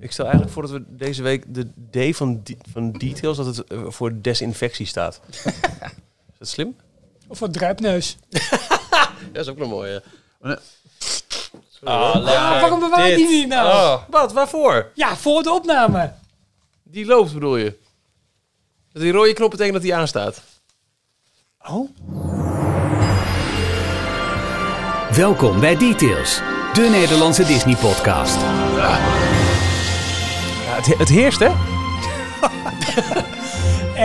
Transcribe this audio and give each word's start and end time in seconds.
Ik 0.00 0.12
stel 0.12 0.24
eigenlijk 0.24 0.54
voor 0.54 0.62
dat 0.62 0.70
we 0.70 0.82
deze 0.88 1.22
week 1.22 1.44
de 1.54 2.10
D 2.12 2.16
van, 2.16 2.42
van 2.72 2.92
details, 2.92 3.36
dat 3.36 3.46
het 3.46 3.64
eh, 3.64 3.78
voor 3.88 4.12
desinfectie 4.20 4.86
staat. 4.86 5.20
Is 6.32 6.38
dat 6.38 6.48
slim? 6.48 6.76
Of 7.28 7.38
wat 7.38 7.52
druipneus. 7.52 8.16
Dat 9.32 9.44
is 9.44 9.48
ook 9.48 9.58
nog 9.58 9.68
mooi. 9.68 9.90
Ja. 9.90 10.58
Ah, 11.84 12.14
Ah, 12.14 12.24
waarom 12.60 12.80
bewaar 12.80 13.08
je 13.08 13.16
die 13.16 13.28
niet 13.28 13.48
nou? 13.48 13.68
Oh. 13.68 14.02
Wat? 14.10 14.32
Waarvoor? 14.32 14.90
Ja, 14.94 15.16
voor 15.16 15.42
de 15.42 15.50
opname. 15.52 16.12
Die 16.82 17.06
loopt 17.06 17.32
bedoel 17.32 17.56
je? 17.56 17.78
Dat 18.92 19.02
die 19.02 19.12
rode 19.12 19.32
knop 19.32 19.50
betekent 19.50 19.74
dat 19.74 19.82
die 19.82 19.94
aanstaat. 19.94 20.42
Oh. 21.68 21.90
Welkom 25.10 25.60
bij 25.60 25.76
Details, 25.76 26.36
de 26.72 26.88
Nederlandse 26.90 27.44
Disney-podcast. 27.44 28.40
Ja, 28.76 28.98
het, 30.86 30.98
het 30.98 31.08
heerst 31.08 31.38
hè? 31.38 31.48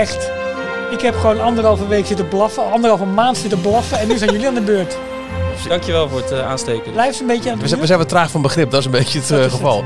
Echt. 0.02 0.30
Ik 0.92 1.02
heb 1.02 1.16
gewoon 1.16 1.42
anderhalve 1.42 1.88
week 1.88 2.06
zitten 2.06 2.28
blaffen, 2.28 2.72
anderhalve 2.72 3.06
maand 3.06 3.38
zitten 3.38 3.62
blaffen 3.62 4.00
en 4.00 4.08
nu 4.08 4.18
zijn 4.18 4.32
jullie 4.32 4.48
aan 4.48 4.54
de 4.54 4.62
beurt. 4.62 4.98
Dankjewel 5.68 6.10
voor 6.10 6.20
het 6.20 6.32
eh, 6.32 6.50
aansteken. 6.50 6.92
Blijf 6.92 7.16
ze 7.16 7.22
een 7.22 7.28
beetje 7.28 7.50
aan 7.50 7.56
We 7.56 7.60
het 7.62 7.70
zijn, 7.70 7.82
we 7.82 7.88
zijn 7.88 8.00
wat 8.00 8.10
traag 8.10 8.32
van 8.32 8.42
begrip, 8.42 8.72
dat 8.72 8.80
is 8.80 8.86
een 8.86 8.92
beetje 8.92 9.20
het 9.20 9.32
eh, 9.32 9.44
geval. 9.44 9.84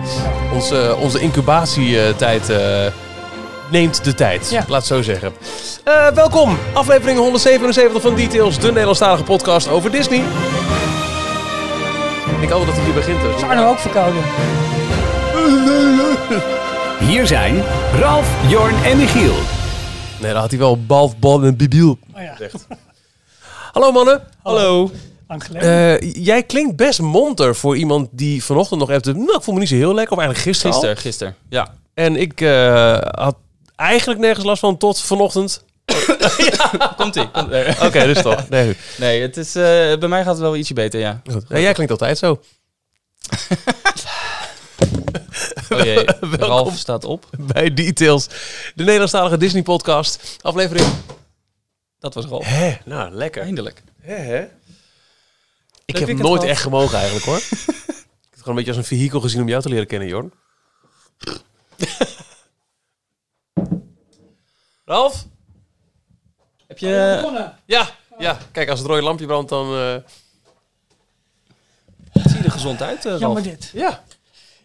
Onze, 0.54 0.96
onze 1.00 1.20
incubatietijd 1.20 2.50
eh, 2.50 2.60
neemt 3.70 4.04
de 4.04 4.14
tijd, 4.14 4.50
Ja. 4.50 4.66
laat 4.68 4.78
het 4.78 4.88
zo 4.88 5.02
zeggen. 5.02 5.34
Eh, 5.84 6.08
welkom, 6.08 6.58
aflevering 6.74 7.20
177 7.20 8.02
van 8.02 8.16
Details, 8.16 8.60
de 8.60 8.68
Nederlandstalige 8.68 9.24
podcast 9.24 9.68
over 9.68 9.92
Disney. 9.92 10.20
Ik 12.34 12.40
denk 12.40 12.52
altijd 12.52 12.68
dat 12.70 12.76
hij 12.76 12.86
hier 12.86 12.94
begint. 12.94 13.22
Dus. 13.22 13.36
Is 13.36 13.44
Arno 13.44 13.70
ook 13.70 13.80
verkouden? 13.80 14.22
Hier 17.00 17.28
zijn 17.28 17.64
Ralf, 18.00 18.50
Jorn 18.50 18.84
en 18.84 18.98
Michiel. 18.98 19.36
Nee, 20.22 20.32
dan 20.32 20.42
had 20.42 20.50
hij 20.50 20.60
wel 20.60 20.86
Balf, 20.86 21.18
Bal 21.18 21.44
en 21.44 21.56
Bibiel 21.56 21.98
Oh 22.16 22.22
ja, 22.22 22.32
gezegd. 22.32 22.68
Hallo 23.72 23.92
mannen. 23.92 24.22
Hallo. 24.44 24.92
Eh, 25.54 26.14
jij 26.26 26.44
klinkt 26.44 26.76
best 26.76 27.02
monter 27.02 27.56
voor 27.56 27.78
iemand 27.78 28.08
die 28.12 28.44
vanochtend 28.44 28.80
nog 28.80 28.90
even... 28.90 29.18
Nou, 29.18 29.36
ik 29.38 29.42
voel 29.44 29.54
me 29.54 29.60
niet 29.60 29.70
zo 29.70 29.76
heel 29.76 29.94
lekker, 29.94 30.18
of 30.18 30.24
eigenlijk 30.24 30.48
gisteren. 30.50 30.72
Gisteren, 30.74 30.98
gisteren. 30.98 31.36
Ja. 31.50 31.74
En 31.94 32.16
ik 32.16 32.42
eh, 32.42 32.98
had 33.12 33.36
eigenlijk 33.76 34.20
nergens 34.20 34.46
last 34.46 34.60
van 34.60 34.78
tot 34.78 35.02
vanochtend. 35.02 35.64
Komt-ie. 36.98 37.32
Komt- 37.32 37.50
nee. 37.50 37.70
Oké, 37.82 38.06
dus 38.06 38.22
toch. 38.22 38.50
Nee. 38.50 38.76
Nee, 38.98 39.22
het 39.22 39.38
is, 39.38 39.56
eh, 39.56 39.64
bij 39.98 40.08
mij 40.08 40.24
gaat 40.24 40.34
het 40.34 40.42
wel 40.42 40.56
ietsje 40.56 40.74
beter, 40.74 41.00
ja. 41.00 41.22
Goed. 41.32 41.44
Ja, 41.50 41.60
jij 41.60 41.74
klinkt 41.74 41.92
altijd 41.92 42.18
zo. 42.18 42.40
Oh 45.70 45.84
jee, 45.84 45.96
Welkom. 46.20 46.40
Ralf 46.40 46.78
staat 46.78 47.04
op. 47.04 47.30
Bij 47.40 47.74
Details, 47.74 48.28
de 48.76 48.84
Nederlandstalige 48.84 49.38
Disney 49.38 49.62
podcast. 49.62 50.38
Aflevering... 50.42 50.88
Dat 52.00 52.14
was 52.14 52.26
Ralf. 52.26 52.46
Hé, 52.46 52.78
nou, 52.86 53.12
lekker. 53.12 53.42
Eindelijk. 53.44 53.84
Hè, 54.02 54.16
hè? 54.16 54.48
Ik 55.86 55.98
heb 55.98 56.08
nooit 56.08 56.22
gehad. 56.24 56.44
echt 56.44 56.62
gemogen 56.62 56.98
eigenlijk 56.98 57.26
hoor. 57.26 57.38
ik 57.38 57.44
heb 57.66 57.66
het 57.66 58.40
gewoon 58.40 58.48
een 58.48 58.56
beetje 58.56 58.70
als 58.72 58.78
een 58.78 58.84
vehikel 58.98 59.20
gezien 59.20 59.42
om 59.42 59.48
jou 59.48 59.62
te 59.62 59.70
leren 59.70 59.88
kennen, 59.88 60.08
Jorn. 60.08 60.34
Ralf? 64.86 65.26
Heb 66.68 66.78
je... 66.78 67.14
begonnen. 67.22 67.58
Ja, 67.66 67.90
ja. 68.18 68.38
Kijk, 68.52 68.70
als 68.70 68.80
het 68.80 68.88
rode 68.88 69.02
lampje 69.02 69.26
brandt, 69.26 69.50
dan... 69.50 69.66
eh, 69.76 69.96
Zie 72.24 72.38
je 72.38 72.44
er 72.44 72.52
gezond 72.52 72.82
uit, 72.82 72.98
eh, 72.98 73.04
Ralf? 73.12 73.20
Jammer 73.22 73.44
dit. 73.44 73.70
ja. 73.74 74.04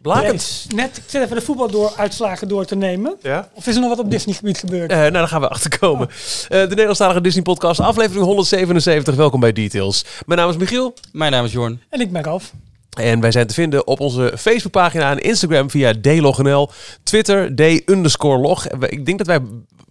Blakend. 0.03 0.67
Net, 0.75 0.97
ik 0.97 1.03
zit 1.07 1.23
even 1.23 1.37
de 1.37 1.43
voetbaluitslagen 1.43 2.49
door 2.49 2.65
te 2.65 2.77
nemen. 2.77 3.17
Ja. 3.23 3.49
Of 3.55 3.67
is 3.67 3.75
er 3.75 3.81
nog 3.81 3.91
wat 3.91 3.99
op 3.99 4.11
Disney 4.11 4.35
gebied 4.35 4.59
gebeurd? 4.59 4.91
Eh, 4.91 4.99
nou, 4.99 5.13
daar 5.13 5.29
gaan 5.29 5.41
we 5.41 5.49
achter 5.49 5.79
komen. 5.79 6.09
Eh, 6.09 6.49
de 6.49 6.67
Nederlandstalige 6.69 7.21
Disney 7.21 7.43
podcast, 7.43 7.81
aflevering 7.81 8.25
177. 8.25 9.15
Welkom 9.15 9.41
bij 9.41 9.53
Details. 9.53 10.05
Mijn 10.27 10.41
naam 10.41 10.49
is 10.49 10.57
Michiel. 10.57 10.95
Mijn 11.13 11.33
naam 11.33 11.45
is 11.45 11.53
Jorn. 11.53 11.83
En 11.89 12.01
ik 12.01 12.13
ben 12.13 12.23
Ralf. 12.23 12.53
En 12.99 13.21
wij 13.21 13.31
zijn 13.31 13.47
te 13.47 13.55
vinden 13.55 13.87
op 13.87 14.01
onze 14.01 14.33
Facebookpagina 14.39 15.11
en 15.11 15.19
Instagram 15.19 15.71
via 15.71 15.93
dlognl, 16.01 16.71
Twitter 17.03 17.55
d 17.55 17.61
underscore 17.91 18.39
log. 18.39 18.69
Ik 18.69 19.07
denk 19.07 19.19
dat 19.19 19.27
wij 19.27 19.41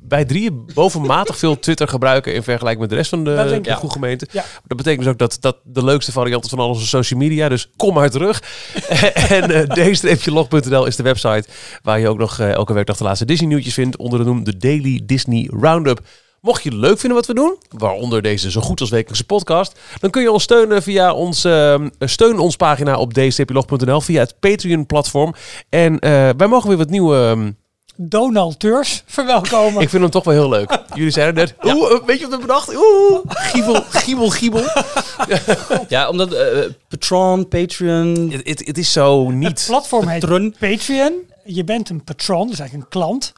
bij 0.10 0.26
drieën 0.26 0.66
bovenmatig 0.74 1.38
veel 1.38 1.60
Twitter 1.60 1.88
gebruiken 1.88 2.34
in 2.34 2.44
vergelijking 2.44 2.82
met 2.82 2.90
de 2.90 2.96
rest 2.96 3.10
van 3.10 3.24
de, 3.24 3.60
de 3.62 3.78
ook. 3.82 3.92
gemeente. 3.92 4.28
Ja. 4.32 4.46
Dat 4.68 4.78
betekent 4.78 5.04
dus 5.04 5.12
ook 5.12 5.18
dat 5.18 5.38
dat 5.40 5.58
de 5.64 5.84
leukste 5.84 6.12
variant 6.12 6.44
is 6.44 6.50
van 6.50 6.60
al 6.60 6.68
onze 6.68 6.88
social 6.88 7.20
media. 7.20 7.50
Dus 7.50 7.70
kom 7.76 7.94
maar 7.94 8.10
terug. 8.10 8.44
en 9.30 9.52
uh, 9.52 10.16
d-log.nl 10.16 10.86
is 10.86 10.96
de 10.96 11.04
website 11.04 11.44
waar 11.84 12.00
je 12.00 12.10
ook 12.10 12.18
nog 12.18 12.40
eh, 12.40 12.52
elke 12.52 12.74
werkdag 12.74 12.98
de 12.98 13.04
laatste 13.04 13.26
Disney 13.26 13.48
nieuwtjes 13.48 13.74
vindt 13.74 13.98
onder 13.98 14.20
de 14.20 14.26
noem 14.26 14.44
de 14.44 14.58
Daily 14.58 15.02
Disney 15.04 15.50
Roundup. 15.52 16.02
Mocht 16.42 16.64
je 16.64 16.70
het 16.70 16.78
leuk 16.80 17.00
vinden 17.00 17.18
wat 17.18 17.28
we 17.28 17.34
doen, 17.34 17.58
waaronder 17.70 18.22
deze 18.22 18.52
zo 18.52 18.62
goed 18.62 18.80
als 18.80 18.90
wekelijkse 18.90 19.26
podcast, 19.26 19.80
dan 20.00 20.10
kun 20.10 20.22
je 20.22 20.32
ons 20.32 20.44
steunen 20.44 20.84
via 20.84 21.14
ons 21.14 21.44
ehm, 21.44 21.90
steun 22.00 22.40
ons 22.40 22.56
pagina 22.56 22.98
op 22.98 23.14
d-log.nl 23.14 24.02
via 24.02 24.20
het 24.20 24.40
Patreon 24.40 24.86
platform. 24.86 25.34
En 25.70 26.00
eh, 26.00 26.30
wij 26.38 26.48
mogen 26.48 26.70
weer 26.70 26.78
wat 26.78 26.90
nieuwe. 26.90 27.54
Donateurs 28.02 29.04
verwelkomen. 29.06 29.82
ik 29.84 29.90
vind 29.90 30.02
hem 30.02 30.12
toch 30.12 30.24
wel 30.24 30.34
heel 30.34 30.50
leuk. 30.50 30.78
Jullie 30.94 31.12
zeiden 31.12 31.36
net, 31.36 31.56
oeh, 31.76 31.92
eh, 31.92 32.04
weet 32.06 32.20
je 32.20 32.28
wat 32.28 32.36
we 32.36 32.42
bedacht? 32.42 32.76
Oeh, 32.76 33.20
giebel, 33.28 33.84
giebel, 33.90 34.30
giebel. 34.30 34.64
Ja, 35.88 36.10
omdat 36.10 36.34
eh, 36.34 36.60
Patron, 36.88 37.48
Patreon... 37.48 38.30
Het, 38.32 38.48
het, 38.48 38.68
het 38.68 38.78
is 38.78 38.92
zo 38.92 39.26
Het 39.26 39.36
niet. 39.36 39.64
platform 39.68 40.08
heet 40.08 40.20
Patron. 40.20 40.56
Patreon. 40.60 41.14
Je 41.46 41.64
bent 41.64 41.90
een 41.90 42.04
patron, 42.04 42.48
dus 42.48 42.60
eigenlijk 42.60 42.94
een 42.94 43.00
klant. 43.02 43.34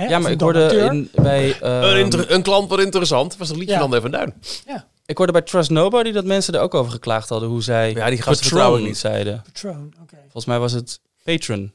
Hè, 0.00 0.08
Ja, 0.08 0.18
maar 0.18 0.26
een 0.26 0.34
ik 0.34 0.40
hoorde 0.40 0.88
in, 0.92 1.10
bij... 1.14 1.60
eh, 1.60 1.80
Een, 1.90 1.98
inter- 1.98 2.30
een 2.30 2.42
klant 2.42 2.68
wat 2.70 2.80
interessant. 2.80 3.36
Was 3.36 3.48
dat 3.48 3.56
liedje 3.56 3.74
Ja. 3.74 3.80
van 3.88 4.00
Van 4.00 4.10
Duin? 4.10 4.34
Ja, 4.66 4.86
ik 5.06 5.16
hoorde 5.16 5.32
bij 5.32 5.42
Trust 5.42 5.70
Nobody 5.70 6.12
dat 6.12 6.24
mensen 6.24 6.54
er 6.54 6.60
ook 6.60 6.74
over 6.74 6.92
geklaagd 6.92 7.28
hadden. 7.28 7.48
Hoe 7.48 7.62
zij 7.62 7.92
Ja, 7.92 8.08
die 8.08 8.22
gasten 8.22 8.46
vertrouw 8.46 8.76
ik 8.76 8.84
niet. 8.84 8.96
zeiden. 8.98 9.42
patron. 9.52 9.94
Oké. 10.02 10.16
Volgens 10.22 10.44
mij 10.44 10.58
was 10.58 10.72
het 10.72 11.00
Patron. 11.24 11.72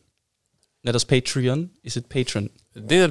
Net 0.82 0.94
als 0.94 1.06
Patreon 1.06 1.72
is 1.82 1.94
het 1.94 2.08
Patron. 2.08 2.52
Dat, 2.74 2.84
eh, 2.92 3.04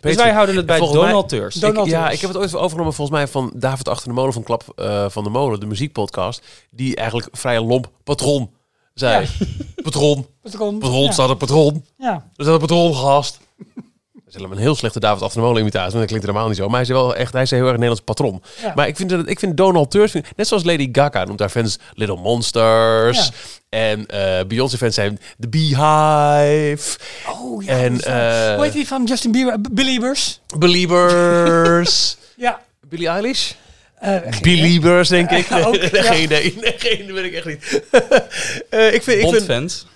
Dus 0.00 0.16
wij 0.16 0.32
houden 0.32 0.56
het 0.56 0.66
bij 0.66 0.78
donateurs. 0.78 1.54
Ja, 1.84 2.10
ik 2.10 2.20
heb 2.20 2.30
het 2.30 2.38
ooit 2.38 2.54
overgenomen 2.54 2.92
volgens 2.94 3.16
mij 3.16 3.28
van 3.28 3.52
David 3.54 3.88
Achter 3.88 4.08
de 4.08 4.14
Molen 4.14 4.32
van 4.32 4.42
Klap 4.42 4.72
eh, 4.76 5.08
van 5.08 5.24
de 5.24 5.30
Molen, 5.30 5.60
de 5.60 5.66
muziekpodcast. 5.66 6.42
Die 6.70 6.96
eigenlijk 6.96 7.28
vrij 7.32 7.60
lomp 7.60 7.90
patron 8.04 8.50
zei. 8.94 9.26
Patron, 9.82 10.26
Patron. 10.42 10.78
patron, 10.78 11.02
ja. 11.04 11.12
staat 11.12 11.28
een 11.30 11.36
patron. 11.36 11.84
Ja. 11.98 12.12
Er 12.36 12.44
staat 12.44 12.54
een 12.54 12.60
patron 12.60 12.94
gast. 12.94 13.40
Is 14.28 14.34
helemaal 14.34 14.56
een 14.56 14.62
heel 14.62 14.74
slechte 14.74 15.00
David 15.00 15.32
de 15.34 15.40
Molen 15.40 15.60
imitatie, 15.60 15.88
want 15.90 15.98
dat 15.98 16.06
klinkt 16.06 16.26
helemaal 16.26 16.48
niet 16.48 16.56
zo. 16.56 16.66
Maar 16.68 16.76
hij 16.76 16.84
zei 16.84 16.98
wel 16.98 17.14
echt, 17.16 17.32
hij 17.32 17.46
zei 17.46 17.60
heel 17.60 17.68
erg 17.70 17.78
Nederlands 17.78 18.04
patron. 18.04 18.42
Ja. 18.62 18.72
Maar 18.74 18.86
ik 18.88 18.96
vind, 18.96 19.10
dat, 19.10 19.28
ik 19.28 19.38
vind 19.38 19.56
donateurs, 19.56 20.10
vind- 20.10 20.26
net 20.36 20.46
zoals 20.48 20.64
Lady 20.64 20.88
Gaga 20.92 21.24
noemt 21.24 21.40
haar 21.40 21.48
fans 21.48 21.78
Little 21.94 22.16
Monsters. 22.16 23.18
Ja. 23.26 23.30
En 23.68 24.06
eh 24.06 24.44
Beyoncé 24.46 24.76
fans 24.76 24.94
zijn 24.94 25.18
The 25.40 25.48
Beehive. 25.48 26.98
Oh 27.30 27.64
ja. 27.64 27.72
En, 27.78 27.94
is 27.94 28.02
eh, 28.02 28.54
Hoe 28.54 28.64
heet 28.64 28.72
die 28.72 28.86
van 28.86 29.04
Justin 29.04 29.32
Bieber? 29.32 29.60
Believers. 29.72 30.40
Believers. 30.58 32.16
Ja. 32.36 32.60
Billie 32.88 33.08
Eilish? 33.08 33.52
Idee. 34.02 34.40
Believers, 34.40 35.08
denk 35.08 35.30
ik. 35.30 35.46
Ook, 35.66 35.72
nee, 35.80 35.88
ja. 35.92 36.02
Geen 36.02 36.22
idee. 36.22 36.54
Nee, 36.60 36.74
geen 36.76 37.00
idee, 37.02 37.12
weet 37.12 37.24
ik 37.24 37.32
echt 37.34 37.46
niet. 37.46 37.82
Eh, 38.70 38.94
ik 38.94 39.02
vind... 39.02 39.18
Ik 39.18 39.28
vind 39.28 39.30
Bondfans. 39.32 39.86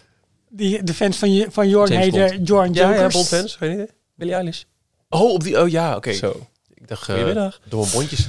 Die, 0.48 0.82
de 0.82 0.94
fans 0.94 1.16
van, 1.16 1.32
je- 1.34 1.46
van 1.50 1.68
Jorn 1.68 1.92
James 1.92 2.04
heette 2.14 2.42
Jorn 2.42 2.74
ja, 2.74 2.94
ja, 2.94 3.06
Bondfans. 3.08 3.56
Geen 3.56 3.72
idee. 3.72 3.88
Billie 4.18 4.34
Eilish. 4.34 4.62
Oh, 5.08 5.32
op 5.32 5.42
die... 5.42 5.60
Oh 5.60 5.68
ja, 5.68 5.96
oké. 5.96 6.12
Zo. 6.12 6.46
Ik 6.74 6.88
dacht... 6.88 7.00
eh 7.08 7.14
Goedemiddag. 7.14 7.60
Door 7.64 7.86
bondjes. 7.92 8.26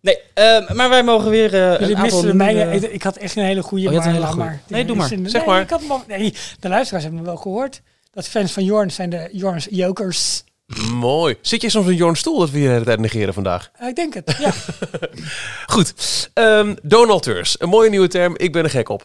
Nee, 0.00 0.18
eh, 0.34 0.70
maar 0.70 0.88
wij 0.88 1.02
mogen 1.02 1.30
weer 1.30 1.54
eh 1.54 1.80
Jullie 1.80 1.94
een 1.96 2.02
aantal 2.02 2.20
de 2.20 2.34
mijne. 2.34 2.64
nieuwe- 2.70 2.86
Ik, 2.86 2.92
ik 2.92 3.02
had 3.02 3.16
echt 3.16 3.36
een 3.36 3.44
hele 3.44 3.62
goede. 3.62 3.86
Oh, 3.86 3.92
je 3.92 3.98
had 3.98 4.06
een 4.06 4.12
maar 4.12 4.20
hele 4.22 4.36
laat 4.36 4.46
goeie. 4.46 4.48
maar. 4.68 4.76
Nee, 4.78 4.84
doe 4.84 4.96
maar. 4.96 5.08
Zeg 5.08 5.32
nee, 5.32 5.44
maar. 5.46 5.60
Ik 5.60 5.70
had 5.70 5.80
hem 5.80 5.90
al- 5.90 6.04
nee, 6.06 6.34
de 6.60 6.68
luisteraars 6.68 7.02
hebben 7.04 7.22
me 7.22 7.26
wel 7.26 7.36
gehoord. 7.36 7.80
Dat 8.10 8.28
fans 8.28 8.52
van 8.52 8.64
Jorn 8.64 8.90
zijn 8.90 9.10
de 9.10 9.28
Jorns 9.32 9.66
Jokers. 9.70 10.44
Mooi. 10.92 11.36
Zit 11.40 11.62
je 11.62 11.70
soms 11.70 11.86
in 11.88 11.94
Jorn's 11.94 12.18
stoel 12.18 12.38
dat 12.38 12.50
we 12.50 12.56
hier 12.58 12.66
de 12.66 12.72
hele 12.72 12.84
tijd 12.84 13.00
negeren 13.00 13.34
vandaag? 13.34 13.70
Eh, 13.74 13.88
ik 13.88 13.96
denk 13.96 14.14
het. 14.14 14.36
Ja. 14.38 14.52
Goed. 15.74 15.94
Ehm 16.34 16.74
donateurs. 16.82 17.54
Een 17.60 17.68
mooie 17.68 17.90
nieuwe 17.90 18.08
term. 18.08 18.34
Ik 18.36 18.52
ben 18.52 18.64
er 18.64 18.70
gek 18.70 18.88
op. 18.88 19.04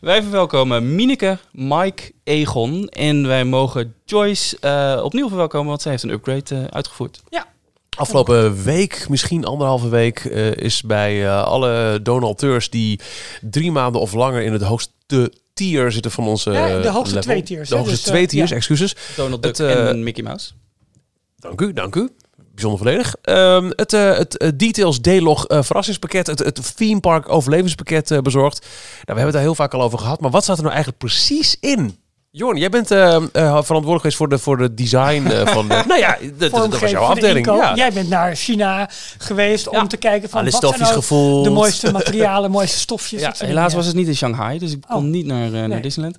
Wij 0.00 0.22
verwelkomen 0.22 0.94
Mineke, 0.94 1.38
Mike, 1.52 2.12
Egon 2.24 2.88
en 2.88 3.26
wij 3.26 3.44
mogen 3.44 3.94
Joyce 4.04 4.56
eh, 4.60 5.00
opnieuw 5.04 5.28
verwelkomen, 5.28 5.68
want 5.68 5.82
zij 5.82 5.90
heeft 5.90 6.02
een 6.02 6.10
upgrade 6.10 6.54
eh, 6.54 6.64
uitgevoerd. 6.64 7.22
Afgelopen 7.96 8.62
week, 8.62 9.06
misschien 9.08 9.44
anderhalve 9.44 9.88
week, 9.88 10.18
eh, 10.18 10.54
is 10.54 10.82
bij 10.82 11.26
eh, 11.26 11.42
alle 11.42 12.00
donateurs 12.02 12.70
die 12.70 13.00
drie 13.40 13.70
maanden 13.72 14.00
of 14.00 14.12
langer 14.12 14.42
in 14.42 14.52
het 14.52 14.62
hoogste 14.62 15.32
tier 15.54 15.92
zitten 15.92 16.10
van 16.10 16.26
onze 16.26 16.50
Ja, 16.50 16.80
de 16.80 16.88
hoogste 16.88 17.14
level. 17.14 17.30
twee 17.30 17.42
tiers, 17.42 17.68
De 17.68 17.74
hè, 17.74 17.80
hoogste 17.80 17.96
dus, 18.00 18.06
twee 18.06 18.26
tiers, 18.26 18.50
ja. 18.50 18.56
excuses. 18.56 18.96
Donald 19.16 19.42
Duck 19.42 19.56
Het, 19.56 19.76
en 19.76 20.02
Mickey 20.02 20.22
Mouse. 20.24 20.50
Dank 21.36 21.60
u, 21.60 21.72
dank 21.72 21.94
u. 21.94 22.10
Bijzonder 22.60 22.86
volledig. 22.86 23.14
Ehm, 23.22 23.70
het 23.76 23.92
eh, 23.92 24.16
het 24.16 24.36
eh, 24.36 24.48
Details 24.54 24.98
D-Log 25.00 25.46
eh, 25.46 25.62
verrassingspakket, 25.62 26.26
het, 26.26 26.38
het 26.38 26.76
Theme 26.76 27.00
Park 27.00 27.28
overlevingspakket 27.28 28.10
eh, 28.10 28.18
bezorgd. 28.18 28.60
Nou, 28.60 28.70
we 28.96 29.04
hebben 29.06 29.24
het 29.24 29.32
daar 29.32 29.42
heel 29.42 29.54
vaak 29.54 29.74
al 29.74 29.82
over 29.82 29.98
gehad. 29.98 30.20
Maar 30.20 30.30
wat 30.30 30.42
staat 30.42 30.56
er 30.56 30.62
nou 30.62 30.74
eigenlijk 30.74 31.04
precies 31.04 31.56
in? 31.60 31.98
Jorn, 32.32 32.56
jij 32.56 32.68
bent 32.68 32.86
verantwoordelijk 32.86 33.96
geweest 34.00 34.16
voor 34.16 34.28
de, 34.28 34.38
voor 34.38 34.56
de 34.56 34.74
design 34.74 35.26
eh, 35.26 35.46
van... 35.46 35.68
de- 35.68 35.82
nou 35.88 36.00
ja, 36.00 36.18
dat, 36.38 36.50
dat 36.50 36.78
was 36.80 36.90
jouw 36.90 37.02
afdeling. 37.02 37.46
Ja. 37.46 37.74
Jij 37.74 37.92
bent 37.92 38.08
naar 38.08 38.34
China 38.36 38.90
geweest 39.18 39.68
om 39.68 39.88
te 39.88 39.96
kijken 39.96 40.28
van 40.30 40.40
Alle 40.40 40.50
wat 40.50 40.76
zijn 40.76 41.02
nou 41.04 41.42
de 41.42 41.50
mooiste 41.50 41.92
materialen, 41.92 42.50
mooiste 42.50 42.78
stofjes. 42.78 43.20
Ja, 43.30 43.34
helaas 43.38 43.74
was 43.74 43.86
het 43.86 43.94
niet 43.94 44.06
in 44.06 44.16
Shanghai, 44.16 44.58
dus 44.58 44.72
ik 44.72 44.80
kon 44.88 44.96
Oh. 44.96 45.10
niet 45.10 45.26
naar, 45.26 45.52
eh, 45.52 45.64
naar. 45.64 45.80
Disneyland. 45.80 46.16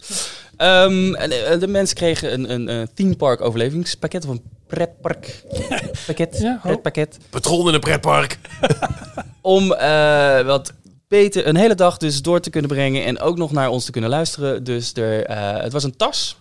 Ehm, 0.57 1.13
en, 1.13 1.31
eh, 1.51 1.59
de 1.59 1.67
mensen 1.67 1.95
kregen 1.95 2.33
een, 2.33 2.51
een, 2.51 2.69
eh, 2.69 2.87
theme 2.93 3.15
park 3.15 3.41
overlevingspakket 3.41 4.23
of 4.25 4.29
een 4.29 4.41
pretpark 4.71 5.43
pakket, 6.07 6.37
Ja, 6.37 6.53
oh. 6.55 6.61
pretpakket. 6.61 7.17
Patroon 7.29 7.67
in 7.67 7.73
een 7.73 7.79
pretpark. 7.79 8.39
Om 9.41 9.73
eh, 9.73 10.41
wat 10.41 10.73
beter 11.07 11.47
een 11.47 11.55
hele 11.55 11.75
dag 11.75 11.97
dus 11.97 12.21
door 12.21 12.39
te 12.39 12.49
kunnen 12.49 12.69
brengen 12.69 13.05
en 13.05 13.19
ook 13.19 13.37
nog 13.37 13.51
naar 13.51 13.69
ons 13.69 13.85
te 13.85 13.91
kunnen 13.91 14.09
luisteren. 14.09 14.63
Dus 14.63 14.93
er, 14.93 15.25
eh, 15.25 15.61
het 15.63 15.73
was 15.73 15.83
een 15.83 15.95
tas 15.95 16.37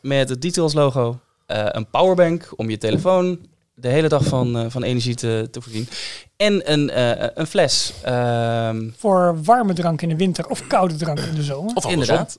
met 0.00 0.28
het 0.28 0.42
Details 0.42 0.72
logo, 0.72 1.18
eh, 1.46 1.66
een 1.68 1.90
powerbank 1.90 2.52
om 2.56 2.70
je 2.70 2.78
telefoon 2.78 3.38
de 3.74 3.88
hele 3.88 4.08
dag 4.08 4.24
van, 4.24 4.58
eh, 4.58 4.64
van 4.68 4.82
energie 4.82 5.14
te, 5.14 5.48
te 5.50 5.60
voorzien. 5.60 5.88
En 6.36 6.72
een, 6.72 6.90
eh, 6.90 7.28
een 7.34 7.46
fles. 7.46 7.92
Ehm, 8.02 8.88
Voor 8.96 9.42
warme 9.42 9.72
drank 9.72 10.02
in 10.02 10.08
de 10.08 10.16
winter 10.16 10.48
of 10.48 10.66
koude 10.66 10.96
drank 10.96 11.18
in 11.18 11.34
de 11.34 11.42
zomer. 11.42 11.74
Of 11.74 11.84
andersom. 11.84 12.00
inderdaad. 12.00 12.38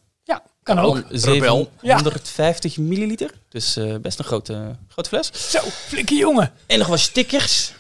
Ja, 0.76 0.82
kan 0.82 0.86
ook. 0.86 1.04
Van 1.10 1.32
Rebel. 1.34 1.70
750 1.82 2.78
milliliter. 2.78 3.32
Dus 3.50 3.76
eh, 3.78 3.96
best 4.02 4.20
een 4.20 4.26
grote, 4.26 4.76
grote 4.88 5.10
fles. 5.10 5.32
Zo, 5.52 5.60
flinke 5.88 6.16
jongen. 6.16 6.52
En 6.68 6.78
nog 6.80 6.88
wat 6.88 7.00
stickers. 7.00 7.74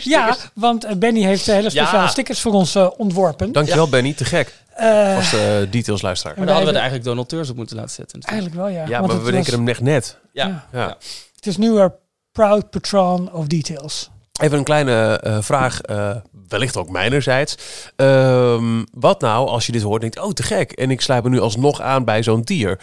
Ja, 0.00 0.36
want 0.54 0.84
eh, 0.84 0.96
Benny 0.96 1.22
heeft 1.22 1.48
eh, 1.48 1.54
hele 1.54 1.70
speciale 1.70 2.02
Ja. 2.02 2.08
stickers 2.08 2.40
voor 2.40 2.52
ons 2.52 2.74
eh, 2.74 2.88
ontworpen. 2.96 3.52
Dankjewel 3.52 3.88
Benny, 3.88 4.12
te 4.12 4.24
gek. 4.24 4.54
Eh, 4.74 5.16
Als 5.16 5.32
eh, 5.32 5.40
details 5.70 6.02
luisteraar. 6.02 6.36
Maar 6.36 6.46
dan 6.46 6.54
hadden 6.54 6.72
we 6.72 6.78
er 6.78 6.80
eigenlijk 6.80 7.04
Donald 7.04 7.28
Teurs 7.28 7.50
op 7.50 7.56
moeten 7.56 7.76
laten 7.76 7.90
zetten. 7.94 8.18
natuurlijk. 8.18 8.50
eigenlijk 8.52 8.76
wel, 8.76 8.82
ja. 8.86 8.90
Ja, 8.90 9.00
Want 9.00 9.12
maar 9.12 9.24
we 9.24 9.30
denken 9.30 9.50
was- 9.50 9.58
hem 9.60 9.68
echt 9.68 9.80
net. 9.80 10.16
Ja. 10.32 10.46
ja. 10.46 10.66
Ja. 10.78 10.96
Het 11.36 11.46
is 11.46 11.56
nu 11.56 11.78
een 11.78 11.92
proud 12.32 12.70
patron 12.70 13.32
of 13.32 13.46
details. 13.46 14.10
Even 14.40 14.58
een 14.58 14.64
kleine 14.64 15.20
eh, 15.22 15.38
vraag, 15.40 15.80
eh, 15.80 16.16
wellicht 16.48 16.76
ook 16.76 16.90
mijnerzijds. 16.90 17.56
Ehm, 17.96 18.84
wat 18.92 19.20
nou 19.20 19.48
als 19.48 19.66
je 19.66 19.72
dit 19.72 19.82
hoort 19.82 20.02
en 20.02 20.10
denkt, 20.10 20.28
oh 20.28 20.32
te 20.32 20.42
gek, 20.42 20.72
en 20.72 20.90
ik 20.90 21.00
sluit 21.00 21.24
me 21.24 21.30
nu 21.30 21.40
alsnog 21.40 21.80
aan 21.80 22.04
bij 22.04 22.22
zo'n 22.22 22.44
tier. 22.44 22.78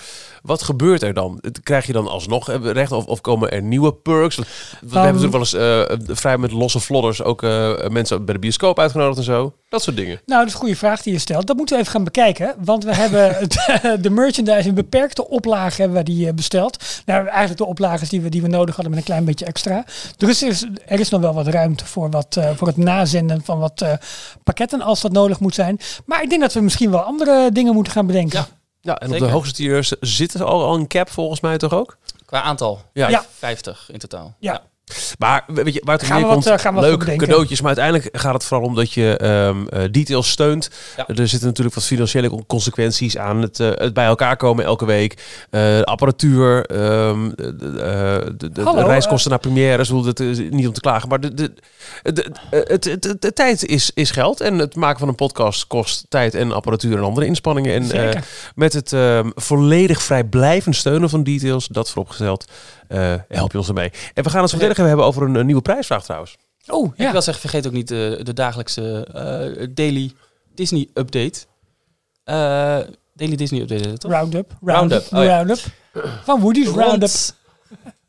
Wat 0.49 0.61
gebeurt 0.63 1.01
er 1.03 1.13
dan? 1.13 1.37
Het- 1.41 1.59
Krijg 1.63 1.85
je 1.85 1.93
dan 1.93 2.07
alsnog 2.07 2.49
eh, 2.49 2.55
recht 2.61 2.91
of, 2.91 3.05
of 3.05 3.21
komen 3.21 3.51
er 3.51 3.61
nieuwe 3.61 3.93
perks? 3.93 4.35
We 4.37 4.43
hebben 4.99 5.21
natuurlijk 5.21 5.31
wel 5.31 5.39
eens 5.41 5.53
eh, 6.09 6.15
vrij 6.15 6.37
met 6.37 6.51
losse 6.51 6.79
vlodders 6.79 7.23
ook 7.23 7.43
eh, 7.43 7.87
mensen 7.87 8.25
bij 8.25 8.33
de 8.33 8.39
bioscoop 8.39 8.79
uitgenodigd 8.79 9.17
en 9.17 9.23
zo. 9.23 9.53
Dat 9.69 9.81
soort 9.83 9.95
dingen. 9.95 10.21
Nou, 10.25 10.39
dat 10.39 10.47
is 10.47 10.53
een 10.53 10.59
goede 10.59 10.75
vraag 10.75 11.01
die 11.01 11.13
je 11.13 11.19
stelt. 11.19 11.47
Dat 11.47 11.55
moeten 11.57 11.75
we 11.75 11.81
even 11.81 11.93
gaan 11.93 12.03
bekijken. 12.03 12.55
Want 12.63 12.83
we 12.83 12.95
hebben 12.95 13.49
de 14.01 14.09
merchandise 14.09 14.67
in 14.67 14.73
beperkte 14.73 15.27
oplagen 15.29 15.81
hebben 15.81 15.97
we 15.97 16.03
die 16.03 16.33
besteld. 16.33 16.83
Nou, 17.05 17.25
eigenlijk 17.27 17.57
de 17.57 17.65
oplages 17.65 18.09
die 18.09 18.21
we, 18.21 18.29
die 18.29 18.41
we 18.41 18.47
nodig 18.47 18.75
hadden 18.75 18.89
met 18.93 18.99
een 18.99 19.05
klein 19.07 19.25
beetje 19.25 19.45
extra. 19.45 19.85
Dus 20.17 20.41
er 20.41 20.47
is, 20.49 20.65
er 20.85 20.99
is 20.99 21.09
nog 21.09 21.21
wel 21.21 21.33
wat 21.33 21.47
ruimte 21.47 21.85
voor, 21.85 22.09
wat, 22.09 22.35
eh, 22.37 22.49
voor 22.55 22.67
het 22.67 22.77
nazenden 22.77 23.41
van 23.43 23.59
wat 23.59 23.81
eh, 23.81 23.93
pakketten 24.43 24.81
als 24.81 25.01
dat 25.01 25.11
nodig 25.11 25.39
moet 25.39 25.55
zijn. 25.55 25.79
Maar 26.05 26.23
ik 26.23 26.29
denk 26.29 26.41
dat 26.41 26.53
we 26.53 26.59
misschien 26.61 26.91
wel 26.91 26.99
andere 27.01 27.49
dingen 27.51 27.73
moeten 27.73 27.93
gaan 27.93 28.07
bedenken. 28.07 28.39
Ja. 28.39 28.47
Ja, 28.81 28.97
en 28.97 29.11
op 29.11 29.17
de 29.17 29.25
hoogste 29.29 29.53
tiers 29.53 29.93
zit 29.99 30.33
er 30.33 30.43
al, 30.43 30.63
al 30.63 30.75
een 30.75 30.87
cap 30.87 31.09
volgens 31.09 31.39
mij 31.39 31.57
toch 31.57 31.73
ook? 31.73 31.97
Qua 32.25 32.41
aantal. 32.41 32.81
Ja. 32.93 33.09
Ja. 33.09 33.25
50 33.37 33.89
in 33.91 33.99
totaal. 33.99 34.35
Ja. 34.39 34.61
Maar 35.19 35.43
weet 35.47 35.73
je, 35.73 35.81
waar 35.85 35.97
het 35.97 36.05
Gaan 36.05 36.21
we 36.21 36.27
wat, 36.27 36.45
eh, 36.45 36.57
gaan 36.57 36.73
we 36.73 36.79
wat 36.79 36.89
leuk 36.89 36.99
bedenken. 36.99 37.27
cadeautjes, 37.27 37.61
maar 37.61 37.77
uiteindelijk 37.77 38.17
gaat 38.17 38.33
het 38.33 38.43
vooral 38.43 38.67
om 38.67 38.75
dat 38.75 38.93
je 38.93 39.17
ehm, 39.17 39.67
eh, 39.67 39.91
details 39.91 40.29
steunt. 40.29 40.69
Ja. 40.97 41.07
Er 41.07 41.27
zitten 41.27 41.47
natuurlijk 41.47 41.75
wat 41.75 41.85
financiële 41.85 42.45
consequenties 42.47 43.17
aan 43.17 43.41
het, 43.41 43.59
eh, 43.59 43.69
het 43.73 43.93
bij 43.93 44.05
elkaar 44.05 44.37
komen 44.37 44.65
elke 44.65 44.85
week. 44.85 45.17
Eh, 45.49 45.81
apparatuur, 45.81 46.65
ehm, 46.65 47.29
de, 47.35 47.55
de, 48.37 48.61
eh, 48.61 48.83
reiskosten 48.85 49.29
naar 49.29 49.39
premières, 49.39 49.87
dat 49.87 50.19
is 50.19 50.39
niet 50.49 50.67
om 50.67 50.73
te 50.73 50.81
klagen, 50.81 51.09
maar 51.09 51.19
de, 51.19 51.33
de, 52.03 53.33
tijd 53.33 53.65
is, 53.65 53.91
is 53.93 54.11
geld 54.11 54.41
en 54.41 54.57
het 54.57 54.75
maken 54.75 54.99
van 54.99 55.07
een 55.07 55.15
podcast 55.15 55.67
kost 55.67 56.05
tijd 56.09 56.35
en 56.35 56.51
apparatuur 56.51 56.97
en 56.97 57.03
andere 57.03 57.25
inspanningen. 57.25 57.73
En 57.73 57.81
eh, 57.81 57.87
Zeker. 57.87 58.23
met 58.55 58.73
het 58.73 58.93
ehm, 58.93 59.29
volledig 59.35 60.01
vrijblijvend 60.01 60.75
steunen 60.75 61.09
van 61.09 61.23
details, 61.23 61.67
dat 61.67 61.89
vooropgesteld, 61.89 62.45
help 63.27 63.51
je 63.51 63.57
ons 63.57 63.67
ermee. 63.67 63.91
En 64.13 64.23
we 64.23 64.29
gaan 64.29 64.41
het 64.41 64.49
zo 64.49 64.57
meteen 64.57 64.85
hebben 64.85 65.05
over 65.05 65.23
een, 65.23 65.35
een 65.35 65.45
nieuwe 65.45 65.61
prijsvraag 65.61 66.03
trouwens. 66.03 66.37
Oh, 66.67 66.91
Ik 66.95 66.99
ja. 67.01 67.11
wil 67.11 67.21
zeggen, 67.21 67.41
vergeet 67.49 67.67
ook 67.67 67.73
niet 67.73 67.87
de, 67.87 68.19
de 68.23 68.33
dagelijkse 68.33 69.07
eh, 69.13 69.67
daily 69.73 70.11
Disney 70.55 70.87
update. 70.93 71.39
Eh, 72.23 72.35
daily 73.13 73.35
Disney 73.35 73.61
update, 73.61 73.97
toch? 73.97 74.11
Roundup. 74.11 74.57
Roundup, 74.61 75.03
oh 75.13 75.23
ja. 75.23 75.35
Roundup. 75.35 75.59
Van 76.23 76.39
Woody's 76.41 76.67
Roundup. 76.67 77.09
Rond, 77.09 77.35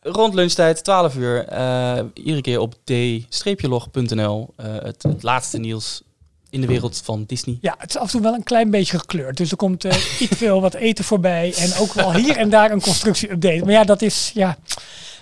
rond 0.00 0.34
lunchtijd, 0.34 0.84
12 0.84 1.16
uur. 1.16 1.44
eh, 1.44 1.98
iedere 2.14 2.40
keer 2.40 2.58
op 2.60 2.74
d-log.nl. 2.84 4.52
eh, 4.56 4.66
het, 4.82 5.02
het 5.02 5.22
laatste 5.22 5.58
nieuws 5.58 6.02
in 6.50 6.60
de 6.60 6.66
wereld 6.66 7.00
van 7.04 7.24
Disney. 7.26 7.58
Ja, 7.60 7.74
het 7.78 7.90
is 7.90 7.96
af 7.96 8.02
en 8.02 8.10
toe 8.10 8.20
wel 8.20 8.34
een 8.34 8.42
klein 8.42 8.70
beetje 8.70 8.98
gekleurd. 8.98 9.36
Dus 9.36 9.50
er 9.50 9.56
komt 9.56 9.84
eh, 9.84 9.96
iets 10.20 10.36
veel 10.36 10.60
wat 10.60 10.74
eten 10.74 11.04
voorbij. 11.04 11.54
En 11.56 11.74
ook 11.78 11.92
wel 11.92 12.14
hier 12.14 12.36
en 12.36 12.50
daar 12.50 12.70
een 12.70 12.80
constructie-update. 12.80 13.64
Maar 13.64 13.72
ja, 13.72 13.84
dat 13.84 14.02
is, 14.02 14.30
ja, 14.34 14.58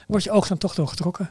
wordt 0.06 0.24
je 0.24 0.30
oog 0.30 0.48
dan 0.48 0.58
toch 0.58 0.74
doorgetrokken. 0.74 1.30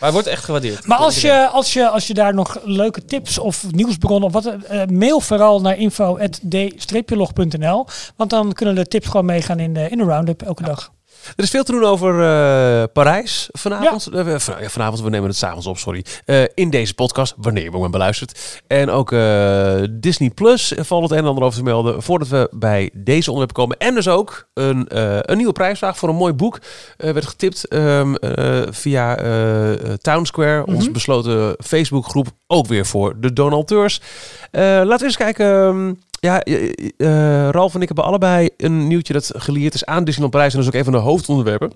Maar 0.00 0.08
het 0.08 0.12
wordt 0.12 0.28
echt 0.28 0.44
gewaardeerd. 0.44 0.86
Maar 0.86 0.98
als 0.98 1.20
je, 1.20 1.48
als, 1.48 1.72
je, 1.72 1.88
als 1.88 2.06
je 2.06 2.14
daar 2.14 2.34
nog 2.34 2.58
leuke 2.64 3.04
tips 3.04 3.38
of 3.38 3.64
nieuwsbronnen 3.70 4.28
of 4.28 4.32
wat, 4.32 4.46
eh, 4.46 4.86
mail 4.86 5.20
vooral 5.20 5.60
naar 5.60 5.78
info.d-log.nl. 5.78 7.86
Want 8.16 8.30
dan 8.30 8.52
kunnen 8.52 8.74
de 8.74 8.86
tips 8.86 9.06
gewoon 9.06 9.24
meegaan 9.24 9.58
in 9.58 9.74
de, 9.74 9.88
in 9.88 9.98
de 9.98 10.04
roundup 10.04 10.42
elke 10.42 10.62
dag. 10.62 10.92
Er 11.36 11.44
is 11.44 11.50
veel 11.50 11.62
te 11.64 11.72
doen 11.72 11.84
over 11.84 12.10
eh, 12.20 12.84
Parijs 12.92 13.48
vanavond. 13.52 14.06
Eh, 14.06 14.34
van- 14.38 14.60
ja, 14.62 14.68
vanavond, 14.68 15.00
we 15.02 15.10
nemen 15.10 15.28
het 15.28 15.36
s'avonds 15.38 15.66
op, 15.66 15.78
sorry. 15.78 16.04
Eh, 16.24 16.42
in 16.54 16.70
deze 16.70 16.94
podcast, 16.94 17.34
wanneer 17.36 17.62
je 17.64 17.70
hem 17.70 17.80
maar 17.80 17.90
beluistert. 17.90 18.62
En 18.66 18.90
ook 18.90 19.10
Disney 20.00 20.30
Plus 20.30 20.72
valt 20.76 21.02
het 21.02 21.10
een 21.12 21.18
en 21.18 21.24
ander 21.24 21.44
over 21.44 21.58
te 21.58 21.64
melden. 21.64 22.02
Voordat 22.02 22.28
we 22.28 22.48
bij 22.50 22.90
deze 22.94 23.30
onderwerpen 23.30 23.56
komen. 23.62 23.76
En 23.78 23.94
dus 23.94 24.08
ook 24.08 24.48
een, 24.54 24.84
een 25.30 25.36
nieuwe 25.36 25.52
prijsvraag 25.52 25.96
voor 25.98 26.08
een 26.08 26.14
mooi 26.14 26.32
boek. 26.32 26.58
werd 26.96 27.26
getipt 27.26 27.68
ehm, 27.68 28.14
eh, 28.14 28.62
via 28.70 29.14
Town 29.96 30.24
Square, 30.24 30.60
Mhm. 30.66 30.74
onze 30.74 30.90
besloten 30.90 31.54
Facebookgroep. 31.64 32.26
Ook 32.46 32.66
weer 32.66 32.86
voor 32.86 33.20
de 33.20 33.32
donateurs. 33.32 34.00
Laten 34.50 34.98
we 34.98 35.04
eens 35.04 35.16
kijken. 35.16 35.46
ehm, 35.46 35.92
ja, 36.20 36.40
eh, 36.42 36.70
eh, 36.96 37.48
Ralf 37.50 37.74
en 37.74 37.80
ik 37.80 37.86
hebben 37.86 38.04
allebei 38.04 38.48
een 38.56 38.86
nieuwtje 38.86 39.12
dat 39.12 39.30
gelieerd 39.36 39.74
is 39.74 39.84
aan 39.84 40.04
Disneyland 40.04 40.32
Parijs. 40.32 40.52
En 40.54 40.58
dat 40.58 40.68
is 40.68 40.74
ook 40.74 40.86
een 40.86 40.92
van 40.92 41.02
de 41.02 41.08
hoofdonderwerpen. 41.08 41.72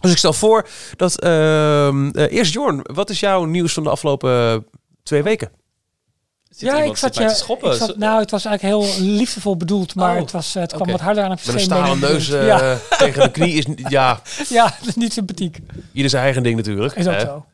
Dus 0.00 0.10
ik 0.10 0.16
stel 0.18 0.32
voor 0.32 0.68
dat... 0.96 1.20
ehm, 1.20 2.08
eh, 2.10 2.32
eerst 2.32 2.52
Jorn, 2.52 2.80
wat 2.82 3.10
is 3.10 3.20
jouw 3.20 3.44
nieuws 3.44 3.72
van 3.72 3.82
de 3.82 3.90
afgelopen 3.90 4.66
twee 5.02 5.22
weken? 5.22 5.50
Zit 6.50 6.72
mij 6.72 6.90
te 6.92 7.34
schoppen? 7.34 7.70
ik 7.72 7.76
zat, 7.78 7.96
nou, 7.96 8.20
het 8.20 8.30
was 8.30 8.44
eigenlijk 8.44 8.84
heel 8.84 9.04
liefdevol 9.04 9.56
bedoeld, 9.56 9.94
maar 9.94 10.14
Oh, 10.14 10.20
het, 10.20 10.30
was, 10.30 10.54
het 10.54 10.72
kwam 10.72 10.90
wat 10.90 11.00
harder 11.00 11.24
aan 11.24 11.30
het 11.30 11.46
Met 11.46 11.54
een 11.54 11.60
stalen 11.60 11.98
neus 12.00 12.26
Ja, 12.26 12.78
tegen 12.98 13.22
de 13.22 13.30
knie 13.30 13.54
is... 13.54 13.66
niet- 13.66 13.84
Ja, 13.88 14.20
ja, 14.48 14.64
dat 14.78 14.88
is 14.88 14.94
niet 15.04 15.12
sympathiek. 15.12 15.58
ieder 15.92 16.10
zijn 16.10 16.22
eigen 16.24 16.42
ding 16.42 16.56
natuurlijk. 16.56 16.94
Is 16.94 17.06
ook 17.06 17.12
Eh, 17.14 17.20
zo. 17.20 17.44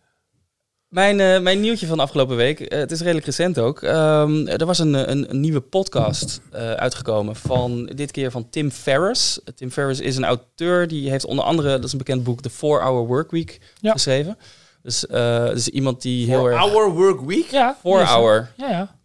Mijn, 0.89 1.21
eh, 1.21 1.41
mijn 1.41 1.61
nieuwtje 1.61 1.87
van 1.87 1.97
de 1.97 2.03
afgelopen 2.03 2.37
week, 2.37 2.61
eh, 2.61 2.79
het 2.79 2.91
is 2.91 3.01
redelijk 3.01 3.27
recent 3.27 3.59
ook. 3.59 3.83
Ehm, 3.83 4.47
er 4.47 4.67
was 4.67 4.79
een, 4.79 5.11
een, 5.11 5.31
een 5.31 5.41
nieuwe 5.41 5.61
podcast 5.61 6.41
eh, 6.53 6.73
uitgekomen 6.73 7.37
van 7.37 7.85
dit 7.95 8.11
keer 8.11 8.31
van 8.31 8.49
Tim 8.51 8.71
Ferriss. 8.71 9.41
Tim 9.55 9.71
Ferriss 9.71 10.01
is 10.01 10.17
een 10.17 10.25
auteur 10.25 10.87
die 10.89 11.11
heeft 11.11 11.25
onder 11.25 11.45
andere, 11.45 11.69
dat 11.69 11.85
is 11.85 11.93
een 11.93 11.99
bekend 11.99 12.25
boek, 12.25 12.41
The 12.41 12.51
4-Hour 12.51 13.07
Workweek 13.07 13.61
Ja. 13.81 13.93
geschreven. 13.93 14.39
Dus, 14.83 15.07
eh 15.07 15.47
dus 15.49 15.69
iemand 15.69 16.03
die 16.03 16.27
heel 16.29 16.47
erg... 16.47 16.61
our 16.61 16.91
work 16.91 17.21
week? 17.21 17.47
Ja, 17.51 17.77
4-Hour. 17.79 18.51
Ja, 18.57 18.69
ja. 18.71 18.97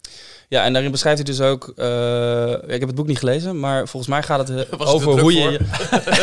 Ja, 0.53 0.63
en 0.63 0.73
daarin 0.73 0.91
beschrijft 0.91 1.17
hij 1.17 1.35
dus 1.35 1.41
ook... 1.45 1.73
eh, 1.75 2.51
ik 2.51 2.79
heb 2.79 2.81
het 2.87 2.95
boek 2.95 3.07
niet 3.07 3.17
gelezen, 3.19 3.59
maar 3.59 3.87
volgens 3.87 4.07
mij 4.11 4.23
gaat 4.23 4.47
het 4.47 4.69
eh, 4.69 4.79
over 4.93 5.13
er 5.15 5.19
hoe 5.21 5.33
je, 5.33 5.49
je- 5.51 5.59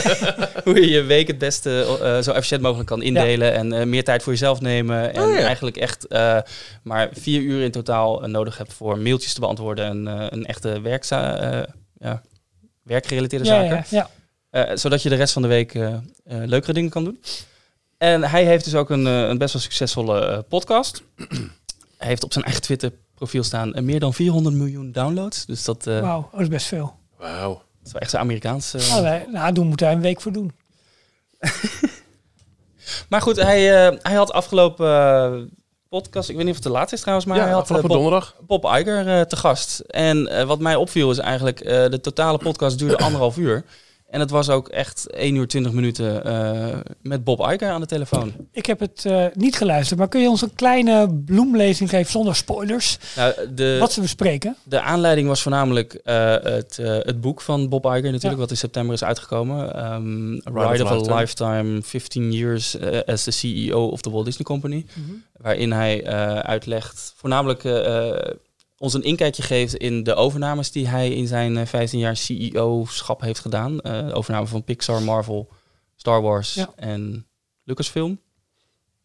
hoe 0.64 0.80
je 0.80 0.88
je 0.90 1.02
week 1.02 1.26
het 1.26 1.38
beste 1.38 1.98
eh, 2.02 2.18
zo 2.20 2.32
efficiënt 2.32 2.62
mogelijk 2.62 2.88
kan 2.88 3.02
indelen. 3.02 3.52
En 3.54 3.72
eh, 3.72 3.86
meer 3.86 4.04
tijd 4.04 4.22
voor 4.22 4.32
jezelf 4.32 4.60
nemen. 4.60 5.14
En 5.14 5.22
Oh, 5.22 5.34
ja. 5.34 5.38
eigenlijk 5.40 5.76
echt 5.76 6.06
eh, 6.06 6.38
maar 6.82 7.08
vier 7.12 7.40
uur 7.40 7.62
in 7.62 7.70
totaal 7.70 8.20
nodig 8.20 8.58
hebt 8.58 8.72
voor 8.72 8.98
mailtjes 8.98 9.34
te 9.34 9.40
beantwoorden. 9.40 9.84
En 9.84 10.08
eh, 10.20 10.26
een 10.30 10.46
echte 10.46 10.80
werkza 10.80 11.36
eh, 11.36 11.62
ja, 11.98 12.22
werkgerelateerde 12.82 13.44
Ja, 13.44 13.50
zaken. 13.50 13.84
ja, 13.90 14.08
ja. 14.50 14.64
Eh, 14.64 14.76
zodat 14.76 15.02
je 15.02 15.08
de 15.08 15.14
rest 15.16 15.32
van 15.32 15.42
de 15.42 15.48
week 15.48 15.74
leukere 16.24 16.72
dingen 16.72 16.90
kan 16.90 17.04
doen. 17.04 17.20
En 17.98 18.22
hij 18.22 18.44
heeft 18.44 18.64
dus 18.64 18.74
ook 18.74 18.90
een, 18.90 19.04
een 19.04 19.38
best 19.38 19.52
wel 19.52 19.62
succesvolle 19.62 20.20
eh, 20.26 20.38
podcast. 20.48 21.02
hij 21.98 22.08
heeft 22.08 22.24
op 22.24 22.32
zijn 22.32 22.44
eigen 22.44 22.62
Twitter 22.62 22.92
profiel 23.20 23.42
staan 23.42 23.74
eh, 23.74 23.82
meer 23.82 24.00
dan 24.00 24.14
400 24.14 24.54
miljoen 24.54 24.92
downloads. 24.92 25.46
Dus 25.46 25.64
dat, 25.64 25.86
eh, 25.86 26.00
Wauw, 26.00 26.28
dat 26.32 26.40
is 26.40 26.48
best 26.48 26.66
veel. 26.66 26.94
Wauw. 27.18 27.52
dat 27.54 27.86
is 27.86 27.92
wel 27.92 28.00
echt 28.02 28.10
zo 28.10 28.16
Amerikaans. 28.16 28.74
eh. 28.74 28.88
Nou, 28.88 29.02
wij, 29.02 29.26
nou, 29.32 29.52
doen 29.52 29.66
moeten 29.66 29.86
daar 29.86 29.94
een 29.94 30.02
week 30.02 30.20
voor 30.20 30.32
doen. 30.32 30.52
Maar 33.08 33.20
goed, 33.22 33.36
hij, 33.36 33.86
eh, 33.86 33.96
hij 34.02 34.14
had 34.14 34.32
afgelopen 34.32 34.86
eh, 34.86 35.32
podcast, 35.88 36.28
ik 36.28 36.34
weet 36.36 36.44
niet 36.44 36.54
of 36.56 36.60
het 36.62 36.72
de 36.72 36.78
laatste 36.78 36.94
is 36.94 37.00
trouwens, 37.00 37.28
maar 37.28 37.36
ja, 37.36 37.42
hij 37.42 37.52
had 37.52 37.60
afgelopen 37.60 37.88
Bob, 37.88 37.96
donderdag. 37.98 38.36
Bob 38.46 38.64
Iger 38.64 39.08
eh, 39.08 39.20
te 39.20 39.36
gast. 39.36 39.78
En 39.78 40.46
wat 40.46 40.58
mij 40.58 40.76
opviel 40.76 41.10
is 41.10 41.18
eigenlijk, 41.18 41.60
eh, 41.60 41.88
de 41.88 42.00
totale 42.00 42.38
podcast 42.38 42.78
duurde 42.78 42.98
anderhalf 43.06 43.36
uur. 43.36 43.64
En 44.10 44.20
het 44.20 44.30
was 44.30 44.48
ook 44.48 44.68
echt 44.68 45.10
1 45.10 45.34
uur 45.34 45.46
20 45.48 45.72
minuten 45.72 46.24
eh, 46.24 46.78
met 47.02 47.24
Bob 47.24 47.40
Iger 47.40 47.70
aan 47.70 47.80
de 47.80 47.86
telefoon. 47.86 48.32
Ik 48.52 48.66
heb 48.66 48.80
het 48.80 49.04
eh, 49.04 49.24
niet 49.34 49.56
geluisterd, 49.56 49.98
maar 49.98 50.08
kun 50.08 50.20
je 50.20 50.28
ons 50.28 50.42
een 50.42 50.54
kleine 50.54 51.14
bloemlezing 51.24 51.90
geven 51.90 52.10
zonder 52.10 52.34
spoilers? 52.36 52.98
Nou, 53.16 53.34
de, 53.54 53.76
Wat 53.80 53.92
ze 53.92 54.00
bespreken? 54.00 54.56
de 54.64 54.80
aanleiding 54.80 55.28
was 55.28 55.42
voornamelijk 55.42 55.94
eh, 55.94 56.34
het, 56.42 56.78
eh, 56.78 56.86
het 56.86 57.20
boek 57.20 57.40
van 57.40 57.68
Bob 57.68 57.84
Iger 57.84 58.02
natuurlijk, 58.02 58.22
Ja. 58.32 58.36
wat 58.36 58.50
in 58.50 58.56
september 58.56 58.94
is 58.94 59.04
uitgekomen. 59.04 59.74
Ehm 59.74 60.32
Ride 60.32 60.68
Ride 60.70 60.84
of 60.84 60.90
of 60.90 61.08
a 61.10 61.14
Lifetime. 61.16 61.62
Lifetime, 61.62 61.82
15 61.82 62.32
Years 62.32 62.76
as 63.06 63.22
the 63.24 63.30
CEO 63.30 63.86
of 63.86 64.00
the 64.00 64.10
Walt 64.10 64.24
Disney 64.24 64.44
Company. 64.44 64.86
Waarin 65.36 65.72
hij 65.72 66.02
eh, 66.04 66.38
uitlegt, 66.38 67.12
voornamelijk 67.16 67.64
eh, 67.64 68.08
eh, 68.08 68.34
ons 68.80 68.94
een 68.94 69.02
inkijkje 69.02 69.42
geeft 69.42 69.74
in 69.74 70.02
de 70.02 70.14
overnames 70.14 70.70
die 70.70 70.88
hij 70.88 71.10
in 71.10 71.26
zijn 71.26 71.56
eh, 71.56 71.66
15 71.66 71.98
jaar 71.98 72.16
CEO-schap 72.16 73.20
heeft 73.20 73.40
gedaan. 73.40 73.80
Eh, 73.80 74.06
de 74.06 74.12
overname 74.14 74.46
van 74.46 74.64
Pixar, 74.64 75.02
Marvel, 75.02 75.48
Star 75.96 76.22
Wars 76.22 76.54
Ja. 76.54 76.70
en 76.76 77.26
Lucasfilm. 77.64 78.20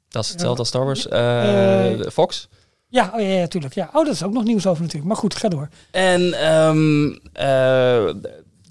Dat 0.09 0.23
is 0.23 0.29
hetzelfde 0.29 0.59
als 0.59 0.67
Star 0.67 0.85
Wars. 0.85 1.07
Eh, 1.07 1.91
Eh, 1.91 2.07
Fox. 2.11 2.47
Ja, 2.87 3.11
oh, 3.13 3.19
ja, 3.21 3.27
ja, 3.27 3.47
tuurlijk. 3.47 3.73
Ja. 3.73 3.89
Oh, 3.93 4.05
dat 4.05 4.13
is 4.13 4.23
ook 4.23 4.33
nog 4.33 4.43
nieuws 4.43 4.67
over 4.67 4.81
natuurlijk. 4.81 5.07
Maar 5.07 5.17
goed, 5.17 5.35
ga 5.35 5.47
door. 5.49 5.69
En 5.91 6.33
ehm, 6.33 7.07
eh, 7.33 8.13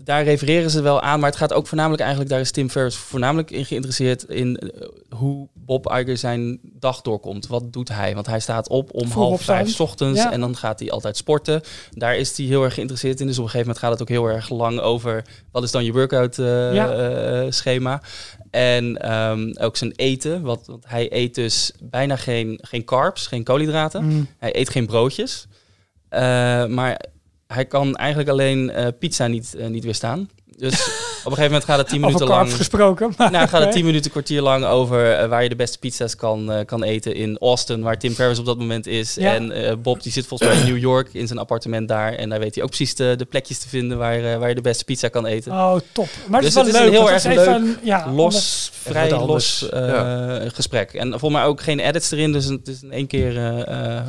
daar 0.02 0.24
refereren 0.24 0.70
ze 0.70 0.82
wel 0.82 1.00
aan, 1.00 1.20
maar 1.20 1.28
het 1.30 1.38
gaat 1.38 1.52
ook 1.52 1.66
voornamelijk 1.66 2.00
eigenlijk, 2.02 2.30
daar 2.30 2.40
is 2.40 2.50
Tim 2.50 2.70
Ferriss 2.70 2.96
voornamelijk 2.96 3.50
in 3.50 3.64
geïnteresseerd 3.64 4.22
in 4.22 4.56
eh, 4.58 4.88
hoe 5.18 5.48
Bob 5.66 5.90
Iger 5.92 6.16
zijn 6.16 6.58
dag 6.62 7.00
doorkomt. 7.00 7.46
Wat 7.46 7.72
doet 7.72 7.88
hij? 7.88 8.14
Want 8.14 8.26
hij 8.26 8.40
staat 8.40 8.68
op 8.68 8.94
om 8.94 9.08
Vroeg 9.08 9.14
half 9.28 9.42
vijf 9.42 9.68
's 9.68 9.80
ochtends 9.80 10.22
Ja. 10.22 10.32
en 10.32 10.40
dan 10.40 10.56
gaat 10.56 10.78
hij 10.78 10.90
altijd 10.90 11.16
sporten. 11.16 11.60
Daar 11.90 12.16
is 12.16 12.36
hij 12.36 12.46
heel 12.46 12.62
erg 12.64 12.74
geïnteresseerd 12.74 13.20
in. 13.20 13.26
Dus 13.26 13.38
op 13.38 13.44
een 13.44 13.50
gegeven 13.50 13.66
moment 13.72 13.84
gaat 13.84 13.92
het 13.92 14.02
ook 14.02 14.16
heel 14.16 14.26
erg 14.34 14.48
lang 14.48 14.80
over 14.80 15.24
wat 15.52 15.62
is 15.62 15.70
dan 15.70 15.84
je 15.84 15.92
workout 15.92 16.38
eh, 16.38 16.74
Ja. 16.74 16.92
eh, 16.92 17.46
schema. 17.50 18.02
En 18.50 18.96
ehm, 19.02 19.52
ook 19.60 19.76
zijn 19.76 19.92
eten, 19.96 20.42
wat, 20.42 20.66
want 20.66 20.84
hij 20.88 21.12
eet 21.12 21.34
dus 21.34 21.72
bijna 21.82 22.16
geen, 22.16 22.58
geen 22.62 22.84
carbs, 22.84 23.26
geen 23.26 23.44
koolhydraten. 23.44 24.04
Mm. 24.04 24.28
Hij 24.38 24.56
eet 24.56 24.68
geen 24.68 24.86
broodjes. 24.86 25.46
Eh, 26.08 26.20
maar 26.66 27.04
hij 27.46 27.64
kan 27.66 27.96
eigenlijk 27.96 28.28
alleen 28.28 28.72
pizza 28.98 29.26
niet, 29.26 29.56
niet 29.68 29.84
weerstaan. 29.84 30.28
Dus 30.58 30.74
op 30.74 30.86
een 30.90 31.22
gegeven 31.22 31.42
moment 31.44 31.64
gaat 31.64 31.78
het 31.78 31.88
10 31.88 32.04
Over 32.04 32.12
minuten 32.12 32.36
lang. 32.36 32.52
gesproken. 32.52 33.12
Maar 33.16 33.30
Nou, 33.30 33.48
gaat 33.48 33.60
het. 33.62 33.72
10 33.72 33.84
minuten, 33.84 34.10
kwartier 34.10 34.42
lang 34.42 34.64
over 34.64 35.12
eh, 35.12 35.28
waar 35.28 35.42
je 35.42 35.48
de 35.48 35.56
beste 35.56 35.78
pizza's 35.78 36.16
kan, 36.16 36.52
eh, 36.52 36.64
kan 36.64 36.82
eten 36.82 37.14
in 37.14 37.38
Austin, 37.38 37.82
waar 37.82 37.98
Tim 37.98 38.12
Ferriss 38.12 38.40
op 38.40 38.46
dat 38.46 38.58
moment 38.58 38.86
is. 38.86 39.14
Ja. 39.14 39.34
En 39.34 39.52
eh, 39.52 39.74
Bob 39.76 40.02
die 40.02 40.12
zit 40.12 40.26
volgens 40.26 40.48
mij 40.50 40.58
in 40.58 40.66
New 40.66 40.78
York 40.78 41.08
in 41.12 41.26
zijn 41.26 41.38
appartement 41.38 41.88
daar. 41.88 42.12
En 42.12 42.28
daar 42.28 42.38
weet 42.38 42.54
hij 42.54 42.64
ook 42.64 42.70
precies 42.70 42.94
de, 42.94 43.14
de 43.16 43.24
plekjes 43.24 43.58
te 43.58 43.68
vinden 43.68 43.98
waar, 43.98 44.38
waar 44.38 44.48
je 44.48 44.54
de 44.54 44.60
beste 44.60 44.84
pizza 44.84 45.08
kan 45.08 45.26
eten. 45.26 45.52
Oh, 45.52 45.76
top. 45.92 46.08
Maar 46.28 46.40
Dus 46.40 46.54
het 46.54 46.66
is 46.66 46.72
wel 46.72 46.72
het 46.72 46.74
is 46.74 46.80
een 46.80 46.84
leuk. 46.86 46.92
heel 46.92 47.10
erg 47.12 47.22
het 47.22 47.32
is 47.32 47.38
even 47.38 47.52
leuk, 47.64 47.76
een- 47.82 47.86
ja, 47.86 48.10
los, 48.12 48.70
vrij 48.72 49.10
los 49.10 49.68
eh, 49.68 50.36
gesprek. 50.46 50.92
En 50.92 51.08
volgens 51.10 51.32
mij 51.32 51.44
ook 51.44 51.60
geen 51.62 51.80
edits 51.80 52.10
erin, 52.10 52.32
dus 52.32 52.44
het 52.44 52.68
is 52.68 52.82
in 52.82 52.92
één 52.92 53.06
keer. 53.06 53.32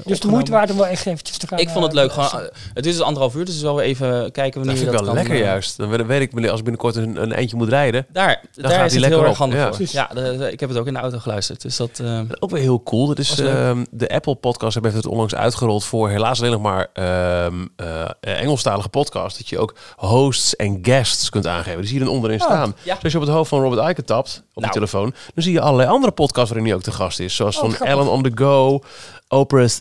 Dus 0.06 0.20
de 0.20 0.28
moeite 0.28 0.52
waard 0.52 0.72
om 0.72 0.78
wel 0.78 0.88
echt 0.88 1.06
eventjes 1.06 1.38
te 1.38 1.48
gaan. 1.48 1.60
Ik 1.60 1.70
vond 1.70 1.86
het 1.86 1.94
leuk. 1.94 2.12
Gewoon, 2.12 2.50
het 2.74 2.86
is 2.86 2.94
dus 2.96 3.02
anderhalf 3.02 3.36
uur, 3.36 3.46
dus 3.46 3.54
we 3.54 3.60
zullen 3.60 3.84
even 3.84 4.08
kijken 4.32 4.44
Dat 4.44 4.54
wanneer 4.54 4.76
vind 4.76 4.80
je 4.80 4.86
ik 4.86 4.92
dat 4.92 5.06
wel 5.06 5.14
kan, 5.16 5.24
lekker 5.24 5.38
juist. 5.46 5.78
Dan 5.78 5.90
weet- 5.90 6.06
weet 6.06 6.22
ik 6.44 6.50
als 6.50 6.60
ik 6.60 6.66
binnenkort 6.66 6.96
een, 6.96 7.22
een 7.22 7.34
eindje 7.34 7.56
moet 7.58 7.70
rijden. 7.70 8.06
Daar, 8.12 8.30
gaat 8.30 8.40
daar 8.56 8.72
die 8.78 8.86
is 8.86 8.92
het 8.92 9.02
lekker 9.02 9.10
heel 9.20 9.20
erg 9.28 9.30
op, 9.32 9.38
handig 9.38 9.58
ja. 9.60 9.66
voor. 9.68 9.76
Precies. 9.76 9.94
Ja, 9.94 10.10
de- 10.14 10.38
de- 10.38 10.52
ik 10.52 10.60
heb 10.60 10.70
het 10.70 10.78
ook 10.78 10.88
in 10.88 10.94
de 10.94 11.00
auto 11.00 11.20
geluisterd. 11.20 11.62
Dus 11.62 11.76
dat, 11.78 12.00
eh, 12.04 12.20
Ook 12.40 12.50
weer 12.50 12.62
heel 12.62 12.84
cool. 12.84 13.08
Dat 13.08 13.20
is 13.20 13.40
ehm, 13.40 13.84
de 13.92 14.10
Apple 14.10 14.36
Podcast 14.36 14.74
hebben 14.74 14.94
het 14.94 15.06
onlangs 15.06 15.36
uitgerold 15.36 15.84
voor 15.86 16.10
helaas 16.10 16.40
alleen 16.40 16.52
nog 16.52 16.62
maar 16.62 16.88
ehm, 16.94 17.66
eh, 17.76 18.06
Engelstalige 18.20 18.90
podcast. 18.90 19.38
Dat 19.38 19.50
je 19.50 19.60
ook 19.60 19.76
hosts 19.96 20.56
en 20.56 20.80
guests 20.82 21.30
kunt 21.30 21.48
aangeven. 21.48 21.80
Die 21.80 21.90
zie 21.90 22.00
je 22.00 22.06
dan 22.06 22.14
onderin 22.14 22.40
Oh, 22.42 22.46
staan. 22.46 22.76
ja. 22.84 22.94
Dus 22.94 23.04
als 23.04 23.12
je 23.12 23.18
op 23.20 23.24
het 23.26 23.34
hoofd 23.34 23.50
van 23.50 23.62
Robert 23.62 23.90
Iker 23.90 24.04
tapt 24.06 24.44
op 24.54 24.62
Nou. 24.62 24.68
de 24.68 24.74
telefoon, 24.74 25.14
dan 25.34 25.44
zie 25.44 25.54
je 25.54 25.62
allerlei 25.62 25.90
andere 25.90 26.12
podcasts 26.12 26.50
waarin 26.50 26.68
hij 26.68 26.76
ook 26.78 26.84
te 26.84 26.92
gast 26.92 27.20
is. 27.20 27.36
Zoals 27.36 27.56
Oh, 27.56 27.62
van 27.62 27.72
grappig. 27.72 27.96
Ellen 27.96 28.12
on 28.12 28.24
the 28.24 28.32
Go, 28.36 28.82
Oprah's 29.28 29.80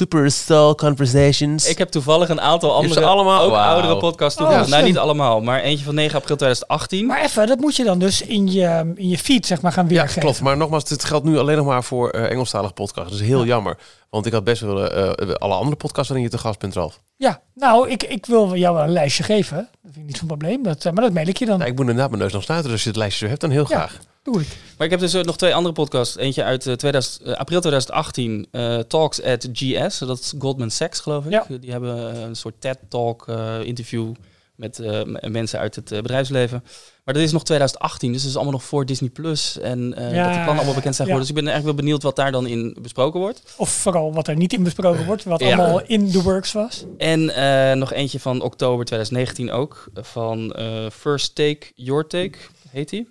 Super 0.00 0.30
Soul 0.30 0.74
Conversations. 0.74 1.68
ik 1.68 1.78
heb 1.78 1.88
toevallig 1.88 2.28
een 2.28 2.40
aantal 2.40 2.74
andere, 2.74 3.04
allemaal? 3.04 3.42
ook 3.42 3.52
oudere 3.52 3.96
podcasts 3.96 4.38
Oh, 4.40 4.44
toegevoegd. 4.46 4.70
nou, 4.70 4.84
niet 4.84 4.98
allemaal, 4.98 5.40
maar 5.40 5.60
eentje 5.60 5.84
van 5.84 5.94
9 5.94 6.14
april 6.18 6.36
2018. 6.36 7.06
Maar 7.06 7.22
even, 7.22 7.46
dat 7.46 7.58
moet 7.58 7.76
je 7.76 7.84
dan 7.84 7.98
dus 7.98 8.22
in 8.22 8.52
je, 8.52 8.92
in 8.94 9.08
je 9.08 9.18
feed 9.18 9.46
zeg 9.46 9.60
maar 9.60 9.72
gaan 9.72 9.84
Ja, 9.84 9.90
weergeven. 9.90 10.20
klopt. 10.20 10.40
Maar 10.40 10.56
nogmaals, 10.56 10.84
dit 10.84 11.04
geldt 11.04 11.24
nu 11.24 11.38
alleen 11.38 11.56
nog 11.56 11.66
maar 11.66 11.84
voor 11.84 12.10
eh 12.10 12.30
Engelstalige 12.30 12.72
podcasts. 12.72 13.10
Dat 13.10 13.20
is 13.20 13.26
heel 13.26 13.44
jammer. 13.44 13.78
Want 14.10 14.26
ik 14.26 14.32
had 14.32 14.44
best 14.44 14.60
willen 14.60 15.16
eh, 15.18 15.34
alle 15.34 15.54
andere 15.54 15.76
podcasts 15.76 16.08
waarin 16.08 16.26
je 16.26 16.32
te 16.36 16.38
gast 16.42 16.58
bent, 16.58 16.74
Ralf. 16.74 17.00
Ja, 17.16 17.40
nou, 17.54 17.88
ik, 17.90 18.02
ik 18.02 18.26
wil 18.26 18.56
jou 18.56 18.74
wel 18.74 18.84
een 18.84 18.92
lijstje 18.92 19.22
geven. 19.22 19.56
Dat 19.56 19.68
vind 19.92 19.96
ik 19.96 20.04
niet 20.04 20.16
zo'n 20.16 20.26
probleem. 20.26 20.62
Dat, 20.62 20.84
eh, 20.84 20.92
maar 20.92 21.04
dat 21.04 21.12
mail 21.12 21.28
ik 21.28 21.36
je 21.38 21.46
dan. 21.46 21.58
Ja, 21.58 21.64
ik 21.64 21.70
moet 21.72 21.80
inderdaad 21.80 22.10
mijn 22.10 22.22
neus 22.22 22.32
nog 22.32 22.42
snuiten. 22.42 22.70
Dus 22.70 22.76
als 22.76 22.82
je 22.84 22.88
het 22.90 22.98
lijstje 22.98 23.28
hebt, 23.28 23.40
dan 23.40 23.50
heel 23.50 23.66
Ja. 23.68 23.76
graag. 23.76 23.98
Doe 24.32 24.40
ik. 24.40 24.48
Maar 24.76 24.86
ik 24.86 24.90
heb 24.92 25.00
dus 25.00 25.14
ook 25.16 25.24
nog 25.24 25.36
twee 25.36 25.54
andere 25.54 25.74
podcasts. 25.74 26.16
Eentje 26.16 26.42
uit 26.44 26.66
eh, 26.66 26.74
2000, 26.74 27.22
eh, 27.22 27.32
april 27.34 27.60
2018, 27.60 28.46
eh, 28.50 28.78
Talks 28.78 29.22
at 29.22 29.48
GS. 29.52 29.98
Dat 29.98 30.18
is 30.18 30.32
Goldman 30.38 30.70
Sachs, 30.70 31.00
geloof 31.00 31.24
ik. 31.24 31.30
Ja. 31.30 31.46
Die 31.60 31.70
hebben 31.70 32.14
eh, 32.14 32.20
een 32.20 32.36
soort 32.36 32.54
TED-talk 32.58 33.28
eh, 33.28 33.62
interview 33.62 34.12
met 34.54 34.78
eh, 34.78 35.00
mensen 35.28 35.58
uit 35.58 35.74
het 35.76 35.92
eh, 35.92 36.00
bedrijfsleven. 36.00 36.64
Maar 37.04 37.14
dat 37.14 37.22
is 37.22 37.32
nog 37.32 37.44
2018, 37.44 38.12
dus 38.12 38.20
dat 38.20 38.30
is 38.30 38.36
allemaal 38.36 38.52
nog 38.54 38.64
voor 38.64 38.86
Disney 38.86 39.10
Plus. 39.10 39.58
En 39.58 39.94
eh, 39.94 40.14
Ja, 40.14 40.22
dat 40.22 40.24
die 40.24 40.32
plannen 40.32 40.54
allemaal 40.56 40.74
bekend 40.74 40.94
zijn 40.94 41.08
ja. 41.08 41.14
geworden. 41.14 41.20
Dus 41.20 41.28
ik 41.28 41.44
ben 41.44 41.54
echt 41.54 41.64
wel 41.64 41.74
benieuwd 41.74 42.02
wat 42.02 42.16
daar 42.16 42.32
dan 42.32 42.46
in 42.46 42.76
besproken 42.82 43.20
wordt. 43.20 43.42
Of 43.56 43.70
vooral 43.70 44.12
wat 44.12 44.28
er 44.28 44.36
niet 44.36 44.52
in 44.52 44.62
besproken 44.62 45.06
wordt. 45.06 45.24
Wat 45.24 45.40
Ja. 45.40 45.56
allemaal 45.56 45.82
in 45.86 46.10
the 46.10 46.22
works 46.22 46.52
was. 46.52 46.84
En 46.98 47.34
eh, 47.34 47.76
nog 47.76 47.92
eentje 47.92 48.20
van 48.20 48.40
oktober 48.42 48.84
2019 48.84 49.50
ook. 49.50 49.84
Van 49.94 50.52
eh, 50.52 50.86
First 50.90 51.34
Take, 51.34 51.60
Your 51.74 52.06
Take, 52.06 52.38
heet 52.70 52.88
die. 52.88 53.08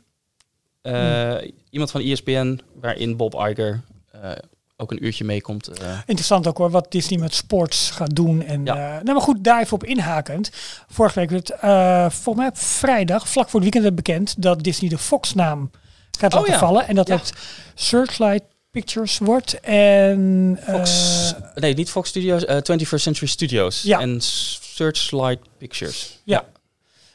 Eh, 0.82 1.36
Iemand 1.70 1.92
van 1.92 2.02
ESPN, 2.02 2.60
waarin 2.82 3.18
Bob 3.18 3.34
Iger 3.34 3.82
eh, 4.12 4.32
ook 4.78 4.92
een 4.92 5.06
uurtje 5.06 5.24
meekomt. 5.24 5.68
eh. 5.68 6.00
Interessant 6.06 6.48
ook 6.48 6.58
hoor, 6.58 6.70
wat 6.70 6.92
Disney 6.92 7.20
met 7.20 7.34
sports 7.34 7.90
gaat 7.92 8.16
doen. 8.16 8.42
En, 8.44 8.66
Ja. 8.66 8.76
nou 8.76 9.04
maar 9.14 9.22
goed, 9.22 9.44
daar 9.44 9.62
even 9.62 9.74
op 9.74 9.84
inhakend. 9.84 10.50
Vorige 10.90 11.20
week 11.20 11.30
werd 11.30 11.52
volgens 12.14 12.36
mij 12.36 12.48
op 12.48 12.58
vrijdag, 12.58 13.28
vlak 13.30 13.50
voor 13.50 13.62
het 13.62 13.72
weekend 13.74 13.96
bekend 13.96 14.42
dat 14.42 14.64
Disney 14.64 14.90
de 14.90 14.98
Fox-naam 14.98 15.72
gaat 16.20 16.34
Oh 16.34 16.40
laten 16.40 16.54
ja. 16.54 16.60
vallen. 16.60 16.88
En 16.88 16.96
dat 16.96 17.08
Ja. 17.08 17.16
het 17.16 17.34
Searchlight 17.76 18.44
Pictures 18.72 19.18
wordt. 19.18 19.60
En 19.60 20.60
Fox, 20.66 21.34
nee, 21.56 21.74
niet 21.74 21.90
Fox 21.90 22.10
Studios, 22.10 22.46
eh 22.46 22.56
21st 22.62 23.02
Century 23.04 23.28
Studios. 23.28 23.82
Ja. 23.82 24.00
En 24.00 24.18
Searchlight 24.22 25.40
Pictures. 25.58 26.20
Ja. 26.24 26.46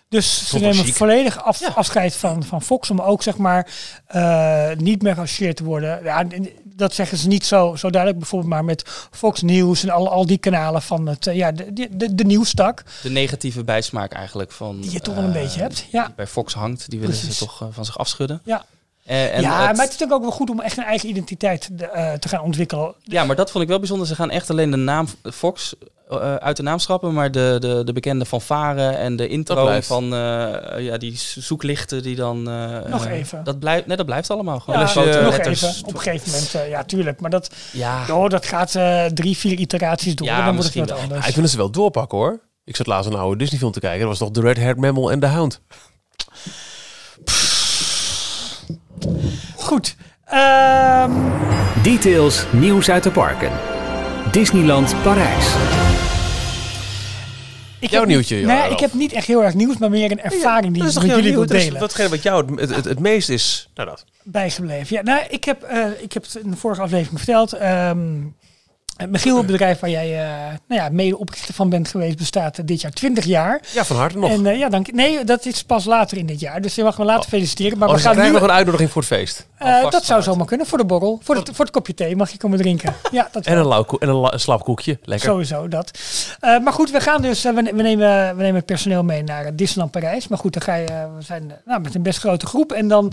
Dus 0.09 0.49
ze 0.49 0.59
nemen 0.59 0.85
chic. 0.85 0.95
volledig 0.95 1.45
af, 1.45 1.61
Ja. 1.61 1.69
afscheid 1.69 2.17
van, 2.17 2.43
van 2.45 2.63
Fox 2.63 2.91
om 2.91 3.01
ook 3.01 3.23
zeg 3.23 3.37
maar 3.37 3.71
eh, 4.07 4.71
niet 4.77 5.03
meer 5.03 5.15
geassocieerd 5.15 5.57
te 5.57 5.65
worden. 5.65 6.03
Ja, 6.05 6.25
dat 6.65 6.95
zeggen 6.95 7.19
ze 7.19 7.29
niet 7.29 7.45
zo, 7.47 7.77
zo 7.77 7.91
duidelijk 7.91 8.21
bijvoorbeeld 8.21 8.53
maar 8.53 8.65
met 8.65 8.83
Fox 9.11 9.43
News 9.43 9.83
en 9.83 9.91
al, 9.91 10.11
al 10.11 10.27
die 10.27 10.39
kanalen 10.39 10.83
van 10.83 11.07
het, 11.07 11.27
eh, 11.27 11.37
ja, 11.37 11.53
de, 11.53 11.73
de, 11.73 11.89
de, 11.91 12.15
de 12.15 12.25
nieuwstak 12.25 12.83
De 13.03 13.11
negatieve 13.11 13.65
bijsmaak 13.65 14.13
eigenlijk 14.13 14.53
van... 14.53 14.81
die 14.81 14.91
je 14.93 15.01
toch 15.01 15.15
wel 15.15 15.25
een 15.25 15.35
eh, 15.35 15.43
beetje 15.43 15.61
hebt. 15.61 15.87
Ja, 15.91 16.05
die 16.05 16.15
bij 16.15 16.27
Fox 16.27 16.55
hangt, 16.55 16.91
die 16.91 17.01
willen 17.01 17.17
Precies. 17.19 17.39
ze 17.39 17.45
toch 17.45 17.69
van 17.73 17.85
zich 17.85 17.99
afschudden. 17.99 18.41
ja. 18.45 18.65
Eh, 19.05 19.35
en 19.37 19.43
ja 19.43 19.49
het- 19.51 19.59
maar 19.59 19.67
het 19.69 19.79
is 19.79 19.99
natuurlijk 19.99 20.13
ook 20.13 20.23
wel 20.23 20.31
goed 20.31 20.51
om 20.51 20.61
echt 20.61 20.77
een 20.77 20.85
eigen 20.85 21.09
identiteit 21.09 21.71
eh, 21.93 22.13
te 22.13 22.29
gaan 22.29 22.41
ontwikkelen. 22.41 22.95
Ja, 23.03 23.25
maar 23.25 23.37
dat 23.37 23.51
vond 23.51 23.63
ik 23.65 23.71
wel 23.71 23.79
bijzonder. 23.79 24.07
Ze 24.07 24.15
gaan 24.15 24.31
echt 24.31 24.51
alleen 24.51 24.71
de 24.71 24.77
naam 24.77 25.07
Fox 25.33 25.75
eh, 26.09 26.35
uit 26.35 26.57
de 26.57 26.63
naam 26.63 26.79
schrappen, 26.79 27.13
maar 27.13 27.31
de, 27.31 27.57
de, 27.61 27.83
de 27.85 27.93
bekende 27.93 28.25
fanfare 28.27 28.87
en 28.89 29.17
de 29.17 29.29
intro 29.29 29.81
van 29.81 30.05
eh, 30.05 30.85
ja, 30.85 30.97
die 30.99 31.17
zoeklichten 31.19 32.03
die 32.03 32.17
dan... 32.17 32.49
eh, 32.51 32.79
Nog 32.91 33.07
even. 33.07 33.45
Dat 33.45 33.59
blijft, 33.59 33.87
nee, 33.87 33.97
dat 33.97 34.07
blijft 34.07 34.31
allemaal. 34.31 34.61
Gewoon 34.61 34.81
Ja, 34.81 34.95
nog 34.95 35.37
letters. 35.37 35.63
even. 35.63 35.87
Op 35.87 35.95
een 35.95 36.01
gegeven 36.01 36.31
moment, 36.31 36.71
ja, 36.71 36.85
tuurlijk. 36.85 37.21
Maar 37.21 37.31
dat, 37.31 37.51
Ja, 37.73 38.05
oh, 38.11 38.29
dat 38.29 38.47
gaat 38.47 38.75
eh, 38.75 39.05
drie, 39.05 39.37
vier 39.37 39.59
iteraties 39.59 40.15
door. 40.15 40.27
Ja, 40.27 40.39
en 40.39 40.45
dan 40.45 40.55
wordt 40.55 40.69
het 40.75 40.79
wat 40.79 40.89
wel. 40.89 40.99
anders. 40.99 41.21
Ja, 41.21 41.27
ik 41.27 41.33
vind 41.33 41.41
dat 41.43 41.51
ze 41.51 41.57
wel 41.57 41.71
doorpakken 41.71 42.19
hoor. 42.19 42.41
Ik 42.65 42.77
zat 42.77 42.87
laatst 42.87 43.11
een 43.11 43.17
oude 43.17 43.37
Disney 43.39 43.59
film 43.59 43.73
te 43.73 43.81
kijken. 43.81 44.01
Dat 44.01 44.09
was 44.09 44.19
toch 44.19 44.31
The 44.31 44.41
Red 44.41 44.57
Haired 44.57 44.77
Mammal 44.81 45.11
en 45.11 45.21
The 45.21 45.27
Hound. 45.27 45.61
Goed. 49.57 49.97
Ehm, 50.25 51.11
Details 51.83 52.45
nieuws 52.53 52.91
uit 52.91 53.03
de 53.03 53.11
parken. 53.11 53.51
Disneyland 54.33 54.95
Parijs. 55.03 55.47
ik 57.79 57.91
Jouw 57.91 58.01
heb 58.01 58.09
nieuwtje, 58.09 58.37
niet, 58.37 58.47
ja, 58.47 58.63
nee, 58.63 58.71
ik 58.73 58.79
heb 58.79 58.93
niet 58.93 59.13
echt 59.13 59.27
heel 59.27 59.45
erg 59.45 59.55
nieuws, 59.55 59.77
maar 59.79 59.91
meer 59.91 60.11
een 60.11 60.21
ervaring 60.23 60.73
die 60.75 60.83
Dat 60.83 60.91
ik 60.91 60.97
is 60.97 61.03
met 61.03 61.13
toch 61.13 61.17
jullie 61.17 61.31
wil 61.31 61.41
nieuw? 61.41 61.49
Dat 61.49 61.57
is 61.57 61.65
delen. 61.65 61.81
Watgene 61.81 62.09
wat 62.09 62.23
jou 62.23 62.45
het, 62.51 62.61
het, 62.61 62.77
het, 62.77 62.85
het 62.85 62.99
meest 62.99 63.29
is. 63.29 63.69
Nou 63.75 63.89
dat. 63.89 64.05
bijgebleven. 64.23 64.97
Ja, 64.97 65.03
nou, 65.03 65.23
ik 65.29 65.45
heb, 65.45 65.63
eh, 65.63 65.87
ik 65.99 66.13
heb 66.13 66.23
het 66.23 66.35
in 66.35 66.51
de 66.51 66.57
vorige 66.57 66.83
aflevering 66.83 67.19
verteld. 67.19 67.53
ehm, 67.53 67.99
Eh, 68.97 69.09
Michiel, 69.09 69.37
het 69.37 69.47
bedrijf 69.47 69.81
waar 69.81 69.91
jij 69.91 70.23
eh, 70.23 70.29
nou 70.69 70.81
ja, 70.81 70.89
mede-oprichter 70.89 71.55
van 71.55 71.69
bent 71.69 71.89
geweest, 71.89 72.17
bestaat 72.17 72.67
dit 72.67 72.81
jaar 72.81 72.91
20 72.91 73.25
jaar. 73.25 73.61
Ja, 73.73 73.85
van 73.85 73.97
harte 73.97 74.19
nog. 74.19 74.31
En 74.31 74.47
eh, 74.47 74.59
ja, 74.59 74.69
dank 74.69 74.93
Nee, 74.93 75.25
dat 75.25 75.47
is 75.47 75.63
pas 75.63 75.85
later 75.85 76.17
in 76.19 76.27
dit 76.27 76.41
jaar. 76.41 76.61
Dus 76.61 76.75
je 76.75 76.83
mag 76.83 76.99
me 76.99 77.05
laten 77.05 77.29
feliciteren. 77.29 77.79
Maar 77.79 77.89
oh, 77.89 77.95
we 77.95 78.01
we 78.01 78.09
gaan 78.09 78.25
nu... 78.25 78.31
nog 78.31 78.43
een 78.43 78.51
uitnodiging 78.51 78.91
voor 78.91 79.03
het 79.03 79.11
feest. 79.11 79.47
Dat 79.91 80.05
zou 80.05 80.23
zomaar 80.23 80.47
kunnen 80.47 80.67
voor 80.67 80.79
de 80.79 80.85
borrel. 80.85 81.21
Voor, 81.23 81.37
het, 81.37 81.51
voor 81.53 81.65
het 81.65 81.75
kopje 81.75 81.95
thee 81.95 82.17
mag 82.17 82.31
je 82.31 82.39
komen 82.39 82.59
drinken. 82.59 82.95
Ja, 83.11 83.29
dat 83.33 83.47
En 83.47 83.59
een, 83.59 83.67
lauw 83.67 83.85
en 83.99 84.09
een, 84.09 84.15
la- 84.15 84.33
een 84.33 84.41
slapkoekje. 84.41 84.99
Lekker. 85.03 85.29
Sowieso 85.29 85.69
dat. 85.69 85.99
Maar 86.41 86.73
goed, 86.73 86.91
we 86.91 87.01
gaan 87.01 87.23
dus, 87.23 87.43
we, 87.43 87.53
we, 87.53 87.83
nemen, 87.83 88.37
we 88.37 88.43
nemen 88.43 88.55
het 88.55 88.67
personeel 88.67 89.03
mee 89.03 89.23
naar 89.23 89.57
Disneyland 89.57 89.91
Parijs. 89.91 90.29
Maar 90.29 90.39
goed, 90.39 90.53
dan 90.53 90.63
ga 90.63 90.75
je, 90.75 90.87
we 91.17 91.23
zijn 91.23 91.53
nou, 91.65 91.81
met 91.81 91.95
een 91.95 92.03
best 92.03 92.19
grote 92.19 92.47
groep. 92.47 92.73
En 92.73 92.89
dan 92.89 93.13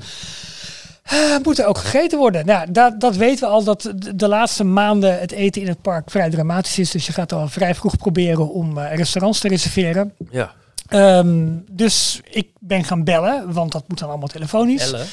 moet 1.43 1.59
er 1.59 1.65
ook 1.65 1.77
gegeten 1.77 2.17
worden. 2.17 2.45
Nou, 2.45 2.71
dat, 2.71 2.99
dat 2.99 3.15
weten 3.15 3.47
we 3.47 3.53
al, 3.53 3.63
dat 3.63 3.93
de, 4.15 4.27
laatste 4.27 4.63
maanden 4.63 5.19
het 5.19 5.31
eten 5.31 5.61
in 5.61 5.67
het 5.67 5.81
park 5.81 6.11
vrij 6.11 6.29
dramatisch 6.29 6.79
is. 6.79 6.91
Dus 6.91 7.05
je 7.05 7.13
gaat 7.13 7.33
al 7.33 7.47
vrij 7.47 7.75
vroeg 7.75 7.97
proberen 7.97 8.49
om 8.49 8.77
eh, 8.77 8.95
restaurants 8.95 9.39
te 9.39 9.47
reserveren. 9.47 10.13
Ja. 10.31 10.51
Ehm, 10.87 11.47
dus 11.71 12.21
ik 12.29 12.47
ben 12.59 12.83
gaan 12.83 13.03
bellen, 13.03 13.53
want 13.53 13.71
dat 13.71 13.83
moet 13.87 13.99
dan 13.99 14.09
allemaal 14.09 14.27
telefonisch. 14.27 14.91
Elle. 14.91 15.03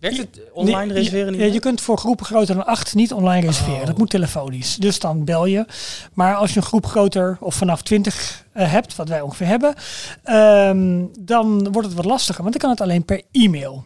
Werkt 0.00 0.16
het 0.16 0.40
online 0.52 0.92
reserveren 0.92 1.34
je, 1.34 1.44
niet 1.44 1.52
je 1.52 1.60
kunt 1.60 1.80
voor 1.80 1.98
groepen 1.98 2.26
groter 2.26 2.54
dan 2.54 2.66
acht 2.66 2.94
niet 2.94 3.12
online 3.12 3.46
reserveren. 3.46 3.80
Oh. 3.80 3.86
Dat 3.86 3.98
moet 3.98 4.10
telefonisch. 4.10 4.76
Dus 4.76 4.98
dan 4.98 5.24
bel 5.24 5.46
je. 5.46 5.66
Maar 6.12 6.34
als 6.34 6.50
je 6.50 6.56
een 6.56 6.66
groep 6.66 6.86
groter 6.86 7.36
of 7.40 7.54
vanaf 7.54 7.82
20 7.82 8.44
eh, 8.52 8.72
hebt, 8.72 8.96
wat 8.96 9.08
wij 9.08 9.20
ongeveer 9.20 9.46
hebben, 9.46 9.74
ehm, 10.22 11.04
dan 11.18 11.72
wordt 11.72 11.88
het 11.88 11.96
wat 11.96 12.04
lastiger. 12.04 12.42
Want 12.42 12.52
dan 12.52 12.62
kan 12.62 12.70
het 12.70 12.80
alleen 12.80 13.04
per 13.04 13.22
e-mail. 13.32 13.84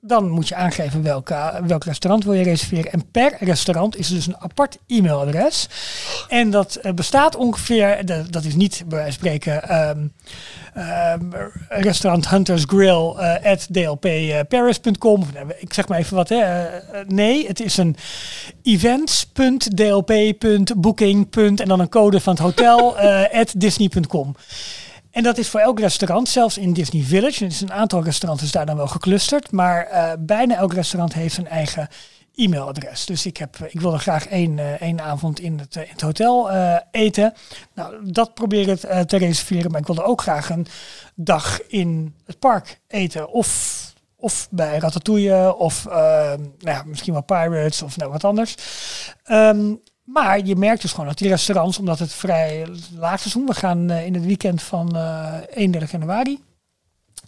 Dan 0.00 0.28
moet 0.28 0.48
je 0.48 0.54
aangeven 0.54 1.02
welk 1.66 1.84
restaurant 1.84 2.24
wil 2.24 2.32
je 2.32 2.42
reserveren. 2.42 2.92
En 2.92 3.10
per 3.10 3.36
restaurant 3.38 3.96
is 3.96 4.08
er 4.08 4.14
dus 4.14 4.26
een 4.26 4.38
apart 4.38 4.78
e-mailadres. 4.86 5.68
En 6.28 6.50
dat 6.50 6.74
eh, 6.74 6.92
bestaat 6.92 7.36
ongeveer, 7.36 8.06
dat, 8.30 8.44
is 8.44 8.54
niet 8.54 8.82
bij 8.86 8.98
wijze 8.98 9.12
spreken 9.12 9.68
ehm, 9.68 10.06
ehm, 10.74 11.30
restaurant 11.68 12.28
Hunters 12.28 12.64
Grill 12.66 13.14
eh, 13.16 13.52
at 13.52 13.66
dlpparis.com. 13.70 15.20
Of, 15.20 15.32
nou, 15.32 15.52
Ik 15.58 15.72
zeg 15.72 15.88
maar 15.88 15.98
even 15.98 16.16
wat. 16.16 16.28
Hè. 16.28 16.36
Eh, 16.36 16.76
eh, 16.76 16.82
nee, 17.06 17.46
het 17.46 17.60
is 17.60 17.76
een 17.76 17.96
events.dlp.booking. 18.62 21.36
en 21.36 21.54
dan 21.54 21.80
een 21.80 21.88
code 21.88 22.20
van 22.20 22.32
het 22.32 22.42
hotel 22.42 22.98
eh, 22.98 23.40
at 23.40 23.52
disney.com. 23.56 24.36
En 25.10 25.22
dat 25.22 25.38
is 25.38 25.48
voor 25.48 25.60
elk 25.60 25.80
restaurant, 25.80 26.28
zelfs 26.28 26.58
in 26.58 26.72
Disney 26.72 27.02
Village. 27.02 27.44
Is 27.44 27.60
een 27.60 27.72
aantal 27.72 28.02
restaurants 28.02 28.42
is 28.42 28.52
daar 28.52 28.66
dan 28.66 28.76
wel 28.76 28.86
geclusterd. 28.86 29.50
Maar 29.50 29.86
eh, 29.86 30.12
bijna 30.18 30.56
elk 30.56 30.72
restaurant 30.72 31.12
heeft 31.12 31.34
zijn 31.34 31.48
eigen 31.48 31.88
e-mailadres. 32.34 33.06
Dus 33.06 33.26
ik, 33.26 33.36
heb, 33.36 33.56
ik 33.68 33.80
wilde 33.80 33.98
graag 33.98 34.26
één, 34.26 34.58
eh, 34.58 34.80
één 34.80 35.00
avond 35.00 35.40
in 35.40 35.58
het, 35.58 35.76
eh, 35.76 35.88
het 35.88 36.00
hotel 36.00 36.50
eh, 36.50 36.76
eten. 36.90 37.34
Nou, 37.74 38.12
dat 38.12 38.34
probeer 38.34 38.68
ik 38.68 38.82
eh, 38.82 39.00
te 39.00 39.16
reserveren. 39.16 39.70
Maar 39.70 39.80
ik 39.80 39.86
wilde 39.86 40.04
ook 40.04 40.22
graag 40.22 40.50
een 40.50 40.66
dag 41.14 41.66
in 41.66 42.14
het 42.26 42.38
park 42.38 42.80
eten. 42.88 43.28
Of, 43.28 43.78
of 44.16 44.48
bij 44.50 44.78
Ratatouille. 44.78 45.56
Of 45.56 45.86
eh, 45.86 45.92
nou 46.38 46.48
ja, 46.58 46.82
misschien 46.86 47.12
wel 47.12 47.22
Pirates 47.22 47.82
of 47.82 47.96
nou, 47.96 48.10
wat 48.10 48.24
anders. 48.24 48.54
Ehm, 49.24 49.74
maar 50.12 50.46
je 50.46 50.56
merkt 50.56 50.82
dus 50.82 50.90
gewoon 50.90 51.06
dat 51.06 51.18
die 51.18 51.28
restaurants, 51.28 51.78
omdat 51.78 51.98
het 51.98 52.12
vrij 52.12 52.66
laag 52.98 53.20
seizoen, 53.20 53.46
we 53.46 53.54
gaan 53.54 53.90
eh, 53.90 54.06
in 54.06 54.14
het 54.14 54.24
weekend 54.24 54.62
van 54.62 54.96
eh 54.96 55.34
31 55.50 55.90
januari, 55.90 56.38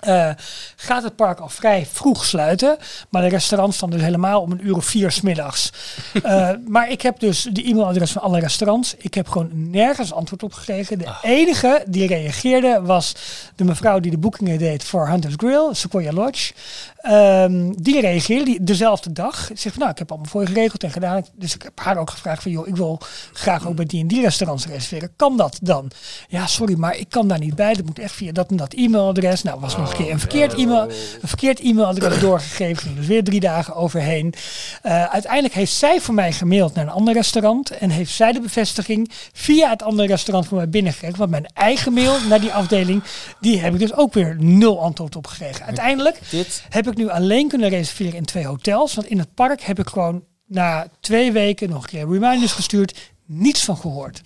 eh, 0.02 0.30
gaat 0.76 1.02
het 1.02 1.16
park 1.16 1.40
al 1.40 1.48
vrij 1.48 1.86
vroeg 1.92 2.24
sluiten. 2.24 2.76
Maar 3.08 3.22
de 3.22 3.28
restaurants 3.28 3.78
dan 3.78 3.90
dus 3.90 4.00
helemaal 4.00 4.40
om 4.40 4.52
een 4.52 4.66
uur 4.66 4.76
of 4.76 4.84
vier 4.84 5.10
smiddags. 5.10 5.70
Eh 6.22 6.50
maar 6.66 6.90
ik 6.90 7.02
heb 7.02 7.20
dus 7.20 7.48
de 7.52 7.62
e-mailadres 7.62 8.12
van 8.12 8.22
alle 8.22 8.40
restaurants. 8.40 8.94
Ik 8.98 9.14
heb 9.14 9.28
gewoon 9.28 9.70
nergens 9.70 10.12
antwoord 10.12 10.42
op 10.42 10.52
gekregen. 10.52 10.98
De 10.98 11.14
enige 11.22 11.84
die 11.88 12.06
reageerde 12.06 12.80
was 12.82 13.14
de 13.56 13.64
mevrouw 13.64 14.00
die 14.00 14.10
de 14.10 14.18
boekingen 14.18 14.58
deed 14.58 14.84
voor 14.84 15.08
Hunters 15.08 15.34
Grill, 15.36 15.68
Sequoia 15.74 16.12
Lodge. 16.12 16.52
Ehm, 16.96 17.72
die 17.76 18.00
reageerde 18.00 18.44
die, 18.44 18.64
dezelfde 18.64 19.12
dag. 19.12 19.50
Zegt 19.54 19.62
van, 19.62 19.78
nou, 19.78 19.90
ik 19.90 19.98
heb 19.98 20.10
allemaal 20.10 20.30
voor 20.30 20.40
je 20.40 20.46
geregeld 20.46 20.82
en 20.82 20.90
gedaan. 20.90 21.24
Dus 21.34 21.54
ik 21.54 21.62
heb 21.62 21.80
haar 21.80 21.96
ook 21.96 22.10
gevraagd 22.10 22.42
van, 22.42 22.50
joh, 22.50 22.68
ik 22.68 22.76
wil 22.76 23.00
graag 23.32 23.66
ook 23.66 23.76
bij 23.76 23.84
die 23.84 24.00
en 24.00 24.06
die 24.06 24.20
restaurants 24.20 24.66
reserveren. 24.66 25.12
Kan 25.16 25.36
dat 25.36 25.58
dan? 25.62 25.90
Ja, 26.28 26.46
sorry, 26.46 26.74
maar 26.74 26.96
ik 26.96 27.08
kan 27.08 27.28
daar 27.28 27.38
niet 27.38 27.54
bij. 27.54 27.74
Dat 27.74 27.86
moet 27.86 27.98
echt 27.98 28.14
via 28.14 28.32
dat 28.32 28.50
en 28.50 28.56
dat 28.56 28.72
e-mailadres. 28.72 29.42
Nou, 29.42 29.60
was 29.60 29.76
nog 29.76 29.91
een 29.92 30.04
keer 30.04 30.12
een 30.12 30.18
verkeerd, 30.18 30.54
e-mail, 30.54 30.82
een 31.20 31.28
verkeerd 31.28 31.60
e-mailadres 31.60 32.18
doorgegeven. 32.18 32.82
Ging 32.82 32.96
dus 32.96 33.06
weer 33.06 33.24
drie 33.24 33.40
dagen 33.40 33.74
overheen. 33.74 34.34
Eh, 34.82 35.04
uiteindelijk 35.04 35.54
heeft 35.54 35.72
zij 35.72 36.00
voor 36.00 36.14
mij 36.14 36.32
gemaild 36.32 36.74
naar 36.74 36.84
een 36.84 36.90
ander 36.90 37.14
restaurant. 37.14 37.70
En 37.70 37.90
heeft 37.90 38.12
zij 38.12 38.32
de 38.32 38.40
bevestiging 38.40 39.10
via 39.32 39.70
het 39.70 39.82
andere 39.82 40.08
restaurant 40.08 40.46
voor 40.46 40.56
mij 40.56 40.68
binnengekregen. 40.68 41.18
Want 41.18 41.30
mijn 41.30 41.46
eigen 41.54 41.92
mail 41.92 42.16
naar 42.28 42.40
die 42.40 42.52
afdeling, 42.52 43.02
die 43.40 43.60
heb 43.60 43.72
ik 43.72 43.78
dus 43.78 43.94
ook 43.94 44.14
weer 44.14 44.36
nul 44.38 44.80
antwoord 44.80 45.16
op 45.16 45.26
gekregen. 45.26 45.64
Uiteindelijk 45.64 46.18
Dit, 46.30 46.64
heb 46.68 46.88
ik 46.88 46.96
nu 46.96 47.08
alleen 47.08 47.48
kunnen 47.48 47.68
reserveren 47.68 48.14
in 48.14 48.24
twee 48.24 48.46
hotels. 48.46 48.94
Want 48.94 49.06
in 49.06 49.18
het 49.18 49.34
park 49.34 49.62
heb 49.62 49.78
ik 49.78 49.88
gewoon 49.88 50.24
na 50.46 50.86
twee 51.00 51.32
weken 51.32 51.70
nog 51.70 51.82
een 51.82 51.88
keer 51.88 52.08
reminders 52.08 52.52
gestuurd. 52.52 53.12
Niets 53.26 53.64
van 53.64 53.76
gehoord. 53.76 54.20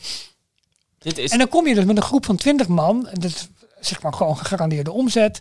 dit 0.98 1.18
is... 1.18 1.30
En 1.30 1.38
dan 1.38 1.48
kom 1.48 1.66
je 1.66 1.74
dus 1.74 1.84
met 1.84 1.96
een 1.96 2.02
groep 2.02 2.24
van 2.24 2.36
20 2.36 2.68
man. 2.68 3.08
En 3.08 3.20
dat 3.20 3.48
zeg 3.86 4.02
maar 4.02 4.12
gewoon 4.12 4.36
gegarandeerde 4.38 4.92
omzet. 4.92 5.40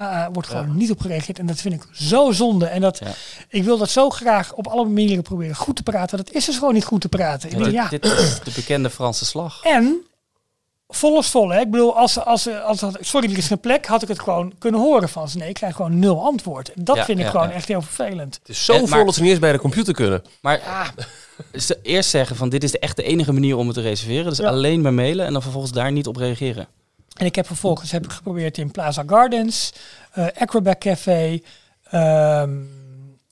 Uh, 0.00 0.26
wordt 0.32 0.48
gewoon 0.48 0.76
niet 0.76 0.90
op 0.90 1.00
gereageerd. 1.00 1.38
En 1.38 1.46
dat 1.46 1.60
vind 1.60 1.74
ik 1.74 1.82
zo 1.92 2.32
zonde. 2.32 2.66
En 2.66 2.80
dat, 2.80 2.98
Ja. 2.98 3.12
ik 3.48 3.64
wil 3.64 3.78
dat 3.78 3.90
zo 3.90 4.10
graag 4.10 4.52
op 4.52 4.66
alle 4.66 4.84
manieren 4.84 5.22
proberen 5.22 5.54
goed 5.56 5.76
te 5.76 5.82
praten. 5.82 6.16
Dat 6.16 6.30
is 6.30 6.44
dus 6.44 6.58
gewoon 6.58 6.74
niet 6.74 6.84
goed 6.84 7.00
te 7.00 7.08
praten. 7.08 7.48
Ik 7.50 7.54
denk, 7.54 7.64
dit, 7.64 7.74
ja. 7.74 7.88
dit 7.88 8.04
is 8.04 8.40
de 8.44 8.50
bekende 8.54 8.90
Franse 8.90 9.24
slag. 9.24 9.62
En 9.64 10.04
vol 10.88 11.18
is 11.18 11.26
vol. 11.28 11.48
Hè? 11.48 11.60
Ik 11.60 11.70
bedoel, 11.70 11.96
als, 11.96 12.18
als, 12.24 12.48
als, 12.48 12.82
als, 12.82 12.94
sorry, 13.00 13.30
er 13.32 13.38
is 13.38 13.46
geen 13.46 13.60
plek, 13.60 13.86
had 13.86 14.02
ik 14.02 14.08
het 14.08 14.20
gewoon 14.20 14.52
kunnen 14.58 14.80
horen 14.80 15.08
van 15.08 15.28
ze. 15.28 15.38
Nee, 15.38 15.48
ik 15.48 15.54
krijg 15.54 15.76
gewoon 15.76 15.98
nul 15.98 16.22
antwoord. 16.24 16.70
Dat 16.74 16.96
Ja, 16.96 17.04
vind 17.04 17.18
ik 17.18 17.24
ja, 17.24 17.30
gewoon 17.30 17.48
ja. 17.48 17.54
echt 17.54 17.68
heel 17.68 17.82
vervelend. 17.82 18.34
Het 18.38 18.48
is 18.48 18.64
zo 18.64 18.72
Eh, 18.72 18.78
vol 18.78 18.88
maar- 18.88 19.04
dat 19.04 19.14
ze 19.14 19.20
niet 19.22 19.30
eens 19.30 19.38
bij 19.40 19.52
de 19.52 19.58
computer 19.58 19.94
kunnen. 19.94 20.22
Maar 20.40 20.60
ze 21.54 21.78
eerst 21.82 22.10
zeggen 22.10 22.36
van 22.36 22.48
dit 22.48 22.64
is 22.64 22.70
de 22.70 22.78
echt 22.78 22.96
de 22.96 23.02
enige 23.02 23.32
manier 23.32 23.56
om 23.56 23.66
het 23.66 23.74
te 23.76 23.82
reserveren. 23.82 24.24
Dus 24.28 24.38
Ja. 24.38 24.48
alleen 24.48 24.80
maar 24.80 24.94
mailen 24.94 25.26
en 25.26 25.32
dan 25.32 25.42
vervolgens 25.42 25.72
daar 25.72 25.92
niet 25.92 26.06
op 26.06 26.16
reageren. 26.16 26.66
En 27.20 27.26
ik 27.26 27.34
heb 27.34 27.46
vervolgens 27.46 27.90
heb 27.90 28.04
ik 28.04 28.10
geprobeerd 28.12 28.58
in 28.58 28.70
Plaza 28.70 29.02
Gardens, 29.06 29.72
eh 30.12 30.26
Acrobat 30.38 30.78
Café, 30.78 31.40
ehm 31.90 32.50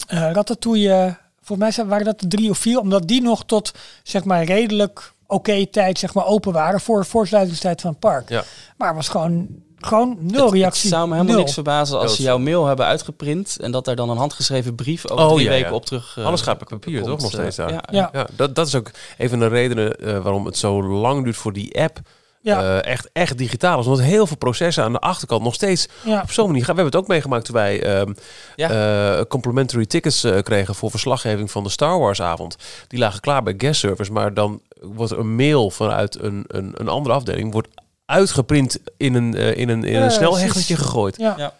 eh, 0.09 0.19
Ratatouille. 0.33 1.17
Volgens 1.37 1.59
mij 1.59 1.71
zijn- 1.71 1.89
waren 1.89 2.05
dat 2.05 2.21
de 2.21 2.29
drie 2.29 2.51
of 2.51 2.59
vier, 2.59 2.79
omdat 2.79 3.09
die 3.09 3.23
nog 3.23 3.45
tot 3.45 3.73
zeg 4.03 4.25
maar 4.25 4.45
redelijk 4.45 5.13
oké 5.27 5.67
tijd 5.67 5.99
zeg 5.99 6.15
maar 6.15 6.27
open 6.27 6.53
waren 6.53 6.81
voor 6.81 7.05
voor 7.07 7.27
sluitingstijd 7.27 7.81
van 7.81 7.91
het 7.91 7.99
park. 8.01 8.29
Ja. 8.29 8.45
Maar 8.77 8.89
het 8.89 8.97
was 8.97 9.09
gewoon, 9.09 9.47
gewoon 9.77 10.17
nul 10.21 10.45
Het 10.45 10.55
reactie. 10.55 10.89
zou 10.89 11.07
me 11.09 11.13
helemaal 11.13 11.33
Nul. 11.35 11.43
niks 11.43 11.55
verbazen 11.55 11.99
als 11.99 12.17
ze 12.17 12.23
jouw 12.23 12.39
mail 12.39 12.67
hebben 12.67 12.87
uitgeprint 12.87 13.57
en 13.61 13.71
dat 13.71 13.85
daar 13.85 13.97
dan 13.97 14.11
een 14.11 14.17
handgeschreven 14.17 14.75
brief 14.75 15.11
over 15.11 15.25
Oh, 15.25 15.33
drie 15.33 15.45
ja, 15.45 15.51
weken 15.51 15.69
ja. 15.69 15.75
op 15.75 15.87
terug. 15.87 16.15
eh, 16.19 16.25
Alles 16.25 16.41
gaat 16.41 16.59
per 16.59 16.67
papier, 16.67 17.01
komt. 17.01 17.11
toch? 17.13 17.21
Nog 17.21 17.31
steeds 17.41 17.57
daar. 17.57 17.73
Ja, 17.73 17.83
Ja. 17.91 18.09
Ja, 18.13 18.27
dat, 18.37 18.55
dat 18.55 18.67
is 18.67 18.75
ook 18.75 18.91
een 19.19 19.29
van 19.29 19.39
de 19.39 19.47
redenen 19.49 20.23
waarom 20.23 20.47
het 20.47 20.57
zo 20.57 20.83
lang 20.83 21.25
duurt 21.25 21.37
voor 21.37 21.53
die 21.53 21.81
app 21.83 21.99
Ja. 22.41 22.61
eh, 22.81 22.91
echt, 22.93 23.09
echt 23.13 23.39
digitaal 23.39 23.81
is. 23.81 23.87
Omdat 23.87 24.01
heel 24.05 24.27
veel 24.27 24.37
processen 24.37 24.85
aan 24.85 24.93
de 24.93 24.99
achterkant 24.99 25.43
nog 25.43 25.55
steeds 25.55 25.89
Ja. 26.05 26.21
op 26.23 26.31
zo'n 26.33 26.47
manier 26.47 26.65
gaan. 26.65 26.75
We 26.75 26.81
hebben 26.81 26.99
het 27.01 27.03
ook 27.05 27.11
meegemaakt 27.15 27.45
toen 27.45 27.55
wij 27.55 27.83
ehm, 27.83 28.13
Ja. 28.57 28.71
eh, 29.19 29.25
complimentary 29.29 29.87
tickets 29.87 30.25
eh, 30.25 30.39
kregen 30.43 30.75
voor 30.75 30.91
verslaggeving 30.91 31.51
van 31.51 31.63
de 31.65 31.71
Star 31.71 31.99
Wars 31.99 32.23
avond. 32.23 32.57
Die 32.89 32.99
lagen 32.99 33.21
klaar 33.21 33.43
bij 33.43 33.55
guest 33.59 33.81
service, 33.81 34.13
maar 34.13 34.35
dan 34.35 34.61
wordt 34.81 35.13
er 35.13 35.19
een 35.19 35.35
mail 35.37 35.71
vanuit 35.71 36.23
een, 36.23 36.45
een, 36.47 36.73
een 36.75 36.89
andere 36.89 37.15
afdeling 37.15 37.53
wordt 37.53 37.69
uitgeprint 38.07 38.79
in 38.97 39.15
een, 39.15 39.35
in 39.35 39.69
een, 39.69 39.85
in 39.85 40.03
een 40.03 40.11
snel 40.11 40.29
precies. 40.31 40.45
hechtertje 40.47 40.77
gegooid. 40.77 41.17
Ja. 41.19 41.35
Ja. 41.39 41.53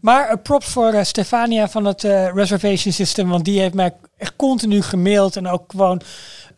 Maar 0.00 0.38
props 0.38 0.66
voor 0.66 0.94
Stefania 1.04 1.68
van 1.68 1.84
het 1.84 2.04
eh, 2.04 2.32
reservation 2.34 2.92
system, 2.92 3.28
want 3.28 3.44
die 3.44 3.60
heeft 3.60 3.74
mij 3.74 3.92
echt 4.16 4.32
continu 4.36 4.82
gemaild 4.82 5.36
en 5.36 5.48
ook 5.48 5.64
gewoon 5.70 6.00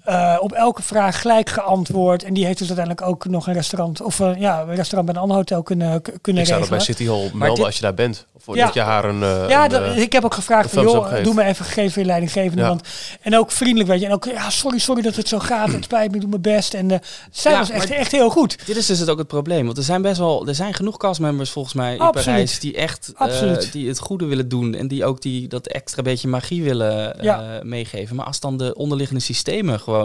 eh, 0.06 0.36
op 0.40 0.52
elke 0.52 0.82
vraag 0.82 1.20
gelijk 1.20 1.48
geantwoord. 1.50 2.22
En 2.22 2.34
die 2.34 2.44
heeft 2.44 2.58
dus 2.58 2.66
uiteindelijk 2.68 3.06
ook 3.06 3.24
nog 3.26 3.46
een 3.46 3.54
restaurant 3.54 4.02
of 4.02 4.20
eh, 4.20 4.30
ja, 4.38 4.60
een 4.60 4.74
restaurant 4.74 5.04
bij 5.06 5.14
een 5.14 5.20
ander 5.20 5.36
hotel 5.36 5.62
kunnen, 5.62 6.02
kunnen 6.20 6.42
Ik 6.42 6.48
zou 6.48 6.60
dat 6.60 6.68
bij 6.68 6.80
City 6.80 7.06
Hall 7.06 7.30
melden 7.32 7.54
dit- 7.54 7.64
als 7.64 7.74
je 7.76 7.82
daar 7.82 7.94
bent. 7.94 8.26
Of 8.46 8.54
Ja. 8.54 8.64
dat 8.64 8.74
je 8.74 8.80
haar 8.80 9.04
een... 9.04 9.22
eh, 9.22 9.48
ja, 9.48 9.68
dat, 9.68 9.96
ik 9.96 10.12
heb 10.12 10.24
ook 10.24 10.34
gevraagd 10.34 10.70
van, 10.70 10.82
joh, 10.82 11.22
doe 11.22 11.34
me 11.34 11.42
even 11.44 11.64
gegevens 11.64 11.92
voor 11.92 12.02
je 12.02 12.08
leidinggevende. 12.08 12.62
Ja. 12.62 12.68
Want, 12.68 12.88
en 13.20 13.36
ook 13.38 13.50
vriendelijk, 13.52 13.88
weet 13.88 14.00
je. 14.00 14.06
En 14.06 14.12
ook, 14.12 14.24
ja, 14.24 14.50
sorry, 14.50 14.78
sorry 14.78 15.02
dat 15.02 15.16
het 15.16 15.28
zo 15.28 15.38
gaat. 15.38 15.72
Het 15.72 15.84
spijt 15.84 16.12
me, 16.12 16.18
doe 16.18 16.28
mijn 16.28 16.42
best. 16.42 16.74
En 16.74 16.90
eh, 16.90 16.98
zij 17.30 17.52
Ja, 17.52 17.58
was 17.58 17.70
echt, 17.70 17.90
echt 17.90 18.12
heel 18.12 18.30
goed. 18.30 18.66
Dit 18.66 18.76
is 18.76 18.86
dus 18.86 18.98
het 18.98 19.08
ook 19.10 19.18
het 19.18 19.26
probleem. 19.26 19.64
Want 19.64 19.78
er 19.78 19.84
zijn 19.84 20.02
best 20.02 20.18
wel, 20.18 20.46
er 20.48 20.54
zijn 20.54 20.74
genoeg 20.74 20.96
castmembers 20.96 21.50
volgens 21.50 21.74
mij 21.74 21.94
in 21.94 22.00
Absoluut. 22.00 22.24
Parijs 22.26 22.58
die 22.58 22.74
echt 22.76 23.12
eh, 23.14 23.20
Absoluut. 23.20 23.72
die 23.72 23.88
het 23.88 23.98
goede 23.98 24.24
willen 24.24 24.48
doen 24.48 24.74
en 24.74 24.88
die 24.88 25.04
ook 25.04 25.22
die 25.22 25.48
dat 25.48 25.66
extra 25.66 26.02
beetje 26.02 26.28
magie 26.28 26.62
willen 26.62 27.18
eh, 27.18 27.24
Ja. 27.24 27.60
meegeven. 27.62 28.16
Maar 28.16 28.26
als 28.26 28.40
dan 28.40 28.56
de 28.56 28.74
onderliggende 28.74 29.22
systemen 29.22 29.80
gewoon 29.80 29.95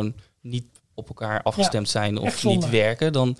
niet 0.42 0.66
op 0.94 1.08
elkaar 1.08 1.42
afgestemd 1.44 1.90
zijn 1.90 2.18
of 2.18 2.44
niet 2.44 2.70
werken, 2.70 3.14
dan 3.14 3.38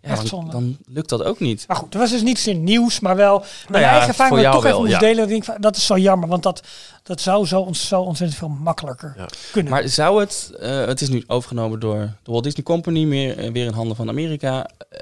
Ja, 0.00 0.22
dan, 0.30 0.50
dan 0.50 0.76
lukt 0.86 1.08
dat 1.08 1.22
ook 1.22 1.40
niet. 1.40 1.64
Maar 1.68 1.76
goed, 1.76 1.94
er 1.94 2.00
was 2.00 2.10
dus 2.10 2.22
niet 2.22 2.46
in 2.46 2.64
nieuws, 2.64 3.00
maar 3.00 3.16
wel 3.16 3.38
mijn 3.38 3.50
Nou 3.68 3.82
ja, 3.82 3.90
eigen 3.90 4.08
ervaring 4.08 4.36
wat 4.36 4.44
ik 4.44 4.50
toch 4.50 4.60
even 4.64 4.70
wel, 4.70 4.80
moest 4.80 4.92
ja. 4.92 4.98
delen. 4.98 5.16
Dat, 5.16 5.24
ik 5.24 5.30
denk 5.30 5.44
van, 5.44 5.56
dat 5.60 5.76
is 5.76 5.86
zo 5.86 5.98
jammer, 5.98 6.28
want 6.28 6.42
dat, 6.42 6.62
dat 7.02 7.20
zou 7.20 7.46
zo, 7.46 7.60
ont- 7.60 7.76
zo 7.76 8.00
ontzettend 8.00 8.38
veel 8.38 8.48
makkelijker 8.48 9.14
Ja. 9.16 9.28
kunnen. 9.52 9.72
Maar 9.72 9.88
zou 9.88 10.20
het, 10.20 10.52
eh, 10.60 10.84
het 10.86 11.00
is 11.00 11.08
nu 11.08 11.24
overgenomen 11.26 11.80
door 11.80 11.98
de 12.22 12.30
Walt 12.30 12.44
Disney 12.44 12.62
Company, 12.64 13.04
meer, 13.04 13.38
eh, 13.38 13.52
weer 13.52 13.66
in 13.66 13.72
handen 13.72 13.96
van 13.96 14.08
Amerika. 14.08 14.70
Eh, 14.88 14.98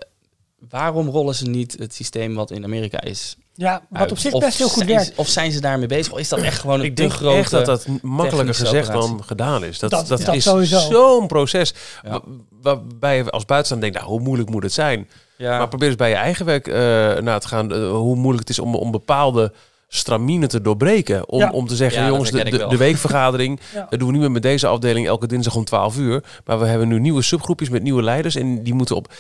waarom 0.69 1.09
rollen 1.09 1.35
ze 1.35 1.49
niet 1.49 1.77
het 1.79 1.95
systeem 1.95 2.35
wat 2.35 2.51
in 2.51 2.65
Amerika 2.65 3.01
is? 3.01 3.37
Ja, 3.55 3.83
wat 3.89 4.01
uit? 4.01 4.11
op 4.11 4.19
zich 4.19 4.33
Of 4.33 4.41
best 4.45 4.59
heel 4.59 4.69
goed 4.69 4.77
zijn 4.77 4.89
werkt. 4.89 5.05
ze- 5.07 5.13
Of 5.17 5.29
zijn 5.29 5.53
ze 5.53 5.61
daarmee 5.61 5.87
bezig? 5.87 6.13
Of 6.13 6.19
is 6.19 6.29
dat 6.29 6.39
echt 6.39 6.59
gewoon 6.61 6.79
een 6.81 6.85
Ik 6.87 6.97
denk 6.97 7.13
grote... 7.13 7.37
echt 7.39 7.51
dat 7.51 7.67
dat 7.67 7.87
makkelijker 8.03 8.55
gezegd 8.55 8.89
operatie. 8.89 9.11
dan 9.17 9.25
gedaan 9.25 9.65
is. 9.65 9.79
Dat, 9.79 9.91
Dat- 9.91 10.07
dat, 10.09 10.23
dat 10.25 10.35
is 10.35 10.43
sowieso. 10.45 10.79
zo'n 10.79 11.27
proces 11.27 11.75
Ja. 12.03 12.21
waarbij 12.63 13.17
je 13.17 13.31
als 13.31 13.45
buitenstaander 13.45 13.91
denkt, 13.91 13.97
nou, 14.07 14.19
hoe 14.19 14.27
moeilijk 14.29 14.51
moet 14.51 14.63
het 14.63 14.73
zijn? 14.73 15.09
Ja. 15.37 15.59
Maar 15.59 15.69
probeer 15.69 15.89
eens 15.89 15.97
bij 15.97 16.09
je 16.09 16.15
eigen 16.15 16.47
werk 16.47 16.67
eh 16.69 17.23
na 17.23 17.39
te 17.39 17.49
gaan, 17.49 17.73
eh, 17.73 17.91
hoe 17.91 18.17
moeilijk 18.17 18.49
het 18.49 18.59
is 18.59 18.59
om, 18.65 18.75
om 18.75 18.91
bepaalde 18.91 19.53
stramine 19.89 20.47
te 20.47 20.61
doorbreken. 20.61 21.29
Om, 21.29 21.39
Ja. 21.39 21.51
om 21.51 21.67
te 21.67 21.77
zeggen, 21.77 22.03
Ja, 22.03 22.09
jongens, 22.09 22.31
de, 22.31 22.67
de, 22.69 22.77
weekvergadering 22.77 23.61
Ja. 23.75 23.87
dat 23.91 23.99
doen 23.99 24.13
we 24.13 24.19
nu 24.19 24.29
met 24.31 24.43
deze 24.43 24.67
afdeling 24.67 25.07
elke 25.07 25.27
dinsdag 25.27 25.55
om 25.55 25.65
12 25.65 25.97
uur. 25.99 26.23
Maar 26.45 26.59
we 26.59 26.67
hebben 26.67 26.89
nu 26.89 27.01
nieuwe 27.01 27.23
subgroepjes 27.23 27.69
met 27.69 27.83
nieuwe 27.83 28.03
leiders 28.03 28.35
en 28.35 28.63
die 28.63 28.75
moeten 28.75 28.97
op... 28.97 29.13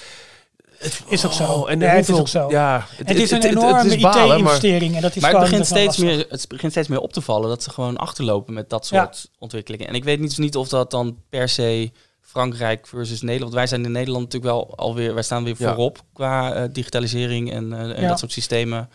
Is 1.08 1.26
ook 1.26 1.32
zo. 1.32 1.44
Oh, 1.44 1.70
en 1.70 1.80
Ja, 1.80 1.86
het 1.88 1.98
is 2.00 2.06
hoeveel- 2.06 2.18
ook 2.20 2.28
zo. 2.28 2.50
Ja, 2.50 2.86
het 2.96 3.10
is 3.10 3.30
een 3.30 3.42
enorme 3.42 3.98
maar- 4.00 4.26
IT-investering. 4.26 4.94
En 4.96 5.02
dat 5.02 5.16
is 5.16 5.22
maar 5.22 5.30
het 5.30 5.40
begint, 5.40 5.58
dat 5.58 5.66
steeds 5.66 5.86
lastig. 5.86 6.04
meer, 6.04 6.26
het 6.28 6.48
begint 6.48 6.72
steeds 6.72 6.88
meer 6.88 7.00
op 7.00 7.12
te 7.12 7.20
vallen 7.20 7.48
dat 7.48 7.62
ze 7.62 7.70
gewoon 7.70 7.96
achterlopen 7.96 8.54
met 8.54 8.70
dat 8.70 8.88
Ja. 8.88 9.02
soort 9.04 9.28
ontwikkelingen. 9.38 9.86
En 9.88 9.94
ik 9.94 10.04
weet 10.04 10.18
niet, 10.20 10.28
dus 10.28 10.38
niet 10.38 10.56
of 10.56 10.68
dat 10.68 10.90
dan 10.90 11.16
per 11.30 11.48
se 11.48 11.90
Frankrijk 12.20 12.86
versus 12.86 13.20
Nederland. 13.20 13.40
Want 13.42 13.54
wij 13.54 13.66
zijn 13.66 13.84
in 13.84 13.92
Nederland 13.92 14.24
natuurlijk 14.24 14.52
wel 14.52 14.76
alweer, 14.76 15.14
wij 15.14 15.22
staan 15.22 15.44
weer 15.44 15.54
Ja. 15.58 15.66
voorop 15.68 16.00
qua 16.12 16.52
eh, 16.54 16.62
digitalisering 16.72 17.52
en, 17.52 17.72
eh, 17.72 17.80
en 17.96 18.00
Ja. 18.02 18.08
dat 18.08 18.18
soort 18.18 18.32
systemen 18.32 18.88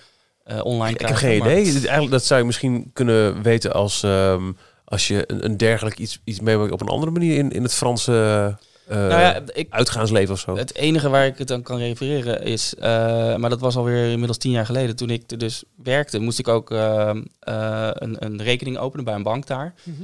eh, 0.44 0.66
online. 0.66 0.94
Ik 0.94 1.00
heb 1.00 1.08
krijgen. 1.10 1.28
geen 1.30 1.40
Maar- 1.40 1.52
idee. 1.52 1.64
Dit- 1.64 1.76
Eigenlijk, 1.84 2.12
dat 2.12 2.24
zou 2.26 2.40
je 2.40 2.46
misschien 2.46 2.90
kunnen 2.94 3.42
weten 3.42 3.74
als, 3.74 4.04
ehm, 4.04 4.52
als 4.86 5.08
je 5.08 5.24
een, 5.44 5.58
dergelijk 5.58 6.00
iets, 6.00 6.20
iets 6.24 6.40
meemaakt 6.40 6.72
op 6.72 6.82
een 6.82 6.88
andere 6.88 7.12
manier 7.12 7.38
in, 7.38 7.52
in 7.52 7.64
het 7.64 7.74
Franse 7.74 8.58
Nou 8.90 9.10
ja, 9.10 9.42
ik, 9.54 9.68
uitgaansleven 9.70 10.34
of 10.34 10.40
zo. 10.40 10.58
Het 10.58 10.76
enige 10.76 11.10
waar 11.10 11.26
ik 11.26 11.38
het 11.38 11.52
aan 11.52 11.62
kan 11.62 11.78
refereren 11.78 12.44
is, 12.44 12.76
eh, 12.76 13.36
maar 13.36 13.50
dat 13.50 13.60
was 13.60 13.76
alweer 13.76 14.12
inmiddels 14.12 14.38
tien 14.38 14.52
jaar 14.52 14.66
geleden, 14.66 14.96
toen 14.96 15.10
ik 15.10 15.32
er 15.32 15.38
dus 15.38 15.64
werkte, 15.84 16.20
moest 16.20 16.40
ik 16.40 16.48
ook 16.48 16.72
eh, 16.72 17.10
eh, 17.40 17.90
een, 17.94 18.26
een 18.26 18.42
rekening 18.42 18.78
openen 18.78 19.06
bij 19.06 19.14
een 19.14 19.24
bank 19.24 19.48
daar. 19.48 19.74
Mhm. 19.84 20.04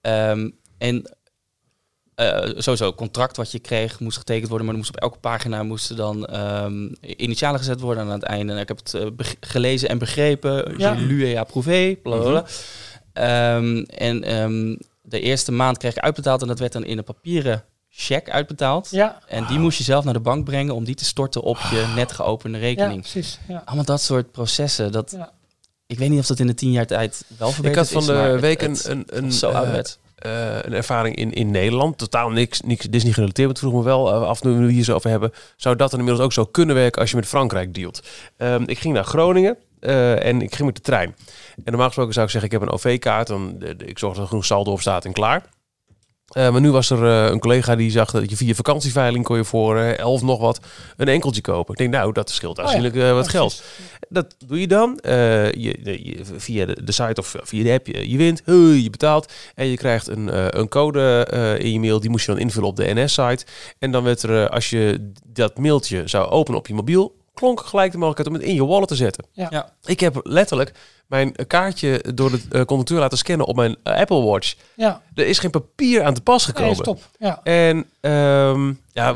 Ehm, 0.00 0.50
en 0.78 1.18
eh, 2.18 2.50
sowieso, 2.56 2.94
contract 2.94 3.36
wat 3.36 3.50
je 3.50 3.58
kreeg 3.58 4.00
moest 4.00 4.18
getekend 4.18 4.48
worden, 4.48 4.66
maar 4.66 4.74
er 4.74 4.80
moest 4.80 4.94
op 4.94 5.02
elke 5.02 5.18
pagina 5.18 5.62
moesten 5.62 5.96
dan 5.96 6.26
ehm, 6.26 6.88
initialen 7.00 7.58
gezet 7.58 7.80
worden 7.80 8.02
aan 8.02 8.10
het 8.10 8.22
einde. 8.22 8.52
En 8.52 8.58
ik 8.58 8.68
heb 8.68 8.76
het 8.76 8.94
eh, 8.94 9.06
gelezen 9.40 9.88
en 9.88 9.98
begrepen. 9.98 10.74
Ja. 10.78 10.92
Ja. 10.92 11.00
Lu 11.00 11.30
et 11.30 11.36
approuvé, 11.36 11.96
bla 12.02 12.16
bla 12.16 12.28
bla. 12.28 12.44
Ehm, 13.12 13.78
en 13.78 14.24
ehm, 14.24 14.76
de 15.02 15.20
eerste 15.20 15.52
maand 15.52 15.78
kreeg 15.78 15.96
ik 15.96 16.02
uitbetaald 16.02 16.42
en 16.42 16.48
dat 16.48 16.58
werd 16.58 16.72
dan 16.72 16.84
in 16.84 16.98
een 16.98 17.04
papieren 17.04 17.64
cheque 18.00 18.32
uitbetaald. 18.32 18.90
Ja, 18.90 19.18
En 19.26 19.46
die 19.46 19.58
moest 19.58 19.78
je 19.78 19.84
zelf 19.84 20.04
naar 20.04 20.12
de 20.12 20.20
bank 20.20 20.44
brengen 20.44 20.74
om 20.74 20.84
die 20.84 20.94
te 20.94 21.04
storten 21.04 21.42
op 21.42 21.58
je 21.58 21.92
net 21.94 22.12
geopende 22.12 22.58
ja, 22.58 22.64
rekening. 22.64 23.00
precies. 23.00 23.38
Ja. 23.48 23.62
Allemaal 23.64 23.84
dat 23.84 24.00
soort 24.00 24.32
processen. 24.32 24.92
Dat, 24.92 25.14
Ja. 25.16 25.32
Ik 25.86 25.98
weet 25.98 26.10
niet 26.10 26.20
of 26.20 26.26
dat 26.26 26.38
in 26.38 26.46
de 26.46 26.54
tien 26.54 26.70
jaar 26.70 26.86
tijd 26.86 27.24
wel 27.38 27.48
ik 27.48 27.54
verbeterd 27.54 27.92
had 27.92 28.04
van 28.04 28.14
is. 28.14 28.20
maar 28.20 28.32
de 28.32 28.40
week 28.40 28.62
een, 28.62 28.70
het 28.70 28.86
een, 28.86 29.04
een, 29.06 29.32
zo 29.32 29.50
eh, 29.50 29.78
eh, 30.18 30.56
een 30.62 30.72
ervaring 30.72 31.16
in, 31.16 31.32
in 31.32 31.50
Nederland. 31.50 31.98
Totaal 31.98 32.30
niks, 32.30 32.60
niks 32.60 32.84
Disney 32.84 33.12
gerelateerd. 33.12 33.46
Maar 33.46 33.56
het 33.56 33.64
vroeg 33.64 33.78
me 33.78 33.82
wel 33.82 34.12
eh, 34.12 34.22
af, 34.22 34.42
nu 34.42 34.50
we 34.50 34.62
het 34.62 34.70
hier 34.70 34.84
zo 34.84 34.94
over 34.94 35.10
hebben. 35.10 35.32
Zou 35.56 35.76
dat 35.76 35.90
dan 35.90 35.98
inmiddels 35.98 36.26
ook 36.26 36.32
zo 36.32 36.44
kunnen 36.44 36.74
werken 36.74 37.00
als 37.00 37.10
je 37.10 37.16
met 37.16 37.26
Frankrijk 37.26 37.74
dealt? 37.74 38.02
Ehm, 38.36 38.62
ik 38.66 38.78
ging 38.78 38.94
naar 38.94 39.04
Groningen 39.04 39.56
eh, 39.80 40.24
en 40.24 40.42
ik 40.42 40.54
ging 40.54 40.66
met 40.66 40.76
de 40.76 40.82
trein. 40.82 41.14
En 41.56 41.62
normaal 41.64 41.86
gesproken 41.86 42.12
zou 42.12 42.26
ik 42.26 42.32
zeggen, 42.32 42.50
ik 42.50 42.58
heb 42.58 42.68
een 42.68 42.74
OV-kaart. 42.74 43.26
Dan, 43.26 43.62
ik 43.78 43.98
zorg 43.98 44.14
dat 44.14 44.22
er 44.22 44.28
genoeg 44.28 44.44
saldo 44.44 44.72
op 44.72 44.80
staat 44.80 45.04
en 45.04 45.12
klaar. 45.12 45.42
Eh, 46.28 46.50
maar 46.50 46.60
nu 46.60 46.70
was 46.70 46.90
er 46.90 47.04
eh, 47.06 47.30
een 47.32 47.38
collega 47.38 47.76
die 47.76 47.90
zag 47.90 48.10
dat 48.10 48.30
je 48.30 48.36
via 48.36 48.54
vakantieveiling 48.54 49.24
kon 49.24 49.36
je 49.36 49.44
voor 49.44 49.76
eh, 49.78 49.98
11 49.98 50.22
nog 50.22 50.40
wat 50.40 50.60
een 50.96 51.08
enkeltje 51.08 51.40
kopen. 51.40 51.72
Ik 51.72 51.78
denk, 51.78 51.92
nou, 51.92 52.12
dat 52.12 52.30
scheelt 52.30 52.58
Oh 52.58 52.64
ja. 52.64 52.70
aanzienlijk 52.70 52.96
eh, 52.96 53.12
wat 53.12 53.28
geld. 53.28 53.62
Dat 54.08 54.34
doe 54.46 54.60
je 54.60 54.66
dan. 54.66 54.98
Eh, 54.98 55.52
je, 55.52 55.78
je- 55.82 56.18
via 56.36 56.66
de, 56.66 56.84
de 56.84 56.92
site 56.92 57.20
of 57.20 57.34
via 57.42 57.62
de 57.64 57.72
app. 57.72 57.86
Je, 57.86 58.10
je 58.10 58.16
wint, 58.16 58.42
je 58.82 58.88
betaalt. 58.90 59.32
En 59.54 59.66
je 59.66 59.76
krijgt 59.76 60.06
een, 60.08 60.30
eh, 60.30 60.46
een 60.48 60.68
code 60.68 61.26
eh, 61.30 61.58
in 61.64 61.72
je 61.72 61.80
mail. 61.80 62.00
Die 62.00 62.10
moest 62.10 62.26
je 62.26 62.32
dan 62.32 62.40
invullen 62.40 62.68
op 62.68 62.76
de 62.76 62.94
NS-site. 62.94 63.44
En 63.78 63.90
dan 63.90 64.04
werd 64.04 64.22
er, 64.22 64.44
eh, 64.44 64.50
als 64.50 64.70
je 64.70 65.12
dat 65.26 65.58
mailtje 65.58 66.02
zou 66.08 66.28
openen 66.28 66.58
op 66.58 66.66
je 66.66 66.74
mobiel... 66.74 67.16
klonk 67.38 67.60
gelijk 67.60 67.92
de 67.92 67.98
mogelijkheid 67.98 68.28
om 68.36 68.42
het 68.42 68.50
in 68.50 68.54
je 68.54 68.66
wallet 68.66 68.88
te 68.88 68.94
zetten. 68.94 69.24
Ja. 69.32 69.46
Ja. 69.50 69.72
Ik 69.84 70.00
heb 70.00 70.20
letterlijk 70.22 70.72
mijn 71.06 71.34
kaartje 71.46 72.04
door 72.14 72.30
de 72.30 72.40
eh, 72.50 72.64
conducteur 72.64 72.98
laten 72.98 73.18
scannen 73.18 73.46
op 73.46 73.56
mijn 73.56 73.76
eh, 73.82 73.96
Apple 73.96 74.22
Watch. 74.22 74.54
Ja, 74.76 75.00
Er 75.14 75.26
is 75.26 75.38
geen 75.38 75.50
papier 75.50 76.02
aan 76.02 76.14
te 76.14 76.20
pas 76.20 76.46
nee, 76.46 76.54
gekomen. 76.56 76.76
stop. 76.76 77.00
Ja. 77.18 77.40
En 77.42 77.84
ehm, 78.00 78.72
ja, 78.92 79.14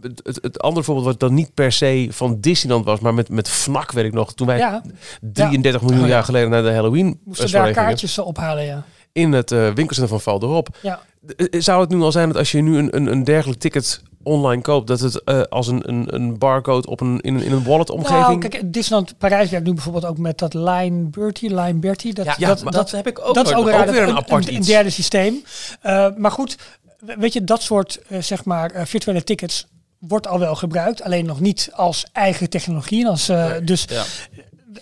het, 0.00 0.38
het, 0.42 0.60
andere 0.60 0.84
voorbeeld 0.84 1.06
wat 1.06 1.20
dan 1.20 1.34
niet 1.34 1.54
per 1.54 1.72
se 1.72 2.06
van 2.10 2.40
Disneyland 2.40 2.84
was, 2.84 3.00
maar 3.00 3.14
met, 3.14 3.28
met 3.28 3.48
FNAC 3.48 3.92
weet 3.92 4.04
ik 4.04 4.12
nog. 4.12 4.34
Toen 4.34 4.46
wij 4.46 4.58
ja, 4.58 4.82
33 5.20 5.80
miljoen 5.80 6.00
Oh, 6.00 6.06
ja. 6.06 6.14
jaar 6.14 6.24
geleden 6.24 6.50
naar 6.50 6.62
de 6.62 6.72
Halloween 6.72 7.20
moesten 7.24 7.46
eh, 7.46 7.52
daar 7.52 7.60
sorry, 7.60 7.74
gingen, 7.74 7.88
kaartjes 7.88 8.18
ophalen, 8.18 8.64
ja. 8.64 8.84
in 9.12 9.32
het 9.32 9.52
eh, 9.52 9.58
winkelcentrum 9.58 10.08
van 10.08 10.20
Val 10.20 10.38
d'Europe. 10.38 10.70
Ja, 10.82 11.00
Zou 11.50 11.80
het 11.80 11.90
nu 11.90 12.00
al 12.00 12.12
zijn 12.12 12.28
dat 12.28 12.36
als 12.36 12.52
je 12.52 12.60
nu 12.60 12.78
een, 12.78 12.96
een, 12.96 13.06
een 13.06 13.24
dergelijk 13.24 13.60
ticket 13.60 14.02
online 14.22 14.62
koopt, 14.62 14.86
dat 14.86 15.00
het 15.00 15.24
eh, 15.24 15.42
als 15.42 15.66
een, 15.66 15.88
een, 15.88 16.14
een 16.14 16.38
barcode 16.38 16.88
op 16.88 17.00
een, 17.00 17.20
in, 17.20 17.34
een, 17.34 17.42
in 17.42 17.52
een 17.52 17.64
wallet 17.64 17.90
omgeving... 17.90 18.26
Nou, 18.26 18.48
kijk, 18.48 18.72
Disneyland 18.72 19.18
Parijs 19.18 19.50
werkt 19.50 19.66
nu 19.66 19.72
bijvoorbeeld 19.72 20.04
ook 20.04 20.18
met 20.18 20.38
dat 20.38 20.54
Line 20.54 21.08
Bertie, 21.08 21.54
Line 21.54 21.78
Bertie. 21.78 22.14
Dat, 22.14 22.24
Ja, 22.24 22.48
dat, 22.48 22.60
dat, 22.60 22.72
dat 22.72 22.90
heb 22.90 23.06
ik 23.06 23.18
ook 23.18 23.34
dat 23.34 23.46
is 23.46 23.54
ook, 23.54 23.68
raar, 23.68 23.90
weer 23.90 24.02
een 24.02 24.08
een, 24.08 24.16
apart 24.16 24.48
een, 24.48 24.54
iets. 24.54 24.66
derde 24.66 24.90
systeem. 24.90 25.44
Eh, 25.80 26.08
maar 26.16 26.30
goed, 26.30 26.56
weet 26.98 27.32
je, 27.32 27.44
dat 27.44 27.62
soort 27.62 28.00
eh, 28.08 28.22
zeg 28.22 28.44
maar 28.44 28.70
eh, 28.70 28.84
virtuele 28.84 29.24
tickets 29.24 29.66
wordt 29.98 30.26
al 30.26 30.38
wel 30.38 30.54
gebruikt, 30.54 31.02
alleen 31.02 31.26
nog 31.26 31.40
niet 31.40 31.70
als 31.72 32.06
eigen 32.12 32.50
technologie. 32.50 33.06
Als, 33.06 33.26
Dus 33.64 33.84
Ja. 33.88 34.04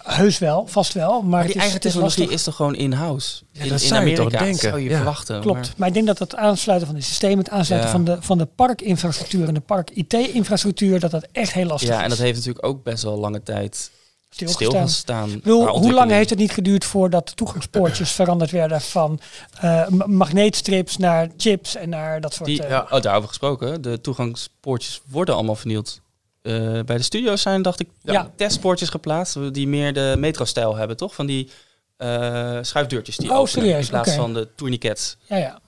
Heus 0.03 0.39
wel, 0.39 0.67
vast 0.67 0.93
wel. 0.93 1.11
Maar, 1.21 1.25
Maar 1.31 1.39
het 1.43 1.47
die 1.47 1.57
is, 1.57 1.61
eigen 1.63 1.77
het 1.77 1.85
is 1.85 1.93
technologie 1.93 2.21
lastig. 2.21 2.39
is 2.39 2.45
toch 2.45 2.57
gewoon 2.57 2.75
in-house? 2.75 3.43
Ja, 3.53 3.63
in, 3.63 3.69
dat 3.69 3.81
in 3.81 3.87
zou 3.89 4.05
je 4.05 4.15
toch 4.17 4.19
Amerika 4.25 4.45
denken. 4.45 4.61
zou 4.69 4.81
je 4.81 4.89
Ja. 4.89 4.97
verwachten. 4.97 5.41
Klopt. 5.41 5.59
maar- 5.61 5.75
Maar, 5.77 5.89
ik 5.89 5.95
denk 5.95 6.07
dat 6.07 6.19
het 6.19 6.37
aansluiten 6.37 6.87
van 6.89 6.97
de 6.97 7.03
systemen, 7.03 7.39
het 7.39 7.51
aansluiten 7.51 7.91
Ja. 7.91 7.97
van, 7.97 8.05
de, 8.05 8.17
van 8.21 8.39
de 8.39 8.47
parkinfrastructuur 8.47 9.49
en 9.49 9.55
de 9.55 9.61
park-IT-infrastructuur, 9.61 11.01
dat 11.01 11.11
dat 11.11 11.27
echt 11.33 11.53
heel 11.53 11.67
lastig 11.67 11.89
ja, 11.89 11.97
is. 11.97 12.03
en 12.03 12.09
dat 12.09 12.19
heeft 12.19 12.37
natuurlijk 12.37 12.67
ook 12.67 12.83
best 12.83 13.03
wel 13.03 13.19
lange 13.19 13.43
tijd 13.43 13.91
Stilgestaan. 14.31 14.69
stilgestaan. 14.71 15.31
Bedoel, 15.33 15.67
hoe 15.69 15.93
lang 15.93 16.11
heeft 16.11 16.31
het 16.31 16.39
niet 16.39 16.53
geduurd 16.53 16.85
voordat 16.85 17.29
de 17.29 17.35
toegangspoortjes 17.35 18.11
veranderd 18.21 18.51
werden 18.51 18.81
van 18.81 19.21
eh, 19.61 19.89
ma- 19.89 20.07
magneetstrips 20.07 20.97
naar 20.97 21.29
chips 21.37 21.77
en 21.77 21.89
naar 21.89 22.21
dat 22.21 22.35
soort... 22.35 22.49
Die, 22.49 22.63
ja. 22.63 22.87
oh, 22.91 23.01
daarover 23.01 23.29
gesproken, 23.29 23.83
de 23.83 24.01
toegangspoortjes 24.01 25.01
worden 25.11 25.35
allemaal 25.35 25.55
vernield. 25.55 26.01
Eh, 26.47 26.81
bij 26.85 26.97
de 26.97 27.03
studio's 27.03 27.43
zijn, 27.43 27.63
dacht 27.63 27.81
ik, 27.81 27.89
Ja. 28.03 28.31
testpoortjes 28.37 28.89
geplaatst 28.89 29.55
die 29.55 29.69
meer 29.69 29.93
de 29.93 30.15
metro-stijl 30.19 30.77
hebben, 30.77 30.97
toch? 30.97 31.15
Van 31.15 31.27
die 31.27 31.51
eh, 31.97 32.59
schuifdeurtjes 32.63 33.17
die 33.17 33.31
Oh, 33.31 33.37
openen 33.37 33.51
serieus? 33.65 33.85
in 33.85 33.91
plaats 33.91 34.13
van 34.15 34.35
de 34.35 34.49
tourniquets. 34.55 35.17
ja, 35.27 35.37
ja. 35.37 35.59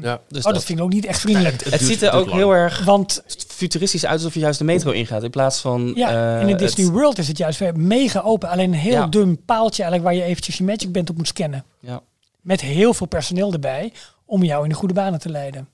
Ja. 0.00 0.20
Dus 0.28 0.38
Oh, 0.38 0.44
dat. 0.44 0.54
dat 0.54 0.64
vind 0.64 0.78
ik 0.78 0.84
ook 0.84 0.92
niet 0.92 1.04
echt 1.04 1.20
vriendelijk. 1.20 1.54
het 1.64 1.70
duurt- 1.70 1.82
ziet 1.82 2.02
er 2.02 2.12
ook 2.12 2.26
lang. 2.26 2.38
heel 2.38 2.50
erg 2.54 2.84
Want 2.84 3.22
futuristisch 3.48 4.04
uit 4.06 4.14
alsof 4.18 4.34
je 4.34 4.40
juist 4.40 4.58
de 4.58 4.64
metro 4.64 4.90
ingaat 4.90 5.22
in 5.22 5.30
plaats 5.30 5.60
van... 5.60 5.92
ja, 5.94 6.08
eh, 6.34 6.40
in 6.40 6.46
de 6.46 6.50
het- 6.52 6.58
Disney 6.60 6.86
World 6.86 7.18
is 7.18 7.28
het 7.28 7.38
juist 7.38 7.58
weer 7.58 7.76
mega 7.76 8.20
open. 8.20 8.48
Alleen 8.48 8.72
een 8.72 8.78
heel 8.78 8.92
Ja. 8.92 9.06
dun 9.06 9.44
paaltje 9.44 9.82
eigenlijk 9.82 10.12
waar 10.14 10.22
je 10.24 10.28
eventjes 10.30 10.56
je 10.58 10.64
Magic 10.64 10.92
Band 10.92 11.10
op 11.10 11.16
moet 11.16 11.26
scannen. 11.28 11.64
Ja. 11.80 12.00
Met 12.40 12.60
heel 12.60 12.94
veel 12.94 13.06
personeel 13.06 13.52
erbij 13.52 13.92
om 14.24 14.42
jou 14.44 14.62
in 14.62 14.68
de 14.68 14.74
goede 14.74 14.94
banen 14.94 15.18
te 15.20 15.28
leiden. 15.28 15.68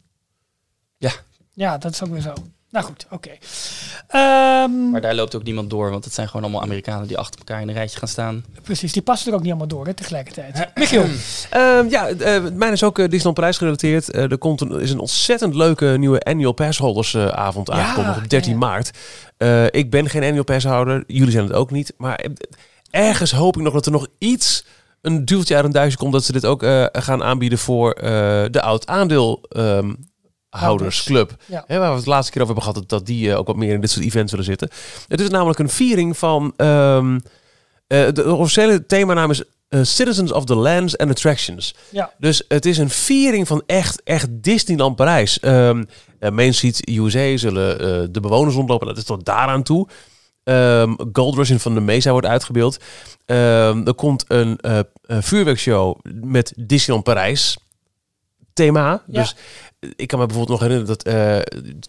Ja. 0.97 1.13
Ja, 1.53 1.79
dat 1.79 1.93
is 1.93 2.03
ook 2.03 2.11
weer 2.11 2.21
zo. 2.21 2.33
Nou 2.71 2.85
goed, 2.85 3.07
oké. 3.11 3.31
Ehm, 4.09 4.91
Maar 4.91 5.01
daar 5.01 5.15
loopt 5.15 5.35
ook 5.35 5.43
niemand 5.43 5.71
door, 5.71 5.91
want 5.91 6.05
het 6.05 6.15
zijn 6.15 6.27
gewoon 6.27 6.43
allemaal 6.43 6.63
Amerikanen 6.63 7.07
die 7.09 7.19
achter 7.19 7.39
elkaar 7.39 7.61
in 7.61 7.69
een 7.69 7.75
rijtje 7.75 7.99
gaan 7.99 8.09
staan. 8.09 8.45
precies, 8.63 8.93
die 8.93 9.03
passen 9.03 9.29
er 9.29 9.35
ook 9.35 9.41
niet 9.41 9.51
allemaal 9.51 9.69
door 9.69 9.87
hè, 9.87 9.95
tegelijkertijd. 9.95 10.69
Michiel, 10.75 11.05
Ehm, 11.51 11.89
ja, 11.89 12.09
eh 12.09 12.43
mijn 12.55 12.73
is 12.73 12.83
ook 12.83 12.99
uh, 12.99 13.05
Disneyland 13.05 13.35
Parijs 13.37 13.57
gerelateerd. 13.57 14.11
Eh, 14.11 14.31
er 14.31 14.39
komt 14.39 14.61
een, 14.61 14.81
is 14.81 14.91
een 14.91 14.99
ontzettend 14.99 15.55
leuke 15.55 15.87
nieuwe 15.99 16.21
annual 16.21 16.53
passholders 16.53 17.15
eh, 17.15 17.27
avond 17.27 17.69
Ja, 17.69 18.17
op 18.17 18.29
13 18.29 18.53
ja. 18.53 18.59
maart. 18.59 18.91
Eh, 19.37 19.65
ik 19.65 19.91
ben 19.91 20.09
geen 20.09 20.23
annual 20.23 20.45
passhouder, 20.45 21.05
jullie 21.07 21.33
zijn 21.33 21.45
het 21.45 21.53
ook 21.53 21.71
niet. 21.71 21.95
Maar 21.97 22.25
ergens 22.91 23.31
hoop 23.33 23.57
ik 23.57 23.63
nog 23.63 23.73
dat 23.73 23.87
er 23.87 23.93
nog 23.93 24.07
iets, 24.19 24.65
een 25.03 25.25
duwtje 25.25 25.55
uit 25.57 25.65
een 25.65 25.73
duizend 25.73 26.01
komt, 26.01 26.13
dat 26.13 26.25
ze 26.25 26.33
dit 26.33 26.47
ook 26.47 26.63
eh, 26.63 26.85
gaan 26.93 27.23
aanbieden 27.23 27.59
voor 27.59 27.93
eh, 27.93 28.11
de 28.51 28.63
oud 28.63 28.87
aandeel. 28.87 29.41
ehm, 29.49 29.93
houdersclub. 30.51 31.37
Ja. 31.47 31.65
Hè, 31.67 31.79
waar 31.79 31.89
we 31.89 31.95
het 31.95 32.05
de 32.05 32.11
laatste 32.11 32.33
keer 32.33 32.43
over 32.43 32.55
hebben 32.55 32.73
gehad, 32.73 32.89
dat, 32.89 33.07
die 33.07 33.31
eh, 33.31 33.39
ook 33.39 33.47
wat 33.47 33.57
meer 33.57 33.75
in 33.75 33.81
dit 33.81 33.91
soort 33.91 34.05
events 34.05 34.31
willen 34.31 34.47
zitten. 34.47 34.69
Het 35.09 35.21
is 35.21 35.29
namelijk 35.29 35.59
een 35.59 35.69
viering 35.69 36.19
van. 36.19 36.53
ehm, 36.57 37.19
eh, 37.87 38.09
de 38.13 38.35
officiële 38.35 38.87
themanaam 38.87 39.31
is 39.31 39.43
eh, 39.69 39.81
Citizens 39.83 40.33
of 40.33 40.45
the 40.45 40.55
Lands 40.55 40.97
and 40.99 41.11
Attractions. 41.11 41.75
Ja. 41.91 42.13
Dus 42.19 42.43
het 42.49 42.67
is 42.67 42.79
een 42.79 42.91
viering 42.91 43.47
van 43.47 43.63
echt, 43.67 44.03
echt 44.03 44.27
Disneyland 44.31 44.97
Parijs. 44.97 45.41
Ehm 45.41 45.85
eh, 46.19 46.31
Main 46.31 46.55
Street 46.55 46.89
USA 46.89 47.37
zullen 47.37 48.13
de 48.13 48.21
bewoners 48.21 48.55
rondlopen. 48.55 48.87
Dat 48.87 48.97
is 48.97 49.05
tot 49.05 49.25
daaraan 49.25 49.63
toe. 49.63 49.89
Ehm 50.45 50.95
Gold 51.13 51.35
Rush 51.35 51.51
in 51.51 51.61
Van 51.61 51.75
de 51.75 51.81
Mesa 51.81 52.11
wordt 52.11 52.27
uitgebeeld. 52.27 52.77
Er 53.27 53.95
komt 53.95 54.25
een 54.29 54.59
een 55.03 55.23
vuurwerkshow 55.23 55.99
met 56.23 56.53
Disneyland 56.57 57.05
Parijs 57.05 57.57
thema. 58.53 59.03
Ja. 59.07 59.21
Dus 59.21 59.35
ik 59.97 60.09
kan 60.09 60.19
me 60.19 60.27
bijvoorbeeld 60.27 60.61
nog 60.61 60.69
herinneren 60.69 60.97
dat 60.97 61.03
eh, 61.15 61.39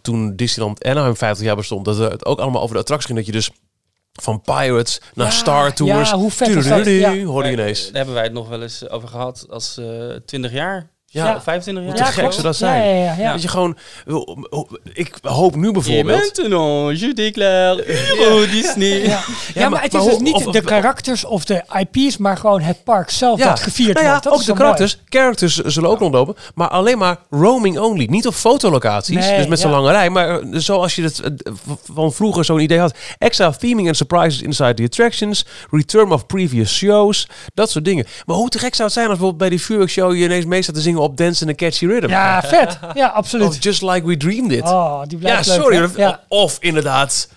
toen 0.02 0.36
Disneyland 0.36 0.84
Anaheim 0.84 1.15
50 1.15 1.45
jaar 1.45 1.56
bestond, 1.56 1.86
dat 1.86 1.97
het 1.97 2.25
ook 2.25 2.39
allemaal 2.39 2.62
over 2.62 2.75
de 2.75 2.82
attracties 2.82 3.06
ging. 3.08 3.17
Dat 3.17 3.28
je 3.28 3.32
dus 3.34 3.52
van 4.13 4.41
Pirates 4.41 5.02
naar 5.13 5.25
Ja, 5.25 5.32
Star 5.32 5.73
Tours. 5.73 6.10
ja, 6.10 6.15
hoe 6.17 6.32
vet 6.32 6.47
is 6.47 6.67
dat? 6.67 6.86
Ja. 6.86 7.23
hoorde 7.23 7.49
je 7.49 7.56
Daar- 7.56 7.65
ineens. 7.65 7.86
Daar 7.86 7.95
hebben 7.95 8.13
wij 8.13 8.23
het 8.23 8.34
nog 8.34 8.49
wel 8.49 8.62
eens 8.62 8.89
over 8.89 9.08
gehad 9.10 9.45
als 9.49 9.78
eh 9.78 10.15
20 10.25 10.52
jaar. 10.52 10.89
Ja. 11.12 11.26
Ja, 11.26 11.41
25 11.41 11.84
jaar. 11.84 11.93
Hoe 11.93 12.06
te 12.06 12.12
gek 12.12 12.26
zo. 12.26 12.32
zou 12.32 12.43
dat 12.43 12.56
zijn? 12.56 12.98
ja. 13.17 13.32
Dat 13.32 13.41
je 13.41 13.48
gewoon, 13.48 13.78
ik 14.93 15.17
hoop 15.22 15.56
nu 15.56 15.72
bijvoorbeeld. 15.72 16.36
je 17.00 17.12
déclare 17.13 17.84
Euro 18.17 18.45
Disney. 18.45 18.88
Ja. 19.08 19.19
Ja, 19.54 19.69
maar, 19.69 19.82
het 19.82 19.93
is 19.93 20.00
maar 20.04 20.10
dus 20.10 20.19
niet 20.19 20.34
of- 20.34 20.54
de 20.54 20.62
karakters 20.62 21.26
of 21.26 21.45
de 21.45 21.63
IP's, 21.89 22.17
maar 22.17 22.38
gewoon 22.38 22.62
het 22.62 22.84
park 22.84 23.10
zelf 23.10 23.39
dat 23.39 23.60
gevierd 23.60 23.93
nou 23.93 24.06
ja, 24.06 24.10
wordt. 24.12 24.24
Dat 24.24 24.34
ook 24.34 24.39
de 24.39 24.45
mooi. 24.45 24.60
karakters. 24.60 24.98
Characters 25.10 25.56
zullen 25.56 25.89
ook 25.89 26.00
rondlopen, 26.00 26.36
maar 26.56 26.67
alleen 26.67 26.98
maar 26.98 27.17
roaming 27.30 27.80
only. 27.80 28.06
Niet 28.10 28.28
op 28.28 28.34
fotolocaties, 28.34 29.15
Nee, 29.15 29.38
dus 29.38 29.48
met 29.48 29.60
zo'n 29.60 29.72
lange 29.72 29.91
rij. 29.91 30.10
Maar 30.10 30.39
eh, 30.39 30.48
zoals 30.52 30.95
je 30.95 31.02
het 31.04 31.19
eh, 31.19 31.32
van 31.93 32.13
vroeger 32.13 32.45
zo'n 32.45 32.60
idee 32.60 32.80
had. 32.80 32.93
Extra 33.17 33.52
theming 33.52 33.88
and 33.88 33.98
surprises 33.98 34.41
inside 34.41 34.74
the 34.74 34.84
attractions. 34.84 35.45
Return 35.72 36.12
of 36.12 36.26
previous 36.26 36.76
shows. 36.78 37.28
Dat 37.54 37.69
soort 37.72 37.86
dingen. 37.86 38.06
Maar 38.26 38.36
hoe 38.36 38.50
te 38.50 38.60
gek 38.60 38.76
zou 38.76 38.84
het 38.84 38.93
zijn 38.93 39.08
als 39.08 39.17
bijvoorbeeld 39.17 39.50
bij 39.50 39.58
die 39.58 39.65
vuurwerkshow 39.65 40.15
je 40.15 40.24
ineens 40.24 40.45
mee 40.45 40.62
staat 40.62 40.76
te 40.76 40.82
zingen 40.82 40.98
op 41.01 41.17
Dance 41.17 41.43
in 41.43 41.49
a 41.49 41.53
Catchy 41.55 41.85
Rhythm. 41.85 42.09
Ja, 42.09 42.41
vet. 42.41 42.79
Ja, 42.93 43.07
absoluut. 43.07 43.47
Of 43.47 43.57
Just 43.63 43.81
Like 43.81 44.07
We 44.07 44.17
Dreamed 44.17 44.51
It. 44.51 44.63
Oh, 44.63 45.01
die 45.03 45.17
ja, 45.17 45.17
blijft 45.17 45.47
leuk, 45.47 45.62
sorry. 45.62 45.83
of- 45.83 45.97
Ja. 45.97 46.23
Of 46.27 46.57
inderdaad 46.59 47.27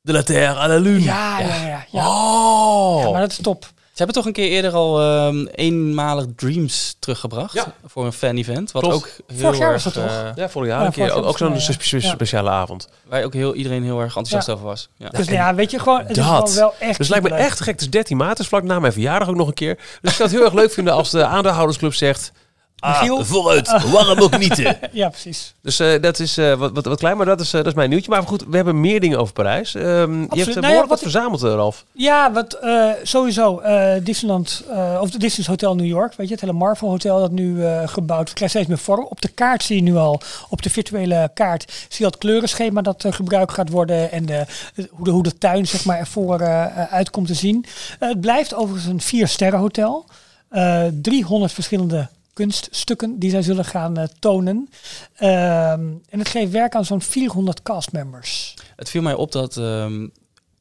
De 0.00 0.12
la 0.12 0.22
Terre 0.22 0.54
à 0.60 0.66
la 0.68 0.76
Lune. 0.78 1.00
Ja, 1.02 1.40
ja, 1.40 1.54
ja. 1.66 1.84
ja. 1.90 2.08
Oh. 2.08 3.02
Ja, 3.04 3.10
maar 3.10 3.20
dat 3.20 3.30
is 3.30 3.38
top. 3.42 3.66
Ze 3.98 4.04
hebben 4.04 4.22
toch 4.22 4.26
een 4.32 4.42
keer 4.42 4.48
eerder 4.50 4.72
al 4.72 5.00
ehm, 5.00 5.46
eenmalig 5.46 6.24
Dreams 6.36 6.96
teruggebracht 6.98 7.52
Ja. 7.52 7.72
voor 7.86 8.04
een 8.04 8.12
fan-event. 8.12 8.72
Wat 8.72 8.82
Klopt. 8.82 8.96
ook 8.96 9.08
heel 9.26 9.38
Vorig 9.38 9.58
jaar 9.58 9.72
erg, 9.72 9.84
was 9.84 9.94
dat 9.94 10.02
toch? 10.04 10.12
eh, 10.12 10.28
Ja, 10.36 10.48
vorig 10.48 10.68
jaar 10.68 10.80
Ja, 10.80 10.86
een 10.86 10.92
keer. 10.92 11.12
Ook, 11.12 11.24
ook 11.26 11.38
zo'n 11.38 11.60
spe- 11.60 12.00
speciale 12.00 12.50
avond. 12.50 12.88
waar 13.06 13.24
ook 13.24 13.32
heel, 13.34 13.54
iedereen 13.54 13.82
heel 13.82 13.98
erg 14.00 14.06
enthousiast 14.16 14.46
Ja. 14.46 14.52
over 14.52 14.64
was. 14.66 14.88
Ja. 14.96 15.08
Dus 15.08 15.26
ja, 15.26 15.54
weet 15.54 15.70
je 15.70 15.78
gewoon, 15.78 15.98
het 16.00 16.10
is 16.10 16.16
Dat. 16.16 16.24
gewoon 16.26 16.54
wel 16.54 16.74
echt 16.78 16.98
Dus 16.98 17.08
het 17.08 17.08
lijkt 17.08 17.28
me 17.28 17.42
echt 17.44 17.60
gek. 17.60 17.72
Het 17.72 17.80
is 17.80 17.90
13 17.90 18.16
maart, 18.16 18.36
dus 18.36 18.46
vlak 18.48 18.62
na 18.62 18.78
mijn 18.78 18.92
verjaardag 18.92 19.28
ook 19.28 19.36
nog 19.36 19.48
een 19.48 19.54
keer. 19.54 19.74
Dus 19.76 20.10
ik 20.10 20.16
zou 20.16 20.28
het 20.28 20.38
heel 20.38 20.44
erg 20.46 20.54
leuk 20.54 20.72
vinden 20.72 20.92
als 20.94 21.10
de 21.10 21.24
aandeelhoudersclub 21.24 21.94
zegt... 21.94 22.32
Ah, 22.80 22.90
Michiel? 23.00 23.24
vooruit, 23.24 23.90
waarom 23.92 24.18
ook 24.20 24.38
niet? 24.38 24.56
Ja, 24.92 25.08
precies. 25.08 25.54
Dus 25.62 25.78
eh, 25.80 26.00
dat 26.02 26.18
is 26.18 26.38
eh, 26.38 26.54
wat, 26.54 26.70
wat, 26.74 26.84
wat 26.84 26.98
klein, 26.98 27.16
maar 27.16 27.26
dat 27.26 27.40
is, 27.40 27.46
eh, 27.46 27.52
dat 27.52 27.66
is 27.66 27.74
mijn 27.74 27.90
nieuwtje. 27.90 28.10
Maar 28.10 28.22
goed, 28.22 28.44
we 28.48 28.56
hebben 28.56 28.80
meer 28.80 29.00
dingen 29.00 29.18
over 29.18 29.32
Parijs. 29.32 29.74
Ehm, 29.74 30.20
je 30.20 30.42
hebt 30.42 30.54
Nou 30.60 30.72
ja, 30.74 30.78
wat 30.80 30.88
wat 30.88 30.96
ik- 30.98 31.02
verzameld, 31.02 31.42
Ralf. 31.42 31.84
Ja, 31.92 32.32
wat 32.32 32.52
eh, 32.52 32.90
sowieso 33.02 33.58
eh, 33.58 34.04
Disneyland, 34.04 34.62
eh, 34.70 34.98
of 35.00 35.10
de 35.10 35.18
Disney's 35.18 35.46
Hotel 35.48 35.74
New 35.74 35.86
York, 35.86 36.14
weet 36.14 36.26
je, 36.26 36.32
het 36.32 36.42
hele 36.42 36.52
Marvel 36.52 36.88
Hotel 36.88 37.20
dat 37.20 37.30
nu 37.30 37.64
eh, 37.64 37.88
gebouwd 37.88 38.16
wordt, 38.18 38.32
krijgt 38.32 38.54
steeds 38.54 38.68
meer 38.68 38.78
vorm. 38.78 39.06
Op 39.08 39.20
de 39.20 39.28
kaart 39.28 39.62
zie 39.62 39.76
je 39.76 39.82
nu 39.82 39.96
al, 39.96 40.20
op 40.48 40.62
de 40.62 40.70
virtuele 40.70 41.30
kaart, 41.34 41.64
zie 41.72 41.96
je 41.98 42.04
al 42.04 42.10
het 42.10 42.18
kleurenschema 42.20 42.82
dat 42.82 43.04
gebruikt 43.10 43.52
gaat 43.52 43.70
worden 43.70 44.10
en 44.12 44.26
de, 44.26 44.44
hoe, 44.90 45.04
de, 45.04 45.10
hoe 45.10 45.22
de 45.22 45.38
tuin 45.38 45.66
zeg 45.66 45.84
maar 45.84 45.98
ervoor 45.98 46.40
eh, 46.40 46.64
eh, 46.64 46.92
uit 46.92 47.10
komt 47.10 47.26
te 47.26 47.34
zien. 47.34 47.64
Het 47.98 48.20
blijft 48.20 48.54
overigens 48.54 48.92
een 48.92 49.00
vier 49.00 49.28
sterren 49.28 49.58
hotel. 49.58 50.04
Eh 50.48 50.82
300 51.02 51.52
verschillende 51.52 52.08
kunststukken 52.38 53.18
die 53.18 53.30
zij 53.30 53.42
zullen 53.42 53.64
gaan 53.64 53.96
eh, 53.96 54.04
tonen. 54.18 54.68
Ehm, 55.14 55.86
en 56.08 56.18
het 56.18 56.28
geeft 56.28 56.52
werk 56.52 56.74
aan 56.74 56.84
zo'n 56.84 57.02
400 57.02 57.62
castmembers. 57.62 58.54
Het 58.76 58.90
viel 58.90 59.02
mij 59.02 59.14
op 59.14 59.32
dat, 59.32 59.56
ehm, 59.56 60.08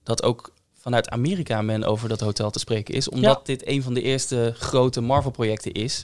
dat 0.03 0.23
ook 0.23 0.53
vanuit 0.73 1.09
Amerika 1.09 1.61
men 1.61 1.83
over 1.83 2.09
dat 2.09 2.19
hotel 2.19 2.49
te 2.49 2.59
spreken 2.59 2.93
is. 2.93 3.09
Omdat 3.09 3.45
dit 3.45 3.67
een 3.67 3.83
van 3.83 3.93
de 3.93 4.01
eerste 4.01 4.53
grote 4.57 5.01
Marvel-projecten 5.01 5.71
is. 5.71 6.03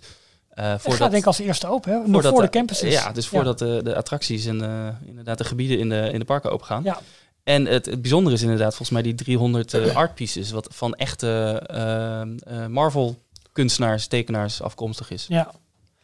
Het 0.50 0.82
voordat, 0.82 1.02
gaat 1.02 1.10
denk 1.10 1.22
ik 1.22 1.28
als 1.28 1.40
eerste 1.40 1.68
open, 1.68 1.92
hè? 1.92 2.08
nog 2.08 2.22
voor 2.22 2.40
de 2.40 2.42
de- 2.42 2.50
campuses. 2.50 2.94
Ja, 2.94 3.12
dus 3.12 3.28
voordat 3.28 3.60
de, 3.60 3.80
de 3.84 3.96
attracties 3.96 4.46
en 4.46 4.62
eh, 4.62 5.08
inderdaad 5.08 5.38
de 5.38 5.44
gebieden 5.44 5.80
in 5.80 5.90
de, 5.90 6.10
in 6.12 6.20
de 6.20 6.26
parken 6.26 6.52
open 6.52 6.66
gaan. 6.66 6.84
Ja. 6.84 7.00
En 7.44 7.66
het, 7.66 7.86
het 7.86 8.02
bijzondere 8.02 8.36
is 8.36 8.42
inderdaad 8.42 8.76
volgens 8.76 8.90
mij 8.90 9.02
die 9.02 9.16
300 9.16 9.74
eh, 9.74 9.96
art 10.04 10.16
pieces. 10.16 10.52
Wat 10.52 10.68
van 10.72 10.96
echte 10.96 11.62
eh, 11.68 12.68
Marvel-kunstenaars, 12.68 14.08
tekenaars 14.08 14.62
afkomstig 14.62 15.12
is. 15.12 15.26
Ja. 15.30 15.52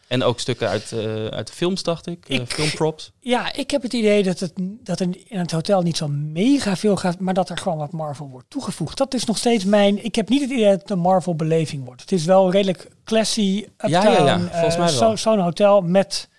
En 0.09 0.23
ook 0.23 0.39
stukken 0.39 0.67
uit, 0.69 0.91
eh, 0.91 1.25
uit 1.25 1.47
de 1.47 1.53
films, 1.53 1.83
dacht 1.83 2.07
ik. 2.07 2.29
eh, 2.29 2.35
Ik- 2.39 2.51
filmprops. 2.51 3.11
ja, 3.19 3.53
ik 3.53 3.71
heb 3.71 3.81
het 3.81 3.93
idee 3.93 4.23
dat, 4.23 4.39
het, 4.39 4.53
dat 4.83 4.99
er 4.99 5.07
in 5.25 5.37
het 5.39 5.51
hotel 5.51 5.81
niet 5.81 5.97
zo 5.97 6.07
mega 6.07 6.75
veel 6.75 6.95
gaat, 6.95 7.19
maar 7.19 7.33
dat 7.33 7.49
er 7.49 7.57
gewoon 7.57 7.77
wat 7.77 7.91
Marvel 7.91 8.29
wordt 8.29 8.49
toegevoegd. 8.49 8.97
Dat 8.97 9.13
is 9.13 9.25
nog 9.25 9.37
steeds 9.37 9.65
mijn. 9.65 10.03
Ik 10.03 10.15
heb 10.15 10.29
niet 10.29 10.41
het 10.41 10.49
idee 10.49 10.69
dat 10.69 10.81
het 10.81 10.89
een 10.89 10.99
Marvel-beleving 10.99 11.85
wordt. 11.85 12.01
Het 12.01 12.11
is 12.11 12.25
wel 12.25 12.51
redelijk 12.51 12.87
classy. 13.03 13.63
Uptown, 13.77 13.91
Ja, 13.91 14.03
ja, 14.11 14.25
ja, 14.25 14.35
eh, 14.35 14.51
volgens 14.53 14.77
mij 14.77 14.87
zo-. 14.87 15.15
Zo'n 15.15 15.39
hotel 15.39 15.81
met, 15.81 16.29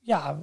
ja, 0.00 0.42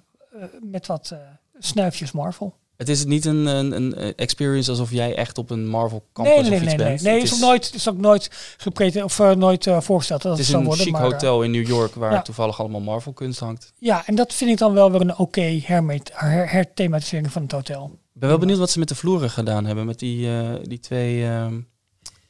met 0.62 0.86
wat 0.88 1.16
snuifjes 1.60 2.12
Marvel. 2.12 2.56
Het 2.78 2.90
is 2.90 3.06
niet 3.06 3.26
een, 3.26 3.46
een, 3.46 3.76
een 3.76 4.16
experience 4.16 4.70
alsof 4.70 4.92
jij 4.92 5.16
echt 5.16 5.38
op 5.38 5.50
een 5.50 5.68
Marvel 5.68 6.06
campus 6.14 6.34
Nee, 6.34 6.44
nee, 6.44 6.52
of 6.52 6.60
nee, 6.60 6.74
iets 6.74 6.76
nee. 6.84 6.88
bent. 6.88 7.02
Nee, 7.02 7.14
Het 7.14 7.24
is 7.24 7.34
ook 7.34 7.40
nooit, 7.40 7.72
is 7.76 7.90
ook 7.90 7.98
nooit 7.98 8.30
gepreten 8.58 9.04
of 9.04 9.20
eh, 9.20 9.32
nooit 9.32 9.68
eh, 9.68 9.82
voorgesteld 9.82 10.22
dat 10.22 10.32
Het 10.38 10.40
het, 10.40 10.50
is 10.50 10.54
een 10.60 10.64
worden. 10.66 10.84
chic 10.84 10.94
maar, 10.94 11.04
eh, 11.06 11.12
hotel 11.12 11.44
in 11.44 11.52
New 11.52 11.68
York 11.68 11.96
waar 11.96 12.12
ja. 12.12 12.22
toevallig 12.22 12.60
allemaal 12.60 12.82
Marvel 12.82 13.14
kunst 13.14 13.40
hangt. 13.40 13.74
ja, 13.80 14.04
en 14.06 14.16
dat 14.16 14.34
vind 14.34 14.52
ik 14.52 14.58
dan 14.58 14.74
wel 14.74 14.92
weer 14.92 15.02
een 15.02 15.18
oké 15.18 15.60
hermet- 15.64 16.12
her- 16.14 16.50
herthematisering 16.52 17.32
van 17.32 17.42
het 17.42 17.52
hotel. 17.52 17.92
Ik 18.14 18.20
ben 18.22 18.30
wel 18.30 18.38
benieuwd 18.38 18.58
wat 18.60 18.70
ze 18.72 18.80
met 18.80 18.88
de 18.88 18.96
vloeren 18.96 19.30
gedaan 19.30 19.66
hebben. 19.66 19.86
Met 19.86 20.00
die, 20.00 20.30
die 20.62 20.80
twee... 20.80 21.24
ehm, 21.26 21.54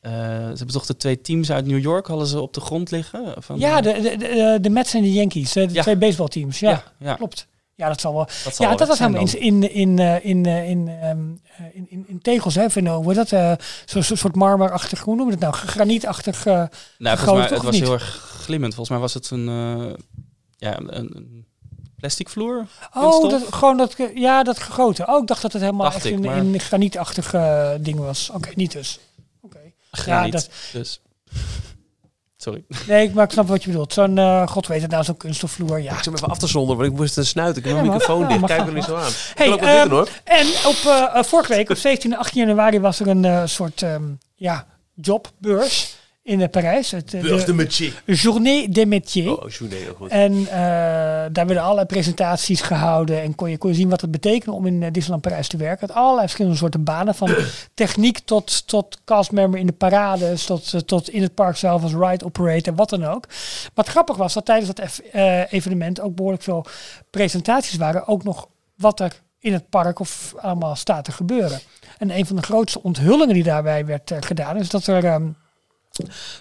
eh, 0.01 0.11
ze 0.11 0.17
hebben 0.57 0.67
toch 0.71 0.85
de 0.85 0.97
twee 0.97 1.21
teams 1.21 1.51
uit 1.51 1.65
New 1.65 1.79
York 1.81 2.07
hadden 2.07 2.27
ze 2.27 2.41
op 2.41 2.53
de 2.53 2.61
grond 2.61 2.91
liggen? 2.91 3.33
Van, 3.37 3.59
Ja, 3.59 3.81
de, 3.81 3.93
de, 4.01 4.17
de, 4.17 4.57
de 4.61 4.69
Mets 4.69 4.93
en 4.93 5.01
de 5.01 5.13
Yankees, 5.13 5.51
de 5.53 5.67
Ja. 5.71 5.81
twee 5.81 5.95
baseballteams. 5.97 6.59
Ja, 6.59 6.69
ja, 6.69 6.83
ja, 6.99 7.13
klopt. 7.15 7.47
Ja, 7.75 7.87
dat 7.87 8.01
zal 8.01 8.13
wel. 8.13 8.25
dat 8.25 8.35
zal 8.37 8.51
Ja, 8.57 8.67
wel 8.67 8.77
dat 8.77 8.87
was 8.87 8.99
helemaal 8.99 9.21
in, 9.27 9.39
in, 9.39 9.71
in, 9.73 9.99
eh, 9.99 10.25
in, 10.25 10.45
eh, 10.45 10.69
in, 10.69 10.87
ehm, 10.87 11.19
eh, 11.57 11.65
in, 11.75 11.85
in, 11.89 12.03
in 12.07 12.21
tegels, 12.21 12.55
hè, 12.55 12.61
heet 13.05 13.15
dat? 13.15 13.31
eh 13.31 13.51
Zo'n 13.85 14.03
zo, 14.03 14.15
soort 14.15 14.35
marmerachtig, 14.35 14.99
hoe 14.99 15.15
noem 15.15 15.25
je 15.25 15.31
het 15.31 15.41
nou? 15.41 15.53
Granietachtig. 15.53 16.45
eh, 16.45 16.63
Nou, 16.97 17.17
volgens 17.17 17.39
mij, 17.49 17.57
het 17.57 17.65
was 17.65 17.73
niet? 17.73 17.83
heel 17.83 17.93
erg 17.93 18.37
glimmend. 18.43 18.73
Volgens 18.75 18.89
mij 18.89 18.99
was 18.99 19.13
het 19.13 19.29
een, 19.29 19.47
eh, 19.49 19.93
ja, 20.57 20.77
een, 20.79 20.97
een 21.15 21.45
plastic 21.97 22.29
vloer. 22.29 22.65
oh, 22.93 23.29
dat, 23.29 23.41
gewoon 23.53 23.77
dat, 23.77 23.95
ja, 24.15 24.43
dat 24.43 24.59
gegoten. 24.59 25.07
Oh, 25.07 25.21
ik 25.21 25.27
dacht 25.27 25.41
dat 25.41 25.51
het 25.53 25.61
helemaal 25.61 25.83
Dacht 25.83 25.95
echt 25.95 26.05
ik, 26.05 26.13
in, 26.13 26.21
maar- 26.21 26.37
in 26.37 26.59
granietachtig 26.59 27.35
ding 27.81 27.99
was. 27.99 28.29
Oké, 28.33 28.49
niet 28.55 28.71
dus. 28.71 28.99
Oké. 29.41 29.59
Graniet, 29.91 30.31
dat- 30.31 30.49
dus. 30.71 31.01
Sorry. 32.37 32.63
Nee, 32.87 33.11
maar 33.13 33.23
ik 33.23 33.31
snap 33.31 33.47
wat 33.47 33.63
je 33.63 33.69
bedoelt. 33.69 33.93
Zo'n, 33.93 34.17
eh, 34.17 34.47
god 34.47 34.67
weet 34.67 34.81
het 34.81 34.91
nou, 34.91 35.03
zo'n 35.03 35.17
kunststofvloer, 35.17 35.81
ja. 35.81 35.89
Ik 35.89 35.95
zit 35.95 36.05
hem 36.05 36.13
even 36.13 36.27
af 36.27 36.37
te 36.37 36.47
zonderen, 36.47 36.77
want 36.81 36.91
ik 36.91 36.97
moest 36.97 37.17
een 37.17 37.25
snuiten. 37.25 37.57
Ik 37.61 37.67
heb 37.67 37.77
Ja, 37.77 37.81
mijn 37.81 37.93
microfoon 37.93 38.21
Ja, 38.21 38.27
dicht. 38.27 38.45
Kijk 38.45 38.67
er 38.67 38.73
niet 38.73 38.83
zo 38.83 38.95
aan. 38.95 39.11
Hey, 39.33 39.47
doen, 39.83 39.89
hoor. 39.89 40.09
En 40.23 40.47
op 40.47 40.75
eh, 40.85 41.05
eh, 41.13 41.23
vorige 41.23 41.53
week, 41.53 41.69
op 41.69 41.77
17 41.77 42.11
en 42.13 42.17
18 42.19 42.41
januari, 42.41 42.79
was 42.79 42.99
er 42.99 43.07
een 43.07 43.25
eh, 43.25 43.41
soort 43.45 43.81
ehm, 43.81 44.03
ja, 44.35 44.65
jobbeurs 44.93 45.94
in 46.25 46.41
eh, 46.41 46.49
Parijs. 46.49 46.91
Het, 46.91 47.13
eh, 47.13 47.21
de. 47.21 47.91
Journée 48.05 48.69
des 48.69 48.85
Métiers. 48.85 49.37
Oh, 49.37 49.49
Journée, 49.49 49.87
goed. 49.97 50.09
En 50.09 50.33
eh, 50.33 50.45
daar 51.31 51.45
werden 51.45 51.59
allerlei 51.59 51.85
presentaties 51.85 52.61
gehouden. 52.61 53.21
En 53.21 53.35
kon 53.35 53.49
je, 53.49 53.57
kon 53.57 53.69
je 53.69 53.75
zien 53.75 53.89
wat 53.89 54.01
het 54.01 54.11
betekende 54.11 54.55
om 54.55 54.65
in 54.65 54.79
Disneyland 54.79 55.21
Parijs 55.21 55.47
te 55.47 55.57
werken. 55.57 55.87
Het 55.87 55.95
allerlei 55.95 56.21
verschillende 56.21 56.57
soorten 56.57 56.83
banen. 56.83 57.15
Van 57.15 57.35
techniek 57.73 58.19
tot, 58.19 58.67
tot 58.67 58.99
castmember 59.05 59.59
in 59.59 59.65
de 59.65 59.73
parades. 59.73 60.45
Tot, 60.45 60.87
tot 60.87 61.09
in 61.09 61.21
het 61.21 61.33
park 61.33 61.57
zelf 61.57 61.83
als 61.83 61.93
ride 61.93 62.25
operator. 62.25 62.75
Wat 62.75 62.89
dan 62.89 63.05
ook. 63.05 63.27
Wat 63.73 63.87
grappig 63.87 64.15
was 64.15 64.33
dat 64.33 64.45
tijdens 64.45 64.73
dat 64.73 65.01
evenement 65.49 66.01
ook 66.01 66.15
behoorlijk 66.15 66.43
veel 66.43 66.65
presentaties 67.09 67.77
waren. 67.77 68.07
Ook 68.07 68.23
nog 68.23 68.47
wat 68.75 68.99
er 68.99 69.21
in 69.39 69.53
het 69.53 69.69
park 69.69 69.99
of 69.99 70.33
allemaal 70.37 70.75
staat 70.75 71.05
te 71.05 71.11
gebeuren. 71.11 71.59
En 71.97 72.17
een 72.17 72.25
van 72.25 72.35
de 72.35 72.41
grootste 72.41 72.83
onthullingen 72.83 73.33
die 73.33 73.43
daarbij 73.43 73.85
werd 73.85 74.11
gedaan. 74.19 74.57
Is 74.57 74.69
dat 74.69 74.87
er... 74.87 75.05
ehm, 75.05 75.27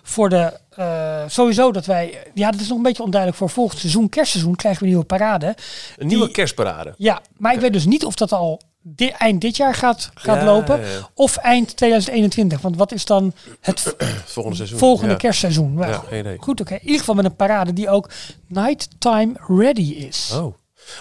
voor 0.03 0.29
de 0.29 0.53
eh, 0.71 1.23
sowieso 1.29 1.73
dat 1.73 1.87
wij 1.87 2.23
ja 2.35 2.51
dat 2.51 2.61
is 2.61 2.69
nog 2.69 2.77
een 2.77 2.83
beetje 2.83 3.03
onduidelijk 3.03 3.41
voor 3.41 3.51
volgend 3.51 3.81
seizoen 3.81 4.09
kerstseizoen 4.09 4.57
krijgen 4.57 4.81
we 4.81 4.87
een 4.87 4.93
nieuwe 4.93 5.07
parade 5.09 5.55
Een 5.97 6.07
nieuwe 6.07 6.25
die- 6.25 6.35
kerstparade. 6.35 6.95
ja 6.97 7.21
maar 7.37 7.55
ik 7.55 7.61
weet 7.61 7.73
dus 7.73 7.85
niet 7.87 8.05
of 8.05 8.15
dat 8.15 8.33
al 8.33 8.61
di- 8.81 9.09
eind 9.19 9.41
dit 9.41 9.57
jaar 9.57 9.75
gaat, 9.75 10.11
gaat 10.15 10.37
Ja, 10.37 10.45
lopen 10.45 10.81
ja, 10.81 10.87
of 11.15 11.37
eind 11.37 11.77
2021 11.77 12.61
want 12.61 12.77
wat 12.77 12.93
is 12.93 13.05
dan 13.05 13.33
het 13.61 13.95
Volgende 14.27 14.57
seizoen. 14.57 14.79
volgende 14.79 15.17
kerstseizoen 15.17 15.79
idee. 16.13 16.37
goed 16.41 16.61
oké 16.61 16.75
in 16.75 16.81
ieder 16.83 16.99
geval 16.99 17.15
met 17.15 17.25
een 17.25 17.37
parade 17.37 17.73
die 17.73 17.89
ook 17.89 18.11
nighttime 18.49 19.33
ready 19.49 19.81
is 19.93 20.31
Oh. 20.35 20.55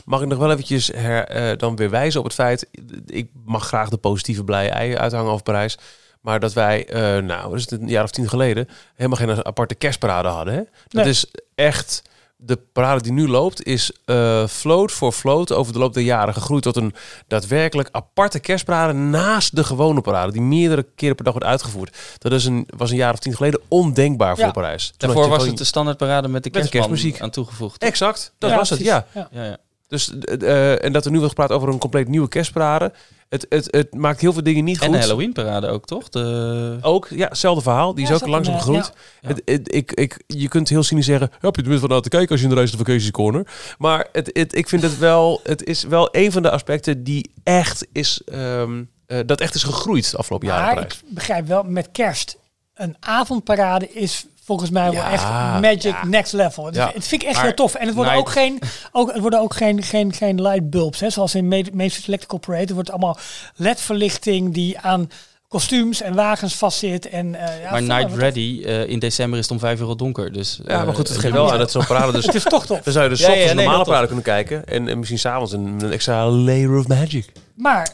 Mag 0.06 0.22
ik 0.22 0.28
nog 0.28 0.38
wel 0.40 0.52
eventjes 0.52 0.88
her, 0.88 1.26
eh, 1.28 1.58
dan 1.58 1.76
weer 1.76 1.90
wijzen 1.90 2.20
op 2.20 2.26
het 2.26 2.34
feit... 2.36 2.68
Ik 3.06 3.30
mag 3.46 3.68
graag 3.68 3.90
de 3.90 3.98
positieve 3.98 4.44
blije 4.44 4.70
ei 4.70 4.96
uithangen 4.98 5.32
over 5.32 5.44
Parijs. 5.44 5.78
Maar 6.24 6.40
dat 6.40 6.54
wij, 6.54 6.88
eh, 6.88 7.24
nou, 7.24 7.56
is 7.56 7.62
het, 7.70 7.82
een 7.82 7.88
jaar 7.88 8.04
of 8.04 8.12
tien 8.12 8.30
geleden, 8.30 8.70
helemaal 8.96 9.18
geen 9.18 9.46
aparte 9.46 9.76
kerstparade 9.76 10.28
hadden. 10.28 10.54
Hè? 10.54 10.62
Dat 10.88 11.04
Nee. 11.04 11.10
is 11.10 11.26
echt, 11.56 12.02
de 12.36 12.60
parade 12.74 13.02
die 13.02 13.12
nu 13.12 13.28
loopt, 13.28 13.64
is 13.64 13.92
eh 14.06 14.48
float 14.48 14.92
voor 14.92 15.12
float 15.12 15.52
over 15.52 15.74
de 15.74 15.80
loop 15.80 15.94
der 15.94 16.04
jaren 16.04 16.34
gegroeid 16.34 16.64
tot 16.64 16.76
een 16.76 16.94
daadwerkelijk 17.28 17.90
aparte 17.92 18.40
kerstparade 18.40 18.94
naast 18.94 19.56
de 19.56 19.64
gewone 19.64 20.02
parade, 20.02 20.32
die 20.32 20.42
meerdere 20.42 20.86
keren 20.96 21.16
per 21.16 21.24
dag 21.26 21.34
wordt 21.34 21.48
uitgevoerd. 21.50 21.98
Dat 22.18 22.32
is 22.32 22.46
een, 22.46 22.68
was 22.78 22.92
een 22.92 22.98
jaar 22.98 23.14
of 23.14 23.20
tien 23.20 23.36
geleden 23.36 23.62
ondenkbaar 23.68 24.38
Ja. 24.38 24.44
voor 24.44 24.54
Parijs. 24.54 24.88
Toen 24.98 25.10
Daarvoor 25.10 25.30
was 25.30 25.46
het 25.48 25.58
de 25.58 25.64
standaardparade 25.64 26.28
met 26.28 26.44
de 26.44 26.50
Met 26.54 26.64
de 26.64 26.70
kerstman 26.70 26.88
kerstmuziek. 26.90 27.22
aan 27.22 27.30
toegevoegd. 27.30 27.84
Exact, 27.84 28.34
dat 28.38 28.50
Ja, 28.50 28.56
was 28.56 28.70
het, 28.70 28.80
precies. 28.84 29.02
Ja, 29.14 29.28
ja. 29.32 29.58
Dus, 29.88 30.14
eh, 30.20 30.84
en 30.84 30.94
dat 30.94 31.06
er 31.06 31.12
nu 31.12 31.18
wordt 31.20 31.34
gepraat 31.34 31.52
over 31.58 31.70
een 31.70 31.78
compleet 31.80 32.08
nieuwe 32.08 32.28
kerstparade. 32.28 32.94
Het, 33.34 33.46
het, 33.50 33.68
het 33.72 33.94
maakt 33.94 34.22
heel 34.22 34.34
veel 34.34 34.44
dingen 34.44 34.64
niet 34.64 34.80
En 34.80 34.84
goed. 34.86 34.94
de 34.94 35.00
Halloween-parade 35.00 35.68
ook, 35.68 35.86
toch? 35.86 36.10
De... 36.10 36.78
Ook, 36.82 37.08
ja, 37.10 37.28
hetzelfde 37.28 37.62
verhaal. 37.62 37.94
Die 37.94 38.04
is 38.04 38.10
Ja, 38.10 38.16
ook 38.16 38.22
is 38.22 38.28
ook 38.28 38.34
langzaam 38.34 38.56
gegroeid. 38.58 38.92
ja. 39.22 39.28
Het, 39.28 39.42
het- 39.46 39.74
ik, 39.76 39.92
ik, 39.92 40.24
je 40.28 40.48
kunt 40.48 40.70
heel 40.70 40.84
cynisch 40.84 41.06
zeggen, 41.06 41.30
heb 41.40 41.56
je 41.56 41.62
tenminste 41.62 41.88
van 41.88 41.96
aan 41.96 42.02
te 42.02 42.10
kijken 42.10 42.30
als 42.30 42.40
je 42.40 42.44
in 42.46 42.52
de 42.52 42.58
reis 42.58 42.72
de 42.72 42.78
vacaties 42.78 43.12
corner. 43.12 43.48
Maar 43.78 44.08
het, 44.12 44.30
het, 44.34 44.56
ik 44.56 44.70
vind 44.70 44.82
het 44.82 44.98
wel, 44.98 45.40
het 45.44 45.64
is 45.64 45.84
wel 45.84 46.10
een 46.12 46.32
van 46.32 46.42
de 46.42 46.50
aspecten 46.52 47.04
die 47.04 47.32
echt 47.44 47.88
is, 47.92 48.22
ehm, 48.26 48.84
eh, 49.06 49.20
dat 49.26 49.42
echt 49.42 49.56
is 49.56 49.64
gegroeid 49.64 50.12
de 50.12 50.18
afgelopen 50.18 50.48
jaren. 50.48 50.76
Maar 50.76 50.84
ik 50.84 50.96
begrijp 51.08 51.48
wel, 51.48 51.64
met 51.64 51.90
kerst, 51.92 52.38
een 52.74 52.96
avondparade 53.00 53.90
is 53.94 54.26
volgens 54.46 54.70
mij 54.70 54.92
wel 54.92 55.04
echt 55.04 55.24
magic 55.62 55.84
ja. 55.84 56.06
next 56.06 56.34
level. 56.34 56.66
Het, 56.66 56.76
Ja. 56.76 56.92
het 56.94 57.08
vind 57.08 57.22
ik 57.22 57.28
echt 57.28 57.36
Maar 57.38 57.46
heel 57.46 57.54
tof. 57.54 57.76
En 57.76 57.86
het 57.86 57.96
worden 57.96 58.14
night- 58.14 58.28
ook 58.28 58.34
geen, 58.34 58.60
ook, 58.92 59.12
het 59.12 59.22
worden 59.22 59.40
ook 59.40 59.54
geen, 59.54 59.84
geen, 59.84 60.14
geen 60.14 60.42
light 60.42 60.70
bulbs, 60.70 61.00
hè, 61.00 61.10
zoals 61.10 61.36
in 61.36 61.48
Street 61.74 62.08
Electrical 62.08 62.40
Parade. 62.40 62.64
Het 62.64 62.72
wordt 62.74 62.90
allemaal 62.92 63.18
LED-verlichting 63.56 64.54
die 64.54 64.80
aan 64.80 65.10
kostuums 65.48 66.02
en 66.02 66.14
wagens 66.16 66.56
vastzit. 66.56 67.10
En, 67.10 67.36
eh, 67.36 67.62
ja, 67.62 67.72
maar 67.72 67.84
Night 67.84 68.16
Ready, 68.16 68.62
eh, 68.66 68.88
in 68.90 69.00
december 69.00 69.40
is 69.40 69.44
het 69.46 69.54
om 69.54 69.60
vijf 69.60 69.80
uur 69.80 69.88
al 69.88 69.96
donker. 69.96 70.32
Dus, 70.32 70.60
Ja, 70.66 70.84
maar 70.84 70.96
goed, 70.96 71.08
het 71.08 71.18
eh, 71.18 71.22
geeft 71.24 71.34
wel 71.34 71.52
aan 71.52 71.58
dat 71.58 71.72
zo'n 71.72 71.86
parade 71.86 72.12
dus... 72.12 72.26
Het 72.34 72.36
is 72.36 72.44
toch 72.44 72.66
tof. 72.66 72.82
Dan 72.82 72.94
zou 72.94 73.04
je 73.04 73.10
dus 73.10 73.20
Ja, 73.20 73.32
ja, 73.32 73.50
een 73.50 73.56
normale 73.56 73.84
parade 73.84 74.06
kunnen 74.06 74.24
kijken. 74.24 74.66
En, 74.66 74.88
en 74.88 74.98
misschien 74.98 75.20
s'avonds 75.20 75.52
een, 75.52 75.76
een 75.80 75.92
extra 75.92 76.30
layer 76.30 76.78
of 76.78 76.88
magic. 76.88 77.32
Maar 77.56 77.90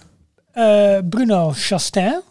eh, 0.52 0.98
Bruno 1.10 1.52
Chastain, 1.56 2.22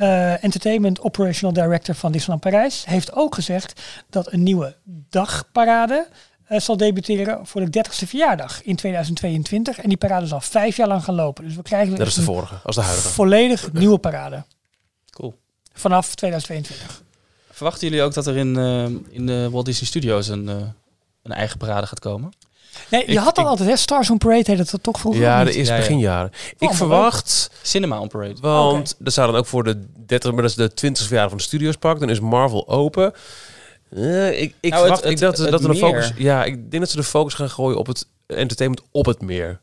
eh, 0.00 0.44
Entertainment 0.44 1.00
Operational 1.00 1.54
Director 1.54 1.94
van 1.94 2.12
Disneyland 2.12 2.40
Parijs, 2.42 2.84
heeft 2.86 3.12
ook 3.12 3.34
gezegd 3.34 3.80
dat 4.10 4.32
een 4.32 4.42
nieuwe 4.42 4.76
dagparade 5.10 6.08
eh, 6.44 6.60
zal 6.60 6.76
debuteren 6.76 7.46
voor 7.46 7.70
de 7.70 7.84
30ste 7.84 8.08
verjaardag 8.08 8.62
in 8.62 8.76
2022. 8.76 9.78
En 9.78 9.88
die 9.88 9.98
parade 9.98 10.26
zal 10.26 10.40
vijf 10.40 10.76
jaar 10.76 10.88
lang 10.88 11.04
gaan 11.04 11.14
lopen. 11.14 11.44
Dus 11.44 11.54
we 11.56 11.62
krijgen 11.62 11.96
Dat 11.96 12.06
is 12.06 12.14
de 12.14 12.22
vorige, 12.22 12.54
als 12.64 12.76
de 12.76 12.82
huidige. 12.82 13.08
volledig 13.08 13.72
nieuwe 13.72 13.98
parade 13.98 14.44
Cool. 15.10 15.34
vanaf 15.72 16.14
2022. 16.14 17.02
Verwachten 17.50 17.88
jullie 17.88 18.02
ook 18.02 18.14
dat 18.14 18.26
er 18.26 18.36
in, 18.36 18.56
eh, 18.56 19.14
in 19.14 19.26
de 19.26 19.50
Walt 19.50 19.64
Disney 19.66 19.86
Studios 19.88 20.28
een, 20.28 20.48
eh, 20.48 20.56
een 21.22 21.32
eigen 21.32 21.58
parade 21.58 21.86
gaat 21.86 21.98
komen? 22.00 22.32
Nee, 22.88 23.02
je 23.06 23.12
Ik- 23.12 23.18
had 23.18 23.36
al 23.38 23.42
ik- 23.44 23.48
altijd, 23.50 23.68
hè? 23.68 23.76
Stars 23.76 24.10
on 24.10 24.18
Parade 24.18 24.42
heette 24.52 24.70
dat 24.70 24.82
toch 24.82 24.98
vroeger? 25.00 25.20
Ja, 25.22 25.42
niet? 25.42 25.54
eerste 25.54 25.72
Ja, 25.72 25.78
ja. 25.80 25.86
beginjaren. 25.86 26.30
Ik 26.58 26.70
verwacht... 26.72 27.50
Cinema 27.62 28.00
on 28.00 28.08
Parade. 28.08 28.34
Want 28.40 28.96
er 29.04 29.10
zou 29.12 29.30
dan 29.30 29.40
ook 29.40 29.46
voor 29.46 29.64
de 29.64 29.82
30, 30.06 30.32
maar 30.32 30.42
dat 30.42 30.50
is 30.50 30.56
de 30.56 30.70
20ste 30.74 31.02
verjaardag 31.02 31.28
van 31.28 31.38
de 31.38 31.42
Studiospark. 31.44 32.00
Dan 32.00 32.10
is 32.10 32.20
Marvel 32.20 32.68
open. 32.68 33.12
Eh, 33.90 34.40
ik 34.42 34.54
ik 34.60 34.70
Nou, 34.70 34.82
verwacht 34.82 35.02
het- 35.02 35.12
ik 35.12 35.18
dat, 35.20 35.38
het- 35.38 35.50
dat 35.50 35.62
er 35.62 35.68
het 35.68 35.76
een 35.82 35.88
focus. 35.88 36.12
Ja, 36.16 36.44
ik 36.44 36.54
denk 36.70 36.82
dat 36.82 36.90
ze 36.90 36.96
de 36.96 37.02
focus 37.04 37.34
gaan 37.34 37.50
gooien 37.50 37.78
op 37.78 37.86
het 37.86 38.06
entertainment 38.26 38.86
op 38.90 39.06
het 39.06 39.20
meer. 39.22 39.60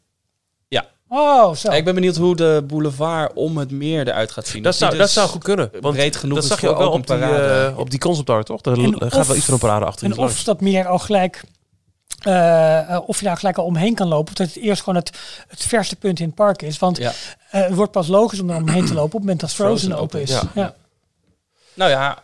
Oh, 1.10 1.54
zo. 1.56 1.70
Ja, 1.72 1.76
ik 1.78 1.86
ben 1.86 1.96
benieuwd 1.96 2.16
hoe 2.16 2.36
de 2.36 2.64
boulevard 2.68 3.34
om 3.34 3.58
het 3.58 3.72
meer 3.72 4.08
eruit 4.08 4.32
gaat 4.32 4.48
zien. 4.48 4.64
Dat 4.64 4.76
zou, 4.76 4.92
dat 4.92 5.00
dus 5.00 5.14
zou 5.14 5.30
goed 5.30 5.44
kunnen. 5.44 5.70
Want 5.82 5.96
breed 5.96 6.16
genoeg 6.16 6.34
dat 6.36 6.44
is 6.44 6.50
zag 6.50 6.62
je 6.62 6.70
ook 6.70 6.78
wel 6.78 6.88
op 6.88 6.94
een 6.94 7.02
die, 7.02 7.28
parade. 7.28 7.66
eh, 7.72 7.78
op 7.80 7.90
die 7.90 8.00
concept 8.00 8.30
art, 8.30 8.46
toch? 8.46 8.62
Daar 8.62 8.74
En 8.78 8.94
gaat 9.00 9.16
of- 9.16 9.28
wel 9.28 9.36
iets 9.36 9.46
van 9.46 9.54
een 9.54 9.60
parade 9.60 9.86
achter 9.86 10.06
En 10.06 10.18
of 10.18 10.44
dat 10.44 10.62
meer 10.62 10.88
al 10.88 11.00
gelijk, 11.00 11.44
eh, 12.24 12.80
eh, 12.94 13.02
of 13.10 13.20
je 13.20 13.26
daar 13.26 13.38
gelijk 13.38 13.58
al 13.58 13.66
omheen 13.66 13.96
kan 13.96 14.08
lopen. 14.08 14.28
Of 14.32 14.34
dat 14.38 14.48
het 14.48 14.58
eerst 14.64 14.84
gewoon 14.84 15.00
het, 15.00 15.12
het 15.48 15.64
verste 15.64 15.96
punt 15.96 16.20
in 16.20 16.26
het 16.26 16.36
park 16.36 16.62
is. 16.62 16.80
Want 16.80 16.98
Ja. 16.98 17.12
eh, 17.50 17.62
het 17.62 17.74
wordt 17.76 17.92
pas 17.92 18.08
logisch 18.08 18.40
om 18.40 18.50
er 18.50 18.56
omheen 18.56 18.86
te 18.86 18.94
lopen 18.94 19.04
op 19.06 19.12
het 19.12 19.22
moment 19.22 19.40
dat 19.40 19.54
Frozen, 19.54 19.78
Frozen 19.90 20.04
open 20.04 20.22
is. 20.22 20.36
open 20.36 20.48
is. 20.48 20.52
Ja. 20.62 20.76
Nou 21.74 21.92
ja, 21.92 22.24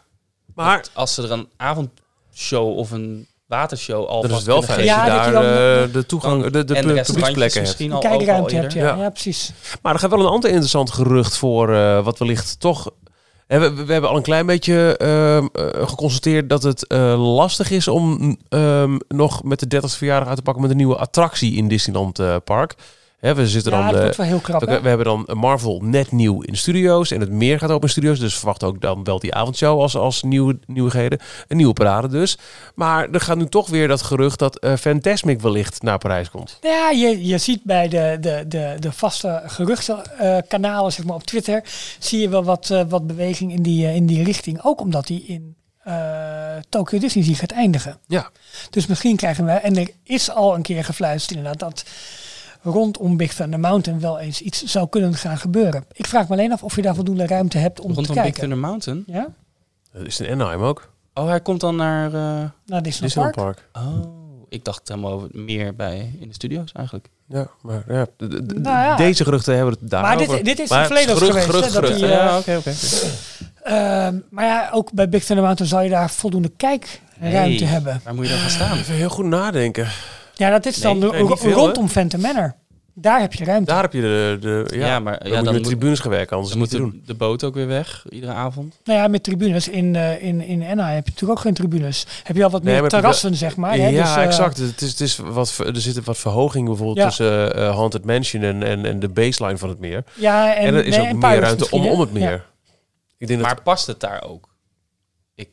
Maar 0.55 0.77
dat 0.77 0.89
als 0.93 1.13
ze 1.13 1.21
er 1.23 1.31
een 1.31 1.47
avondshow 1.57 2.77
of 2.77 2.91
een 2.91 3.27
watershow 3.45 4.05
al 4.07 4.21
dan 4.21 4.31
is 4.37 4.43
wel 4.43 4.61
fijn 4.61 4.79
als 4.79 4.89
geven. 4.89 5.03
je 5.03 5.09
Ja, 5.09 5.15
dat 5.15 5.33
daar 5.33 5.43
je 5.43 5.49
dan- 5.79 5.87
eh, 5.87 5.93
de 5.93 6.05
toegang, 6.05 6.43
de, 6.43 6.49
de, 6.49 6.63
de 6.63 6.73
publieksplekken 6.73 7.41
hebt. 7.41 7.59
misschien 7.59 7.87
Een 7.89 7.93
al 7.95 7.99
kijkruimte 8.01 8.55
hebt, 8.55 8.73
ja. 8.73 8.85
Ja. 8.85 8.95
ja. 8.95 9.09
precies. 9.09 9.51
Maar 9.81 9.93
er 9.93 9.99
gaat 9.99 10.09
wel 10.09 10.19
een 10.19 10.25
ander 10.25 10.49
interessant 10.49 10.91
gerucht 10.91 11.37
voor 11.37 11.73
eh, 11.75 12.03
wat 12.03 12.19
wellicht 12.19 12.59
toch... 12.59 12.91
We 13.47 13.83
hebben 13.87 14.09
al 14.09 14.15
een 14.15 14.21
klein 14.21 14.45
beetje 14.45 14.97
ehm, 14.97 15.47
eh, 15.53 15.87
geconstateerd 15.87 16.49
dat 16.49 16.63
het 16.63 16.87
eh, 16.87 17.33
lastig 17.35 17.71
is 17.71 17.87
om 17.87 18.37
ehm, 18.49 18.97
nog 19.07 19.43
met 19.43 19.59
de 19.59 19.75
30ste 19.75 19.97
verjaardag 19.97 20.27
uit 20.27 20.37
te 20.37 20.43
pakken 20.43 20.61
met 20.61 20.71
een 20.71 20.77
nieuwe 20.77 20.97
attractie 20.97 21.55
in 21.55 21.67
Disneyland 21.67 22.19
eh, 22.19 22.35
Park. 22.43 22.75
We 23.31 23.47
zitten 23.47 23.71
Ja, 23.71 23.91
dan 23.91 24.01
dat 24.01 24.11
eh, 24.11 24.17
wel 24.17 24.25
heel 24.25 24.39
krap. 24.39 24.63
we, 24.63 24.87
hebben 24.87 25.05
dan 25.05 25.29
Marvel 25.33 25.79
net 25.83 26.11
nieuw 26.11 26.41
in 26.41 26.57
studio's 26.57 27.11
en 27.11 27.19
het 27.19 27.29
meer 27.29 27.59
gaat 27.59 27.69
open 27.69 27.83
in 27.83 27.89
studios. 27.89 28.19
Dus 28.19 28.35
verwacht 28.35 28.63
ook 28.63 28.81
dan 28.81 29.03
wel 29.03 29.19
die 29.19 29.33
avondshow 29.33 29.79
als, 29.79 29.95
als 29.95 30.23
nieuwe, 30.23 30.59
nieuwigheden. 30.65 31.19
Een 31.47 31.57
nieuwe 31.57 31.73
parade 31.73 32.07
dus. 32.07 32.37
Maar 32.75 33.09
er 33.09 33.21
gaat 33.21 33.37
nu 33.37 33.45
toch 33.45 33.69
weer 33.69 33.87
dat 33.87 34.01
gerucht 34.01 34.39
dat 34.39 34.59
eh, 34.59 34.75
Fantasmic 34.75 35.41
wellicht 35.41 35.81
naar 35.81 35.97
Parijs 35.97 36.29
komt. 36.29 36.57
Ja, 36.61 36.89
je, 36.89 37.25
je 37.25 37.37
ziet 37.37 37.63
bij 37.63 37.87
de, 37.87 38.17
de, 38.19 38.45
de, 38.47 38.75
de 38.79 38.91
vaste 38.91 39.43
geruchtenkanalen 39.45 40.91
zeg 40.91 41.05
maar, 41.05 41.15
op 41.15 41.23
Twitter... 41.23 41.63
zie 41.99 42.19
je 42.19 42.29
wel 42.29 42.43
wat, 42.43 42.69
eh, 42.69 42.81
wat 42.89 43.07
beweging 43.07 43.51
in 43.51 43.61
die, 43.61 43.93
in 43.93 44.05
die 44.05 44.23
richting. 44.23 44.63
Ook 44.63 44.81
omdat 44.81 45.07
die 45.07 45.23
in 45.27 45.55
eh 45.83 45.93
Tokyo 46.69 46.99
Disney 46.99 47.23
gaat 47.23 47.51
eindigen. 47.51 47.97
Ja. 48.07 48.29
Dus 48.69 48.85
misschien 48.85 49.15
krijgen 49.15 49.45
we... 49.45 49.51
En 49.51 49.77
er 49.77 49.89
is 50.03 50.31
al 50.31 50.55
een 50.55 50.61
keer 50.61 50.83
gefluisterd 50.83 51.37
inderdaad... 51.37 51.59
dat 51.59 51.83
rondom 52.63 53.17
Big 53.17 53.33
Thunder 53.33 53.59
Mountain 53.59 53.99
wel 53.99 54.19
eens 54.19 54.41
iets 54.41 54.63
zou 54.63 54.89
kunnen 54.89 55.13
gaan 55.13 55.37
gebeuren. 55.37 55.83
Ik 55.91 56.07
vraag 56.07 56.27
me 56.27 56.33
alleen 56.33 56.51
af 56.51 56.63
of 56.63 56.75
je 56.75 56.81
daar 56.81 56.95
voldoende 56.95 57.27
ruimte 57.27 57.57
hebt 57.57 57.79
om 57.79 57.85
Rondom 57.85 58.03
te 58.05 58.11
Big 58.13 58.21
kijken. 58.21 58.39
Thunder 58.39 58.57
Mountain. 58.57 59.03
Ja? 59.07 59.27
Dat 59.93 60.05
is 60.05 60.19
in 60.19 60.31
Anaheim 60.31 60.61
ook. 60.61 60.91
Oh, 61.13 61.27
hij 61.27 61.39
komt 61.41 61.59
dan 61.59 61.75
naar... 61.75 62.05
eh, 62.05 62.11
Naar 62.13 62.49
Disneyland 62.65 62.83
Disneyland 62.83 63.35
Park. 63.35 63.63
Park. 63.71 63.85
Oh, 63.87 64.45
ik 64.49 64.65
dacht 64.65 64.87
helemaal 64.87 65.11
over- 65.11 65.29
meer 65.31 65.75
bij 65.75 66.15
in 66.19 66.27
de 66.27 66.33
studio's 66.33 66.71
eigenlijk. 66.71 67.09
Ja, 67.27 67.47
maar 67.61 67.83
ja, 67.87 68.05
Nou 68.17 68.61
ja. 68.63 68.95
deze 68.95 69.23
geruchten 69.23 69.55
hebben 69.55 69.73
het 69.79 69.89
daar 69.89 70.01
Maar 70.01 70.17
dit, 70.17 70.45
dit 70.45 70.59
is 70.59 70.69
in 70.69 70.77
het 70.77 70.85
verleden 70.85 71.11
ook 71.13 71.17
gerucht, 71.17 71.43
geweest. 71.45 71.45
gerucht, 71.49 71.73
hè, 71.73 71.81
dat 71.81 71.89
gerucht. 71.89 71.99
die, 71.99 72.11
eh, 72.11 72.25
Ja, 72.25 72.37
oké, 72.37 72.57
oké. 72.57 72.73
Ehm, 73.63 74.19
maar 74.29 74.45
ja, 74.45 74.69
ook 74.73 74.91
bij 74.91 75.09
Big 75.09 75.23
Thunder 75.23 75.45
Mountain 75.45 75.71
zou 75.71 75.83
je 75.83 75.89
daar 75.89 76.09
voldoende 76.09 76.51
kijkruimte 76.57 77.63
Hey, 77.63 77.73
hebben. 77.73 78.01
Waar 78.03 78.15
moet 78.15 78.25
je 78.25 78.31
dan 78.31 78.39
gaan 78.41 78.49
staan? 78.49 78.77
Even 78.77 78.93
heel 78.95 79.09
goed 79.09 79.25
nadenken. 79.25 79.87
Ja, 80.35 80.49
dat 80.49 80.65
is 80.65 80.81
dan 80.81 80.99
Nee, 80.99 81.09
de- 81.09 81.15
nee, 81.17 81.23
niet 81.27 81.39
veel, 81.39 81.51
rondom 81.51 81.87
Phantom 81.89 82.21
Manor. 82.21 82.55
Daar 82.95 83.19
heb 83.19 83.33
je 83.33 83.45
ruimte. 83.45 83.71
Daar 83.71 83.81
heb 83.81 83.93
je 83.93 84.01
de, 84.01 84.37
de 84.41 84.77
ja, 84.77 84.85
Ja, 84.85 84.99
maar 84.99 85.19
dan 85.19 85.27
ja, 85.31 85.35
moet 85.35 85.37
je 85.37 85.43
dan 85.45 85.53
moet- 85.53 85.63
tribunes 85.63 85.99
gaan 85.99 86.11
werken, 86.11 86.35
anders 86.35 86.53
Dan 86.53 86.63
is 86.63 86.71
het 86.71 86.81
moet 86.81 86.91
de, 86.91 86.97
doen. 86.97 87.03
de 87.05 87.13
boot 87.13 87.43
ook 87.43 87.53
weer 87.53 87.67
weg, 87.67 88.05
iedere 88.09 88.31
avond. 88.31 88.79
Nou 88.83 88.99
ja, 88.99 89.07
met 89.07 89.23
tribunes. 89.23 89.67
In, 89.67 89.95
eh, 89.95 90.21
in, 90.23 90.41
in 90.41 90.63
Anaheim 90.63 90.95
heb 90.95 91.05
je 91.05 91.11
natuurlijk 91.11 91.39
ook 91.39 91.45
geen 91.45 91.53
tribunes. 91.53 92.05
Heb 92.23 92.35
je 92.35 92.43
al 92.43 92.49
wat 92.49 92.63
Nee, 92.63 92.79
meer 92.81 92.89
terrassen, 92.89 93.35
zeg 93.35 93.55
maar. 93.55 93.71
Hè? 93.77 93.87
ja, 93.87 94.03
Dus, 94.03 94.15
eh, 94.15 94.23
exact. 94.23 94.57
Het 94.57 94.81
is, 94.81 94.89
het 94.89 94.99
is 95.01 95.17
wat, 95.17 95.57
er 95.57 95.81
zit 95.81 96.03
wat 96.03 96.17
verhoging 96.17 96.65
bijvoorbeeld 96.67 96.97
Ja. 96.97 97.05
tussen 97.07 97.55
eh, 97.55 97.75
Haunted 97.75 98.05
Mansion 98.05 98.43
en, 98.43 98.63
en, 98.63 98.85
en 98.85 98.99
de 98.99 99.09
baseline 99.09 99.57
van 99.57 99.69
het 99.69 99.79
meer. 99.79 100.03
Ja, 100.13 100.55
en, 100.55 100.65
En, 100.65 100.73
er 100.75 100.85
is 100.85 100.95
nee, 100.95 101.05
ook 101.05 101.11
en 101.11 101.17
meer 101.17 101.39
ruimte 101.39 101.69
om, 101.71 101.85
om 101.87 101.95
hè? 101.95 102.01
het 102.01 102.13
meer. 102.13 102.31
Ja, 102.31 102.43
Ik 103.17 103.27
denk 103.27 103.39
dat 103.39 103.49
Maar 103.49 103.61
past 103.61 103.87
het 103.87 103.99
daar 103.99 104.23
ook? 104.27 104.49
Ik 105.35 105.49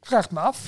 vraag 0.00 0.22
het 0.22 0.32
me 0.32 0.40
af. 0.40 0.58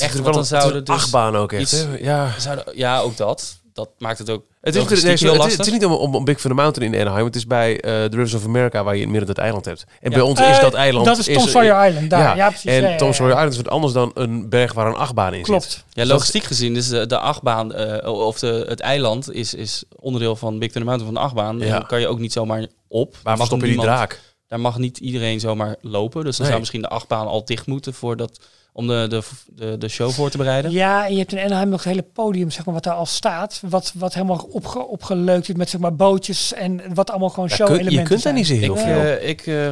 Het 0.00 0.02
echt, 0.02 0.14
is 0.14 0.20
want 0.20 0.34
wel 0.34 0.44
dan 0.44 0.52
het 0.52 0.62
zouden 0.62 0.84
dus 0.84 0.94
achtbaan 0.94 1.36
ook 1.36 1.52
echt. 1.52 1.62
iets-? 1.62 1.86
Ja. 2.00 2.30
zou 2.38 2.58
ja, 2.74 3.00
ook 3.00 3.16
dat. 3.16 3.62
Dat 3.72 3.88
maakt 3.98 4.18
het 4.18 4.30
ook. 4.30 4.44
Het 4.60 4.74
is, 4.74 5.02
nee, 5.02 5.16
sorry, 5.16 5.40
het, 5.40 5.50
is, 5.52 5.56
het 5.56 5.70
niet 5.70 5.84
om, 5.84 5.92
om, 5.92 6.14
om 6.14 6.24
Big 6.24 6.36
Thunder 6.40 6.62
Mountain 6.62 6.94
in 6.94 7.00
Anaheim. 7.00 7.24
Het 7.24 7.36
is 7.36 7.46
bij 7.46 7.80
eh 7.80 7.90
The 7.90 8.08
Rivers 8.10 8.34
of 8.34 8.44
America 8.44 8.84
waar 8.84 8.94
je 8.94 9.00
in 9.00 9.06
het 9.08 9.16
midden 9.16 9.34
dat 9.34 9.44
eiland 9.44 9.64
hebt. 9.64 9.84
En 10.00 10.10
Ja. 10.10 10.16
bij 10.16 10.26
ons 10.26 10.40
Eh, 10.40 10.50
is 10.50 10.60
dat 10.60 10.74
eiland... 10.74 11.06
Dat 11.06 11.18
is 11.18 11.26
Tom 11.26 11.48
Sawyer 11.48 11.86
Island, 11.88 12.10
daar. 12.10 12.20
Ja, 12.20 12.34
Ja, 12.36 12.48
precies. 12.48 12.70
En 12.70 12.82
Ja, 12.90 12.96
Tom 12.96 13.06
ja. 13.06 13.12
Sawyer 13.14 13.32
Island 13.34 13.50
is 13.52 13.56
wat 13.56 13.68
anders 13.68 13.92
dan 13.92 14.10
een 14.14 14.48
berg 14.48 14.72
waar 14.72 14.86
een 14.86 14.94
achtbaan 14.94 15.28
in 15.32 15.34
zit. 15.34 15.44
Klopt. 15.44 15.84
Ja, 15.92 16.06
logistiek 16.06 16.42
gezien 16.44 16.76
is 16.76 16.88
de, 16.88 17.06
de 17.06 17.18
achtbaan, 17.18 17.72
eh, 17.74 18.08
of 18.12 18.38
de, 18.38 18.64
het 18.68 18.80
eiland, 18.80 19.32
is, 19.32 19.54
is 19.54 19.84
onderdeel 19.96 20.36
van 20.36 20.58
Big 20.58 20.70
Thunder 20.70 20.90
Mountain 20.90 21.12
van 21.14 21.22
de 21.22 21.26
achtbaan. 21.28 21.58
Ja. 21.58 21.64
En 21.64 21.70
dan 21.70 21.86
kan 21.86 22.00
je 22.00 22.08
ook 22.08 22.18
niet 22.18 22.32
zomaar 22.32 22.66
op. 22.88 23.16
Waar 23.22 23.36
Mag 23.36 23.46
stop 23.46 23.60
je 23.60 23.66
die 23.66 23.80
draak? 23.80 24.20
Daar 24.48 24.60
mag 24.60 24.78
niet 24.78 24.98
iedereen 24.98 25.40
zomaar 25.40 25.76
lopen. 25.80 26.24
Dus 26.24 26.30
dan 26.36 26.40
Nee. 26.40 26.46
zou 26.46 26.58
misschien 26.58 26.82
de 26.82 26.88
achtbaan 26.88 27.26
al 27.26 27.44
dicht 27.44 27.66
moeten 27.66 27.94
voordat, 27.94 28.40
om 28.76 28.86
de, 28.86 29.06
de, 29.08 29.22
de, 29.54 29.78
de 29.78 29.88
show 29.88 30.10
voor 30.10 30.30
te 30.30 30.36
bereiden. 30.36 30.70
Ja, 30.70 31.06
en 31.06 31.12
je 31.12 31.18
hebt 31.18 31.32
in 31.32 31.38
Anaheim 31.38 31.68
nog 31.68 31.84
het 31.84 31.88
hele 31.92 32.04
podium, 32.12 32.50
zeg 32.50 32.64
maar, 32.64 32.74
wat 32.74 32.84
daar 32.84 32.94
al 32.94 33.06
staat. 33.06 33.62
Wat, 33.68 33.92
wat 33.96 34.14
helemaal 34.14 34.48
opge, 34.50 34.86
opgeleukt 34.86 35.48
is 35.48 35.54
met, 35.54 35.70
zeg 35.70 35.80
maar, 35.80 35.94
bootjes 35.96 36.52
en 36.54 36.80
wat 36.94 37.10
allemaal 37.10 37.28
gewoon 37.28 37.48
Ja, 37.48 37.54
show-elementen 37.54 37.92
je 37.92 37.96
kunt 38.02 38.08
daar 38.10 38.18
zijn. 38.20 38.34
niet 38.34 38.46
zo 38.46 38.54
heel 38.54 38.74
Ik, 38.76 38.80
veel. 38.80 39.00
eh, 39.00 39.28
ik 39.28 39.46
eh, 39.46 39.66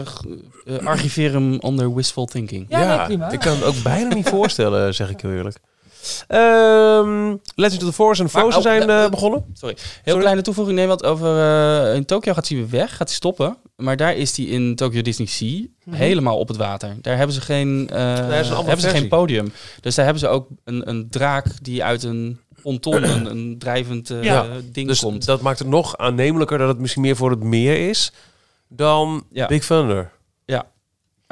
eh, 0.79 0.87
archiveer 0.87 1.33
hem 1.33 1.59
onder 1.61 1.95
wishful 1.95 2.25
thinking. 2.27 2.67
Ja, 2.69 2.97
nee, 2.97 3.07
prima. 3.07 3.31
ik 3.31 3.39
kan 3.41 3.53
het 3.55 3.65
ook 3.65 3.83
bijna 3.83 4.15
niet 4.15 4.29
voorstellen, 4.29 4.95
zeg 4.95 5.11
ik 5.11 5.21
heel 5.21 5.31
eerlijk. 5.33 5.57
Ehm 6.29 7.37
Legend 7.55 7.83
of 7.83 7.89
the 7.89 7.93
Force 7.95 8.23
en 8.23 8.29
Maar, 8.33 8.43
Frozen 8.43 8.59
oh, 8.59 8.63
zijn 8.67 8.89
eh, 8.91 9.05
eh, 9.05 9.11
begonnen. 9.11 9.45
Sorry. 9.55 9.75
Heel 9.77 10.03
Sorry? 10.05 10.21
kleine 10.21 10.43
toevoeging. 10.43 10.77
Nee, 10.77 10.87
want 10.87 11.05
over 11.05 11.39
eh, 11.39 11.95
in 11.95 12.05
Tokio 12.05 12.33
gaat 12.33 12.49
hij 12.49 12.57
weer 12.59 12.71
weg. 12.71 12.91
Gaat 12.97 13.07
hij 13.09 13.17
stoppen. 13.17 13.57
Maar 13.77 13.97
daar 13.97 14.17
is 14.17 14.37
hij 14.37 14.47
in 14.47 14.77
Tokyo 14.77 15.03
Disney 15.03 15.27
Sea 15.27 15.61
helemaal 15.91 16.39
op 16.39 16.49
het 16.49 16.57
water. 16.57 16.97
Daar 17.01 17.17
hebben 17.17 17.35
ze 17.35 17.41
geen, 17.41 17.89
eh, 17.93 18.17
hebben 18.17 18.81
ze 18.81 18.89
geen 18.89 19.09
podium. 19.09 19.53
Dus 19.81 19.95
daar 19.95 20.05
hebben 20.05 20.23
ze 20.23 20.29
ook 20.29 20.47
een, 20.65 20.89
een 20.89 21.07
draak 21.11 21.47
die 21.63 21.85
uit 21.85 22.03
een 22.03 22.41
ponton, 22.63 23.03
een, 23.11 23.31
een 23.31 23.57
drijvend 23.59 24.11
eh, 24.11 24.23
Ja. 24.23 24.47
ding 24.73 24.89
Dus 24.89 25.01
komt. 25.01 25.25
dat 25.25 25.41
maakt 25.41 25.59
het 25.59 25.69
nog 25.69 25.97
aannemelijker 25.97 26.59
dat 26.59 26.69
het 26.69 26.79
misschien 26.79 27.03
meer 27.03 27.17
voor 27.17 27.31
het 27.31 27.43
meer 27.43 27.89
is 27.89 28.13
dan 28.69 29.25
Ja. 29.33 29.47
Big 29.47 29.67
Thunder. 29.67 30.11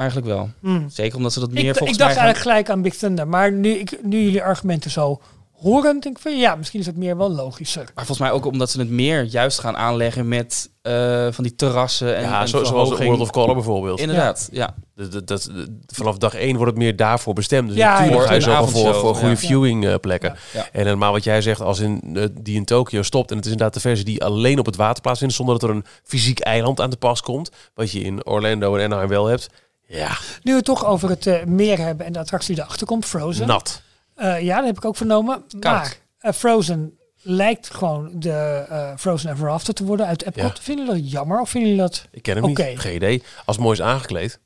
Eigenlijk 0.00 0.26
wel. 0.30 0.50
Hmm. 0.60 0.86
Zeker 0.90 1.16
omdat 1.16 1.32
ze 1.32 1.40
dat 1.40 1.48
Ik, 1.48 1.54
meer 1.54 1.70
ik 1.70 1.76
volgens 1.76 1.98
dacht 1.98 2.10
mij 2.10 2.18
gaan- 2.18 2.26
eigenlijk 2.26 2.56
gelijk 2.56 2.76
aan 2.76 2.82
Big 2.82 2.96
Thunder. 2.96 3.28
Maar 3.28 3.52
nu, 3.52 3.70
ik, 3.70 3.98
nu 4.02 4.22
jullie 4.22 4.42
argumenten 4.42 4.90
zo 4.90 5.20
horen, 5.52 6.00
denk 6.00 6.16
ik 6.16 6.22
van 6.22 6.38
ja, 6.38 6.54
misschien 6.54 6.80
is 6.80 6.86
het 6.86 6.96
meer 6.96 7.16
wel 7.16 7.30
logischer. 7.30 7.82
Maar 7.94 8.06
volgens 8.06 8.18
mij 8.18 8.30
ook 8.30 8.44
omdat 8.46 8.70
ze 8.70 8.78
het 8.78 8.90
meer 8.90 9.22
juist 9.22 9.58
gaan 9.58 9.76
aanleggen 9.76 10.28
met 10.28 10.70
eh, 10.82 11.26
van 11.30 11.44
die 11.44 11.54
terrassen 11.54 12.16
en, 12.16 12.22
ja, 12.22 12.40
en 12.40 12.48
zo, 12.48 12.64
zoals. 12.64 12.98
World 12.98 13.20
of 13.20 13.30
Color 13.30 13.54
bijvoorbeeld. 13.54 14.00
Inderdaad, 14.00 14.48
ja. 14.52 14.74
Dat, 14.94 15.12
dat, 15.12 15.26
dat- 15.26 15.50
vanaf 15.86 16.18
dag 16.18 16.34
één 16.34 16.56
wordt 16.56 16.70
het 16.70 16.80
meer 16.80 16.96
daarvoor 16.96 17.34
bestemd. 17.34 17.68
Dus 17.68 17.76
Ja, 17.76 18.00
natuurlijk 18.00 18.42
ja. 18.42 18.64
Voor 18.64 18.94
voor, 18.94 19.14
goede 19.14 19.28
ja. 19.30 19.36
viewing 19.36 19.86
eh, 19.86 19.94
plekken. 20.00 20.34
Ja. 20.52 20.60
Ja. 20.60 20.68
En 20.72 20.84
helemaal 20.84 21.12
wat 21.12 21.24
jij 21.24 21.42
zegt, 21.42 21.60
als 21.60 21.78
in, 21.78 22.00
eh, 22.14 22.24
die 22.40 22.56
in 22.56 22.64
Tokio 22.64 23.02
stopt... 23.02 23.30
en 23.30 23.36
het 23.36 23.44
is 23.46 23.50
inderdaad 23.50 23.74
de 23.74 23.80
versie 23.80 24.04
die 24.04 24.24
alleen 24.24 24.58
op 24.58 24.66
het 24.66 24.76
water 24.76 25.02
plaatsvindt... 25.02 25.34
zonder 25.34 25.58
dat 25.58 25.68
er 25.68 25.74
een 25.76 25.84
fysiek 26.04 26.38
eiland 26.40 26.80
aan 26.80 26.90
te 26.90 26.96
pas 26.96 27.20
komt. 27.22 27.50
Wat 27.74 27.90
je 27.92 28.00
in 28.00 28.26
Orlando 28.26 28.76
en 28.76 28.84
Anaheim 28.84 29.08
wel 29.08 29.26
hebt. 29.26 29.48
Ja, 29.92 30.08
Nu 30.42 30.50
we 30.50 30.56
het 30.56 30.64
toch 30.64 30.84
over 30.86 31.08
het 31.08 31.26
eh, 31.26 31.44
meer 31.44 31.78
hebben 31.78 32.06
en 32.06 32.12
de 32.12 32.18
attractie 32.18 32.54
die 32.54 32.64
erachter 32.64 32.86
komt, 32.86 33.04
Frozen. 33.04 33.46
nat. 33.46 33.82
Eh, 34.14 34.40
ja, 34.42 34.56
dat 34.56 34.66
heb 34.66 34.76
ik 34.76 34.84
ook 34.84 34.96
vernomen. 34.96 35.44
Koud. 35.48 35.62
Maar 35.62 35.96
eh, 36.18 36.32
Frozen 36.32 36.98
lijkt 37.22 37.74
gewoon 37.74 38.10
de 38.14 38.64
eh, 38.68 38.96
Frozen 38.96 39.30
Ever 39.30 39.48
After 39.50 39.74
te 39.74 39.84
worden 39.84 40.06
uit 40.06 40.22
Epcot. 40.24 40.56
Ja. 40.56 40.62
Vinden 40.62 40.86
jullie 40.86 41.02
dat 41.02 41.10
jammer 41.10 41.40
of 41.40 41.50
vinden 41.50 41.70
jullie 41.70 41.84
dat... 41.84 42.06
Ik 42.10 42.22
ken 42.22 42.34
hem 42.36 42.44
Oké. 42.44 42.64
niet, 42.68 42.78
geen 42.78 42.94
idee. 42.94 43.22
Als 43.44 43.56
het 43.56 43.64
mooi 43.64 43.78
is 43.78 43.84
aangekleed. 43.84 44.38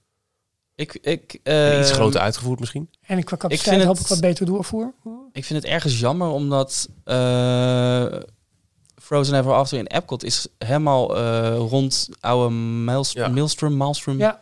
Ik, 0.74 0.92
ik, 1.02 1.32
iets 1.80 1.90
groter 1.92 2.20
uitgevoerd 2.20 2.60
misschien. 2.60 2.88
En 3.06 3.06
qua 3.06 3.14
vind 3.16 3.40
capaciteit 3.40 3.76
het- 3.78 3.86
hoop 3.86 3.98
ik 3.98 4.06
wat 4.06 4.20
beter 4.20 4.46
doorvoer. 4.46 4.92
Ik 5.32 5.44
vind 5.44 5.62
het 5.62 5.72
ergens 5.72 6.00
jammer, 6.00 6.28
omdat 6.28 6.88
eh, 7.04 8.06
Frozen 9.02 9.38
Ever 9.38 9.52
After 9.52 9.78
in 9.78 9.86
Epcot 9.86 10.24
is 10.24 10.46
helemaal 10.58 11.16
eh, 11.16 11.56
rond 11.56 12.08
oude 12.20 12.54
Maels 12.54 13.12
Ja. 13.12 13.28
Maelstrom, 13.28 13.76
Maelstrom 13.76 14.18
Ja. 14.18 14.40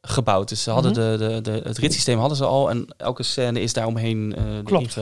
Gebouwd. 0.00 0.48
Dus 0.48 0.62
ze 0.62 0.70
hadden 0.70 0.92
Mhm. 0.92 1.00
de, 1.00 1.16
de, 1.18 1.40
de, 1.40 1.60
het 1.64 1.78
ritssysteem 1.78 2.18
hadden 2.18 2.36
ze 2.36 2.44
al 2.44 2.70
en 2.70 2.94
elke 2.96 3.22
scène 3.22 3.60
is 3.60 3.72
daaromheen 3.72 4.34
eh 4.36 4.44
Klopt. 4.64 4.96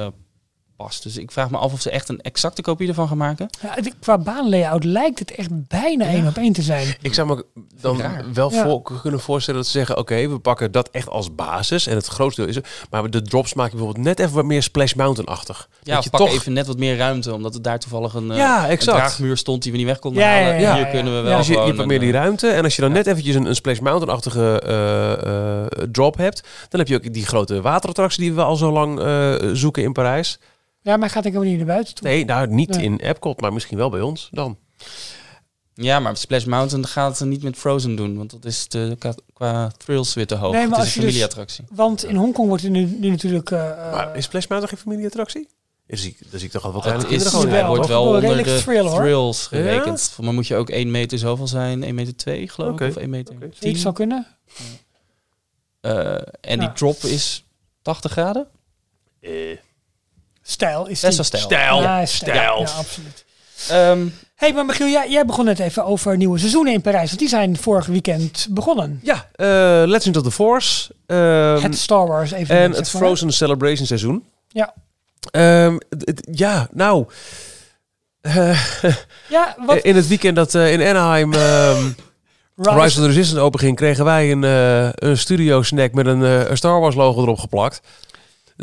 Dus 0.78 1.16
ik 1.16 1.30
vraag 1.30 1.50
me 1.50 1.56
af 1.58 1.72
of 1.72 1.80
ze 1.80 1.90
echt 1.90 2.08
een 2.08 2.20
exacte 2.20 2.62
kopie 2.62 2.88
ervan 2.88 3.08
gaan 3.08 3.16
maken. 3.16 3.48
Ja, 3.62 3.68
het- 3.74 3.94
qua 4.00 4.18
baanlayout 4.18 4.84
lijkt 4.84 5.18
het 5.18 5.30
echt 5.30 5.48
bijna 5.68 6.04
Ja. 6.04 6.10
één 6.10 6.26
op 6.26 6.36
één 6.36 6.52
te 6.52 6.62
zijn. 6.62 6.94
Ik 7.02 7.14
zou 7.14 7.28
me 7.28 7.44
dan 7.80 8.00
Raar. 8.00 8.24
wel 8.32 8.52
Ja. 8.52 8.62
voor, 8.64 8.82
kunnen 9.02 9.20
voorstellen 9.20 9.60
dat 9.60 9.70
ze 9.70 9.78
zeggen... 9.78 9.96
oké, 9.96 10.28
we 10.28 10.38
pakken 10.38 10.72
dat 10.72 10.88
echt 10.90 11.08
als 11.08 11.34
basis. 11.34 11.86
En 11.86 11.94
het 11.96 12.06
grootste 12.06 12.40
deel 12.40 12.50
is 12.50 12.56
er. 12.56 12.64
Maar 12.90 13.10
de 13.10 13.22
drops 13.22 13.54
maak 13.54 13.70
je 13.70 13.76
bijvoorbeeld 13.76 14.04
net 14.04 14.18
even 14.18 14.34
wat 14.34 14.44
meer 14.44 14.62
Splash 14.62 14.92
Mountain-achtig. 14.92 15.68
Ja, 15.70 15.88
dat 15.90 15.98
of 15.98 16.04
je 16.04 16.10
pak 16.10 16.20
toch... 16.20 16.30
even 16.32 16.52
net 16.52 16.66
wat 16.66 16.78
meer 16.78 16.96
ruimte, 16.96 17.34
omdat 17.34 17.54
er 17.54 17.62
daar 17.62 17.78
toevallig 17.78 18.14
een, 18.14 18.30
eh, 18.30 18.36
ja, 18.36 18.64
een 18.64 18.70
exact. 18.70 18.96
draagmuur 18.98 19.36
stond 19.36 19.62
die 19.62 19.72
we 19.72 19.78
niet 19.78 19.86
weg 19.86 19.98
konden 19.98 20.22
Ja, 20.22 20.36
ja, 20.36 20.42
halen. 20.44 20.60
ja, 20.60 20.74
Hier 20.74 20.84
ja. 20.84 20.90
kunnen 20.90 21.12
we 21.12 21.18
Ja, 21.18 21.24
wel 21.24 21.36
dus 21.38 21.46
je, 21.46 21.52
je 21.52 21.58
hebt 21.60 21.86
meer 21.86 21.98
die 22.00 22.08
een, 22.08 22.14
eh, 22.14 22.20
ruimte. 22.20 22.48
En 22.48 22.64
als 22.64 22.74
je 22.76 22.80
dan 22.80 22.90
ja. 22.90 22.96
net 22.96 23.06
eventjes 23.06 23.34
een, 23.34 23.44
een 23.46 23.54
Splash 23.54 23.78
Mountain-achtige 23.78 24.60
eh, 24.60 25.12
eh, 25.62 25.66
drop 25.92 26.16
hebt... 26.16 26.42
dan 26.68 26.80
heb 26.80 26.88
je 26.88 26.94
ook 26.94 27.12
die 27.12 27.26
grote 27.26 27.60
waterattractie 27.60 28.20
die 28.22 28.32
we 28.32 28.42
al 28.42 28.56
zo 28.56 28.72
lang 28.72 29.00
eh, 29.00 29.34
zoeken 29.52 29.82
in 29.82 29.92
Parijs. 29.92 30.38
Ja, 30.88 30.96
maar 30.96 31.10
gaat 31.10 31.24
ik 31.24 31.32
helemaal 31.32 31.48
niet 31.54 31.58
naar 31.58 31.74
buiten 31.74 31.94
toe. 31.94 32.08
Nee, 32.08 32.24
nou 32.24 32.46
niet 32.46 32.68
Nee. 32.68 32.84
in 32.84 32.96
Epcot, 32.98 33.40
maar 33.40 33.52
misschien 33.52 33.78
wel 33.78 33.90
bij 33.90 34.00
ons 34.00 34.28
dan. 34.32 34.58
Ja, 35.74 36.00
maar 36.00 36.16
Splash 36.16 36.44
Mountain 36.44 36.86
gaat 36.86 37.18
het 37.18 37.28
niet 37.28 37.42
met 37.42 37.56
Frozen 37.56 37.96
doen, 37.96 38.16
want 38.16 38.30
dat 38.30 38.44
is 38.44 38.66
te, 38.66 38.96
qua, 39.32 39.68
thrills 39.76 40.14
weer 40.14 40.26
te 40.26 40.34
hoog. 40.34 40.52
Nee, 40.52 40.60
maar 40.60 40.70
het 40.70 40.78
als 40.78 40.86
is 40.86 40.94
je 40.94 41.00
een 41.00 41.06
dus- 41.06 41.14
familieattractie. 41.14 41.64
Want 41.70 42.04
in 42.04 42.14
Hongkong 42.16 42.48
wordt 42.48 42.64
er 42.64 42.70
nu, 42.70 42.84
nu 42.84 43.10
natuurlijk... 43.10 43.50
eh, 43.50 43.70
eh, 43.70 43.92
Maar 43.92 44.16
is 44.16 44.24
Splash 44.24 44.46
Mountain 44.46 44.76
geen 44.76 44.84
familieattractie? 44.84 45.48
Dan 45.86 45.98
zie 45.98 46.10
ik, 46.10 46.30
dan 46.30 46.38
zie 46.38 46.48
ik 46.48 46.54
toch 46.54 46.64
al 46.64 46.72
wat 46.72 46.84
Het 46.84 46.92
kleine 47.06 47.14
is, 47.24 47.26
gewoon 47.30 47.66
wordt 47.66 47.86
wel 47.86 48.04
onder 48.06 48.20
redelijk 48.20 48.46
de 48.48 48.62
thrill, 48.62 48.88
thrills 48.90 49.48
Ja? 49.50 49.56
gerekend. 49.58 50.16
Maar 50.20 50.34
moet 50.34 50.46
je 50.46 50.56
ook 50.56 50.70
1 50.70 50.90
meter 50.90 51.18
zoveel 51.18 51.46
zijn, 51.48 51.82
1 51.82 51.94
meter 51.94 52.16
2 52.16 52.48
geloof 52.48 52.80
ik, 52.80 52.88
of 52.88 52.96
1 52.96 53.10
meter 53.10 53.34
Oké. 53.34 53.48
10. 53.48 53.70
iets 53.70 53.80
zou 53.82 53.94
kunnen. 53.94 54.26
Eh, 55.80 56.14
en 56.40 56.58
die 56.58 56.72
drop 56.72 56.96
is 56.96 57.44
80 57.82 58.10
graden? 58.12 58.46
Eh, 59.20 59.30
Stijl 60.50 60.86
is 60.86 61.00
Best 61.00 61.16
wel 61.16 61.24
stijl. 61.24 61.42
Stijl. 61.42 61.80
Ja, 61.82 62.06
Stijl. 62.06 62.60
Ja, 62.60 62.68
absoluut. 62.78 63.24
Ehm, 63.68 64.06
hey, 64.34 64.52
maar 64.52 64.64
Michiel, 64.64 64.86
jij, 64.86 65.10
jij 65.10 65.24
begon 65.24 65.44
net 65.44 65.58
even 65.58 65.84
over 65.84 66.16
nieuwe 66.16 66.38
seizoenen 66.38 66.72
in 66.72 66.80
Parijs. 66.80 67.06
Want 67.06 67.18
die 67.18 67.28
zijn 67.28 67.56
vorig 67.56 67.86
weekend 67.86 68.46
begonnen. 68.50 69.00
Ja, 69.02 69.28
eh 69.34 69.46
Legend 69.86 70.16
of 70.16 70.22
the 70.22 70.30
Force. 70.30 70.90
ehm, 71.06 71.62
het 71.62 71.78
Star 71.78 72.06
Wars 72.06 72.30
evenement. 72.32 72.74
en 72.74 72.82
het 72.82 72.92
maar. 72.92 73.02
Frozen 73.02 73.32
Celebration 73.32 73.86
seizoen. 73.86 74.24
Ja. 74.48 74.74
Ehm, 75.30 75.76
het- 75.88 76.02
het- 76.06 76.28
ja, 76.32 76.68
nou. 76.72 77.06
Ja, 79.28 79.56
wat? 79.66 79.76
in 79.76 79.96
het 79.96 80.06
weekend 80.08 80.36
dat 80.36 80.54
eh, 80.54 80.72
in 80.72 80.82
Anaheim 80.82 81.32
ehm 81.34 81.82
Rise- 82.56 82.70
Rise 82.80 82.98
of 83.00 83.06
the 83.06 83.06
Resistance 83.06 83.40
open 83.40 83.60
ging, 83.60 83.76
kregen 83.76 84.04
wij 84.04 84.30
een, 84.32 84.44
eh, 84.44 84.88
een 84.94 85.18
studio 85.18 85.62
snack 85.62 85.92
met 85.92 86.06
een, 86.06 86.22
eh, 86.24 86.48
een 86.50 86.56
Star 86.56 86.80
Wars 86.80 86.94
logo 86.94 87.22
erop 87.22 87.38
geplakt. 87.38 87.80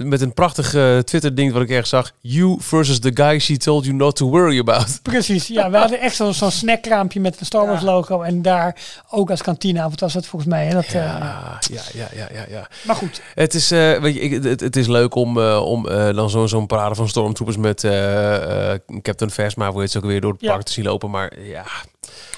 Met 0.03 0.21
een 0.21 0.33
prachtig 0.33 0.73
eh, 0.73 0.97
Twitter 0.97 1.35
ding 1.35 1.51
wat 1.53 1.61
ik 1.61 1.69
ergens 1.69 1.89
zag. 1.89 2.11
You 2.21 2.57
versus 2.59 2.99
the 2.99 3.11
guy 3.13 3.39
she 3.39 3.57
told 3.57 3.85
you 3.85 3.95
not 3.97 4.15
to 4.15 4.29
worry 4.29 4.59
about. 4.59 4.99
Precies, 5.01 5.47
ja. 5.47 5.69
We 5.69 5.77
hadden 5.77 5.99
echt 5.99 6.15
zo'n 6.15 6.51
snackkraampje 6.51 7.19
met 7.19 7.39
een 7.39 7.45
Star 7.45 7.67
Wars 7.67 7.81
logo. 7.81 8.21
En 8.21 8.41
daar 8.41 8.75
ook 9.09 9.29
als 9.29 9.41
kantine. 9.41 9.81
Wat 9.89 9.99
was 9.99 10.13
het 10.13 10.25
volgens 10.27 10.51
mij? 10.51 10.65
Hè? 10.65 10.73
Dat, 10.73 10.83
eh, 10.85 10.93
Ja, 10.93 11.59
ja, 11.71 11.81
ja, 11.93 12.07
ja, 12.15 12.27
ja, 12.33 12.45
ja. 12.49 12.67
Maar 12.85 12.95
goed, 12.95 13.21
Het 13.35 13.53
is, 13.53 13.71
eh, 13.71 13.97
weet 13.99 14.13
je, 14.13 14.19
ik, 14.19 14.43
het, 14.43 14.59
het 14.59 14.75
is 14.75 14.87
leuk 14.87 15.15
om, 15.15 15.39
eh, 15.39 15.61
om 15.65 15.87
eh, 15.87 16.15
dan 16.15 16.29
zo'n 16.29 16.47
zo'n 16.47 16.65
parade 16.67 16.95
van 16.95 17.09
stormtroopers 17.09 17.57
met 17.57 17.83
eh, 17.83 18.71
eh, 18.73 18.79
Captain 19.01 19.31
Phasma, 19.31 19.71
hoe 19.71 19.81
heet 19.81 19.91
ze 19.91 19.97
ook 19.97 20.05
weer, 20.05 20.21
door 20.21 20.31
het 20.31 20.41
Ja. 20.41 20.51
park 20.51 20.63
te 20.65 20.71
zien 20.71 20.85
lopen. 20.85 21.09
Maar 21.09 21.39
ja, 21.39 21.63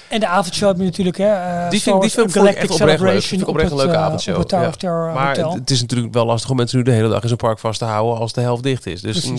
En 0.08 0.20
de 0.20 0.26
avondshow 0.26 0.68
heb 0.68 0.76
je 0.78 0.84
natuurlijk, 0.84 1.16
hè. 1.16 1.24
eh, 1.32 1.70
Die 1.70 1.80
vind- 1.80 1.84
die 1.84 1.92
Wars 1.94 2.12
vind- 2.14 2.46
ik 2.46 2.54
echt 2.54 2.70
oprecht 2.70 3.00
leuk. 3.00 3.22
Vind 3.22 3.40
ik 3.40 3.48
oprecht 3.48 3.70
een 3.70 3.76
leuke 3.76 3.96
avondshow. 3.96 4.38
Het 4.38 4.50
Ja. 4.80 5.12
maar 5.12 5.26
Hotel. 5.26 5.52
het, 5.54 5.70
is 5.70 5.80
natuurlijk 5.80 6.14
wel 6.14 6.24
lastig 6.26 6.50
om 6.50 6.56
mensen 6.56 6.78
nu 6.78 6.84
de 6.84 6.90
hele 6.90 7.08
dag 7.08 7.22
in 7.22 7.28
zo'n 7.28 7.36
park 7.36 7.58
vast 7.58 7.78
te 7.78 7.84
houden 7.84 8.18
als 8.18 8.32
de 8.32 8.40
helft 8.40 8.62
dicht 8.62 8.86
is. 8.86 9.00
Dus. 9.00 9.30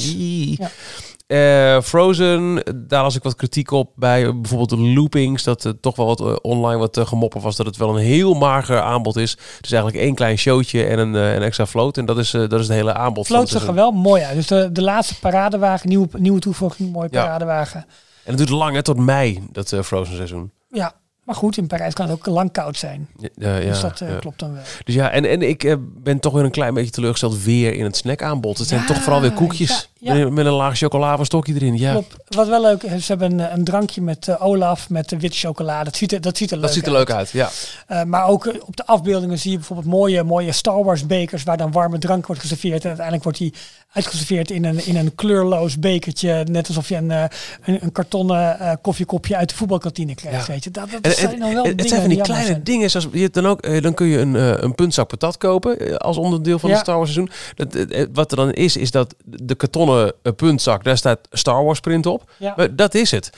Eh, 1.28 1.82
Frozen, 1.82 2.64
daar 2.76 3.04
las 3.04 3.16
ik 3.16 3.24
wat 3.24 3.36
kritiek 3.36 3.72
op 3.72 3.92
bij 3.96 4.24
bijvoorbeeld 4.40 4.70
de 4.70 4.78
loopings. 4.78 5.44
Dat 5.44 5.64
er 5.64 5.80
toch 5.80 5.96
wel 5.96 6.06
wat 6.06 6.20
eh, 6.20 6.36
online 6.42 6.78
wat 6.80 6.98
uh, 6.98 7.06
gemoppen 7.06 7.42
was. 7.42 7.56
Dat 7.56 7.66
het 7.66 7.78
wel 7.78 7.90
een 7.98 8.04
heel 8.04 8.34
mager 8.34 8.82
aanbod 8.82 9.16
is. 9.16 9.38
Dus 9.62 9.72
eigenlijk 9.72 10.04
één 10.04 10.16
klein 10.16 10.38
showtje 10.38 10.84
en 10.86 11.00
een, 11.00 11.14
een 11.14 11.42
extra 11.42 11.66
float. 11.66 11.98
En 11.98 12.06
dat 12.06 12.18
is, 12.18 12.32
dat 12.32 12.54
is 12.54 12.68
het 12.68 12.76
hele 12.76 12.94
aanbod. 12.94 13.26
Float 13.26 13.50
zag 13.50 13.68
er 13.68 13.74
wel 13.74 13.92
mooi 13.92 14.24
uit. 14.24 14.36
Dus 14.36 14.48
de, 14.48 14.70
de 14.72 14.82
laatste 14.82 15.20
paradewagen, 15.20 15.90
nieuwe, 15.90 16.08
nieuwe 16.18 16.40
toevoeging, 16.40 16.92
mooie 16.92 17.08
Ja. 17.12 17.24
paradewagen. 17.24 17.86
En 18.30 18.36
het 18.36 18.48
duurt 18.48 18.60
lang, 18.60 18.76
hè, 18.76 18.84
tot 18.84 18.98
mei, 18.98 19.44
dat 19.52 19.72
eh, 19.72 19.82
Frozen 19.82 20.16
seizoen. 20.16 20.52
Ja, 20.68 20.94
maar 21.24 21.36
goed, 21.36 21.58
in 21.58 21.68
Parijs 21.68 21.94
kan 21.94 22.10
het 22.10 22.18
ook 22.18 22.26
lang 22.26 22.52
koud 22.52 22.78
zijn. 22.78 23.10
Ja, 23.18 23.58
ja, 23.58 23.60
dus 23.60 23.82
dat 23.82 24.02
eh, 24.02 24.10
ja. 24.10 24.20
klopt 24.20 24.40
dan 24.40 24.54
wel. 24.54 24.62
Dus 24.84 24.96
ja, 24.96 25.10
en, 25.12 25.26
en 25.26 25.42
ik 25.42 25.64
eh, 25.64 25.76
ben 25.80 26.20
toch 26.20 26.34
weer 26.34 26.44
een 26.44 26.52
klein 26.52 26.74
beetje 26.74 26.92
teleurgesteld 26.92 27.44
weer 27.44 27.74
in 27.74 27.84
het 27.84 27.98
snackaanbod. 27.98 28.58
Het 28.58 28.68
zijn 28.68 28.86
toch 28.86 29.02
vooral 29.02 29.22
weer 29.22 29.34
koekjes 29.34 29.89
ja, 30.00 30.14
ja. 30.14 30.30
Met, 30.30 30.46
een 30.46 30.52
laag 30.52 30.78
chocoladestokje 30.78 31.54
erin. 31.54 31.78
Ja, 31.78 31.92
Klopt. 31.92 32.16
Wat 32.28 32.48
wel 32.48 32.62
leuk 32.62 32.84
is, 32.84 33.06
ze 33.06 33.12
hebben 33.16 33.40
een, 33.40 33.54
een 33.54 33.64
drankje 33.64 34.02
met 34.02 34.28
eh, 34.28 34.46
Olaf 34.46 34.90
met 34.90 35.16
witte 35.20 35.38
chocolade. 35.38 35.84
Dat 35.84 35.96
ziet 35.96 36.12
er, 36.12 36.22
dat 36.22 36.38
ziet 36.38 36.52
er 36.52 36.58
leuk 36.58 36.66
dat 36.66 36.76
ziet 36.76 36.86
er 36.86 36.92
leuk 36.92 37.12
uit. 37.12 37.30
Ja. 37.30 37.50
Eh, 37.88 38.04
maar 38.04 38.28
ook 38.28 38.46
eh, 38.46 38.62
op 38.66 38.76
de 38.76 38.86
afbeeldingen 38.86 39.40
zie 39.40 39.52
je 39.52 39.58
bijvoorbeeld 39.58 39.88
mooie, 39.88 40.24
mooie 40.24 40.52
Star 40.52 40.84
Wars 40.84 41.06
bekers 41.06 41.44
waar 41.44 41.58
dan 41.58 41.72
warme 41.72 41.98
drank 41.98 42.28
wordt 42.28 42.42
geserveerd. 42.42 42.82
En 42.82 42.88
uiteindelijk 42.88 43.24
wordt 43.24 43.38
die 43.38 43.54
uitgeserveerd 43.94 44.52
in 44.52 44.66
een, 44.66 44.86
in 44.86 44.96
een 44.98 45.16
kleurloos 45.16 45.80
bekertje. 45.80 46.46
Net 46.52 46.68
alsof 46.68 46.90
je 46.90 46.96
een, 46.96 47.12
eh, 47.12 47.24
een, 47.66 47.78
een 47.82 47.92
kartonnen 47.92 48.60
eh, 48.60 48.72
koffiekopje 48.82 49.36
uit 49.36 49.50
de 49.50 49.56
voetbalkantine 49.56 50.16
krijgt. 50.16 50.48
Ja. 50.48 50.54
Weet 50.54 50.64
je. 50.64 50.72
Dat, 50.72 50.92
dat 50.92 51.02
En, 51.02 51.12
zijn 51.12 51.40
dan 51.40 51.54
wel 51.54 51.64
het 51.66 51.78
dingen 51.78 51.90
zijn 51.90 52.02
van 52.02 52.10
die 52.10 52.22
kleine 52.22 52.46
zijn. 52.48 52.64
dingen. 52.64 52.90
Zoals, 52.90 53.08
je 53.12 53.30
dan, 53.30 53.46
ook, 53.48 53.62
eh, 53.62 53.82
dan 53.82 53.94
kun 53.94 54.08
je 54.08 54.18
een, 54.18 54.36
eh, 54.36 54.54
een 54.56 54.76
puntzak 54.76 55.08
patat 55.08 55.38
kopen 55.38 55.80
eh, 55.80 55.96
als 55.96 56.18
onderdeel 56.18 56.60
van 56.60 56.70
Ja. 56.70 56.76
het 56.76 56.84
Star 56.86 56.98
Wars 56.98 57.14
seizoen. 57.14 57.36
Dat, 57.56 57.76
eh, 57.76 58.02
eh, 58.02 58.08
wat 58.14 58.32
er 58.32 58.38
dan 58.38 58.52
is, 58.52 58.78
is 58.78 58.92
dat 58.92 59.16
de 59.26 59.56
kartonnen 59.56 59.89
eh, 59.98 60.34
puntzak, 60.36 60.84
daar 60.84 60.98
staat 60.98 61.20
Star 61.32 61.64
Wars 61.64 61.80
print 61.80 62.06
op. 62.06 62.32
Ja. 62.38 62.54
Maar 62.58 62.76
dat 62.76 62.94
is 62.94 63.12
het. 63.12 63.30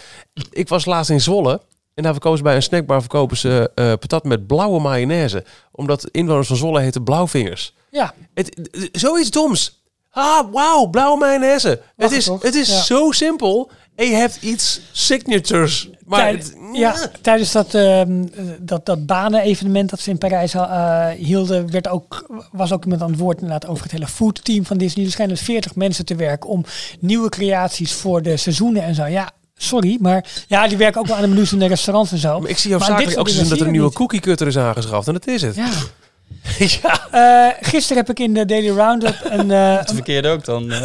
Ik 0.51 0.69
was 0.69 0.85
laatst 0.85 1.11
in 1.11 1.21
Zwolle. 1.21 1.61
En 1.93 2.03
daar 2.03 2.11
verkopen 2.11 2.37
ze 2.37 2.43
bij 2.43 2.55
een 2.55 2.63
snackbar 2.63 2.99
verkopen 2.99 3.37
ze 3.37 3.71
eh, 3.75 3.85
patat 3.85 4.23
met 4.23 4.47
blauwe 4.47 4.79
mayonaise. 4.79 5.43
Omdat 5.71 6.07
inwoners 6.11 6.47
van 6.47 6.57
Zwolle 6.57 6.81
heten 6.81 7.03
blauwvingers. 7.03 7.73
Ja, 7.91 8.13
Het, 8.33 8.69
eh, 8.71 8.81
zoiets 8.91 9.29
doms. 9.31 9.80
Ah, 10.11 10.51
wauw, 10.51 10.85
blauwe 10.85 11.17
mayonaise. 11.19 11.81
Het 11.97 12.11
is, 12.11 12.25
toch? 12.25 12.41
het 12.41 12.55
is 12.55 12.67
Ja. 12.69 12.81
zo 12.81 13.11
simpel. 13.11 13.71
En 13.95 14.05
je 14.07 14.15
hebt 14.15 14.37
iets 14.41 14.81
signatures. 14.91 15.89
Maar 16.05 16.19
Tijd- 16.19 16.43
het- 16.43 16.55
ja, 16.77 16.95
tijdens 17.21 17.51
dat, 17.51 17.73
ehm, 17.73 18.23
dat, 18.59 18.85
dat 18.85 19.05
banen-evenement 19.05 19.89
dat 19.89 19.99
ze 19.99 20.09
in 20.09 20.17
Parijs 20.17 20.53
eh, 20.53 21.07
hielden, 21.09 21.71
werd 21.71 21.87
ook, 21.87 22.29
was 22.51 22.71
ook 22.73 22.83
iemand 22.83 23.01
aan 23.01 23.09
het 23.11 23.19
woord 23.19 23.41
inderdaad 23.41 23.67
over 23.69 23.83
het 23.83 23.91
hele 23.91 24.07
foodteam 24.07 24.65
van 24.65 24.77
Disney. 24.77 25.05
Er 25.05 25.11
schijnen 25.11 25.35
dus 25.35 25.45
40 25.45 25.75
mensen 25.75 26.05
te 26.05 26.15
werken 26.15 26.49
om 26.49 26.65
nieuwe 26.99 27.29
creaties 27.29 27.93
voor 27.93 28.21
de 28.21 28.37
seizoenen 28.37 28.83
en 28.83 28.95
zo. 28.95 29.05
Ja, 29.05 29.31
sorry, 29.55 29.97
maar 30.01 30.25
ja, 30.47 30.67
die 30.67 30.77
werken 30.77 31.01
ook 31.01 31.07
wel 31.07 31.15
aan 31.15 31.21
de 31.21 31.27
menus 31.27 31.51
in 31.51 31.59
de 31.59 31.65
restaurants 31.67 32.11
en 32.11 32.17
zo. 32.17 32.39
Maar 32.39 32.49
ik 32.49 32.57
zie 32.57 32.69
jou 32.69 32.81
Maar 32.81 32.97
dit 32.97 33.05
soort 33.07 33.17
ook 33.19 33.25
dingen 33.25 33.39
zien 33.41 33.49
dat 33.49 33.59
er 33.59 33.65
een 33.67 33.73
je 33.73 33.79
nieuwe 33.79 33.93
cookie 33.95 34.19
cutter 34.19 34.47
is 34.47 34.57
aangeschaft. 34.57 35.07
En 35.07 35.13
dat 35.13 35.27
is 35.27 35.41
het. 35.41 35.55
Ja. 35.55 35.69
ja. 36.81 37.07
Eh, 37.11 37.53
gisteren 37.67 37.97
heb 37.97 38.09
ik 38.09 38.19
in 38.19 38.33
de 38.33 38.45
Daily 38.45 38.69
Roundup 38.69 39.15
een, 39.23 39.51
eh, 39.51 39.77
Het 39.77 39.91
verkeerde 39.93 40.29
ook 40.29 40.45
dan. 40.45 40.71
eh. 40.71 40.81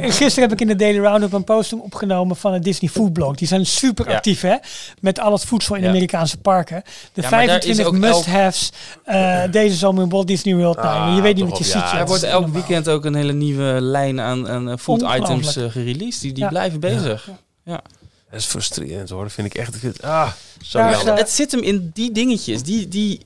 Gisteren 0.18 0.42
heb 0.48 0.52
ik 0.52 0.60
in 0.60 0.66
de 0.66 0.76
Daily 0.76 0.98
Roundup 0.98 1.32
een 1.32 1.44
posting 1.44 1.80
opgenomen 1.80 2.36
van 2.36 2.52
het 2.52 2.62
Disney 2.64 2.90
Food 2.90 3.12
Blog. 3.12 3.34
Die 3.36 3.48
zijn 3.48 3.66
super 3.66 4.08
Ja. 4.08 4.14
actief 4.16 4.40
hè, 4.40 4.56
met 5.00 5.20
al 5.20 5.32
het 5.32 5.44
voedsel 5.44 5.74
in 5.74 5.82
Ja. 5.82 5.88
Amerikaanse 5.88 6.38
parken. 6.38 6.82
De 7.12 7.22
Ja, 7.22 7.28
maar 7.30 7.46
daar 7.46 7.56
is 7.56 7.64
25 7.76 7.86
ook 7.86 7.96
must-haves 7.98 8.70
eh, 9.04 9.42
deze 9.50 9.76
zomer 9.76 10.02
in 10.02 10.08
Walt 10.08 10.26
Disney 10.26 10.54
World. 10.54 10.76
Nou, 10.76 11.08
Ah, 11.10 11.16
je 11.16 11.22
weet 11.22 11.36
niet 11.36 11.48
wat 11.48 11.58
je 11.58 11.64
ziet. 11.64 11.72
ja. 11.72 11.98
Er 11.98 12.06
wordt 12.06 12.22
elk 12.22 12.40
normaal. 12.40 12.52
weekend 12.60 12.88
ook 12.88 13.04
een 13.04 13.14
hele 13.14 13.32
nieuwe 13.32 13.80
lijn 13.80 14.20
aan, 14.20 14.48
aan 14.48 14.78
food 14.78 15.02
items 15.02 15.56
gereleased. 15.56 16.20
Die, 16.20 16.32
die 16.32 16.42
Ja. 16.42 16.48
blijven 16.48 16.80
bezig. 16.80 17.28
Dat 17.64 18.40
is 18.40 18.46
frustrerend 18.46 19.08
hoor. 19.10 19.22
Dat 19.22 19.32
vind 19.32 19.46
ik 19.46 19.54
echt. 19.54 20.02
ah, 20.02 20.28
zo 20.62 20.78
Ja, 20.78 20.90
ja. 20.90 21.14
Het 21.16 21.30
zit 21.30 21.50
hem 21.52 21.60
in 21.62 21.90
die 21.94 22.12
dingetjes. 22.12 22.62
Die, 22.62 22.88
die, 22.88 23.20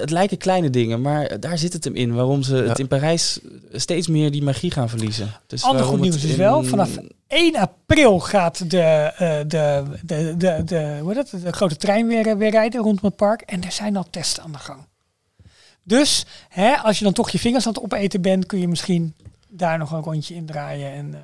het 0.00 0.10
lijken 0.10 0.36
kleine 0.38 0.70
dingen, 0.70 1.00
maar 1.00 1.40
daar 1.40 1.58
zit 1.58 1.72
het 1.72 1.84
hem 1.84 1.94
in. 1.94 2.14
Waarom 2.14 2.42
ze 2.42 2.54
het 2.56 2.78
in 2.78 2.88
Parijs 2.88 3.40
steeds 3.72 4.06
meer 4.06 4.30
die 4.30 4.42
magie 4.42 4.70
gaan 4.70 4.88
verliezen. 4.88 5.30
Dus 5.46 5.62
Ander 5.62 5.84
goed 5.84 6.00
nieuws 6.00 6.24
is 6.24 6.24
in- 6.30 6.36
wel, 6.38 6.64
vanaf 6.64 6.90
1 7.28 7.56
april 7.56 8.20
gaat 8.20 8.70
de, 8.70 8.80
eh, 8.80 9.38
de, 9.46 9.82
de, 10.02 10.34
de, 10.36 10.62
de, 10.64 10.98
hoe 11.02 11.14
dat, 11.14 11.30
de 11.42 11.52
grote 11.52 11.76
trein 11.76 12.06
weer, 12.06 12.26
eh, 12.26 12.36
weer 12.36 12.50
rijden 12.50 12.80
rondom 12.82 13.04
het 13.04 13.16
park. 13.16 13.40
En 13.40 13.64
er 13.64 13.72
zijn 13.72 13.96
al 13.96 14.06
testen 14.10 14.42
aan 14.42 14.52
de 14.52 14.58
gang. 14.58 14.80
Dus 15.82 16.24
hè, 16.48 16.76
als 16.76 16.98
je 16.98 17.04
dan 17.04 17.12
toch 17.12 17.30
je 17.30 17.38
vingers 17.38 17.66
aan 17.66 17.72
het 17.72 17.82
opeten 17.82 18.20
bent, 18.20 18.46
kun 18.46 18.58
je 18.60 18.68
misschien 18.68 19.14
daar 19.48 19.78
nog 19.78 19.90
een 19.92 20.02
rondje 20.02 20.34
in 20.34 20.46
draaien. 20.46 20.92
En, 20.92 21.14
eh, 21.14 21.20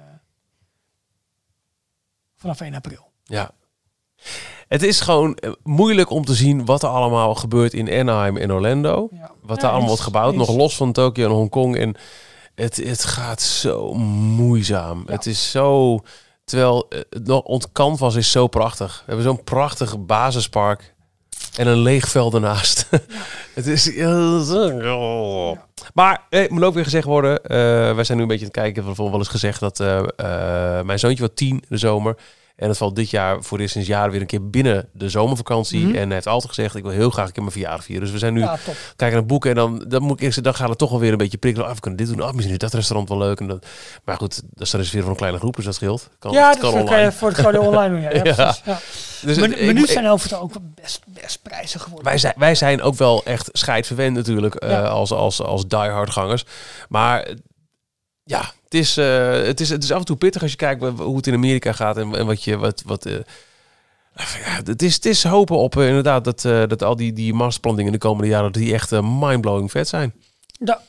vanaf 2.37 2.61
1 2.61 2.75
april. 2.75 3.11
Ja. 3.25 3.51
Het 4.69 4.83
is 4.83 5.01
gewoon 5.01 5.35
eh, 5.35 5.51
moeilijk 5.63 6.11
om 6.11 6.25
te 6.25 6.35
zien 6.35 6.65
wat 6.65 6.83
er 6.83 6.89
allemaal 6.89 7.35
gebeurt 7.35 7.75
in 7.75 7.91
Anaheim 7.93 8.37
en 8.37 8.53
Orlando. 8.53 9.09
Ja. 9.13 9.31
Wat 9.43 9.57
Ja, 9.57 9.63
daar 9.63 9.71
allemaal 9.71 9.89
wordt 9.89 10.03
gebouwd. 10.03 10.35
Nog 10.35 10.57
los 10.57 10.77
van 10.77 10.93
Tokio 10.93 11.25
en 11.27 11.33
Hongkong. 11.35 11.77
En 11.77 11.95
het, 12.55 12.77
het 12.77 13.05
gaat 13.05 13.43
zo 13.43 13.95
moeizaam. 13.95 15.03
Ja. 15.07 15.13
Het 15.13 15.27
is 15.27 15.51
zo... 15.51 15.99
Terwijl 16.45 16.87
eh, 16.89 16.99
het 17.11 17.27
nog, 17.27 17.43
ons 17.43 17.67
canvas 17.73 18.15
is 18.15 18.31
zo 18.31 18.47
prachtig. 18.47 18.97
We 18.99 19.03
hebben 19.07 19.25
zo'n 19.25 19.45
prachtig 19.45 20.05
basispark. 20.05 20.95
En 21.57 21.67
een 21.67 21.79
leeg 21.79 22.09
veld 22.09 22.35
ernaast. 22.35 22.89
het 23.55 23.67
is... 23.67 23.87
Maar 25.95 26.23
eh, 26.31 26.41
het 26.41 26.51
moet 26.51 26.63
ook 26.65 26.75
weer 26.75 26.85
gezegd 26.85 27.05
worden. 27.07 27.43
eh, 27.45 27.59
wij 27.95 28.05
zijn 28.05 28.17
nu 28.17 28.23
een 28.23 28.29
beetje 28.29 28.45
aan 28.45 28.51
het 28.53 28.61
kijken. 28.61 28.83
We 28.83 28.89
hebben 28.89 29.11
wel 29.11 29.19
eens 29.19 29.29
gezegd 29.29 29.61
dat 29.61 29.81
eh, 29.81 29.99
eh, 29.99 30.85
mijn 30.85 30.99
zoontje 30.99 31.19
wordt 31.19 31.37
tien 31.37 31.63
de 31.69 31.77
zomer. 31.77 32.17
En 32.59 32.69
het 32.69 32.77
valt 32.77 32.97
dit 32.97 33.11
jaar 33.11 33.43
voor 33.43 33.59
dit 33.59 33.71
sinds 33.71 33.89
jaren 33.89 34.11
weer 34.11 34.21
een 34.21 34.27
keer 34.27 34.51
binnen 34.51 34.89
de 34.93 35.09
zomervakantie. 35.09 35.87
Mhm. 35.87 35.95
En 35.97 36.05
hij 36.05 36.15
heeft 36.15 36.27
altijd 36.27 36.55
gezegd, 36.55 36.75
ik 36.77 36.83
wil 36.83 36.93
heel 36.93 37.11
graag 37.11 37.27
een 37.27 37.33
keer 37.33 37.43
mijn 37.43 37.55
verjaardag 37.55 37.85
vieren. 37.85 38.05
Dus 38.05 38.13
we 38.13 38.19
zijn 38.19 38.35
nu 38.35 38.41
Ja, 38.41 38.59
kijken 38.97 39.17
naar 39.19 39.27
boeken. 39.27 39.51
En 39.51 39.57
dan, 39.57 39.85
dan 39.89 40.03
moet 40.03 40.19
ik 40.21 40.25
eerst, 40.27 40.43
dan 40.43 40.55
gaat 40.55 40.69
het 40.69 40.79
toch 40.79 40.91
wel 40.91 41.01
weer 41.01 41.13
een 41.13 41.17
beetje 41.19 41.39
prikkelen. 41.39 41.69
Ah, 41.69 41.75
we 41.75 41.81
kunnen 41.81 41.99
dit 41.99 42.09
doen. 42.09 42.21
Ah, 42.21 42.33
misschien 42.33 42.53
is 42.53 42.59
dat 42.61 42.73
restaurant 42.75 43.09
wel 43.09 43.19
leuk. 43.19 43.41
En 43.41 43.47
dat, 43.47 43.67
maar 44.05 44.17
goed, 44.17 44.43
dat 44.55 44.67
is 44.67 44.71
dan 44.71 44.81
reserveren 44.81 45.01
voor 45.03 45.11
een 45.11 45.17
kleine 45.21 45.39
groep, 45.39 45.57
dus 45.57 45.65
dat 45.65 45.75
scheelt. 45.75 46.09
Kan, 46.19 46.33
ja, 46.33 46.51
dat 46.51 46.59
kan 46.61 46.71
kan 46.73 46.81
je 46.81 46.87
online. 46.87 47.13
voor 47.13 47.29
het 47.29 47.39
gewoon 47.39 47.59
online 47.59 47.91
doen. 47.95 48.01
Ja, 48.01 48.11
ja, 48.15 48.23
Ja. 48.25 48.35
precies, 48.35 48.63
ja. 48.65 48.79
Dus 49.27 49.37
het- 49.37 49.51
ik- 49.51 49.67
menus 49.67 49.83
ik- 49.83 49.91
zijn 49.91 50.09
over 50.09 50.31
het 50.31 50.39
ook 50.41 50.53
best, 50.75 51.01
best 51.07 51.43
prijzig 51.43 51.83
geworden. 51.83 52.05
wij, 52.09 52.19
zijn, 52.19 52.35
wij 52.37 52.55
zijn 52.55 52.83
ook 52.83 52.95
wel 52.95 53.25
echt 53.25 53.49
scheidverwend 53.53 54.17
natuurlijk 54.17 54.55
eh, 54.55 54.71
Ja. 54.71 54.83
als, 54.83 55.13
als, 55.13 55.43
als 55.43 55.67
diehard 55.69 56.11
gangers. 56.11 56.45
Maar 56.89 57.21
eh, 57.23 57.35
ja, 58.29 58.53
het 58.65 58.75
is, 58.75 58.97
eh, 58.97 59.43
het, 59.43 59.61
is, 59.61 59.69
het 59.69 59.83
is 59.83 59.93
af 59.93 59.99
en 59.99 60.05
toe 60.05 60.17
pittig 60.17 60.43
als 60.43 60.51
je 60.51 60.57
kijkt 60.57 60.83
hoe 60.83 61.17
het 61.17 61.27
in 61.27 61.35
Amerika 61.35 61.73
gaat 61.73 61.97
en, 61.97 62.15
en 62.15 62.27
wat 62.27 62.45
je... 62.45 62.57
Wat, 62.57 62.83
wat, 62.87 63.07
eh, 63.07 63.15
ja, 64.15 64.61
het, 64.65 64.83
is, 64.83 64.95
het 64.95 65.07
is 65.07 65.25
hopen 65.25 65.57
op 65.57 65.77
eh, 65.77 65.87
inderdaad 65.87 66.25
dat, 66.25 66.43
dat 66.43 66.83
al 66.83 66.97
die, 66.97 67.13
die 67.13 67.35
masterplantingen 67.35 67.93
in 67.93 67.99
de 67.99 68.07
komende 68.07 68.29
jaren... 68.29 68.53
die 68.53 68.75
echt 68.75 68.91
mindblowing 68.91 69.71
vet 69.71 69.89
zijn. 69.89 70.13
Ja, 70.47 70.81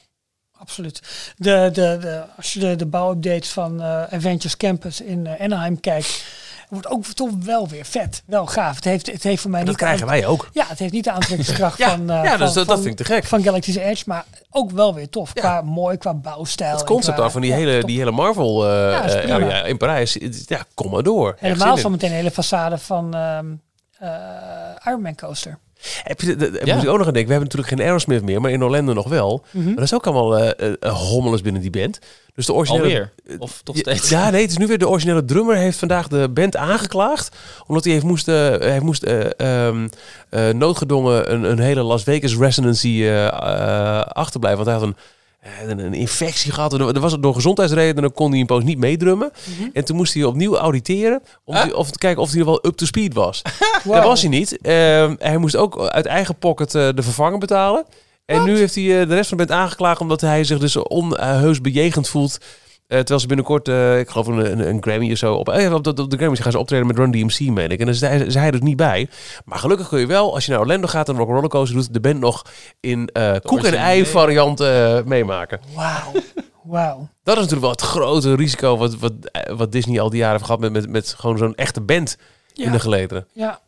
absoluut. 0.52 1.02
De, 1.38 1.70
de, 1.74 1.98
de, 2.02 2.24
als 2.38 2.54
je 2.54 2.60
de, 2.60 2.76
de 2.76 2.86
bouwupdates 2.86 3.50
van 3.50 3.80
Adventures 4.10 4.58
Campus 4.58 5.02
in 5.02 5.28
Anaheim 5.40 5.80
kijkt, 5.80 6.24
wordt 6.70 6.88
ook 6.88 7.06
toch 7.06 7.30
wel 7.44 7.68
weer 7.68 7.86
vet. 7.86 8.24
Wel 8.26 8.46
gaaf. 8.46 8.76
Het 8.76 8.84
heeft, 8.84 9.12
het 9.12 9.24
heeft 9.24 9.42
voor 9.42 9.52
mij 9.52 9.60
dat 9.60 9.70
niet 9.70 9.80
de 9.80 9.84
krijgen 9.86 10.08
wij 10.08 10.26
ook. 10.26 10.50
Ja, 10.54 10.66
het 10.68 10.80
heeft 10.80 10.94
niet 10.94 11.04
de 11.04 11.12
aantrekkingskracht 11.12 11.78
Ja, 11.84 11.90
van, 11.90 12.10
eh, 12.10 12.24
ja 12.24 12.30
van, 12.30 12.40
dus 12.40 12.54
dat, 12.54 12.68
dat 12.68 12.76
van, 12.76 12.84
vind 12.84 13.00
ik 13.00 13.06
te 13.06 13.14
gek. 13.14 13.24
van 13.26 13.44
Galaxy's 13.44 13.76
Edge, 13.76 14.04
maar 14.06 14.26
ook 14.50 14.72
wel 14.72 14.94
weer 14.94 15.10
tof. 15.10 15.32
Ja. 15.34 15.42
Qua 15.42 15.62
mooi, 15.62 15.98
qua 15.98 16.14
bouwstijl. 16.14 16.76
Het 16.76 16.84
concept 16.86 17.14
qua- 17.14 17.22
daarvan, 17.22 17.42
die 17.42 17.50
ja, 17.52 17.58
hele, 17.58 17.80
top. 17.80 17.88
die 17.88 17.98
hele 17.98 18.12
Marvel 18.12 18.66
eh, 18.70 18.72
Ja, 18.92 19.04
eh, 19.64 19.70
in 19.70 19.78
Parijs. 19.78 20.18
Ja, 20.46 20.64
kom 20.74 20.92
maar 20.92 21.04
door. 21.04 21.36
Helemaal 21.40 21.78
zo 21.78 21.90
meteen 21.90 22.10
een 22.10 22.16
hele 22.16 22.32
façade 22.32 22.82
van 22.82 23.14
eh 23.16 23.40
Iron 24.86 25.02
Man 25.02 25.16
coaster. 25.16 25.58
Heb 26.04 26.22
je, 26.22 26.60
Ja. 26.64 26.74
moet 26.76 26.84
ik 26.84 26.90
ook 26.90 26.98
nog 26.98 27.08
aan 27.08 27.14
denken. 27.14 27.26
We 27.32 27.32
hebben 27.40 27.40
natuurlijk 27.40 27.68
geen 27.68 27.82
Aerosmith 27.82 28.24
meer, 28.24 28.42
maar 28.42 28.52
in 28.52 28.64
Orlando 28.64 28.94
nog 28.94 29.08
wel. 29.10 29.44
Mhm. 29.52 29.66
Maar 29.66 29.76
dat 29.76 29.84
is 29.84 29.94
ook 29.94 30.08
allemaal 30.08 30.38
eh 30.38 30.74
eh, 30.80 30.94
hommeles 30.94 31.42
binnen 31.42 31.62
die 31.62 31.70
band. 31.72 32.00
Dus 32.36 32.46
de 32.46 32.54
originele... 32.54 32.84
Alweer? 32.84 33.12
Of 33.40 33.62
toch 33.64 33.78
steeds? 33.78 34.10
Ja, 34.10 34.30
nee, 34.30 34.42
het 34.42 34.52
is 34.52 34.58
nu 34.58 34.68
weer 34.68 34.78
de 34.78 34.90
originele 34.90 35.26
drummer 35.26 35.56
heeft 35.56 35.78
vandaag 35.78 36.08
de 36.08 36.30
band 36.30 36.56
aangeklaagd. 36.56 37.36
Omdat 37.68 37.84
hij 37.84 37.94
heeft 37.94 38.06
moest, 38.06 38.28
eh, 38.28 38.36
hij 38.58 38.80
moest 38.80 39.04
eh, 39.04 39.70
eh, 39.70 39.76
noodgedwongen 40.56 41.34
een, 41.34 41.44
een 41.44 41.60
hele 41.60 41.82
Las 41.84 42.04
Vegas 42.04 42.36
residency 42.38 42.88
eh, 42.88 43.28
eh, 43.28 44.02
achterblijven. 44.02 44.66
Want 44.66 44.78
hij 44.78 44.88
had 44.88 44.88
een, 44.88 44.96
eh, 44.96 45.18
een, 45.68 45.80
een 45.80 45.94
infectie 45.94 46.52
gehad. 46.52 46.74
Er 46.74 47.00
was 47.00 47.12
het 47.12 47.22
door 47.24 47.34
gezondheidsredenen, 47.34 48.02
dan 48.02 48.14
kon 48.14 48.32
hij 48.32 48.40
een 48.40 48.46
poos 48.46 48.64
niet 48.64 48.78
meedrummen. 48.78 49.32
Mhm. 49.58 49.70
En 49.74 49.86
toen 49.86 49.96
moest 49.96 50.14
hij 50.14 50.24
opnieuw 50.24 50.58
auditeren 50.58 51.22
om, 51.44 51.56
Huh? 51.56 51.76
of 51.76 51.92
te 51.92 51.98
kijken 51.98 52.22
of 52.22 52.32
hij 52.32 52.46
wel 52.46 52.66
up 52.66 52.76
to 52.78 52.86
speed 52.86 53.14
was. 53.14 53.42
Wow. 53.84 53.96
Dat 53.96 54.04
was 54.04 54.22
hij 54.22 54.30
niet. 54.30 54.58
Ehm, 54.62 55.16
hij 55.20 55.38
moest 55.38 55.56
ook 55.56 55.80
uit 55.88 56.06
eigen 56.06 56.36
pocket 56.36 56.76
eh, 56.76 56.90
de 56.96 57.02
vervanger 57.04 57.38
betalen. 57.40 57.86
En 58.26 58.44
nu 58.44 58.58
heeft 58.58 58.76
hij 58.76 59.02
eh, 59.02 59.08
de 59.08 59.16
rest 59.16 59.30
van 59.30 59.38
de 59.38 59.46
band 59.46 59.60
aangeklaagd 59.60 60.02
omdat 60.02 60.22
hij 60.22 60.44
zich 60.44 60.60
dus 60.60 60.76
onheus 60.76 61.62
bejegend 61.62 62.10
voelt. 62.10 62.38
Eh, 62.90 62.98
terwijl 62.98 63.20
ze 63.20 63.28
binnenkort, 63.28 63.68
eh, 63.68 64.00
ik 64.00 64.10
geloof 64.10 64.28
een, 64.28 64.52
een, 64.52 64.68
een 64.68 64.82
Grammy 64.82 65.12
of 65.12 65.18
zo, 65.18 65.34
op, 65.34 65.50
eh, 65.50 65.74
op, 65.74 65.84
de, 65.84 65.90
op 65.90 66.10
de 66.10 66.18
Grammys 66.18 66.40
gaan 66.40 66.52
ze 66.52 66.60
optreden 66.60 66.88
met 66.88 66.98
Run 66.98 67.12
DMC, 67.12 67.40
meen 67.40 67.70
ik. 67.70 67.80
En 67.80 67.86
daar 67.86 67.94
is 67.94 68.02
hij, 68.02 68.20
is 68.20 68.34
hij 68.34 68.52
dus 68.52 68.60
niet 68.60 68.76
bij. 68.76 69.10
Maar 69.46 69.60
gelukkig 69.60 69.88
kun 69.88 70.00
je 70.00 70.06
wel, 70.06 70.34
als 70.34 70.46
je 70.46 70.52
naar 70.52 70.60
Orlando 70.60 70.88
gaat 70.88 71.10
en 71.10 71.16
een 71.16 71.26
Rock 71.26 71.50
Coaster 71.50 71.76
doet, 71.76 71.94
de 71.94 72.00
band 72.00 72.20
nog 72.20 72.46
in 72.80 73.08
eh, 73.08 73.36
koek 73.44 73.64
en 73.64 73.74
ei 73.74 73.82
originele. 73.82 74.06
variant 74.06 74.60
eh, 74.60 75.00
meemaken. 75.06 75.60
Wauw. 75.76 76.12
Wauw. 76.64 77.10
Dat 77.24 77.36
is 77.38 77.42
natuurlijk 77.44 77.62
wel 77.62 77.72
het 77.72 77.82
grote 77.82 78.36
risico 78.36 78.78
wat, 78.78 78.96
wat, 78.96 79.14
wat 79.56 79.72
Disney 79.72 80.00
al 80.02 80.10
die 80.10 80.20
jaren 80.20 80.34
heeft 80.34 80.46
gehad 80.46 80.62
met, 80.62 80.72
met, 80.72 80.90
met 80.90 81.16
gewoon 81.18 81.38
zo'n 81.38 81.56
echte 81.56 81.82
band 81.82 82.18
in 82.54 82.72
de 82.72 82.80
gelederen. 82.80 83.28
ja. 83.34 83.60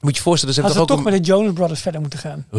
Moet 0.00 0.10
je 0.10 0.16
je 0.16 0.22
voorstellen, 0.22 0.54
ze 0.54 0.60
hebben 0.60 0.80
we 0.80 0.86
toch 0.86 1.02
met 1.04 1.12
de 1.12 1.20
Jonas 1.20 1.52
Brothers 1.52 1.80
verder 1.80 2.00
moeten 2.00 2.18
gaan. 2.18 2.46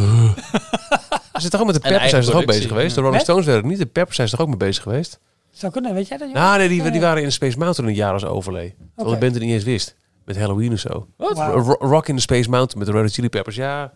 Ze 1.33 1.45
zitten 1.45 1.59
toch 1.59 1.59
ook 1.59 1.73
met 1.73 1.83
de 1.83 1.89
Peppers 1.89 2.09
zijn 2.09 2.23
ze 2.23 2.31
toch 2.31 2.39
ook 2.39 2.45
bezig 2.45 2.67
geweest? 2.67 2.95
De. 2.95 3.01
Rolling? 3.01 3.21
Stones 3.21 3.45
werden 3.45 3.63
het 3.63 3.71
niet. 3.71 3.81
De 3.81 3.85
Peppers 3.85 4.15
zijn 4.15 4.27
ze 4.27 4.35
toch 4.35 4.45
ook 4.45 4.51
mee 4.51 4.67
bezig 4.67 4.83
geweest? 4.83 5.19
Zou 5.51 5.71
kunnen, 5.71 5.93
weet 5.93 6.07
jij 6.07 6.17
dat? 6.17 6.31
Nou, 6.33 6.57
nee, 6.57 6.67
die, 6.67 6.91
die 6.91 7.01
waren 7.01 7.23
in 7.23 7.31
Space 7.31 7.57
Mountain 7.57 7.89
een 7.89 7.95
jaar 7.95 8.13
als 8.13 8.25
overlee. 8.25 8.69
Terwijl 8.69 8.89
Oké. 8.95 9.09
de 9.09 9.17
band 9.19 9.33
het 9.33 9.43
niet 9.43 9.53
eens 9.53 9.63
wist. 9.63 9.95
Met 10.25 10.37
Halloween 10.37 10.73
of 10.73 10.79
zo. 10.79 11.07
Wat? 11.17 11.37
Rock 11.79 12.07
in 12.07 12.15
the 12.15 12.21
Space 12.21 12.49
Mountain 12.49 12.77
met 12.85 12.87
de 12.95 13.01
Red 13.01 13.13
Chili 13.13 13.29
Peppers. 13.29 13.55
Ja, 13.55 13.91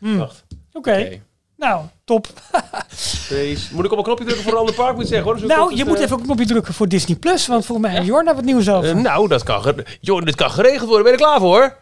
Hmm. 0.00 0.18
wacht. 0.18 0.44
Oké, 0.72 1.20
nou, 1.56 1.84
top. 2.04 2.26
Space. 2.94 3.74
Moet 3.74 3.84
ik 3.84 3.92
op 3.92 3.98
een 3.98 4.04
knopje 4.04 4.24
drukken 4.24 4.44
voor 4.44 4.52
een 4.52 4.58
ander 4.58 4.74
park? 4.74 4.94
Moet 4.94 5.02
ik 5.02 5.08
zeggen, 5.08 5.26
hoor. 5.26 5.36
Dus 5.40 5.48
Nou, 5.48 5.70
je 5.74 5.76
is, 5.80 5.84
moet 5.84 5.96
eh, 5.96 6.02
even 6.02 6.14
op 6.14 6.20
een 6.20 6.26
knopje 6.26 6.46
drukken 6.46 6.74
voor 6.74 6.88
Disney 6.88 7.16
Plus, 7.16 7.46
want 7.46 7.66
volgens 7.66 7.86
mij 7.88 7.96
heeft 7.96 8.08
Jorn 8.10 8.24
daar 8.24 8.34
wat 8.34 8.44
nieuws 8.44 8.68
over. 8.70 8.88
eh, 8.90 8.96
nou, 8.96 9.28
dat 9.28 9.42
kan, 9.42 9.62
ge- 9.62 9.84
Joh, 10.00 10.22
dit 10.24 10.34
kan 10.34 10.50
geregeld 10.50 10.88
worden. 10.88 11.02
Ben 11.04 11.12
je 11.12 11.18
er 11.18 11.24
klaar 11.24 11.40
voor? 11.40 11.76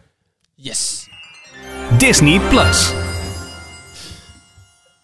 Yes. 0.55 1.09
Disney 1.99 2.41
Plus. 2.49 2.93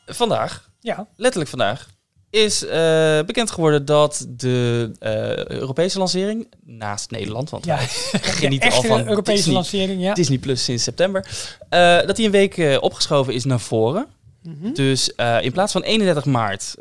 Vandaag, 0.07 0.71
ja, 0.81 1.07
letterlijk 1.17 1.51
vandaag, 1.51 1.89
is 2.31 2.65
eh, 2.65 3.21
bekend 3.27 3.51
geworden 3.51 3.85
dat 3.85 4.27
de 4.29 4.91
eh, 4.99 5.47
Europese 5.47 5.99
lancering, 5.99 6.49
naast 6.65 7.11
Nederland, 7.11 7.51
want 7.51 7.65
ja. 7.65 7.77
wij 7.77 7.87
genieten 8.43 8.73
al 8.73 8.83
van 8.83 9.09
Europese 9.09 9.37
Disney, 9.37 9.55
lancering, 9.55 10.03
ja. 10.03 10.15
Disney 10.15 10.39
Plus 10.39 10.65
sinds 10.65 10.83
september, 10.83 11.27
eh, 11.69 12.01
dat 12.07 12.17
die 12.17 12.27
een 12.27 12.33
week 12.33 12.79
opgeschoven 12.81 13.35
is 13.35 13.45
naar 13.45 13.61
voren. 13.61 14.07
Mhm. 14.43 14.73
Dus 14.73 15.13
in 15.41 15.53
plaats 15.53 15.73
van 15.73 15.83
31 15.83 16.25
maart 16.25 16.75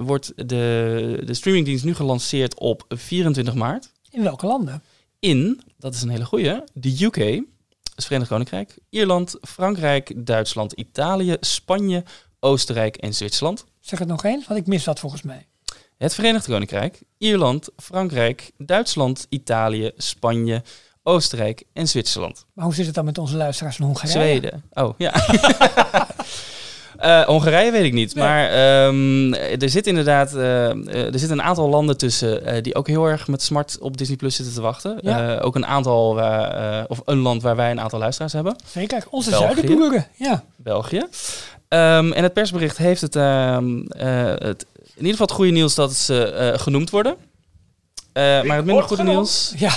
wordt 0.00 0.32
de, 0.36 1.22
de 1.24 1.34
streamingdienst 1.34 1.84
nu 1.84 1.94
gelanceerd 1.94 2.58
op 2.58 2.84
24 2.88 3.54
maart. 3.54 3.90
In 4.10 4.22
welke 4.22 4.46
landen? 4.46 4.82
In, 5.18 5.60
dat 5.78 5.94
is 5.94 6.02
een 6.02 6.08
hele 6.08 6.24
goeie, 6.24 6.60
de 6.72 7.04
UK, 7.04 7.16
het 7.94 8.04
Verenigd 8.04 8.30
Koninkrijk, 8.30 8.78
Ierland, 8.90 9.36
Frankrijk, 9.40 10.12
Duitsland, 10.16 10.72
Italië, 10.72 11.36
Spanje, 11.40 12.04
Oostenrijk 12.40 12.96
en 12.96 13.14
Zwitserland. 13.14 13.64
Zeg 13.82 13.98
het 13.98 14.08
nog 14.08 14.24
eens, 14.24 14.46
want 14.46 14.60
ik 14.60 14.66
mis 14.66 14.84
dat 14.84 15.00
volgens 15.00 15.22
mij. 15.22 15.46
het 15.98 16.14
Verenigd 16.14 16.46
Koninkrijk, 16.46 17.02
Ierland, 17.18 17.68
Frankrijk, 17.76 18.50
Duitsland, 18.58 19.26
Italië, 19.28 19.90
Spanje, 19.96 20.62
Oostenrijk 21.02 21.64
en 21.72 21.88
Zwitserland. 21.88 22.46
Maar 22.52 22.64
hoe 22.64 22.74
zit 22.74 22.86
het 22.86 22.94
dan 22.94 23.04
met 23.04 23.18
onze 23.18 23.36
luisteraars 23.36 23.76
van 23.76 23.86
Hongarije? 23.86 24.12
Zweden. 24.12 24.64
Oh, 24.72 24.94
ja. 24.98 25.12
Eh, 27.02 27.22
Hongarije 27.22 27.70
weet 27.70 27.84
ik 27.84 27.92
niet. 27.92 28.14
Nee. 28.14 28.24
Maar 28.24 28.48
ehm, 28.50 29.32
er 29.34 29.68
zit 29.68 29.86
inderdaad 29.86 30.34
eh, 30.34 30.70
eh, 30.70 31.12
er 31.12 31.18
zit 31.18 31.30
een 31.30 31.42
aantal 31.42 31.68
landen 31.68 31.98
tussen 31.98 32.62
die 32.62 32.74
ook 32.74 32.86
heel 32.86 33.06
erg 33.06 33.28
met 33.28 33.42
smart 33.42 33.78
op 33.80 33.96
Disney 33.96 34.16
Plus 34.16 34.36
zitten 34.36 34.54
te 34.54 34.60
wachten. 34.60 34.98
Ja. 35.00 35.38
Ook 35.38 35.54
een 35.54 35.66
aantal, 35.66 36.14
waar, 36.14 36.86
of 36.88 37.00
een 37.04 37.18
land 37.18 37.42
waar 37.42 37.56
wij 37.56 37.70
een 37.70 37.80
aantal 37.80 37.98
luisteraars 37.98 38.32
hebben. 38.32 38.56
Zeker, 38.66 39.04
onze 39.10 39.30
België. 39.30 39.54
zuidenburen. 39.54 40.06
Ja. 40.16 40.44
België. 40.56 41.02
Ehm, 41.72 42.12
en 42.12 42.22
het 42.22 42.32
persbericht 42.32 42.76
heeft 42.76 43.00
het, 43.00 43.16
ehm, 43.16 43.80
eh, 43.82 44.34
het 44.38 44.66
in 44.94 45.08
ieder 45.08 45.10
geval 45.10 45.26
het 45.26 45.36
goede 45.36 45.50
nieuws 45.50 45.74
dat 45.74 45.94
ze 45.94 46.24
eh, 46.24 46.58
genoemd 46.58 46.90
worden. 46.90 47.16
Eh, 48.12 48.42
maar 48.42 48.56
het 48.56 48.64
minder 48.64 48.84
goede 48.84 49.02
nieuws, 49.02 49.52
ja, 49.56 49.72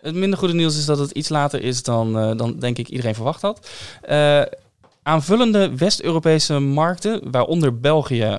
het 0.00 0.14
minder 0.14 0.38
goede 0.38 0.54
nieuws 0.54 0.78
is 0.78 0.84
dat 0.84 0.98
het 0.98 1.10
iets 1.10 1.28
later 1.28 1.62
is 1.62 1.82
dan, 1.82 2.18
eh, 2.18 2.36
dan 2.36 2.58
denk 2.58 2.78
ik 2.78 2.88
iedereen 2.88 3.14
verwacht 3.14 3.42
had. 3.42 3.68
Eh, 4.02 4.42
aanvullende 5.02 5.76
West-Europese 5.76 6.58
markten, 6.58 7.30
waaronder 7.30 7.80
België, 7.80 8.38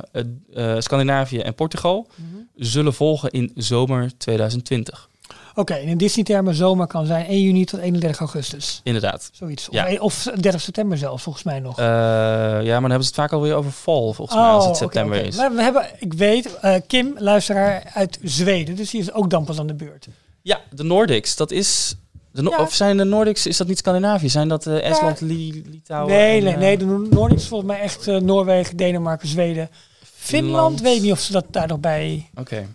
Scandinavië 0.78 1.40
en 1.40 1.56
Portugal, 1.56 2.08
zullen 2.56 2.94
volgen 2.94 3.30
in 3.32 3.52
zomer 3.56 4.18
2020. 4.18 5.10
Oké. 5.56 5.76
in 5.76 5.98
Disney-termen 5.98 6.56
zomer 6.56 6.88
kan 6.88 7.06
zijn 7.06 7.26
1 7.26 7.42
juni 7.42 7.66
tot 7.66 7.80
31 7.80 8.20
augustus. 8.20 8.80
Inderdaad. 8.84 9.30
Zoiets. 9.34 9.70
Of, 9.70 9.76
Ja. 9.76 10.00
of 10.00 10.24
30 10.40 10.62
september 10.62 10.98
zelfs, 10.98 11.24
volgens 11.24 11.44
mij 11.44 11.60
nog. 11.60 11.80
Eh, 11.80 11.86
ja, 11.86 12.60
maar 12.60 12.64
dan 12.66 12.82
hebben 12.82 13.02
ze 13.02 13.08
het 13.08 13.16
vaak 13.16 13.32
alweer 13.32 13.54
over 13.56 13.72
fall, 13.72 14.14
volgens 14.14 14.34
mij, 14.38 14.46
als 14.46 14.64
het 14.64 14.74
Oh, 14.74 14.80
september 14.80 15.18
oké. 15.18 15.28
is. 15.28 15.36
Maar 15.36 15.56
we 15.56 15.62
hebben, 15.62 15.86
ik 16.00 16.14
weet, 16.14 16.60
eh, 16.60 16.76
Kim, 16.88 17.14
luisteraar 17.18 17.92
uit 17.94 18.20
Zweden. 18.24 18.76
Dus 18.76 18.90
die 18.90 19.02
is 19.02 19.14
ook 19.14 19.30
dan 19.30 19.44
pas 19.46 19.60
aan 19.60 19.68
de 19.68 19.74
beurt. 19.76 20.08
Ja, 20.42 20.62
de 20.72 20.84
Nordics, 20.84 21.36
dat 21.36 21.52
is... 21.52 21.96
De 22.32 22.42
No- 22.42 22.50
Ja. 22.50 22.58
Of 22.60 22.74
zijn 22.74 22.98
de 22.98 23.04
Nordics, 23.04 23.48
is 23.48 23.58
dat 23.58 23.68
niet 23.68 23.78
Scandinavië? 23.78 24.30
Zijn 24.30 24.48
dat 24.48 24.68
eh, 24.68 24.90
Estland, 24.90 25.22
Li- 25.22 25.64
Litouwen? 25.70 26.14
nee, 26.14 26.38
en, 26.38 26.44
nee, 26.44 26.56
nee. 26.56 26.78
De 26.78 27.08
Noordics 27.12 27.42
is 27.42 27.48
volgens 27.48 27.70
mij 27.72 27.80
echt 27.80 28.06
Noorwegen, 28.06 28.78
Denemarken, 28.78 29.28
Zweden. 29.28 29.70
Finland, 30.16 30.82
weet 30.82 30.96
ik 30.96 31.02
niet 31.02 31.12
of 31.12 31.20
ze 31.20 31.32
dat 31.32 31.46
daar 31.50 31.68
nog 31.68 31.80
bij 31.80 32.30
Oké. 32.36 32.68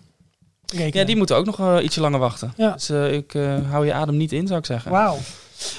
Rekenen. 0.71 0.99
Ja, 0.99 1.03
die 1.05 1.15
moeten 1.17 1.35
ook 1.35 1.45
nog 1.45 1.81
ietsje 1.81 2.01
langer 2.01 2.19
wachten. 2.19 2.53
Ja. 2.57 2.71
Dus 2.71 2.89
eh, 2.89 3.13
ik 3.13 3.33
eh, 3.33 3.55
hou 3.69 3.85
je 3.85 3.93
adem 3.93 4.17
niet 4.17 4.31
in, 4.31 4.47
zou 4.47 4.59
ik 4.59 4.65
zeggen. 4.65 4.91
Wauw. 4.91 5.17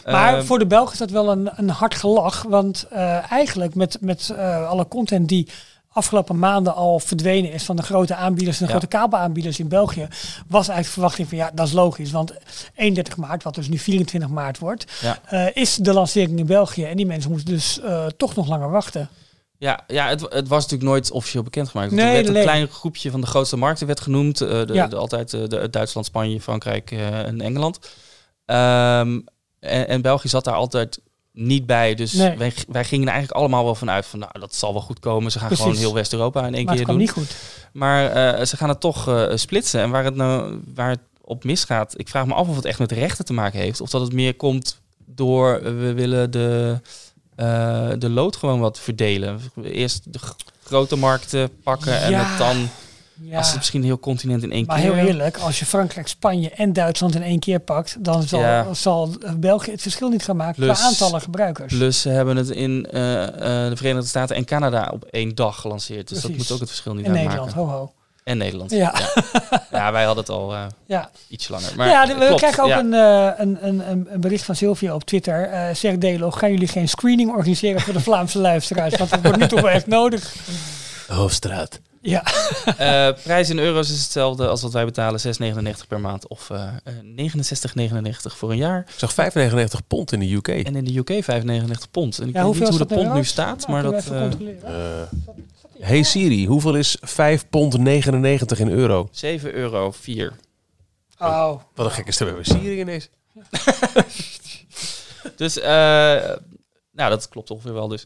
Maar 0.05 0.39
Eh, 0.39 0.45
voor 0.45 0.59
de 0.59 0.67
Belgen 0.67 0.93
is 0.93 0.99
dat 0.99 1.11
wel 1.11 1.31
een, 1.31 1.51
een 1.55 1.69
hard 1.71 1.95
gelach. 1.95 2.43
Want 2.49 2.87
eigenlijk 3.29 3.75
met, 3.75 3.97
met 4.01 4.35
alle 4.69 4.89
content 4.89 5.29
die 5.29 5.49
afgelopen 5.93 6.39
maanden 6.39 6.75
al 6.75 6.99
verdwenen 6.99 7.53
is 7.53 7.65
van 7.65 7.77
de 7.77 7.83
grote 7.83 8.15
aanbieders 8.15 8.61
en 8.61 8.67
de 8.67 8.73
Ja. 8.73 8.79
grote 8.79 8.97
kabelaanbieders 8.97 9.59
in 9.59 9.69
België, 9.69 10.09
was 10.49 10.69
eigenlijk 10.69 10.85
de 10.87 10.93
verwachting 10.93 11.29
van 11.29 11.39
ja, 11.39 11.51
dat 11.55 11.67
is 11.67 11.73
logisch. 11.73 12.11
Want 12.11 12.33
31 12.75 13.17
maart, 13.17 13.43
wat 13.43 13.55
dus 13.55 13.69
nu 13.69 13.79
24 13.79 14.31
maart 14.31 14.59
wordt, 14.59 14.85
Ja. 15.01 15.51
is 15.55 15.75
de 15.77 15.93
lancering 15.93 16.39
in 16.39 16.47
België. 16.47 16.85
En 16.85 16.97
die 16.97 17.07
mensen 17.07 17.31
moeten 17.31 17.49
dus 17.49 17.81
toch 18.17 18.35
nog 18.35 18.49
langer 18.49 18.71
wachten. 18.71 19.09
Ja, 19.61 19.81
ja 19.87 20.09
het, 20.09 20.21
het 20.21 20.49
was 20.49 20.63
natuurlijk 20.63 20.91
nooit 20.91 21.11
officieel 21.11 21.43
bekendgemaakt. 21.43 21.91
Nee, 21.91 22.07
er 22.07 22.13
werd 22.13 22.27
een 22.27 22.33
nee. 22.33 22.43
klein 22.43 22.69
groepje 22.69 23.11
van 23.11 23.21
de 23.21 23.27
grootste 23.27 23.57
markten 23.57 23.87
werd 23.87 24.01
genoemd. 24.01 24.41
eh, 24.41 24.49
de, 24.67 24.73
Ja. 24.73 24.87
de, 24.87 24.97
altijd 24.97 25.33
eh, 25.35 25.43
de, 25.49 25.71
Duitsland, 25.71 26.07
Spanje, 26.07 26.41
Frankrijk 26.41 26.91
eh, 26.91 27.19
en 27.27 27.41
Engeland. 27.41 27.79
Ehm, 28.45 29.21
en, 29.61 29.89
en 29.89 30.03
België 30.03 30.29
zat 30.29 30.45
daar 30.45 30.55
altijd 30.55 31.01
niet 31.33 31.67
bij. 31.67 31.95
Dus 31.95 32.13
Nee. 32.13 32.37
wij, 32.37 32.53
wij 32.69 32.85
gingen 32.85 33.07
er 33.07 33.13
eigenlijk 33.13 33.41
allemaal 33.41 33.65
wel 33.65 33.75
vanuit 33.75 34.07
van... 34.07 34.19
nou, 34.19 34.33
dat 34.41 34.55
zal 34.55 34.73
wel 34.73 34.83
goed 34.83 34.99
komen. 35.01 35.31
Ze 35.33 35.39
gaan 35.39 35.47
Precies. 35.47 35.65
gewoon 35.65 35.81
heel 35.81 35.95
West-Europa 35.95 36.47
in 36.47 36.55
één 36.55 36.65
Maar 36.65 36.77
keer 36.77 36.87
doen. 36.87 36.97
niet 36.97 37.11
goed. 37.11 37.37
Maar 37.73 38.47
ze 38.47 38.57
gaan 38.57 38.69
het 38.69 38.81
toch 38.81 39.29
splitsen. 39.35 39.81
En 39.81 39.91
waar 39.91 40.05
het, 40.05 40.15
nou, 40.15 40.61
waar 40.75 40.89
het 40.91 41.01
op 41.21 41.45
misgaat... 41.45 41.95
ik 41.99 42.09
vraag 42.09 42.27
me 42.27 42.35
af 42.35 42.49
of 42.49 42.57
het 42.57 42.65
echt 42.65 42.79
met 42.79 42.93
rechten 42.93 43.25
te 43.25 43.33
maken 43.33 43.61
heeft. 43.61 43.81
Of 43.81 43.91
dat 43.91 44.01
het 44.01 44.13
meer 44.13 44.35
komt 44.35 44.81
door... 45.07 45.63
we 45.63 45.93
willen 45.93 46.31
de, 46.31 46.81
eh, 47.41 47.89
de 47.99 48.09
lood 48.09 48.37
gewoon 48.37 48.61
wat 48.61 48.79
verdelen. 48.79 49.41
Eerst 49.63 50.13
de 50.13 50.19
grote 50.65 50.97
markten 50.97 51.51
pakken 51.63 52.01
en 52.01 52.15
het 52.15 52.39
dan... 52.39 52.69
Ja. 53.23 53.37
Als 53.37 53.49
het 53.49 53.57
misschien 53.57 53.81
een 53.81 53.87
heel 53.87 53.99
continent 53.99 54.43
in 54.43 54.53
één 54.53 54.67
Maar 54.67 54.81
keer... 54.81 54.95
heel 54.95 55.07
eerlijk, 55.07 55.37
als 55.37 55.59
je 55.59 55.67
Frankrijk, 55.67 56.09
Spanje 56.09 56.51
en 56.51 56.73
Duitsland 56.73 57.15
in 57.15 57.23
één 57.23 57.39
keer 57.39 57.59
pakt, 57.59 57.97
dan 58.05 58.23
zal, 58.23 58.41
Ja. 58.41 58.75
zal 58.75 59.15
België 59.37 59.71
het 59.71 59.83
verschil 59.83 60.09
niet 60.09 60.25
gaan 60.25 60.37
maken 60.37 60.63
Plus- 60.63 60.79
qua 60.79 60.87
aantallen 60.89 61.21
gebruikers. 61.21 61.75
Plus 61.75 62.01
ze 62.01 62.09
hebben 62.09 62.37
het 62.37 62.51
in 62.51 62.87
eh, 62.91 63.23
eh, 63.23 63.71
de 63.71 63.77
Verenigde 63.77 64.09
Staten 64.09 64.37
en 64.37 64.45
Canada 64.45 64.91
op 64.93 65.05
één 65.05 65.35
dag 65.35 65.61
gelanceerd. 65.61 66.09
Dus 66.09 66.21
dat 66.21 66.31
moet 66.37 66.51
ook 66.51 66.61
het 66.61 66.69
verschil 66.69 66.95
niet 66.95 67.05
in 67.05 67.11
uitmaken. 67.11 67.39
Nederland, 67.41 67.69
ho 67.71 67.77
ho. 67.79 67.93
En 68.31 68.39
Nederland. 68.39 68.71
Ja, 68.71 68.95
Ja, 69.73 69.93
wij 69.93 70.05
hadden 70.05 70.25
het 70.25 70.33
al 70.33 70.53
eh 70.55 70.63
ja. 70.87 71.11
iets 71.29 71.49
langer. 71.49 71.73
Maar 71.77 71.89
ja, 71.89 72.07
de- 72.07 72.15
we 72.15 72.19
klopt, 72.27 72.35
krijgen 72.41 72.63
ook 72.63 72.69
ja. 72.69 72.79
een, 72.79 72.95
eh, 72.95 73.33
een, 73.37 73.59
een, 73.67 73.91
een, 73.91 74.07
een 74.11 74.21
bericht 74.21 74.45
van 74.45 74.57
Sylvia 74.57 74.95
op 74.95 75.05
Twitter. 75.05 75.45
eh 75.49 75.75
zegt 75.75 76.01
Delo, 76.01 76.31
gaan 76.31 76.51
jullie 76.51 76.69
geen 76.69 76.89
screening 76.89 77.31
organiseren 77.31 77.81
voor 77.81 77.93
de 77.93 78.01
Vlaamse 78.01 78.39
luisteraars? 78.51 78.97
Want 78.97 79.11
dat 79.11 79.21
wordt 79.23 79.39
nu 79.39 79.47
toch 79.47 79.61
wel 79.61 79.71
echt 79.71 79.87
nodig. 79.87 80.35
Hoofdstraat. 81.09 81.81
Ja, 82.03 82.23
Eh, 82.77 83.09
prijs 83.23 83.51
in 83.51 83.59
euro's 83.59 83.91
is 83.91 84.03
hetzelfde 84.03 84.49
als 84.49 84.63
wat 84.63 84.73
wij 84.73 84.85
betalen, 84.85 85.21
6,99 85.21 85.87
per 85.89 86.01
maand 86.01 86.29
of 86.29 86.51
eh, 86.51 86.69
eh, 86.85 86.95
69,99 88.25 88.37
voor 88.37 88.51
een 88.51 88.57
jaar. 88.57 88.79
Ik 88.81 88.95
zag 88.97 89.13
5,99 89.15 89.87
pond 89.87 90.13
in 90.13 90.21
de 90.21 90.33
UK. 90.35 90.49
En 90.49 90.77
in 90.77 90.85
de 90.85 90.97
UK 90.99 91.25
5,99 91.25 91.91
pond. 91.91 92.19
En 92.19 92.29
ik 92.29 92.35
ja 92.35 92.39
weet 92.39 92.43
hoeveel 92.43 92.69
niet 92.71 92.79
hoe 92.79 92.87
de 92.89 92.95
in 92.95 93.01
pond 93.03 93.15
nu 93.15 93.25
staat, 93.25 93.67
Nou, 93.67 93.73
maar 93.73 93.93
dat 93.93 94.05
eh. 95.81 95.85
Eh, 95.85 95.89
hey 95.89 96.03
Siri, 96.03 96.47
hoeveel 96.47 96.75
is 96.75 96.97
5 97.01 97.49
pond 97.49 97.79
99 97.79 98.59
in 98.59 98.69
euro? 98.69 99.09
7 99.11 99.53
euro 99.55 99.91
4. 99.91 100.33
Oh, 101.19 101.61
Wat 101.75 101.87
een 101.87 101.93
gekke 101.93 102.13
stem 102.13 102.27
hebben 102.27 102.45
we 102.45 102.53
Siri 102.53 102.81
ineens. 102.81 103.09
Dus, 105.37 105.59
eh, 105.59 105.69
nou, 106.93 107.11
dat 107.11 107.29
klopt 107.29 107.51
ongeveer 107.51 107.73
wel 107.73 107.89
dus. 107.89 108.05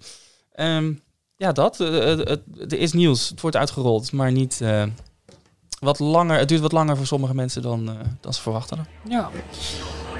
Ehm, 0.52 0.92
ja, 1.36 1.52
dat. 1.52 1.80
eh, 1.80 1.90
het- 2.04 2.28
het- 2.28 2.72
er 2.72 2.78
is 2.78 2.92
nieuws. 2.92 3.28
Het 3.28 3.40
wordt 3.40 3.56
uitgerold, 3.56 4.12
maar 4.12 4.32
niet... 4.32 4.60
eh, 4.60 4.84
wat 5.80 5.98
langer, 5.98 6.38
het 6.38 6.48
duurt 6.48 6.60
wat 6.60 6.72
langer 6.72 6.96
voor 6.96 7.06
sommige 7.06 7.34
mensen 7.34 7.62
dan, 7.62 7.88
eh, 7.88 7.94
dan 8.20 8.34
ze 8.34 8.40
verwachten. 8.42 8.86
ja. 9.08 9.30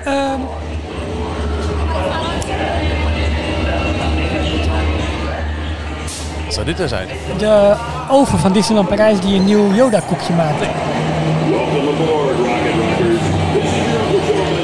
Ehm, 0.05 0.41
Wat 6.55 6.65
zou 6.65 6.77
dit 6.77 6.91
nou 6.91 7.07
zijn? 7.07 7.09
de 7.39 7.77
oven 8.09 8.39
van 8.39 8.53
Disneyland 8.53 8.89
Parijs 8.89 9.21
die 9.21 9.37
een 9.37 9.45
nieuw 9.45 9.73
Yoda-koekje 9.73 10.33
maakt. 10.33 10.63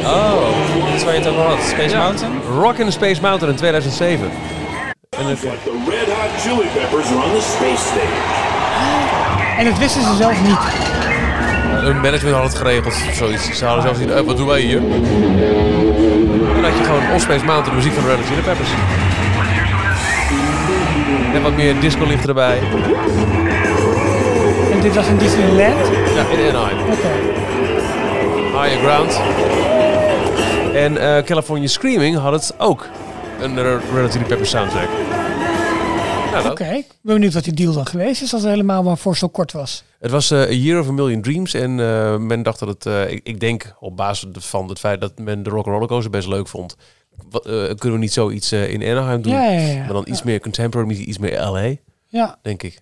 Oh, 0.04 0.42
dat 0.86 0.94
is 0.94 1.04
waar 1.04 1.14
je 1.14 1.20
het 1.20 1.28
over 1.28 1.42
had. 1.42 1.58
Space 1.62 1.96
Mountain? 1.96 2.32
Rock 2.60 2.76
in 2.78 2.86
the 2.86 2.92
Space 2.92 3.20
Mountain 3.20 3.50
in 3.50 3.56
2007. 3.56 4.30
En 5.18 5.26
het, 5.26 5.40
The 5.40 5.48
Red 5.88 6.06
Hot 6.06 6.40
Chili 6.40 6.68
Peppers 6.74 7.06
are 7.06 7.24
on 7.24 7.30
the 7.30 7.40
space 7.56 7.82
stage. 7.82 9.58
En 9.58 9.64
dat 9.64 9.78
wisten 9.78 10.02
ze 10.02 10.16
zelf 10.16 10.42
niet. 10.42 10.58
hun 11.84 12.00
management 12.00 12.36
had 12.36 12.44
het 12.44 12.54
geregeld. 12.54 12.86
of 12.86 13.10
Zoiets. 13.14 13.58
Ze 13.58 13.64
hadden 13.64 13.82
zelfs 13.82 13.98
niet, 13.98 14.10
eh, 14.10 14.20
wat 14.20 14.36
doen 14.36 14.46
wij 14.46 14.60
hier? 14.60 14.80
Dan 16.54 16.64
had 16.64 16.78
je 16.78 16.84
gewoon 16.84 17.10
on 17.12 17.20
Space 17.20 17.44
Mountain, 17.44 17.64
de 17.64 17.76
muziek 17.76 17.92
van 17.92 18.02
de 18.02 18.08
Red 18.08 18.18
Hot 18.18 18.26
Chili 18.26 18.40
Peppers. 18.40 18.70
En 21.34 21.42
wat 21.42 21.56
meer 21.56 21.80
disco-licht 21.80 22.28
erbij. 22.28 22.58
En 24.72 24.80
dit 24.80 24.94
was 24.94 25.06
in 25.06 25.16
Disneyland. 25.16 25.86
Ja, 26.14 26.28
in 26.28 26.48
Anaheim. 26.48 26.78
Oké. 26.92 27.08
Higher 28.60 28.78
Ground. 28.78 29.20
En 30.74 31.16
eh, 31.16 31.24
California 31.24 31.68
Screaming 31.68 32.16
had 32.16 32.32
het 32.32 32.54
ook. 32.58 32.88
Een 33.40 33.80
Chili 34.10 34.24
Peppers 34.24 34.50
soundtrack. 34.50 34.88
Nou. 36.32 36.50
Oké. 36.50 36.64
Ik 36.64 36.86
ben 37.02 37.14
benieuwd 37.14 37.34
wat 37.34 37.44
die 37.44 37.52
deal 37.52 37.72
dan 37.72 37.86
geweest 37.86 38.22
is 38.22 38.32
als 38.32 38.42
het 38.42 38.50
helemaal 38.50 38.82
maar 38.82 38.98
voor 38.98 39.16
zo 39.16 39.28
kort 39.28 39.52
was. 39.52 39.84
Het 39.98 40.10
was 40.10 40.30
eh, 40.30 40.40
A 40.40 40.50
Year 40.50 40.80
of 40.80 40.88
a 40.88 40.92
Million 40.92 41.22
Dreams. 41.22 41.54
En 41.54 41.80
eh, 41.80 42.16
men 42.16 42.42
dacht 42.42 42.58
dat 42.58 42.68
het... 42.68 43.10
ik, 43.10 43.20
ik 43.22 43.40
denk 43.40 43.74
op 43.80 43.96
basis 43.96 44.28
van 44.32 44.68
het 44.68 44.78
feit 44.78 45.00
dat 45.00 45.18
men 45.18 45.42
de 45.42 45.50
Rock 45.50 45.66
Roller 45.66 45.88
Coaster 45.88 46.10
best 46.10 46.28
leuk 46.28 46.48
vond. 46.48 46.76
Wat, 47.30 47.46
eh, 47.46 47.52
kunnen 47.52 47.92
we 47.92 47.98
niet 47.98 48.12
zoiets 48.12 48.52
eh, 48.52 48.72
in 48.72 48.82
Anaheim 48.82 49.22
doen? 49.22 49.32
Ja, 49.32 49.44
ja, 49.50 49.60
ja. 49.60 49.78
Maar 49.78 49.92
dan 49.92 50.06
iets 50.08 50.22
meer 50.22 50.40
contemporary, 50.40 50.94
iets 50.96 51.18
meer 51.18 51.40
LA, 51.40 51.74
Ja, 52.06 52.38
denk 52.42 52.62
ik. 52.62 52.80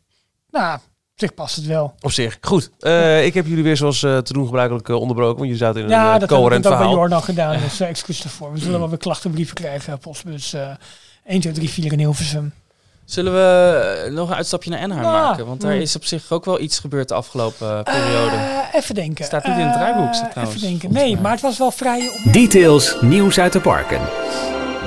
nou, 0.51 0.75
op 0.75 0.81
zich 1.25 1.35
past 1.35 1.57
het 1.57 1.67
wel. 1.67 1.95
Op 2.01 2.13
zich. 2.13 2.39
Goed. 2.41 2.71
Eh, 2.79 3.25
ik 3.25 3.35
heb 3.35 3.47
jullie 3.47 3.65
weer 3.65 3.77
zoals 3.77 3.99
te 4.01 4.23
doen 4.33 4.45
gebruikelijk 4.45 4.89
onderbroken. 4.89 5.37
Want 5.37 5.51
jullie 5.51 5.57
zaten 5.65 5.81
in 5.81 5.87
een 5.87 5.93
Ja, 5.93 6.05
eh, 6.07 6.13
dat 6.13 6.21
heb 6.21 6.31
ik 6.31 6.37
coherent 6.37 6.65
ook 6.67 6.73
bij 6.73 6.81
verhaal. 6.81 6.97
Jordan 6.99 7.23
gedaan, 7.23 7.59
dus 7.61 7.81
uh, 7.81 7.89
excuus 7.89 8.23
daarvoor. 8.23 8.53
We 8.53 8.59
zullen 8.59 8.79
wel 8.79 8.89
weer 8.89 8.99
klachtenbrieven 8.99 9.55
krijgen, 9.55 9.99
postbus 9.99 10.53
eh 10.53 10.71
1, 11.25 11.41
2, 11.41 11.53
3, 11.53 11.69
4 11.71 11.93
in 11.93 11.99
Hilversum. 11.99 12.53
Zullen 13.09 13.33
we 13.33 14.03
eh, 14.07 14.13
nog 14.13 14.29
een 14.29 14.35
uitstapje 14.35 14.71
naar 14.71 14.81
Anaheim 14.81 15.07
maken? 15.07 15.47
Want 15.47 15.61
daar 15.61 15.75
Mm. 15.75 15.81
is 15.81 15.97
op 15.97 16.05
zich 16.05 16.31
ook 16.33 16.45
wel 16.45 16.61
iets 16.61 16.79
gebeurd 16.79 17.09
de 17.09 17.15
afgelopen 17.15 17.69
eh, 17.69 17.83
periode. 17.83 18.37
Eh, 18.37 18.75
even 18.75 18.95
denken. 18.95 19.25
Staat 19.25 19.45
niet 19.47 19.57
in 19.57 19.65
het 19.65 19.73
draaiboek, 19.73 20.13
trouwens, 20.31 20.57
Even 20.57 20.69
denken. 20.69 20.93
Nee, 20.93 21.17
maar 21.21 21.33
het 21.33 21.41
was 21.41 21.59
wel 21.59 21.71
vrij 21.71 22.09
op. 22.09 22.33
Details, 22.33 22.97
nieuws 23.01 23.39
uit 23.39 23.53
de 23.53 23.61
parken. 23.61 24.01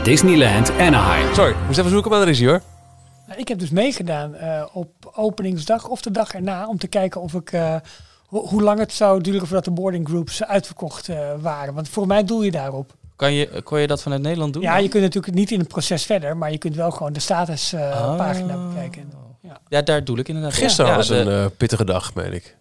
Disneyland 0.03 0.71
Anaheim. 0.71 1.33
Sorry, 1.33 1.55
moest 1.65 1.77
even 1.79 1.91
zoeken, 1.91 2.11
maar 2.11 2.19
daar 2.19 2.29
is 2.29 2.39
hij 2.39 2.47
hoor. 2.47 2.61
Nou, 3.27 3.39
Ik 3.39 3.47
heb 3.47 3.59
dus 3.59 3.69
meegedaan 3.69 4.35
eh, 4.35 4.63
op 4.73 5.11
openingsdag 5.15 5.87
of 5.87 6.01
de 6.01 6.11
dag 6.11 6.33
erna 6.33 6.67
om 6.67 6.77
te 6.77 6.87
kijken 6.87 7.21
of 7.21 7.33
ik, 7.33 7.51
eh, 7.51 7.75
ho- 8.27 8.45
hoe 8.47 8.61
lang 8.61 8.79
het 8.79 8.93
zou 8.93 9.21
duren 9.21 9.41
voordat 9.47 9.65
de 9.65 9.71
boarding 9.71 10.07
groups 10.07 10.43
uitverkocht 10.43 11.09
eh, 11.09 11.17
waren. 11.39 11.73
Want 11.73 11.89
voor 11.89 12.07
mij 12.07 12.23
doel 12.23 12.41
je 12.43 12.51
daarop. 12.51 12.93
Kan 13.21 13.33
je, 13.33 13.61
kon 13.63 13.79
je 13.79 13.87
dat 13.87 14.01
vanuit 14.01 14.21
Nederland 14.21 14.53
doen? 14.53 14.61
Ja, 14.61 14.73
dan? 14.73 14.83
je 14.83 14.89
kunt 14.89 15.03
natuurlijk 15.03 15.33
niet 15.35 15.51
in 15.51 15.59
het 15.59 15.67
proces 15.67 16.05
verder, 16.05 16.37
maar 16.37 16.51
je 16.51 16.57
kunt 16.57 16.75
wel 16.75 16.91
gewoon 16.91 17.13
de 17.13 17.19
statuspagina 17.19 18.15
pagina 18.15 18.55
Oh. 18.55 18.67
bekijken. 18.67 19.11
Ja, 19.67 19.81
daar 19.81 20.03
doe 20.03 20.17
ik 20.19 20.27
inderdaad. 20.27 20.53
Gisteren 20.53 20.91
ja, 20.91 21.01
de- 21.01 21.15
een 21.15 21.43
eh, 21.45 21.51
pittige 21.57 21.85
dag, 21.85 22.13
meen 22.13 22.33
ik. 22.33 22.57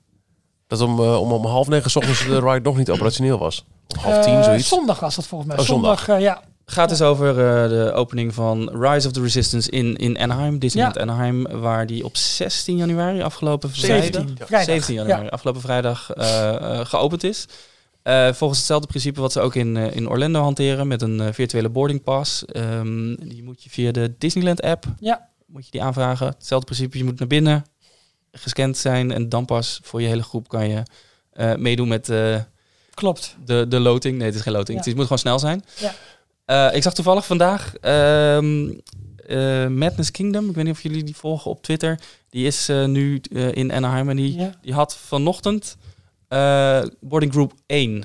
Dat 0.66 0.80
om, 0.80 1.00
eh, 1.00 1.20
om, 1.20 1.32
om 1.32 1.46
half 1.46 1.68
negen 1.68 1.90
's 1.90 1.96
ochtends 1.96 2.26
de 2.26 2.40
ride 2.40 2.60
nog 2.60 2.76
niet 2.76 2.90
operationeel 2.90 3.38
was. 3.38 3.64
Om 3.96 4.02
half 4.02 4.24
tien, 4.24 4.34
Eh, 4.34 4.42
zoiets. 4.44 4.68
Zondag 4.68 5.00
was 5.00 5.14
dat 5.16 5.26
volgens 5.26 5.50
mij. 5.50 5.58
Oh, 5.60 5.64
zondag. 5.66 5.98
zondag, 5.98 6.16
eh, 6.16 6.22
ja. 6.24 6.42
gaat 6.66 6.88
dus 6.88 7.02
over 7.02 7.28
eh, 7.28 7.68
de 7.68 7.92
opening 7.92 8.34
van 8.34 8.70
Rise 8.82 9.06
of 9.06 9.12
the 9.12 9.22
Resistance 9.22 9.70
in, 9.70 9.96
in 9.96 10.18
Anaheim, 10.18 10.58
Disneyland 10.58 10.98
Anaheim, 10.98 11.46
waar 11.60 11.86
die 11.86 12.04
op 12.04 12.16
16 12.16 12.76
januari 12.76 13.22
afgelopen 13.22 13.70
vrijdag, 13.70 14.04
17, 14.04 14.36
vrijdag. 14.46 14.68
17 14.74 14.94
januari, 14.94 15.28
afgelopen 15.28 15.60
vrijdag 15.60 16.10
eh, 16.12 16.48
eh, 16.78 16.86
geopend 16.86 17.24
is. 17.24 17.46
Eh, 18.02 18.32
volgens 18.32 18.58
hetzelfde 18.58 18.86
principe 18.86 19.20
wat 19.20 19.32
ze 19.32 19.40
ook 19.40 19.54
in, 19.54 19.76
eh, 19.76 19.96
in 19.96 20.08
Orlando 20.08 20.40
hanteren 20.42 20.88
met 20.88 21.02
een 21.02 21.20
eh, 21.20 21.32
virtuele 21.32 21.68
boarding 21.68 22.02
pass. 22.02 22.44
Ehm, 22.44 23.14
die 23.28 23.42
moet 23.42 23.62
je 23.62 23.70
via 23.70 23.90
de 23.92 24.14
Disneyland 24.18 24.62
app 24.62 24.84
Ja. 24.98 25.28
moet 25.46 25.64
je 25.64 25.70
die 25.70 25.82
aanvragen. 25.82 26.26
Hetzelfde 26.26 26.66
principe, 26.66 26.98
je 26.98 27.04
moet 27.04 27.18
naar 27.18 27.28
binnen 27.28 27.64
gescand 28.32 28.76
zijn 28.76 29.10
en 29.12 29.28
dan 29.28 29.44
pas 29.44 29.80
voor 29.82 30.02
je 30.02 30.08
hele 30.08 30.22
groep 30.22 30.48
kan 30.48 30.68
je 30.68 30.82
meedoen 31.58 31.88
met 31.88 32.12
Klopt. 32.94 33.36
de, 33.44 33.66
de 33.68 33.78
loting. 33.80 34.16
Nee, 34.16 34.26
het 34.26 34.34
is 34.34 34.40
geen 34.40 34.52
loting. 34.52 34.78
Ja. 34.78 34.84
Het 34.84 34.94
moet 34.94 35.02
gewoon 35.04 35.18
snel 35.18 35.38
zijn. 35.38 35.64
Ja. 36.46 36.70
Ik 36.72 36.82
zag 36.82 36.94
toevallig 36.94 37.26
vandaag 37.26 37.74
ehm, 37.80 38.70
eh, 39.26 39.66
Madness 39.66 40.10
Kingdom. 40.10 40.48
Ik 40.48 40.54
weet 40.54 40.64
niet 40.64 40.72
of 40.74 40.82
jullie 40.82 41.04
die 41.04 41.16
volgen 41.16 41.50
op 41.50 41.62
Twitter. 41.62 42.00
Die 42.30 42.46
is 42.46 42.66
nu 42.86 43.20
in 43.52 43.72
Anaheim 43.72 44.08
en 44.10 44.16
die, 44.16 44.34
Ja. 44.38 44.50
die 44.62 44.72
had 44.74 44.96
vanochtend 44.96 45.76
boarding 47.00 47.32
group 47.32 47.52
1 47.66 48.02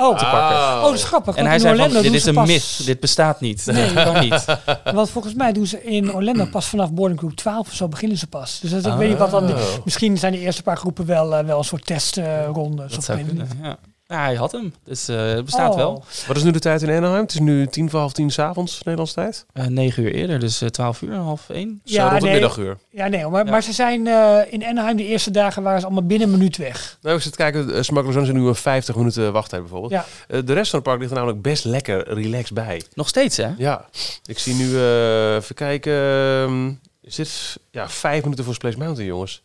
Oh, 0.00 0.18
te 0.18 0.24
pakken. 0.24 0.56
oh, 0.56 0.82
dat 0.82 0.94
is 0.94 1.04
grappig. 1.04 1.36
En 1.36 1.44
want 1.44 1.46
hij 1.46 1.54
in 1.54 1.60
zei 1.60 1.90
van, 1.90 2.02
dit 2.02 2.02
doen 2.02 2.14
is 2.14 2.22
ze 2.22 2.28
een 2.28 2.34
pas- 2.34 2.46
myth. 2.48 2.86
Dit 2.86 3.00
bestaat 3.00 3.40
niet. 3.40 3.66
Nee. 3.66 3.92
Dat 3.94 4.04
kan 4.12 4.20
niet. 4.20 4.44
Want 4.94 5.10
volgens 5.10 5.34
mij 5.34 5.52
doen 5.52 5.66
ze 5.66 5.82
in 5.84 6.14
Orlando 6.14 6.44
pas 6.46 6.66
vanaf 6.66 6.92
boarding 6.92 7.18
group 7.18 7.34
12 7.36 7.66
of 7.68 7.74
zo 7.74 7.88
beginnen 7.88 8.18
ze 8.18 8.26
pas. 8.26 8.60
Dus 8.60 8.70
dat, 8.70 8.86
ik 8.86 8.92
weet 8.92 9.08
niet 9.08 9.18
wat 9.18 9.30
dan. 9.30 9.50
Oh. 9.50 9.58
Misschien 9.84 10.18
zijn 10.18 10.32
de 10.32 10.38
eerste 10.38 10.62
paar 10.62 10.76
groepen 10.76 11.06
wel, 11.06 11.34
eh, 11.36 11.44
wel 11.44 11.58
een 11.58 11.64
soort 11.64 11.86
testrondes. 11.86 12.88
Dat 12.90 12.98
of 12.98 13.04
zou 13.04 13.24
kunnen, 13.24 13.48
ja. 13.62 13.78
Ja, 14.10 14.22
hij 14.24 14.34
had 14.34 14.52
hem. 14.52 14.74
Dus 14.84 15.08
eh, 15.08 15.16
het 15.26 15.44
bestaat 15.44 15.70
Oh. 15.70 15.76
wel. 15.76 16.04
Wat 16.26 16.36
is 16.36 16.42
nu 16.42 16.50
de 16.50 16.58
tijd 16.58 16.82
in 16.82 16.90
Anaheim? 16.90 17.20
Het 17.22 17.32
is 17.34 17.40
nu 17.40 17.66
tien 17.66 17.90
voor 17.90 18.00
half 18.00 18.12
tien 18.12 18.30
s'avonds, 18.30 18.76
Nederlandse 18.78 19.14
tijd. 19.14 19.46
Eh, 19.52 19.66
negen 19.66 20.02
uur 20.02 20.12
eerder, 20.14 20.38
dus 20.40 20.60
eh, 20.60 20.68
12 20.68 21.02
uur, 21.02 21.14
half 21.14 21.48
één. 21.50 21.80
Zo 21.84 21.94
Ja, 21.94 22.10
rond 22.10 22.22
nee. 22.22 22.32
middaguur. 22.32 22.78
Ja, 22.90 23.06
nee, 23.06 23.26
maar, 23.26 23.44
Ja. 23.44 23.50
maar 23.50 23.62
ze 23.62 23.72
zijn 23.72 24.06
eh, 24.06 24.38
in 24.50 24.64
Anaheim 24.64 24.96
de 24.96 25.04
eerste 25.04 25.30
dagen 25.30 25.62
waren 25.62 25.80
ze 25.80 25.86
allemaal 25.86 26.06
binnen 26.06 26.28
een 26.32 26.38
minuut 26.38 26.56
weg. 26.56 26.98
Nou, 27.02 27.16
ik 27.16 27.22
zit 27.22 27.30
te 27.32 27.38
kijken, 27.38 27.68
uh, 27.68 27.80
Run 28.12 28.22
is 28.22 28.32
nu 28.32 28.46
een 28.46 28.54
50 28.54 28.96
minuten 28.96 29.32
wachttijd 29.32 29.62
bijvoorbeeld. 29.62 29.92
Ja. 29.92 30.04
Eh, 30.28 30.40
de 30.44 30.52
rest 30.52 30.70
van 30.70 30.78
het 30.78 30.88
park 30.88 30.98
ligt 31.00 31.10
er 31.10 31.16
namelijk 31.16 31.42
best 31.42 31.64
lekker 31.64 32.12
relaxed 32.14 32.54
bij. 32.54 32.82
Nog 32.94 33.08
steeds, 33.08 33.36
hè? 33.36 33.48
Ja, 33.56 33.84
ik 34.26 34.38
zie 34.38 34.54
nu, 34.54 34.76
eh, 34.76 35.34
even 35.34 35.54
kijken, 35.54 35.92
ehm, 35.92 36.72
is 37.02 37.14
dit 37.14 37.56
ja, 37.70 37.88
vijf 37.88 38.22
minuten 38.22 38.44
voor 38.44 38.54
Space 38.54 38.78
Mountain, 38.78 39.06
jongens. 39.08 39.42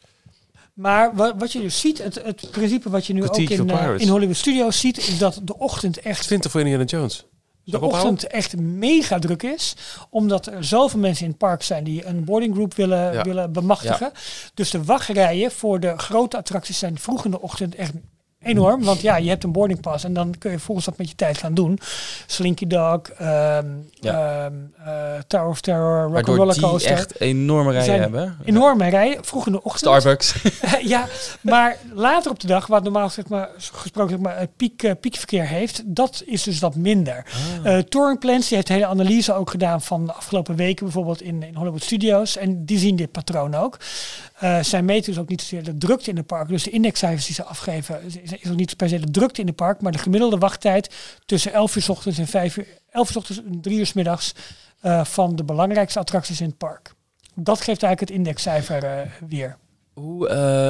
Maar 0.74 1.15
wat, 1.15 1.34
wat 1.38 1.51
je 1.51 1.59
dus 1.59 1.80
ziet, 1.80 1.97
het, 1.97 2.24
het 2.24 2.51
principe 2.51 2.89
wat 2.89 3.05
je 3.05 3.13
nu 3.13 3.24
ook 3.24 3.38
in, 3.38 3.69
eh, 3.69 3.93
in 3.97 4.07
Hollywood 4.07 4.38
Studios 4.38 4.80
ziet, 4.80 4.97
is 4.97 5.17
dat 5.17 5.39
de 5.43 5.57
ochtend 5.57 5.99
echt 5.99 6.24
20 6.26 6.51
voor 6.51 6.59
Indiana 6.61 6.84
Jones. 6.84 7.26
De 7.65 7.82
ochtend 7.82 8.28
echt 8.28 8.57
mega 8.57 9.19
druk 9.19 9.43
is. 9.43 9.76
Omdat 10.09 10.45
er 10.45 10.63
zoveel 10.63 10.99
mensen 10.99 11.24
in 11.24 11.30
het 11.30 11.39
park 11.39 11.63
zijn 11.63 11.84
die 11.84 12.05
een 12.05 12.24
boarding 12.24 12.53
group 12.53 12.74
willen, 12.74 13.13
Ja. 13.13 13.24
willen 13.24 13.51
bemachtigen. 13.51 14.11
Dus 14.53 14.69
de 14.69 14.84
wachtrijen 14.84 15.51
voor 15.51 15.80
de 15.80 15.97
grote 15.97 16.38
attracties 16.38 16.78
zijn 16.78 16.99
vroeg 16.99 17.26
in 17.26 17.32
de 17.32 17.41
ochtend 17.41 17.76
echt 17.76 17.93
enorm. 18.43 18.83
Want 18.83 19.01
ja, 19.01 19.15
je 19.15 19.29
hebt 19.29 19.43
een 19.43 19.51
boarding 19.51 19.81
pass 19.81 20.03
en 20.03 20.13
dan 20.13 20.33
kun 20.37 20.51
je 20.51 20.59
volgens 20.59 20.85
dat 20.85 20.97
met 20.97 21.09
je 21.09 21.15
tijd 21.15 21.37
gaan 21.37 21.53
doen. 21.53 21.79
Slinky 22.25 22.67
Dog, 22.67 23.01
ehm 23.17 23.67
ehm, 24.01 24.53
eh, 24.85 25.21
Tower 25.27 25.47
of 25.47 25.61
Terror, 25.61 26.11
Waardoor 26.11 26.35
Rock'n'Roller 26.35 26.53
die 26.53 26.63
Coaster. 26.63 26.91
echt 26.91 27.19
enorme 27.19 27.71
rijen 27.71 27.99
hebben. 27.99 28.37
Enorme 28.45 28.89
rijen, 28.89 29.25
vroeg 29.25 29.45
in 29.45 29.51
de 29.51 29.63
ochtend. 29.63 29.79
Starbucks. 29.79 30.35
ja, 30.93 31.07
maar 31.41 31.77
later 31.93 32.31
op 32.31 32.39
de 32.39 32.47
dag, 32.47 32.67
wat 32.67 32.83
normaal 32.83 33.09
zeg 33.09 33.27
maar, 33.27 33.49
gesproken 33.57 34.09
zeg 34.09 34.19
maar, 34.19 34.47
piek, 34.57 34.83
eh, 34.83 34.91
piekverkeer 34.99 35.47
heeft, 35.47 35.81
dat 35.85 36.23
is 36.25 36.43
dus 36.43 36.59
wat 36.59 36.75
minder. 36.75 37.25
Ah. 37.63 37.77
Eh, 37.77 37.83
Touring 37.83 38.19
Plans 38.19 38.47
die 38.47 38.55
heeft 38.55 38.69
een 38.69 38.75
hele 38.75 38.87
analyse 38.87 39.33
ook 39.33 39.49
gedaan 39.49 39.81
van 39.81 40.05
de 40.05 40.13
afgelopen 40.13 40.55
weken, 40.55 40.85
bijvoorbeeld 40.85 41.21
in, 41.21 41.43
in 41.43 41.55
Hollywood 41.55 41.83
Studios. 41.83 42.37
En 42.37 42.65
die 42.65 42.77
zien 42.77 42.95
dit 42.95 43.11
patroon 43.11 43.55
ook. 43.55 43.77
Eh 44.43 44.63
zij 44.63 44.83
meten 44.83 45.11
dus 45.11 45.21
ook 45.21 45.29
niet 45.29 45.41
zozeer 45.41 45.63
de 45.63 45.77
drukte 45.77 46.09
in 46.09 46.17
het 46.17 46.25
park. 46.25 46.47
Dus 46.47 46.63
de 46.63 46.69
indexcijfers 46.69 47.25
die 47.25 47.35
ze 47.35 47.43
afgeven, 47.43 48.01
is, 48.03 48.49
ook 48.49 48.55
niet 48.55 48.77
per 48.77 48.89
se 48.89 48.99
de 48.99 49.11
drukte 49.11 49.41
in 49.41 49.47
het 49.47 49.55
park, 49.55 49.81
maar 49.81 49.91
de 49.91 49.97
gemiddelde 49.97 50.37
wachttijd 50.37 50.93
tussen 51.25 51.53
11 51.53 51.75
uur 51.75 51.81
's 51.81 51.89
ochtends 51.89 52.19
en 52.19 52.27
5 52.27 52.57
uur, 52.57 52.67
11 52.89 53.07
uur 53.07 53.13
's 53.13 53.15
ochtends 53.15 53.41
en 53.43 53.61
3 53.61 53.77
uur 53.77 53.85
's 53.85 53.93
middags 53.93 54.33
eh, 54.79 55.05
van 55.05 55.35
de 55.35 55.43
belangrijkste 55.43 55.99
attracties 55.99 56.41
in 56.41 56.47
het 56.47 56.57
park. 56.57 56.93
Dat 57.35 57.57
geeft 57.57 57.83
eigenlijk 57.83 57.99
het 57.99 58.09
indexcijfer 58.09 58.83
eh, 58.83 59.11
weer. 59.27 59.57
Hoe, 59.93 60.27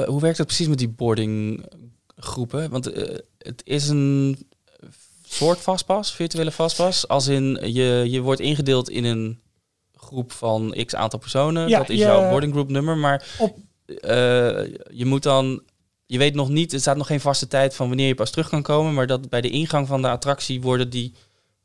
hoe 0.07 0.21
werkt 0.21 0.37
het 0.37 0.47
precies 0.47 0.67
met 0.67 0.77
die 0.77 0.89
boardinggroepen? 0.89 2.69
Want 2.69 2.85
het 3.37 3.61
is 3.63 3.89
een 3.89 4.37
soort 5.25 5.59
vastpas, 5.59 6.15
virtuele 6.15 6.51
vastpas. 6.51 7.07
Als 7.07 7.27
in, 7.27 7.73
je, 7.73 8.05
je 8.09 8.21
wordt 8.21 8.41
ingedeeld 8.41 8.89
in 8.89 9.03
een 9.03 9.41
groep 10.13 10.31
van 10.31 10.75
x 10.85 10.95
aantal 10.95 11.19
personen. 11.19 11.67
Ja, 11.67 11.77
dat 11.77 11.89
is 11.89 11.97
je- 11.97 12.03
jouw 12.03 12.29
boarding 12.29 12.51
group 12.53 12.69
nummer. 12.69 12.97
Maar 12.97 13.25
Op- 13.39 13.57
eh, 13.85 13.97
je 14.89 15.05
moet 15.05 15.23
dan... 15.23 15.61
Je 16.05 16.17
weet 16.17 16.35
nog 16.35 16.49
niet, 16.49 16.73
er 16.73 16.79
staat 16.79 16.97
nog 16.97 17.07
geen 17.07 17.19
vaste 17.19 17.47
tijd 17.47 17.75
van 17.75 17.87
wanneer 17.87 18.07
je 18.07 18.15
pas 18.15 18.31
terug 18.31 18.49
kan 18.49 18.61
komen. 18.61 18.93
Maar 18.93 19.07
dat 19.07 19.29
bij 19.29 19.41
de 19.41 19.49
ingang 19.49 19.87
van 19.87 20.01
de 20.01 20.09
attractie 20.09 20.61
worden 20.61 20.89
die... 20.89 21.13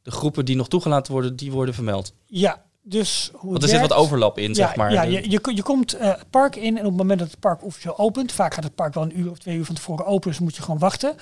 De 0.03 0.11
groepen 0.11 0.45
die 0.45 0.57
nog 0.57 0.69
toegelaten 0.69 1.13
worden, 1.13 1.37
die 1.37 1.53
worden 1.53 1.75
vermeld. 1.75 2.13
Ja, 2.27 2.65
dus 2.83 3.31
hoe 3.35 3.51
Want 3.51 3.63
er 3.63 3.69
zit 3.69 3.81
wat 3.81 3.93
overlap 3.93 4.39
in, 4.39 4.49
ja, 4.49 4.55
zeg 4.55 4.77
maar. 4.77 4.93
Ja, 4.93 5.03
je, 5.03 5.31
je, 5.31 5.41
je 5.55 5.63
komt 5.63 5.93
eh, 5.95 6.09
het 6.09 6.31
park 6.31 6.57
in 6.57 6.75
en 6.79 6.83
op 6.85 6.89
het 6.89 6.97
moment 6.97 7.19
dat 7.19 7.31
het 7.31 7.41
park 7.41 7.65
officieel 7.65 7.99
opent, 7.99 8.33
vaak 8.33 8.55
gaat 8.55 8.65
het 8.65 8.75
park 8.75 8.95
wel 8.95 9.03
een 9.03 9.19
uur 9.19 9.31
of 9.31 9.39
twee 9.39 9.57
uur 9.57 9.65
van 9.65 9.75
tevoren 9.75 10.07
open, 10.07 10.31
dus 10.31 10.39
moet 10.41 10.57
je 10.57 10.63
gewoon 10.63 10.79
wachten. 10.79 11.15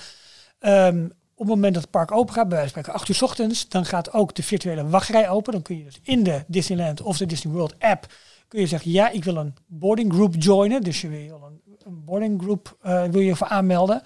Ehm, 0.59 1.07
op 1.37 1.45
het 1.45 1.55
moment 1.55 1.73
dat 1.73 1.81
het 1.81 1.91
park 1.91 2.11
open 2.11 2.33
gaat, 2.33 2.47
bij 2.47 2.57
wijze 2.57 2.73
van 2.73 2.81
spreken 2.83 2.99
8 2.99 3.09
uur 3.09 3.15
's 3.15 3.21
ochtends, 3.21 3.69
dan 3.69 3.85
gaat 3.85 4.13
ook 4.13 4.35
de 4.35 4.43
virtuele 4.43 4.89
wachtrij 4.89 5.29
open. 5.29 5.53
Dan 5.53 5.61
kun 5.61 5.77
je 5.77 5.83
dus 5.83 5.99
in 6.03 6.23
de 6.23 6.43
Disneyland 6.47 7.01
of 7.01 7.17
de 7.17 7.25
Disney 7.25 7.53
World 7.53 7.75
app 7.79 8.07
kun 8.47 8.59
je 8.59 8.67
zeggen, 8.67 8.91
ja, 8.91 9.09
ik 9.09 9.23
wil 9.23 9.35
een 9.35 9.55
boarding 9.67 10.13
group 10.13 10.35
joinen. 10.37 10.81
Dus 10.81 11.01
je 11.01 11.07
wil 11.07 11.41
een, 11.85 12.03
boarding 12.05 12.41
group 12.41 12.77
eh, 12.81 13.03
wil 13.03 13.21
je 13.21 13.35
voor 13.35 13.47
aanmelden. 13.47 14.01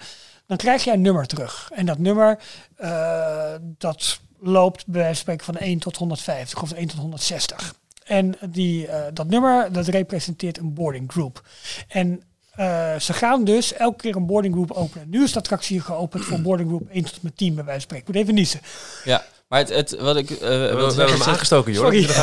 Dan 0.46 0.56
krijg 0.56 0.84
je 0.84 0.92
een 0.92 1.00
nummer 1.00 1.26
terug. 1.26 1.70
En 1.74 1.86
dat 1.86 1.98
nummer, 1.98 2.38
eh, 2.76 3.54
dat 3.60 4.20
loopt 4.38 4.86
bij 4.86 5.00
wijze 5.00 5.14
van 5.14 5.34
spreken 5.34 5.44
van 5.44 5.56
1 5.56 5.78
tot 5.78 5.96
150 5.96 6.62
of 6.62 6.72
1 6.72 6.86
tot 6.86 6.98
160. 6.98 7.74
En 8.04 8.34
die, 8.50 8.86
eh, 8.86 9.12
dat 9.12 9.28
nummer, 9.28 9.72
dat 9.72 9.86
representeert 9.86 10.58
een 10.58 10.74
boarding 10.74 11.12
group. 11.12 11.48
En 11.88 12.22
eh, 12.54 12.98
ze 12.98 13.12
gaan 13.12 13.44
dus 13.44 13.72
elke 13.74 13.96
keer 13.96 14.16
een 14.16 14.26
boarding 14.26 14.54
group 14.54 14.70
openen. 14.70 15.08
Nu 15.10 15.22
is 15.22 15.32
de 15.32 15.38
attractie 15.38 15.80
geopend 15.80 16.24
voor 16.24 16.40
boarding 16.40 16.68
group 16.68 16.88
1 16.90 17.04
tot 17.04 17.12
en 17.12 17.18
met 17.22 17.36
10 17.36 17.54
bij 17.54 17.64
wijze 17.64 17.80
van 17.80 17.80
spreken. 17.80 18.06
Ik 18.08 18.14
moet 18.14 18.22
even 18.22 18.34
niezen. 18.34 18.60
Ja, 19.04 19.22
maar 19.48 19.58
het, 19.58 19.68
het, 19.68 19.96
wat 20.00 20.16
ik 20.16 20.30
eh, 20.30 20.38
We, 20.38 20.46
hebben 20.46 20.96
hem 20.96 21.14
is- 21.14 21.26
aangestoken, 21.26 21.72
joh. 21.72 21.82
Sorry. 21.82 22.06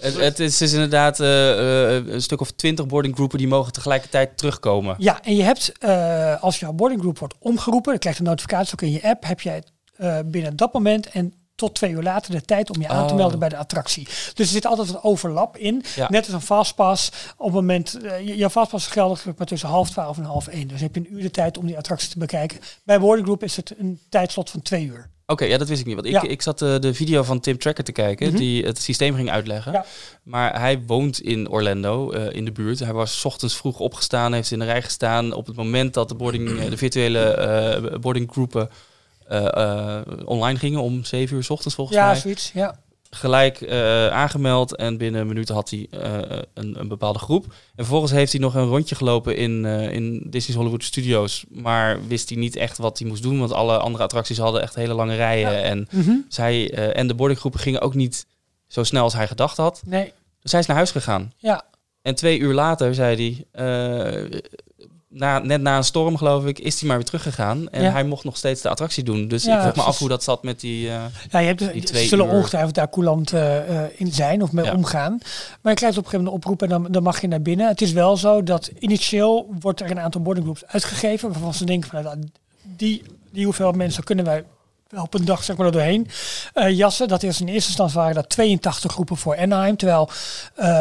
Het, 0.00 0.16
het 0.16 0.38
is 0.40 0.56
dus 0.58 0.72
inderdaad 0.72 1.20
eh, 1.20 1.94
een 1.94 2.22
stuk 2.22 2.40
of 2.40 2.50
twintig 2.50 2.86
boarding 2.86 3.14
groepen 3.14 3.38
die 3.38 3.48
mogen 3.48 3.72
tegelijkertijd 3.72 4.38
terugkomen. 4.38 4.94
Ja, 4.98 5.22
en 5.22 5.36
je 5.36 5.42
hebt, 5.42 5.72
eh, 5.78 6.42
als 6.42 6.58
jouw 6.60 6.72
boarding 6.72 7.00
group 7.00 7.18
wordt 7.18 7.34
omgeroepen, 7.38 7.90
dan 7.90 7.98
krijg 8.00 8.16
je 8.16 8.22
een 8.22 8.28
notificatie 8.28 8.72
ook 8.72 8.82
in 8.82 8.90
je 8.92 9.02
app, 9.02 9.24
heb 9.24 9.40
jij 9.40 9.62
eh, 9.96 10.18
binnen 10.24 10.56
dat 10.56 10.72
moment 10.72 11.08
en 11.08 11.34
tot 11.60 11.74
twee 11.74 11.90
uur 11.90 12.02
later 12.02 12.30
de 12.32 12.40
tijd 12.42 12.70
om 12.74 12.80
je 12.80 12.88
aan 12.88 13.06
te 13.06 13.12
Oh. 13.12 13.18
melden 13.18 13.38
bij 13.38 13.48
de 13.48 13.56
attractie. 13.56 14.04
Dus 14.04 14.34
er 14.34 14.44
zit 14.52 14.66
altijd 14.66 14.88
een 14.88 15.02
overlap 15.02 15.56
in. 15.56 15.82
Ja. 15.96 16.08
Net 16.10 16.24
als 16.24 16.34
een 16.34 16.40
fastpass. 16.40 17.10
Op 17.36 17.44
het 17.46 17.54
moment, 17.54 17.98
eh, 18.02 18.26
je- 18.26 18.36
jouw 18.36 18.48
fastpass 18.48 18.86
is 18.86 18.92
geldig 18.92 19.24
maar 19.36 19.46
tussen 19.46 19.68
half 19.68 19.90
twaalf 19.90 20.16
en 20.18 20.24
half 20.24 20.46
één. 20.46 20.68
Dus 20.68 20.80
heb 20.80 20.94
je 20.94 21.00
een 21.00 21.14
uur 21.14 21.22
de 21.22 21.30
tijd 21.30 21.58
om 21.58 21.66
die 21.66 21.76
attractie 21.76 22.08
te 22.10 22.18
bekijken. 22.18 22.58
Bij 22.84 23.00
boarding 23.00 23.26
group 23.26 23.42
is 23.42 23.56
het 23.56 23.74
een 23.78 24.00
tijdslot 24.08 24.50
van 24.50 24.62
twee 24.62 24.84
uur. 24.84 25.08
Oké, 25.26 25.44
ja, 25.44 25.58
dat 25.58 25.68
wist 25.68 25.80
ik 25.80 25.86
niet. 25.86 25.94
Want 25.94 26.06
ik, 26.06 26.12
Ja. 26.12 26.22
ik 26.22 26.42
zat 26.42 26.62
eh, 26.62 26.78
de 26.78 26.94
video 26.94 27.22
van 27.22 27.40
Tim 27.40 27.58
Tracker 27.58 27.84
te 27.84 27.92
kijken, 27.92 28.28
Mhm. 28.28 28.36
die 28.36 28.64
het 28.64 28.78
systeem 28.82 29.14
ging 29.14 29.30
uitleggen. 29.30 29.72
Ja. 29.72 29.84
Maar 30.22 30.60
hij 30.60 30.82
woont 30.86 31.20
in 31.20 31.48
Orlando, 31.48 32.10
eh, 32.10 32.36
in 32.36 32.44
de 32.44 32.52
buurt. 32.52 32.78
Hij 32.78 32.92
was 32.92 33.18
's 33.20 33.24
ochtends 33.24 33.56
vroeg 33.56 33.78
opgestaan, 33.78 34.32
heeft 34.32 34.50
in 34.50 34.58
de 34.58 34.64
rij 34.64 34.82
gestaan. 34.82 35.32
Op 35.32 35.46
het 35.46 35.56
moment 35.56 35.94
dat 35.94 36.08
de, 36.08 36.14
boarding, 36.14 36.68
de 36.68 36.76
virtuele 36.76 37.98
boarding 38.00 38.30
groepen 38.32 38.60
eh, 38.60 38.66
eh, 38.66 38.72
online 40.24 40.58
gingen, 40.58 40.80
om 40.80 41.04
7 41.04 41.36
uur 41.36 41.44
's 41.44 41.50
ochtends 41.50 41.74
volgens 41.74 41.96
ja, 41.96 42.06
mij. 42.06 42.16
zoiets. 42.16 42.50
Ja. 42.54 42.74
gelijk 43.12 43.60
eh, 43.60 44.08
aangemeld 44.08 44.76
en 44.76 44.96
binnen 44.96 45.26
minuut 45.26 45.48
had 45.48 45.70
hij 45.70 45.86
eh, 45.90 46.38
een, 46.54 46.80
een 46.80 46.88
bepaalde 46.88 47.18
groep. 47.18 47.44
En 47.44 47.52
vervolgens 47.74 48.12
heeft 48.12 48.32
hij 48.32 48.40
nog 48.40 48.54
een 48.54 48.66
rondje 48.68 48.94
gelopen 48.94 49.36
in, 49.36 49.64
eh, 49.64 49.92
in 49.92 50.26
Disney's 50.26 50.56
Hollywood 50.58 50.84
Studios, 50.84 51.44
maar 51.48 52.06
wist 52.06 52.28
hij 52.28 52.38
niet 52.38 52.56
echt 52.56 52.78
wat 52.78 52.98
hij 52.98 53.08
moest 53.08 53.22
doen, 53.22 53.38
want 53.38 53.52
alle 53.52 53.78
andere 53.78 54.04
attracties 54.04 54.38
hadden 54.38 54.62
echt 54.62 54.74
hele 54.74 54.94
lange 54.94 55.16
rijen. 55.16 55.62
En, 55.62 55.88
Mhm. 55.90 56.12
zij, 56.28 56.70
eh, 56.74 56.96
en 57.00 57.06
de 57.06 57.14
boardinggroepen 57.14 57.60
gingen 57.60 57.80
ook 57.80 57.94
niet 57.94 58.26
zo 58.66 58.84
snel 58.84 59.02
als 59.02 59.14
hij 59.14 59.26
gedacht 59.26 59.56
had. 59.56 59.82
Nee, 59.86 60.12
Dus 60.40 60.50
hij 60.52 60.60
is 60.60 60.66
naar 60.66 60.76
huis 60.76 60.90
gegaan. 60.90 61.32
ja. 61.36 61.62
En 62.02 62.14
twee 62.14 62.38
uur 62.38 62.54
later 62.54 62.94
zei 62.94 63.44
hij, 63.52 63.64
eh, 64.32 64.40
na, 65.12 65.38
net 65.38 65.60
na 65.60 65.76
een 65.76 65.84
storm, 65.84 66.16
geloof 66.16 66.44
ik, 66.46 66.58
is 66.58 66.78
hij 66.78 66.88
maar 66.88 66.96
weer 66.96 67.06
teruggegaan. 67.06 67.68
En 67.70 67.82
Ja. 67.82 67.90
hij 67.90 68.04
mocht 68.04 68.24
nog 68.24 68.36
steeds 68.36 68.60
de 68.62 68.68
attractie 68.68 69.04
doen. 69.04 69.28
Dus 69.28 69.44
Ja, 69.44 69.54
ik 69.56 69.60
vroeg 69.62 69.76
me 69.76 69.82
af 69.82 69.98
hoe 69.98 70.08
dat 70.08 70.22
zat 70.22 70.42
met 70.42 70.60
die... 70.60 70.88
eh, 70.88 71.02
Ja, 71.30 71.38
je 71.38 71.46
hebt 71.46 71.58
Die 71.58 71.80
ze 71.80 71.86
twee 71.86 72.06
zullen 72.08 72.26
uur. 72.26 72.32
ongetwijfeld 72.32 72.74
daar 72.74 72.90
coulant 72.90 73.32
eh, 73.32 73.84
eh, 73.84 73.90
in 73.96 74.12
zijn 74.12 74.42
of 74.42 74.52
mee 74.52 74.64
Ja. 74.64 74.74
omgaan. 74.74 75.18
Maar 75.62 75.72
je 75.72 75.78
krijgt 75.78 75.98
op 75.98 76.04
een 76.04 76.10
gegeven 76.10 76.24
moment 76.24 76.26
een 76.26 76.50
oproep 76.52 76.62
en 76.62 76.68
dan, 76.68 76.92
dan 76.92 77.02
mag 77.02 77.20
je 77.20 77.28
naar 77.28 77.42
binnen. 77.42 77.68
Het 77.68 77.80
is 77.80 77.92
wel 77.92 78.16
zo 78.16 78.42
dat 78.42 78.70
initieel 78.78 79.48
wordt 79.60 79.80
er 79.80 79.90
een 79.90 80.00
aantal 80.00 80.20
boarding 80.22 80.46
groups 80.46 80.66
uitgegeven. 80.72 81.32
Waarvan 81.32 81.54
ze 81.54 81.64
denken 81.64 81.90
van 81.90 82.02
nou, 82.02 82.16
die, 82.62 83.02
die 83.32 83.44
hoeveel 83.44 83.72
mensen 83.72 84.04
kunnen 84.04 84.24
wij 84.24 84.44
op 85.02 85.14
een 85.14 85.24
dag 85.24 85.44
zeg 85.44 85.56
maar 85.56 85.66
er 85.66 85.72
doorheen 85.72 86.08
jassen. 86.68 87.08
Dat 87.08 87.22
is 87.22 87.40
in 87.40 87.48
eerste 87.48 87.68
instantie 87.68 87.96
waren 87.98 88.14
dat 88.14 88.28
82 88.28 88.92
groepen 88.92 89.16
voor 89.16 89.36
Anaheim. 89.38 89.76
Terwijl 89.76 90.08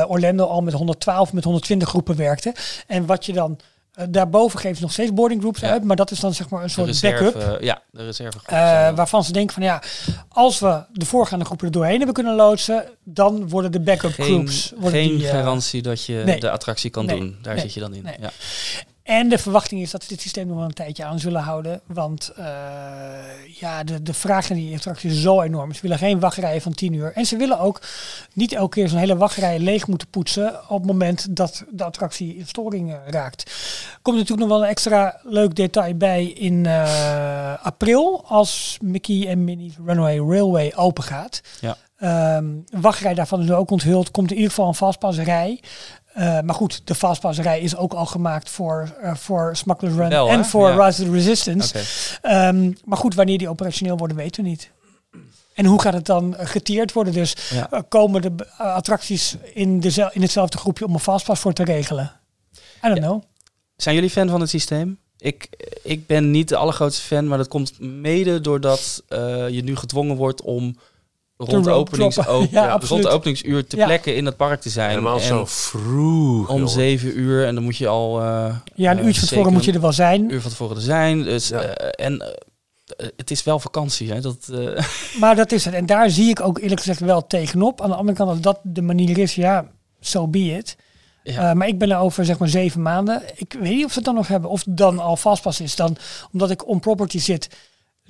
Orlando 0.07 0.45
al 0.45 0.61
met 0.61 0.73
112, 0.73 1.33
met 1.33 1.43
120 1.43 1.89
groepen 1.89 2.15
werkte. 2.15 2.53
En 2.87 3.05
wat 3.05 3.25
je 3.25 3.33
dan... 3.33 3.59
eh, 3.93 4.05
daarboven 4.09 4.59
geven 4.59 4.75
ze 4.75 4.81
nog 4.81 4.91
steeds 4.91 5.13
boarding 5.13 5.39
groups 5.41 5.59
Ja. 5.59 5.69
uit. 5.69 5.83
Maar 5.83 5.95
dat 5.95 6.11
is 6.11 6.19
dan 6.19 6.33
zeg 6.33 6.49
maar 6.49 6.63
een 6.63 6.69
soort 6.69 6.87
reserve, 6.87 7.23
backup. 7.23 7.61
ja, 7.61 7.81
de 7.91 8.03
reserve. 8.05 8.37
Eh, 8.45 8.55
waarvan 8.95 9.23
ze 9.23 9.31
denken 9.31 9.53
van 9.53 9.63
ja, 9.63 9.81
als 10.29 10.59
we 10.59 10.83
de 10.93 11.05
voorgaande 11.05 11.45
groepen 11.45 11.65
er 11.65 11.71
doorheen 11.71 11.97
hebben 11.97 12.13
kunnen 12.13 12.35
loodsen, 12.35 12.85
dan 13.03 13.49
worden 13.49 13.71
de 13.71 13.79
backup 13.79 14.11
geen, 14.13 14.25
groups. 14.25 14.71
Worden 14.75 14.91
geen 14.99 15.17
die, 15.17 15.27
eh, 15.27 15.33
garantie 15.33 15.81
dat 15.81 16.05
je 16.05 16.21
nee. 16.25 16.39
de 16.39 16.51
attractie 16.51 16.89
kan 16.89 17.05
Nee. 17.05 17.19
doen. 17.19 17.37
Daar 17.41 17.53
Nee. 17.53 17.63
zit 17.63 17.73
je 17.73 17.79
dan 17.79 17.93
in. 17.93 18.05
Ja. 18.19 18.31
En 19.09 19.29
de 19.29 19.37
verwachting 19.37 19.81
is 19.81 19.91
dat 19.91 20.03
ze 20.03 20.09
dit 20.09 20.21
systeem 20.21 20.47
nog 20.47 20.55
wel 20.55 20.65
een 20.65 20.73
tijdje 20.73 21.05
aan 21.05 21.19
zullen 21.19 21.41
houden. 21.41 21.81
Want 21.85 22.31
eh, 22.35 22.45
ja, 23.59 23.83
de, 23.83 24.03
de 24.03 24.13
vraag 24.13 24.49
naar 24.49 24.57
die 24.57 24.75
attractie 24.75 25.09
is 25.09 25.21
zo 25.21 25.41
enorm. 25.41 25.73
Ze 25.73 25.81
willen 25.81 25.97
geen 25.97 26.19
wachtrijen 26.19 26.61
van 26.61 26.73
10 26.73 26.93
uur. 26.93 27.11
En 27.13 27.25
ze 27.25 27.37
willen 27.37 27.59
ook 27.59 27.81
niet 28.33 28.53
elke 28.53 28.69
keer 28.69 28.89
zo'n 28.89 28.99
hele 28.99 29.17
wachtrij 29.17 29.59
leeg 29.59 29.87
moeten 29.87 30.07
poetsen 30.07 30.69
op 30.69 30.77
het 30.77 30.85
moment 30.85 31.35
dat 31.35 31.63
de 31.71 31.83
attractie 31.83 32.35
in 32.35 32.47
storing 32.47 32.91
eh, 32.91 32.97
raakt. 33.07 33.51
Komt 34.01 34.17
natuurlijk 34.17 34.47
nog 34.47 34.57
wel 34.57 34.63
een 34.63 34.71
extra 34.71 35.19
leuk 35.23 35.55
detail 35.55 35.95
bij 35.95 36.25
in 36.25 36.65
eh, 36.65 37.65
april 37.65 38.23
als 38.25 38.77
Mickey 38.81 39.27
en 39.27 39.43
Minnie's 39.43 39.75
Runaway 39.85 40.17
Railway 40.17 40.73
open 40.75 41.03
gaat. 41.03 41.41
Ja. 41.59 41.77
Een 41.97 42.67
wachtrij 42.71 43.13
daarvan 43.13 43.41
is 43.41 43.51
ook 43.51 43.71
onthuld. 43.71 44.11
Komt 44.11 44.29
in 44.29 44.35
ieder 44.35 44.49
geval 44.49 44.67
een 44.67 44.75
vastpasserij. 44.75 45.59
Eh, 46.19 46.39
maar 46.39 46.55
goed, 46.55 46.81
de 46.83 46.95
vastpasserij 46.95 47.59
is 47.59 47.75
ook 47.75 47.93
al 47.93 48.05
gemaakt 48.05 48.49
voor, 48.49 48.93
eh 49.01 49.15
voor 49.15 49.55
Smuggler's 49.55 49.93
Run 49.95 50.09
Wel, 50.09 50.29
en 50.29 50.45
voor 50.45 50.69
Ja. 50.69 50.85
Rise 50.85 51.01
of 51.01 51.07
the 51.07 51.13
Resistance. 51.13 51.79
Ehm, 52.21 52.71
maar 52.85 52.97
goed, 52.97 53.15
wanneer 53.15 53.37
die 53.37 53.49
operationeel 53.49 53.97
worden, 53.97 54.17
weten 54.17 54.43
we 54.43 54.49
niet. 54.49 54.71
En 55.53 55.65
hoe 55.65 55.81
gaat 55.81 55.93
het 55.93 56.05
dan 56.05 56.35
eh, 56.35 56.47
geteerd 56.47 56.93
worden? 56.93 57.13
Dus 57.13 57.35
Ja. 57.49 57.83
komen 57.89 58.21
de 58.21 58.47
attracties 58.57 59.35
in, 59.53 59.79
dezel- 59.79 60.09
in 60.13 60.21
hetzelfde 60.21 60.57
groepje 60.57 60.85
om 60.85 60.93
een 60.93 60.99
fastpass 60.99 61.41
voor 61.41 61.53
te 61.53 61.63
regelen? 61.63 62.11
I 62.85 62.87
don't 62.87 62.99
know. 62.99 63.21
Zijn 63.75 63.95
jullie 63.95 64.09
fan 64.09 64.29
van 64.29 64.41
het 64.41 64.49
systeem? 64.49 64.99
Ik, 65.17 65.47
ik 65.83 66.07
ben 66.07 66.31
niet 66.31 66.49
de 66.49 66.55
allergrootste 66.55 67.01
fan, 67.01 67.27
maar 67.27 67.37
dat 67.37 67.47
komt 67.47 67.79
mede 67.79 68.41
doordat 68.41 69.03
je 69.49 69.61
nu 69.63 69.75
gedwongen 69.75 70.15
wordt 70.15 70.41
om 70.41 70.77
rond 71.47 71.67
openings, 71.67 72.17
op- 72.17 72.25
Ja, 72.51 72.63
ja, 72.63 72.79
rond 72.87 73.03
de 73.03 73.09
openingsuur 73.09 73.67
te 73.67 73.77
Ja. 73.77 73.85
plekken 73.85 74.15
in 74.15 74.25
het 74.25 74.37
park 74.37 74.61
te 74.61 74.69
zijn. 74.69 74.89
Helemaal 74.89 75.15
en 75.19 75.21
zo 75.25 75.45
vroeg. 75.45 76.49
om 76.49 76.67
zeven 76.67 77.19
uur 77.19 77.45
en 77.45 77.55
dan 77.55 77.63
moet 77.63 77.77
je 77.77 77.87
al 77.87 78.21
eh, 78.21 78.55
Ja, 78.75 78.91
een 78.91 78.97
eh, 78.99 79.05
uurtje 79.05 79.19
van 79.19 79.29
tevoren 79.29 79.53
moet 79.53 79.65
je 79.65 79.73
er 79.73 79.81
wel 79.81 79.91
zijn. 79.93 80.21
een 80.23 80.33
uur 80.33 80.41
van 80.41 80.49
tevoren 80.51 80.75
er 80.75 80.81
zijn. 80.81 81.23
Dus, 81.23 81.47
Ja. 81.47 81.59
eh, 81.61 82.05
en 82.05 82.23
het 83.17 83.31
is 83.31 83.43
wel 83.43 83.59
vakantie. 83.59 84.11
Hè? 84.11 84.21
Dat, 84.21 84.49
eh, 84.53 84.83
Maar 85.19 85.35
dat 85.35 85.51
is 85.51 85.65
het. 85.65 85.73
En 85.73 85.85
daar 85.85 86.09
zie 86.09 86.29
ik 86.29 86.39
ook 86.41 86.59
eerlijk 86.59 86.79
gezegd 86.79 86.99
wel 86.99 87.27
tegenop. 87.27 87.81
Aan 87.81 87.89
de 87.89 87.95
andere 87.95 88.17
kant, 88.17 88.29
als 88.29 88.39
dat 88.41 88.59
de 88.63 88.81
manier 88.81 89.17
is, 89.17 89.35
ja, 89.35 89.67
so 89.99 90.27
be 90.27 90.39
it. 90.39 90.75
Ja. 91.23 91.49
Eh, 91.49 91.55
maar 91.55 91.67
ik 91.67 91.77
ben 91.79 91.91
er 91.91 91.97
over 91.97 92.25
zeg 92.25 92.37
maar 92.37 92.47
zeven 92.49 92.81
maanden. 92.81 93.21
Ik 93.35 93.55
weet 93.59 93.73
niet 93.75 93.85
of 93.85 93.89
ze 93.91 93.95
het 93.97 94.05
dan 94.05 94.15
nog 94.15 94.27
hebben. 94.27 94.49
Of 94.49 94.65
het 94.65 94.77
dan 94.77 94.99
al 94.99 95.15
vastpas 95.17 95.61
is. 95.61 95.75
Dan, 95.75 95.97
omdat 96.31 96.51
ik 96.51 96.67
on 96.67 96.79
property 96.79 97.19
zit, 97.19 97.49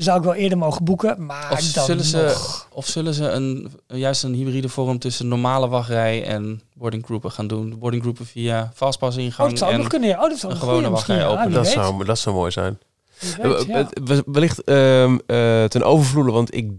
zou 0.06 0.18
ik 0.18 0.24
wel 0.24 0.34
eerder 0.34 0.58
mogen 0.58 0.84
boeken. 0.84 1.26
Maar 1.26 1.52
of, 1.52 1.60
dan 1.60 1.86
zullen 1.86 2.06
ze, 2.06 2.18
nog. 2.18 2.68
of 2.72 2.86
zullen 2.86 3.14
ze 3.14 3.30
een, 3.30 3.72
juist 3.88 4.24
een 4.24 4.34
hybride 4.34 4.70
vorm 4.70 5.00
tussen 5.00 5.28
normale 5.28 5.68
wachtrij 5.68 6.24
en 6.24 6.62
boardinggroepen 6.74 7.32
gaan 7.32 7.48
doen? 7.48 7.80
Boardinggroepen 7.80 8.26
via 8.26 8.72
fastpass 8.74 9.18
Oh, 9.18 9.24
ingang 9.24 9.50
dat 9.50 9.58
zou 9.58 9.70
ook 9.70 9.76
en 9.76 9.82
nog 9.82 9.92
kunnen. 9.92 10.10
Ja, 10.10 10.16
oh, 10.16 10.22
dat 10.22 10.32
is 10.32 10.42
wel 10.42 10.52
een 10.52 10.58
gewone 10.58 10.90
wachtrij 10.90 11.18
Ja, 11.18 11.26
open. 11.26 11.52
Dat 11.52 11.64
weet. 11.64 11.74
zou, 11.74 12.06
dat 12.06 12.20
zou 12.20 12.36
mooi 12.36 12.52
zijn. 12.52 12.80
Wie 13.20 13.36
weet, 13.42 13.66
ja. 13.66 13.88
Eh, 14.06 14.18
eh, 14.18 14.24
Wellicht 14.26 14.64
ehm, 14.64 15.18
eh, 15.26 15.64
ten 15.64 15.84
overvloede, 15.84 16.32
want 16.32 16.56
ik 16.56 16.72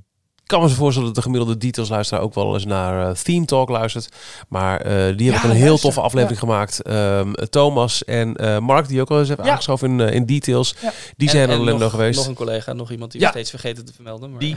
kan 0.50 0.62
me 0.62 0.68
zo 0.68 0.74
voorstellen 0.74 1.06
dat 1.08 1.16
de 1.16 1.22
gemiddelde 1.22 1.56
details-luisteraar 1.56 2.22
ook 2.24 2.34
wel 2.34 2.54
eens 2.54 2.64
naar 2.64 3.06
eh, 3.08 3.14
Theme 3.14 3.44
Talk 3.44 3.68
luistert. 3.68 4.08
Maar 4.48 4.80
eh, 4.80 4.90
die 4.92 5.00
hebben 5.04 5.24
Ja, 5.32 5.42
een 5.42 5.50
heel 5.50 5.66
luister. 5.66 5.80
toffe 5.80 6.00
aflevering 6.00 6.38
gemaakt. 6.38 6.82
Ehm, 6.82 7.32
Thomas 7.32 8.04
en 8.04 8.36
eh, 8.36 8.58
Mark, 8.58 8.88
die 8.88 9.00
ook 9.00 9.10
al 9.10 9.18
eens 9.18 9.28
hebben 9.28 9.46
Ja. 9.46 9.52
aangeschoven 9.52 10.00
in, 10.00 10.08
in 10.12 10.26
details. 10.26 10.74
Ja. 10.80 10.92
Die 11.16 11.28
En- 11.28 11.34
zijn 11.34 11.48
en 11.48 11.54
in 11.54 11.60
Orlando 11.60 11.82
nog, 11.82 11.90
geweest. 11.90 12.18
Nog 12.18 12.26
een 12.28 12.34
collega, 12.34 12.72
nog 12.72 12.90
iemand 12.90 13.12
die 13.12 13.20
Ja. 13.20 13.26
we 13.26 13.32
steeds 13.32 13.50
vergeten 13.50 13.84
te 13.84 13.92
vermelden. 13.92 14.30
Maar 14.30 14.38
Die, 14.40 14.56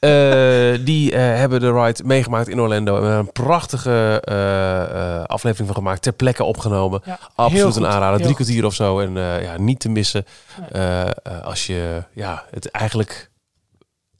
Eh, 0.00 0.78
die 0.84 1.12
eh, 1.12 1.18
hebben 1.20 1.60
de 1.60 1.72
ride 1.72 2.04
meegemaakt 2.04 2.48
in 2.48 2.60
Orlando. 2.60 2.96
En 2.96 3.02
hebben 3.02 3.18
een 3.18 3.32
prachtige 3.32 4.20
eh, 4.24 4.82
eh, 5.16 5.24
aflevering 5.24 5.66
van 5.68 5.76
gemaakt. 5.76 6.02
Ter 6.02 6.12
plekke 6.12 6.44
opgenomen. 6.44 7.02
Absoluut 7.34 7.76
een 7.76 7.86
aanrader. 7.86 8.08
heel 8.16 8.22
Drie 8.22 8.34
kwartier 8.34 8.64
of 8.64 8.74
zo. 8.74 9.00
En 9.00 9.16
eh, 9.16 9.42
ja, 9.42 9.58
niet 9.58 9.80
te 9.80 9.88
missen. 9.88 10.24
Nee. 10.60 10.68
eh, 10.82 11.00
eh, 11.00 11.10
als 11.44 11.66
je 11.66 12.02
ja, 12.12 12.44
het 12.50 12.70
eigenlijk 12.70 13.30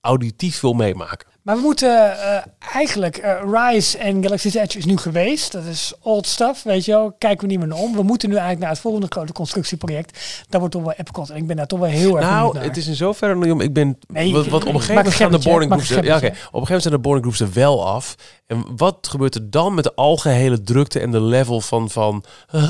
auditief 0.08 0.60
wil 0.60 0.72
meemaken. 0.72 1.26
Maar 1.42 1.56
we 1.56 1.62
moeten 1.62 2.20
eh, 2.22 2.42
eigenlijk, 2.74 3.16
eh, 3.16 3.42
Rise 3.52 3.98
en 3.98 4.22
Galaxy's 4.22 4.54
Edge 4.54 4.78
is 4.78 4.84
nu 4.84 4.96
geweest. 4.96 5.52
Dat 5.52 5.64
is 5.64 5.92
old 6.02 6.26
stuff, 6.26 6.62
weet 6.62 6.84
je 6.84 6.92
wel. 6.92 7.14
Kijken 7.18 7.40
we 7.40 7.46
niet 7.46 7.58
meer 7.58 7.68
naar 7.68 7.78
om. 7.78 7.94
We 7.96 8.02
moeten 8.02 8.28
nu 8.28 8.34
eigenlijk 8.34 8.64
naar 8.64 8.72
het 8.74 8.80
volgende 8.80 9.06
grote 9.10 9.32
constructieproject. 9.32 10.42
Dat 10.48 10.60
wordt 10.60 10.74
toch 10.74 10.84
wel 10.84 10.92
Epcot. 10.96 11.30
En 11.30 11.36
ik 11.36 11.46
ben 11.46 11.56
daar 11.56 11.66
toch 11.66 11.78
wel 11.78 11.88
heel 11.88 12.16
erg 12.16 12.26
Nou, 12.30 12.54
naar. 12.54 12.62
het 12.62 12.76
is 12.76 12.86
in 12.86 12.94
zoverre 12.94 13.36
niet 13.36 13.52
om. 13.52 13.60
Ik 13.60 13.72
ben. 13.72 13.98
Nee, 14.08 14.32
wat, 14.32 14.46
wat 14.46 14.60
op 14.62 14.66
een 14.68 14.72
maak 14.72 14.82
gegeven 14.82 14.94
moment 15.04 15.14
gaan 15.14 15.30
de 15.30 15.38
boarding 15.48 15.72
groups. 15.72 15.90
er- 15.90 16.04
Ja, 16.04 16.16
oké. 16.16 16.24
gebbetje. 16.24 16.46
Op 16.46 16.60
een 16.60 16.66
gegeven 16.66 16.66
moment 16.66 16.82
zijn 16.82 16.94
de 16.94 17.00
boarding 17.00 17.24
groups 17.34 17.40
er 17.54 17.60
wel 17.60 17.86
af. 17.86 18.14
En 18.46 18.64
wat 18.76 18.96
gebeurt 19.10 19.34
er 19.34 19.50
dan 19.50 19.74
met 19.74 19.84
de 19.84 19.94
algehele 19.94 20.62
drukte 20.62 21.00
en 21.00 21.10
de 21.10 21.20
level 21.20 21.60
van. 21.60 21.90
van 21.90 22.24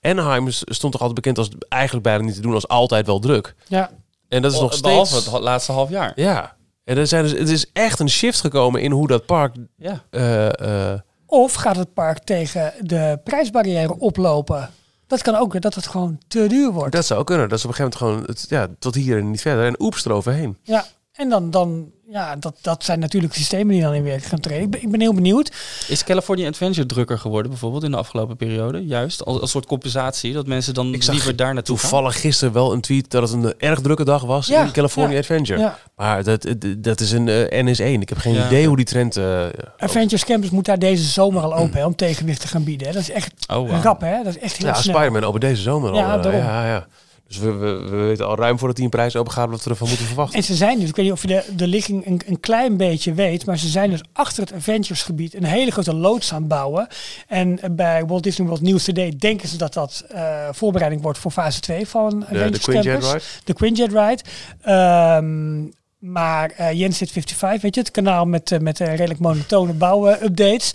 Anaheim 0.00 0.46
is- 0.46 0.62
stond 0.64 0.92
toch 0.92 1.00
altijd 1.02 1.14
bekend 1.14 1.38
als 1.38 1.48
eigenlijk 1.68 2.04
bijna 2.04 2.24
niet 2.24 2.34
te 2.34 2.40
doen, 2.40 2.54
als 2.54 2.68
altijd 2.68 3.06
wel 3.06 3.18
druk. 3.18 3.54
ja, 3.68 3.90
En 4.28 4.42
dat 4.42 4.52
is 4.52 4.60
nog 4.60 4.80
Behalve 4.80 5.06
steeds. 5.16 5.32
het 5.32 5.42
laatste 5.42 5.72
half 5.72 5.88
jaar. 5.90 6.12
Ja. 6.14 6.54
En 6.86 6.96
er 6.96 7.06
zijn 7.06 7.22
dus, 7.22 7.32
het 7.32 7.48
is 7.48 7.70
echt 7.72 8.00
een 8.00 8.10
shift 8.10 8.40
gekomen 8.40 8.80
in 8.82 8.90
hoe 8.90 9.06
dat 9.06 9.26
park. 9.26 9.54
Ja. 9.76 10.02
eh, 10.10 10.92
eh, 10.92 11.00
Of 11.26 11.54
gaat 11.54 11.76
het 11.76 11.94
park 11.94 12.18
tegen 12.18 12.72
de 12.80 13.20
prijsbarrière 13.24 13.98
oplopen? 13.98 14.70
Dat 15.06 15.22
kan 15.22 15.34
ook, 15.34 15.60
dat 15.60 15.74
het 15.74 15.86
gewoon 15.86 16.18
te 16.28 16.46
duur 16.48 16.72
wordt. 16.72 16.92
dat 16.92 17.06
zou 17.06 17.24
kunnen. 17.24 17.48
Dat 17.48 17.58
is 17.58 17.64
op 17.64 17.70
een 17.70 17.76
gegeven 17.76 17.98
moment 18.00 18.24
gewoon. 18.24 18.36
Het, 18.36 18.46
ja, 18.48 18.74
tot 18.78 18.94
hier 18.94 19.18
en 19.18 19.30
niet 19.30 19.40
verder. 19.40 19.66
En 19.66 19.82
oeps 19.82 20.04
eroverheen. 20.04 20.58
Ja, 20.62 20.84
en 21.16 21.28
dan, 21.28 21.50
dan 21.50 21.90
ja, 22.08 22.36
dat, 22.36 22.58
dat 22.62 22.84
zijn 22.84 22.98
natuurlijk 22.98 23.34
systemen 23.34 23.68
die 23.74 23.82
dan 23.82 23.94
in 23.94 24.02
werking 24.02 24.28
gaan 24.28 24.40
treden. 24.40 24.62
Ik 24.62 24.70
ben, 24.70 24.82
ik 24.82 24.90
ben 24.90 25.00
heel 25.00 25.14
benieuwd. 25.14 25.52
Is 25.88 26.04
California 26.04 26.48
Adventure 26.48 26.86
drukker 26.86 27.18
geworden, 27.18 27.50
bijvoorbeeld 27.50 27.84
in 27.84 27.90
de 27.90 27.96
afgelopen 27.96 28.36
periode? 28.36 28.86
Juist, 28.86 29.24
als 29.24 29.40
een 29.42 29.48
soort 29.48 29.66
compensatie, 29.66 30.32
dat 30.32 30.46
mensen 30.46 30.74
dan 30.74 30.94
Ik 30.94 31.02
zag 31.02 31.14
liever 31.14 31.36
daar 31.36 31.54
naartoe 31.54 31.78
gaan? 31.78 31.88
Toevallig 31.90 32.20
gisteren 32.20 32.52
wel 32.54 32.72
een 32.72 32.80
tweet 32.80 33.10
dat 33.10 33.22
het 33.22 33.32
een 33.44 33.54
erg 33.58 33.80
drukke 33.80 34.04
dag 34.04 34.22
was 34.22 34.46
Ja, 34.46 34.62
in 34.64 34.72
California 34.72 35.12
ja, 35.12 35.18
Adventure. 35.18 35.58
Ja, 35.60 35.78
Maar 35.96 36.24
dat, 36.24 36.42
dat- 36.42 36.74
dat 36.78 37.00
is 37.00 37.12
een 37.12 37.28
eh, 37.28 37.64
NS1. 37.64 38.00
Ik 38.00 38.08
heb 38.08 38.18
geen 38.18 38.34
Ja. 38.34 38.46
idee 38.46 38.66
hoe 38.66 38.76
die 38.76 38.84
trend... 38.84 39.16
eh, 39.16 39.44
Adventures 39.78 40.24
Campus 40.24 40.50
moet 40.50 40.64
daar 40.64 40.78
deze 40.78 41.04
zomer 41.04 41.42
al 41.42 41.54
open 41.54 41.78
hè, 41.78 41.86
om 41.86 41.96
tegenwicht 41.96 42.40
te 42.40 42.48
gaan 42.48 42.64
bieden. 42.64 42.86
Hè. 42.86 42.92
Dat 42.92 43.02
is 43.02 43.10
echt 43.10 43.32
Oh, 43.52 43.68
wauw. 43.70 43.82
rap, 43.82 44.00
hè? 44.00 44.16
Dat 44.22 44.36
is 44.36 44.38
echt 44.38 44.56
heel 44.56 44.66
ja, 44.66 44.74
snel. 44.74 44.94
Spider-Man 44.94 45.24
open 45.24 45.40
deze 45.40 45.62
zomer 45.62 45.94
Ja, 45.94 46.12
al. 46.16 46.24
eh, 46.24 46.38
ja, 46.38 46.66
ja. 46.66 46.86
Dus 47.26 47.38
we, 47.38 47.52
we, 47.52 47.88
we 47.90 47.96
weten 47.96 48.26
al 48.26 48.36
ruim 48.36 48.58
voordat 48.58 48.76
die 48.76 48.84
een 48.84 48.90
prijs 48.90 49.16
open 49.16 49.32
gaat 49.32 49.50
wat 49.50 49.64
we 49.64 49.70
ervan 49.70 49.88
moeten 49.88 50.06
verwachten. 50.06 50.38
En 50.38 50.44
ze 50.44 50.54
zijn 50.54 50.80
dus, 50.80 50.88
ik 50.88 50.96
weet 50.96 51.04
niet 51.04 51.14
of 51.14 51.22
je 51.22 51.28
de, 51.28 51.44
de 51.56 51.66
ligging 51.66 52.06
een, 52.06 52.20
een 52.26 52.40
klein 52.40 52.76
beetje 52.76 53.14
weet, 53.14 53.46
maar 53.46 53.58
ze 53.58 53.68
zijn 53.68 53.90
dus 53.90 54.00
achter 54.12 54.42
het 54.42 54.52
Adventures 54.52 55.02
gebied 55.02 55.34
een 55.34 55.44
hele 55.44 55.70
grote 55.70 55.94
loods 55.94 56.32
aan 56.32 56.38
het 56.38 56.48
bouwen. 56.48 56.86
En 57.28 57.58
bij 57.70 58.06
Walt 58.06 58.22
Disney 58.22 58.46
World 58.46 58.62
News 58.62 58.84
Today 58.84 59.14
denken 59.18 59.48
ze 59.48 59.56
dat 59.56 59.72
dat 59.72 60.04
eh, 60.08 60.48
voorbereiding 60.50 61.02
wordt 61.02 61.18
voor 61.18 61.30
fase 61.30 61.60
2 61.60 61.86
van 61.86 62.26
De, 62.30 62.50
de 62.50 62.58
Quinjet 62.58 62.84
Campus. 62.84 63.12
Ride. 63.12 63.24
De 63.44 63.52
Quinjet 63.52 63.92
Ride. 63.92 64.22
Ehm, 64.60 65.64
maar 65.98 66.50
eh 66.50 66.72
Jens 66.72 66.98
zit 66.98 67.10
55, 67.10 67.62
weet 67.62 67.74
je, 67.74 67.80
het 67.80 67.90
kanaal 67.90 68.24
met, 68.24 68.52
eh, 68.52 68.58
met 68.58 68.78
redelijk 68.78 69.20
monotone 69.20 69.72
bouw-updates. 69.72 70.72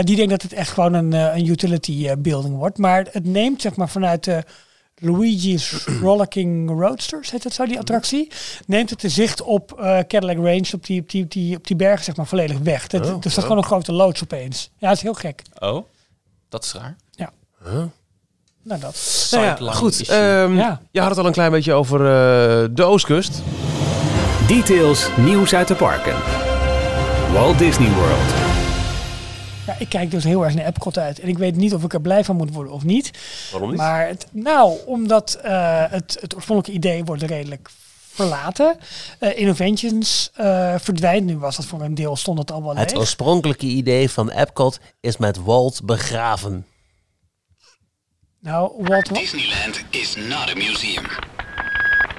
Die 0.00 0.16
denkt 0.16 0.30
dat 0.30 0.42
het 0.42 0.52
echt 0.52 0.70
gewoon 0.70 0.94
een, 0.94 1.12
een 1.12 1.46
utility 1.46 2.14
building 2.14 2.56
wordt. 2.56 2.78
Maar 2.78 3.06
het 3.10 3.24
neemt 3.24 3.62
zeg 3.62 3.76
maar 3.76 3.88
vanuit 3.88 4.24
de 4.24 4.44
Luigi's 5.02 5.84
Rollicking 6.00 6.70
Roadsters, 6.80 7.30
heet 7.30 7.42
dat 7.42 7.52
zo, 7.52 7.66
die 7.66 7.78
attractie. 7.78 8.30
Neemt 8.66 8.90
het 8.90 9.00
de 9.00 9.08
zicht 9.08 9.42
op 9.42 9.72
eh 9.80 9.98
Cadillac 9.98 10.36
Range, 10.36 10.68
op 10.72 10.86
die, 10.86 11.00
op, 11.00 11.10
die, 11.10 11.24
op, 11.24 11.30
die, 11.30 11.56
op 11.56 11.66
die 11.66 11.76
bergen 11.76 12.04
zeg 12.04 12.16
maar 12.16 12.26
volledig 12.26 12.58
weg. 12.58 12.86
Dat, 12.86 13.00
Oh, 13.06 13.08
er 13.08 13.18
staat 13.20 13.36
oh. 13.36 13.42
gewoon 13.42 13.56
een 13.56 13.64
grote 13.64 13.92
loods 13.92 14.22
opeens. 14.22 14.70
Ja, 14.78 14.88
dat 14.88 14.96
is 14.96 15.02
heel 15.02 15.14
gek. 15.14 15.42
Oh, 15.58 15.86
dat 16.48 16.64
is 16.64 16.72
raar. 16.72 16.96
Huh? 17.64 17.82
Nou, 18.62 18.80
dat. 18.80 19.28
Nou 19.30 19.44
ja, 19.44 19.72
goed, 19.72 20.08
ehm, 20.08 20.56
Ja. 20.56 20.80
je 20.90 21.00
had 21.00 21.08
het 21.08 21.18
al 21.18 21.26
een 21.26 21.32
klein 21.32 21.50
beetje 21.50 21.72
over 21.72 22.00
eh, 22.00 22.68
de 22.70 22.82
Oostkust. 22.84 23.42
Details 24.46 25.08
nieuws 25.16 25.54
uit 25.54 25.68
de 25.68 25.74
parken. 25.74 26.14
Walt 27.32 27.58
Disney 27.58 27.90
World. 27.90 28.41
Ja, 29.66 29.76
ik 29.78 29.88
kijk 29.88 30.10
dus 30.10 30.24
heel 30.24 30.44
erg 30.44 30.54
naar 30.54 30.64
Epcot 30.66 30.98
uit. 30.98 31.18
En 31.20 31.28
ik 31.28 31.38
weet 31.38 31.56
niet 31.56 31.74
of 31.74 31.82
ik 31.84 31.92
er 31.92 32.00
blij 32.00 32.24
van 32.24 32.36
moet 32.36 32.52
worden 32.52 32.72
of 32.72 32.84
niet. 32.84 33.10
Waarom 33.52 33.68
niet? 33.70 33.78
Maar 33.78 34.06
het, 34.06 34.26
nou, 34.32 34.78
omdat 34.86 35.34
eh, 35.34 35.84
het, 35.90 36.18
het 36.20 36.34
oorspronkelijke 36.34 36.78
idee 36.86 37.04
wordt 37.04 37.22
redelijk 37.22 37.68
verlaten. 38.12 38.78
Eh 39.18 39.38
Innovations 39.38 40.30
eh, 40.34 40.74
verdwijnt. 40.78 41.24
Nu 41.26 41.38
was 41.38 41.56
dat 41.56 41.64
voor 41.66 41.82
een 41.82 41.94
deel, 41.94 42.16
stond 42.16 42.38
het 42.38 42.52
al 42.52 42.62
wel 42.62 42.76
Het 42.76 42.90
leeg. 42.90 43.00
oorspronkelijke 43.00 43.66
idee 43.66 44.10
van 44.10 44.30
Epcot 44.30 44.80
is 45.00 45.16
met 45.16 45.36
Walt 45.42 45.80
begraven. 45.84 46.66
Nou, 48.40 48.72
Walt, 48.88 49.08
wa- 49.08 49.18
Disneyland 49.18 49.84
is 49.90 50.16
not 50.16 50.50
a 50.50 50.54
museum. 50.54 51.04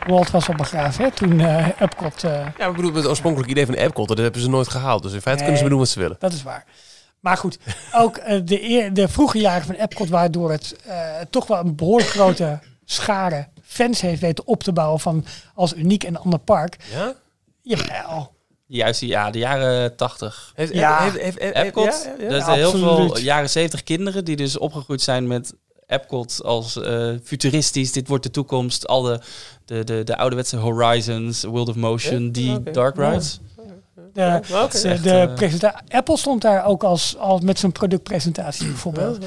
Walt 0.08 0.32
was 0.32 0.48
al 0.48 0.56
begraven 0.56 1.04
hè, 1.04 1.12
toen 1.12 1.40
eh, 1.40 1.68
Epcot... 1.80 2.24
eh, 2.24 2.48
Ja, 2.58 2.68
ik 2.68 2.76
bedoel, 2.76 2.94
het 2.94 3.08
oorspronkelijke 3.08 3.52
idee 3.52 3.66
van 3.66 3.76
Epcot, 3.76 4.08
dat 4.08 4.18
hebben 4.18 4.42
ze 4.42 4.50
nooit 4.50 4.68
gehaald. 4.68 5.04
Dus 5.04 5.14
in 5.14 5.22
feite 5.22 5.44
kunnen 5.44 5.62
ze 5.62 5.70
doen 5.70 5.78
wat 5.80 5.90
ze 5.90 6.00
willen. 6.00 6.16
Dat 6.20 6.34
is 6.34 6.44
waar. 6.44 6.66
Maar 7.24 7.38
goed, 7.38 7.58
ook 7.94 8.18
eh, 8.18 8.40
de, 8.46 8.70
eer- 8.70 8.94
de 8.94 9.08
vroege 9.08 9.40
jaren 9.40 9.66
van 9.66 9.76
Epcot, 9.76 10.10
waardoor 10.10 10.52
het 10.52 10.76
eh, 10.86 11.12
toch 11.30 11.48
wel 11.48 11.60
een 11.60 11.76
behoorlijk 11.76 12.10
grote 12.10 12.60
schare 12.86 13.48
fans 13.64 14.02
heeft 14.02 14.22
weten 14.22 14.48
op 14.48 14.64
te 14.64 14.74
bouwen 14.74 15.00
van 15.00 15.26
als 15.56 15.74
uniek 15.74 16.04
en 16.04 16.18
ander 16.18 16.40
park. 16.40 16.78
Ja? 16.92 17.14
Jawel. 17.62 18.32
Juist 18.68 19.00
die, 19.00 19.10
ja, 19.10 19.32
de 19.32 19.38
jaren 19.40 19.96
80. 19.96 20.52
Heeft, 20.56 20.74
Ja. 20.74 21.04
heeft, 21.04 21.18
heeft, 21.20 21.40
heeft- 21.40 21.56
Epcot. 21.56 21.84
ja, 21.86 22.14
ja, 22.18 22.24
ja. 22.24 22.30
Dat 22.30 22.48
er 22.48 22.54
heel 22.54 22.72
veel 22.72 23.18
jaren 23.18 23.50
70 23.50 23.84
kinderen 23.84 24.26
die 24.26 24.36
dus 24.36 24.58
opgegroeid 24.58 25.02
zijn 25.02 25.28
met 25.28 25.54
Epcot 25.88 26.40
als 26.44 26.82
eh, 26.82 27.10
futuristisch. 27.24 27.92
Dit 27.92 28.08
wordt 28.08 28.24
de 28.24 28.32
toekomst. 28.32 28.88
Al 28.88 29.02
de, 29.02 29.20
de, 29.66 29.84
de, 29.84 30.04
de 30.04 30.18
ouderwetse 30.18 30.58
Horizons, 30.58 31.44
World 31.44 31.70
of 31.70 31.76
Motion, 31.76 32.24
Ja? 32.24 32.32
die 32.32 32.72
dark 32.72 32.96
rides. 32.98 33.40
De, 34.14 34.40
de, 34.48 34.90
echt, 34.90 35.04
de 35.04 35.10
eh, 35.20 35.34
presenta- 35.34 35.82
Apple 35.90 36.18
stond 36.18 36.42
daar 36.42 36.66
ook 36.66 36.84
als, 36.84 37.18
als 37.18 37.42
met 37.42 37.60
zijn 37.60 37.72
productpresentatie 37.72 38.66
bijvoorbeeld. 38.68 39.18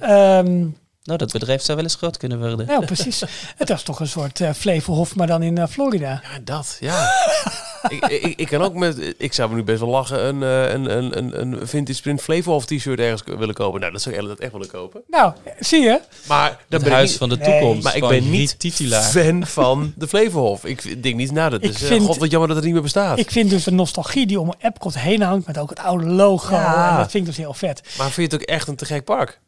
Ehm, 0.00 0.66
Nou, 1.02 1.18
dat 1.18 1.32
bedrijf 1.32 1.62
zou 1.62 1.76
wel 1.76 1.86
eens 1.86 1.94
groot 1.94 2.16
kunnen 2.16 2.38
worden. 2.38 2.66
nou, 2.66 2.84
precies. 2.84 3.22
Het 3.56 3.68
was 3.68 3.82
toch 3.82 4.00
een 4.00 4.08
soort 4.08 4.40
eh 4.40 4.52
Flevohof, 4.52 5.14
maar 5.14 5.26
dan 5.26 5.42
in 5.42 5.58
eh, 5.58 5.66
Florida. 5.66 6.20
Ja, 6.32 6.38
dat, 6.44 6.76
ja. 6.80 7.08
ik, 7.88 8.04
ik, 8.06 8.38
ik 8.40 8.46
kan 8.46 8.62
ook 8.62 8.74
met, 8.74 9.14
ik 9.18 9.32
zou 9.32 9.48
me 9.50 9.54
nu 9.54 9.62
best 9.62 9.80
wel 9.80 9.88
lachen, 9.88 10.26
een, 10.26 10.42
eh, 10.42 10.72
een, 10.72 10.96
een, 10.96 11.18
een, 11.18 11.40
een 11.40 11.66
Vintage 11.68 12.02
Print 12.02 12.20
Flevolhof 12.22 12.64
t-shirt 12.66 12.98
ergens 12.98 13.22
willen 13.38 13.54
kopen. 13.54 13.80
Nou, 13.80 13.92
dat 13.92 14.02
zou 14.02 14.14
ik 14.14 14.20
inderdaad 14.20 14.44
echt 14.44 14.52
willen 14.52 14.70
kopen. 14.70 15.02
Nou, 15.08 15.32
zie 15.60 15.80
je? 15.82 16.00
Maar 16.28 16.48
dan 16.48 16.56
Het 16.68 16.82
ben 16.82 16.92
huis 16.92 17.08
niet, 17.08 17.18
van 17.18 17.28
de 17.28 17.36
Nee. 17.36 17.50
toekomst. 17.60 17.82
maar 17.84 17.94
ik 17.94 18.00
van 18.00 18.08
ben 18.08 18.30
niet 18.30 18.56
fan 18.92 19.46
van 19.46 19.92
de 19.96 20.08
Flevolhof. 20.08 20.64
Ik 20.64 21.02
denk 21.02 21.14
niet, 21.14 21.32
nou, 21.32 21.50
dat 21.50 21.62
Ik 21.62 21.70
eh, 21.70 21.76
vind- 21.76 22.04
god 22.06 22.16
wat 22.16 22.30
jammer 22.30 22.48
dat 22.48 22.56
het 22.56 22.64
niet 22.66 22.74
meer 22.74 22.82
bestaat. 22.82 23.18
Ik 23.18 23.30
vind 23.30 23.50
dus 23.50 23.64
de 23.64 23.70
nostalgie 23.72 24.26
die 24.26 24.40
om 24.40 24.52
Epcot 24.58 24.98
heen 24.98 25.22
hangt, 25.22 25.46
met 25.46 25.58
ook 25.58 25.70
het 25.70 25.78
oude 25.78 26.04
logo. 26.06 26.54
Ja. 26.54 26.90
En 26.90 26.96
dat 26.96 27.10
vind 27.10 27.22
ik 27.26 27.34
dus 27.34 27.44
heel 27.44 27.54
vet. 27.54 27.80
Maar 27.98 28.10
vind 28.10 28.30
je 28.30 28.36
het 28.36 28.42
ook 28.42 28.54
echt 28.54 28.68
een 28.68 28.76
te 28.76 28.84
gek 28.84 29.04
park? 29.04 29.40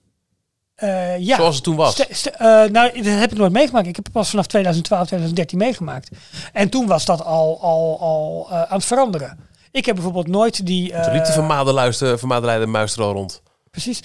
Eh, 0.78 1.18
ja. 1.18 1.36
Zoals 1.36 1.54
het 1.54 1.64
toen 1.64 1.76
was? 1.76 2.00
Eh, 2.06 2.48
nou, 2.48 2.92
dat 3.02 3.04
heb 3.18 3.32
ik 3.32 3.38
nooit 3.38 3.52
meegemaakt. 3.52 3.86
Ik 3.86 3.96
heb 3.96 4.04
het 4.04 4.14
pas 4.14 4.30
vanaf 4.30 4.46
2012, 4.46 5.06
2013 5.06 5.58
meegemaakt. 5.58 6.08
En 6.52 6.68
toen 6.68 6.86
was 6.86 7.04
dat 7.04 7.24
al, 7.24 7.60
al, 7.60 8.00
al 8.00 8.46
eh, 8.50 8.62
aan 8.62 8.76
het 8.76 8.84
veranderen. 8.84 9.38
Ik 9.70 9.86
heb 9.86 9.94
bijvoorbeeld 9.94 10.26
nooit 10.26 10.66
die... 10.66 10.90
Toen 10.90 11.12
liep 11.12 11.22
de 11.22 11.28
eh, 11.28 11.32
vermadenluister, 11.32 12.18
vermadenleider 12.18 12.68
muis 12.68 12.96
er 12.96 13.02
al 13.02 13.12
rond. 13.12 13.42
Precies. 13.70 14.00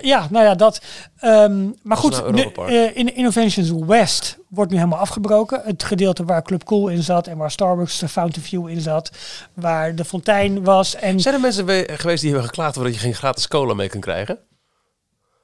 Ja, 0.00 0.26
nou 0.30 0.44
ja, 0.44 0.54
dat. 0.54 0.80
Ehm, 1.18 1.68
maar 1.82 1.96
goed, 1.96 2.30
nu, 2.32 2.42
in 2.94 3.14
Innovations 3.16 3.70
West 3.86 4.38
wordt 4.48 4.70
nu 4.70 4.76
helemaal 4.76 4.98
afgebroken. 4.98 5.60
Het 5.64 5.82
gedeelte 5.82 6.24
waar 6.24 6.42
Club 6.42 6.64
Cool 6.64 6.88
in 6.88 7.02
zat 7.02 7.26
en 7.26 7.36
waar 7.36 7.50
Starbucks 7.50 7.98
de 7.98 8.08
Fountain 8.08 8.46
View 8.46 8.68
in 8.68 8.80
zat. 8.80 9.10
Waar 9.54 9.94
de 9.94 10.04
fontein 10.04 10.64
was. 10.64 10.94
En 10.94 11.20
Zijn 11.20 11.34
er 11.34 11.40
mensen 11.40 11.66
we- 11.66 11.88
geweest 11.96 12.20
die 12.20 12.30
hebben 12.30 12.48
geklaagd 12.48 12.76
over 12.78 12.90
dat 12.90 12.94
je 13.00 13.06
geen 13.06 13.14
gratis 13.14 13.48
cola 13.48 13.74
mee 13.74 13.88
kan 13.88 14.00
krijgen? 14.00 14.38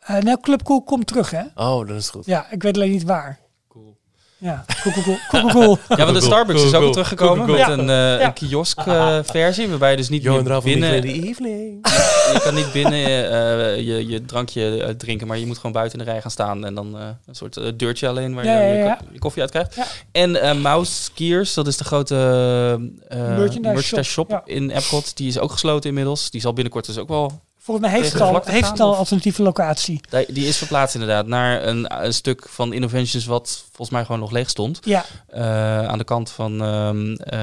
Eh, 0.07 0.17
nou, 0.19 0.39
Club 0.41 0.63
Cool 0.63 0.83
komt 0.83 1.07
terug, 1.07 1.31
hè? 1.31 1.43
Oh, 1.55 1.87
dan 1.87 1.97
is 1.97 2.09
goed. 2.09 2.27
Ja, 2.27 2.47
ik 2.51 2.63
weet 2.63 2.77
alleen 2.77 2.91
niet 2.91 3.05
waar. 3.05 3.39
Cool. 3.69 3.97
Ja, 4.39 4.65
cool, 4.83 4.95
cool, 4.95 5.05
cool. 5.05 5.17
cool, 5.29 5.51
cool, 5.53 5.65
cool. 5.65 5.79
Ja, 5.99 6.05
want 6.05 6.17
de 6.19 6.25
Starbucks 6.25 6.63
is 6.63 6.75
ook 6.75 6.93
teruggekomen 6.93 7.47
cool, 7.47 7.59
met 7.59 7.69
een, 7.69 7.81
eh 7.81 7.87
Ja. 7.97 8.25
een 8.27 8.33
kiosk-versie, 8.33 9.69
waarbij 9.69 9.91
je 9.91 9.97
dus 9.97 10.09
niet 10.09 10.23
meer 10.25 10.61
binnen... 10.63 11.01
The 11.01 11.13
Evening. 11.13 11.87
Je 12.33 12.41
kan 12.43 12.55
niet 12.55 12.73
binnen 12.73 13.01
eh, 13.31 13.77
je, 13.87 14.07
je 14.07 14.25
drankje 14.25 14.83
eh, 14.83 14.95
drinken, 14.95 15.27
maar 15.27 15.39
je 15.39 15.47
moet 15.47 15.57
gewoon 15.57 15.73
buiten 15.73 15.99
in 15.99 16.05
de 16.05 16.11
rij 16.11 16.21
gaan 16.21 16.31
staan 16.31 16.65
en 16.65 16.75
dan 16.75 16.99
eh, 16.99 17.07
een 17.27 17.35
soort 17.35 17.57
eh, 17.57 17.73
deurtje 17.77 18.09
alleen 18.09 18.35
waar 18.35 18.45
Ja, 18.45 18.61
je 18.61 18.67
ja, 18.67 18.73
je, 18.73 18.79
ja. 18.85 18.95
ko- 18.95 19.05
je 19.13 19.19
koffie 19.19 19.43
uit 19.43 19.51
krijgt. 19.51 19.75
Ja. 19.75 19.85
En 20.13 20.41
eh 20.43 20.55
Mouse 20.55 21.11
Gears, 21.15 21.55
dat 21.55 21.67
is 21.67 21.77
de 21.77 21.85
grote 21.85 22.17
eh, 23.09 23.19
Merchandise 23.19 23.83
shop, 23.95 24.05
shop 24.05 24.31
ja. 24.31 24.43
in 24.45 24.71
Epcot. 24.71 25.17
Die 25.17 25.29
is 25.29 25.39
ook 25.39 25.51
gesloten 25.53 25.89
inmiddels. 25.89 26.31
Die 26.31 26.41
zal 26.41 26.53
binnenkort 26.53 26.87
dus 26.87 26.99
ook 26.99 27.09
wel... 27.09 27.41
Volgens 27.67 27.87
mij 27.87 27.97
heeft 27.97 28.12
het 28.12 28.23
de 28.23 28.29
al, 28.29 28.43
heeft 28.45 28.64
gaan, 28.64 28.71
het 28.71 28.81
al 28.81 28.87
een 28.87 28.93
of? 28.93 28.99
alternatieve 28.99 29.43
locatie. 29.43 30.01
Die 30.11 30.33
die 30.33 30.47
is 30.47 30.57
verplaatst 30.57 30.95
inderdaad 30.95 31.27
naar 31.27 31.64
een, 31.67 32.05
een 32.05 32.14
stuk 32.14 32.47
van 32.49 32.73
Innovations 32.73 33.25
wat 33.27 33.64
volgens 33.67 33.91
mij 33.91 34.05
gewoon 34.05 34.21
nog 34.21 34.31
leeg 34.31 34.49
stond. 34.51 34.79
Ja, 34.85 35.05
Eh, 35.29 35.87
aan 35.87 35.99
de 35.99 36.05
kant 36.05 36.31
van 36.31 36.62
ehm 36.62 37.12
eh, 37.12 37.39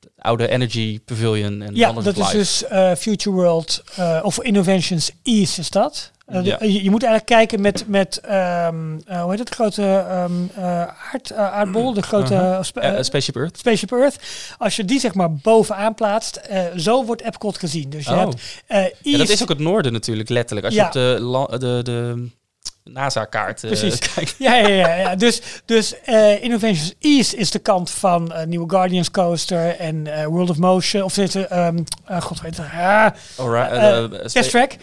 de 0.00 0.08
oude 0.18 0.48
Energy 0.48 1.00
Pavilion 1.04 1.62
en 1.62 1.74
ja 1.74 1.92
dat 1.92 2.16
is 2.16 2.28
dus 2.30 2.64
eh, 2.64 2.94
Future 2.94 3.36
World 3.36 3.82
eh, 3.96 4.20
of 4.22 4.42
Innovations 4.42 5.10
East 5.22 5.58
is 5.58 5.70
dat. 5.70 6.10
Eh, 6.26 6.44
Ja. 6.44 6.56
je, 6.60 6.82
je 6.82 6.90
moet 6.90 7.02
eigenlijk 7.02 7.24
kijken 7.32 7.60
met, 7.60 7.84
met 7.88 8.20
ehm, 8.20 8.98
eh, 9.06 9.20
hoe 9.22 9.30
heet 9.30 9.38
het, 9.38 9.48
de 9.48 9.54
grote 9.54 9.82
ehm, 10.08 10.32
eh, 10.56 10.80
aard, 11.12 11.32
aardbol, 11.32 11.92
de 11.94 12.02
grote 12.02 12.34
eh, 12.34 12.58
Spaceship 13.02 13.36
Earth. 13.36 13.58
Spaceship 13.58 13.92
Earth. 13.92 14.16
Als 14.58 14.76
je 14.76 14.84
die 14.84 15.00
zeg 15.00 15.14
maar 15.14 15.32
bovenaan 15.32 15.94
plaatst, 15.94 16.40
zo 16.76 17.04
wordt 17.04 17.22
Epcot 17.22 17.58
gezien. 17.58 17.90
Dus 17.90 18.04
je 18.04 18.10
Oh. 18.12 18.18
hebt 18.18 18.34
East, 18.66 18.92
Ja, 19.02 19.18
dat 19.18 19.28
is 19.28 19.42
ook 19.42 19.48
het 19.48 19.58
noorden 19.58 19.92
natuurlijk, 19.92 20.28
letterlijk. 20.28 20.66
Als 20.66 20.74
Ja. 20.74 20.90
je 20.92 21.26
op 21.26 21.50
de, 21.50 21.58
de, 21.58 21.80
de 21.82 22.28
NASA-kaart 22.84 23.60
Precies. 23.60 23.98
Ja, 24.38 24.54
ja, 24.54 24.68
ja, 24.68 24.94
ja. 24.94 25.16
Dus, 25.16 25.42
dus 25.64 26.00
eh, 26.02 26.42
Innovations 26.42 26.94
East 27.00 27.32
is 27.34 27.50
de 27.50 27.58
kant 27.58 27.90
van 27.90 28.32
nieuwe 28.46 28.70
Guardians 28.70 29.10
Coaster 29.10 29.76
en 29.78 30.24
World 30.28 30.50
of 30.50 30.56
Motion. 30.56 31.02
Of 31.02 31.14
dit, 31.14 31.34
ehm 31.34 31.78
eh, 32.04 32.20
god 32.20 32.40
weet 32.40 32.56
het. 32.56 32.66
Ah, 32.72 34.04
Test 34.32 34.50
Track. 34.50 34.76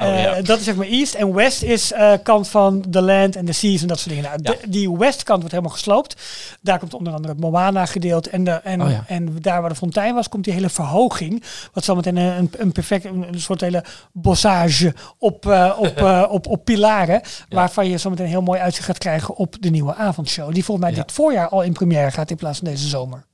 Oh, 0.00 0.06
Eh, 0.06 0.22
ja. 0.22 0.42
Dat 0.42 0.58
is 0.58 0.64
zeg 0.64 0.74
maar 0.76 0.86
East. 0.86 1.14
En 1.14 1.34
West 1.34 1.62
is 1.62 1.92
eh, 1.92 2.12
kant 2.22 2.48
van 2.48 2.84
de 2.88 3.02
Land 3.02 3.36
en 3.36 3.44
de 3.44 3.52
Seas 3.52 3.80
en 3.82 3.86
dat 3.86 3.98
soort 3.98 4.14
dingen. 4.14 4.30
Nou, 4.30 4.38
Ja. 4.42 4.50
de- 4.60 4.68
die 4.70 4.90
Westkant 4.96 5.38
wordt 5.38 5.54
helemaal 5.54 5.74
gesloopt. 5.74 6.16
Daar 6.62 6.78
komt 6.78 6.94
onder 6.94 7.12
andere 7.12 7.32
het 7.32 7.42
Moana 7.42 7.86
gedeelte. 7.86 8.30
En, 8.30 8.44
de, 8.44 8.50
en, 8.50 8.82
Oh, 8.82 8.90
ja. 8.90 9.04
en 9.06 9.36
daar 9.40 9.60
waar 9.60 9.70
de 9.70 9.76
fontein 9.76 10.14
was, 10.14 10.28
komt 10.28 10.44
die 10.44 10.52
hele 10.52 10.68
verhoging. 10.68 11.42
Wat 11.72 11.84
zometeen 11.84 12.16
een, 12.16 12.36
een, 12.38 12.50
een 12.56 12.72
perfect, 12.72 13.04
een, 13.04 13.26
soort 13.40 13.60
hele 13.60 13.84
bossage 14.12 14.94
op, 15.18 15.46
eh, 15.46 15.74
op, 15.78 15.96
eh, 16.06 16.24
op, 16.28 16.46
op 16.46 16.64
pilaren. 16.64 17.20
Waarvan 17.48 17.88
je 17.88 17.98
zometeen 17.98 18.24
een 18.24 18.30
heel 18.30 18.42
mooi 18.42 18.60
uitzicht 18.60 18.86
gaat 18.86 18.98
krijgen 18.98 19.36
op 19.36 19.56
de 19.60 19.70
nieuwe 19.70 19.94
avondshow. 19.94 20.52
Die 20.54 20.64
volgens 20.64 20.86
mij 20.86 20.96
dit 20.96 21.12
voorjaar 21.12 21.48
al 21.48 21.62
in 21.62 21.72
première 21.72 22.10
gaat 22.10 22.30
in 22.30 22.36
plaats 22.36 22.58
van 22.58 22.68
deze 22.68 22.88
zomer. 22.88 23.26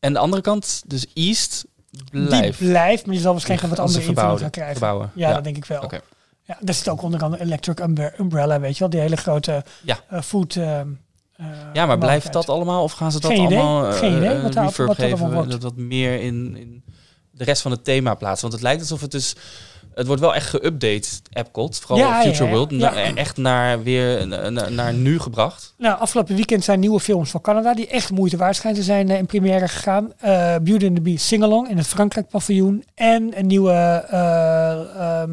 En 0.00 0.12
de 0.12 0.18
andere 0.18 0.42
kant, 0.42 0.82
dus 0.86 1.06
East, 1.14 1.64
blijft. 2.10 2.58
Die 2.58 2.68
blijft, 2.68 3.06
maar 3.06 3.14
je 3.14 3.20
zal 3.20 3.32
waarschijnlijk 3.32 3.68
nog 3.68 3.78
wat 3.78 3.86
andere 3.88 4.04
verbouwen- 4.04 4.40
gaan 4.40 4.50
krijgen. 4.50 4.86
Ja, 5.14 5.28
Ja. 5.28 5.34
dat 5.34 5.44
denk 5.44 5.56
ik 5.56 5.64
wel. 5.64 5.82
Oké. 5.82 6.00
Ja, 6.44 6.56
daar 6.60 6.74
zit 6.74 6.88
ook 6.88 7.02
onder 7.02 7.22
andere 7.22 7.42
Electric 7.42 7.80
Umbre- 7.80 8.12
Umbrella, 8.18 8.60
weet 8.60 8.72
je 8.72 8.78
wel. 8.78 8.90
Die 8.90 9.00
hele 9.00 9.16
grote 9.16 9.64
Ja. 9.82 9.98
eh, 10.08 10.20
food... 10.22 10.56
eh, 10.56 10.80
eh, 10.80 10.86
Ja, 11.72 11.86
maar 11.86 11.98
blijft 11.98 12.32
dat 12.32 12.48
allemaal? 12.48 12.82
Of 12.82 12.92
gaan 12.92 13.12
ze 13.12 13.20
dat 13.20 13.30
Geen 13.30 13.44
idee. 13.44 13.58
allemaal 13.58 13.92
Geen 13.92 14.16
idee 14.16 14.40
wat 14.40 14.52
daar- 14.52 14.72
geven? 14.72 15.48
Dat 15.48 15.62
wat 15.62 15.76
meer 15.76 16.20
in, 16.20 16.56
in 16.56 16.84
de 17.30 17.44
rest 17.44 17.62
van 17.62 17.70
het 17.70 17.84
thema 17.84 18.14
plaatsen? 18.14 18.40
Want 18.42 18.52
het 18.52 18.62
lijkt 18.62 18.80
alsof 18.80 19.00
het 19.00 19.10
dus... 19.10 19.34
Het 19.94 20.06
wordt 20.06 20.20
wel 20.22 20.34
echt 20.34 20.56
geüpdate, 20.56 21.08
Epcot. 21.32 21.78
Vooral 21.78 21.98
Ja, 22.06 22.20
Future 22.22 22.44
ja. 22.44 22.50
World. 22.50 22.70
Na- 22.70 23.14
Echt 23.14 23.36
naar, 23.36 23.82
weer, 23.82 24.26
na- 24.26 24.48
na- 24.50 24.68
naar 24.68 24.94
nu 24.94 25.18
gebracht. 25.18 25.74
Nou, 25.78 25.98
afgelopen 25.98 26.34
weekend 26.34 26.64
zijn 26.64 26.80
nieuwe 26.80 27.00
films 27.00 27.30
van 27.30 27.40
Canada... 27.40 27.74
die 27.74 27.86
echt 27.88 28.10
moeite 28.10 28.36
waard 28.36 28.56
schijnen 28.56 28.80
te 28.80 28.86
zijn 28.86 29.10
eh, 29.10 29.18
in 29.18 29.26
première 29.26 29.68
gegaan. 29.68 30.12
Eh, 30.18 30.30
Beauty 30.62 30.86
and 30.86 30.94
the 30.94 31.00
Beast 31.02 31.26
Singalong 31.26 31.68
in 31.68 31.76
het 31.76 31.86
Frankrijk 31.86 32.28
paviljoen. 32.28 32.84
En 32.94 33.38
een 33.38 33.46
nieuwe, 33.46 33.72
eh, 34.10 35.20
ehm, 35.20 35.30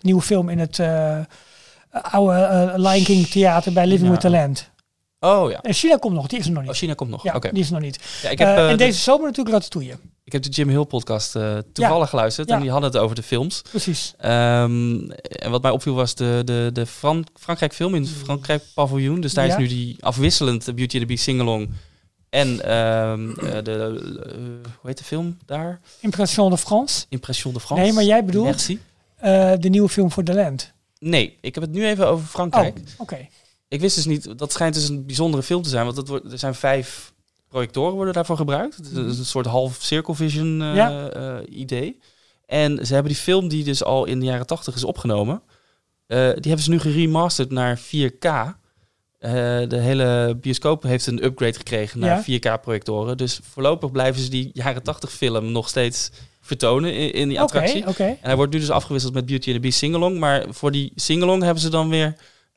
nieuwe 0.00 0.22
film 0.22 0.48
in 0.48 0.58
het 0.58 0.80
oude 1.90 2.72
Lion 2.76 3.04
King 3.04 3.26
theater 3.26 3.72
bij 3.72 3.86
Living 3.86 4.10
with 4.10 4.20
the 4.20 4.30
Land. 4.30 4.70
Oh 5.20 5.50
ja. 5.50 5.60
En 5.62 5.72
China 5.74 5.96
komt 5.96 6.14
nog, 6.14 6.26
die 6.26 6.38
is 6.38 6.46
er 6.46 6.52
nog 6.52 6.62
niet. 6.62 6.70
Oh, 6.70 6.76
China 6.76 6.94
komt 6.94 7.10
nog. 7.10 7.22
ja, 7.22 7.34
Oké. 7.34 7.50
die 7.52 7.60
is 7.60 7.66
er 7.66 7.72
nog 7.72 7.82
niet. 7.82 7.98
Ja, 8.22 8.28
ik 8.30 8.38
heb, 8.38 8.48
Eh, 8.48 8.56
eh, 8.56 8.64
en 8.64 8.70
de, 8.70 8.84
deze 8.84 8.98
zomer 9.00 9.26
natuurlijk 9.26 9.56
Ratatouille. 9.56 9.96
ik 10.24 10.32
heb 10.32 10.42
de 10.42 10.48
Jim 10.48 10.68
Hill 10.68 10.84
podcast 10.84 11.36
eh, 11.36 11.58
toevallig 11.72 12.08
geluisterd. 12.08 12.50
En 12.50 12.60
die 12.60 12.70
hadden 12.70 12.90
het 12.90 13.00
over 13.00 13.16
de 13.16 13.22
films. 13.22 13.62
Precies. 13.62 14.14
Ehm, 14.18 15.10
en 15.20 15.50
wat 15.50 15.62
mij 15.62 15.70
opviel 15.70 15.94
was 15.94 16.14
de, 16.14 16.42
de, 16.44 16.70
de 16.72 16.86
Fran 16.86 17.26
Frankrijk 17.34 17.72
film 17.74 17.94
in 17.94 18.02
het 18.02 18.10
Frankrijk 18.10 18.62
paviljoen. 18.74 19.20
Dus 19.20 19.34
daar 19.34 19.46
is 19.46 19.56
nu 19.56 19.66
die 19.66 19.96
afwisselend 20.00 20.64
Beauty 20.64 20.82
and 20.96 21.00
the 21.00 21.06
Beast 21.06 21.22
singalong. 21.24 21.70
En 22.30 22.62
ehm, 22.64 23.30
eh, 23.30 23.62
de, 23.62 23.72
eh, 24.26 24.32
hoe 24.80 24.86
heet 24.90 24.98
de 24.98 25.04
film 25.04 25.38
daar? 25.46 25.80
Impression 26.00 26.50
de 26.50 26.58
France. 26.58 27.04
Impression 27.08 27.52
de 27.54 27.60
France. 27.60 27.84
Nee, 27.84 27.92
maar 27.92 28.04
jij 28.04 28.24
bedoelt 28.24 28.44
Merci. 28.46 28.80
eh, 29.16 29.52
de 29.58 29.68
nieuwe 29.68 29.88
film 29.88 30.10
voor 30.10 30.22
The 30.24 30.34
Land. 30.34 30.72
Nee, 30.98 31.38
ik 31.40 31.54
heb 31.54 31.64
het 31.64 31.72
nu 31.72 31.86
even 31.86 32.06
over 32.08 32.24
Oh, 32.24 32.30
Frankrijk. 32.30 32.78
oké. 32.96 33.28
Ik 33.68 33.80
wist 33.80 33.94
dus 33.96 34.04
niet, 34.06 34.38
dat 34.38 34.52
schijnt 34.52 34.74
dus 34.74 34.88
een 34.88 35.06
bijzondere 35.06 35.42
film 35.42 35.62
te 35.62 35.68
zijn. 35.68 35.84
Want 35.84 35.96
dat 35.96 36.08
wordt, 36.08 36.32
er 36.32 36.38
zijn 36.38 36.54
vijf 36.54 37.12
projectoren 37.48 37.94
worden 37.94 38.14
daarvoor 38.14 38.36
gebruikt. 38.36 38.76
Het 38.76 38.86
is 38.86 39.18
een 39.18 39.24
soort 39.24 39.46
half 39.46 39.76
circle 39.80 40.14
vision 40.14 40.62
eh, 40.62 40.74
Ja. 40.74 41.08
eh, 41.10 41.58
idee. 41.58 41.98
En 42.46 42.86
ze 42.86 42.92
hebben 42.94 43.12
die 43.12 43.22
film 43.22 43.48
die 43.48 43.64
dus 43.64 43.84
al 43.84 44.04
in 44.04 44.20
de 44.20 44.26
jaren 44.26 44.46
80 44.46 44.74
is 44.74 44.84
opgenomen, 44.84 45.42
eh, 46.06 46.18
die 46.18 46.26
hebben 46.46 46.60
ze 46.62 46.70
nu 46.70 46.78
geremasterd 46.80 47.50
naar 47.50 47.78
4K. 47.78 48.24
Eh, 49.18 49.32
de 49.68 49.76
hele 49.76 50.36
bioscoop 50.40 50.82
heeft 50.82 51.06
een 51.06 51.24
upgrade 51.24 51.52
gekregen 51.56 51.98
naar 52.00 52.10
Ja. 52.16 52.22
4K-projectoren. 52.22 53.16
Dus 53.16 53.40
voorlopig 53.42 53.90
blijven 53.92 54.22
ze 54.22 54.30
die 54.30 54.50
jaren 54.52 54.82
80 54.82 55.12
film 55.12 55.52
nog 55.52 55.68
steeds 55.68 56.10
vertonen 56.40 56.94
in, 56.94 57.12
in 57.12 57.28
die 57.28 57.40
attractie. 57.40 57.84
En 58.10 58.18
hij 58.20 58.36
wordt 58.36 58.52
nu 58.52 58.58
dus 58.58 58.70
afgewisseld 58.70 59.14
met 59.14 59.26
Beauty 59.26 59.46
and 59.46 59.54
the 59.56 59.62
Beast 59.62 59.78
Singalong. 59.78 60.18
Maar 60.18 60.44
voor 60.48 60.70
die 60.72 60.92
Singalong 60.94 61.42
hebben 61.42 61.62
ze 61.62 61.70
dan 61.70 61.88
weer 61.88 62.16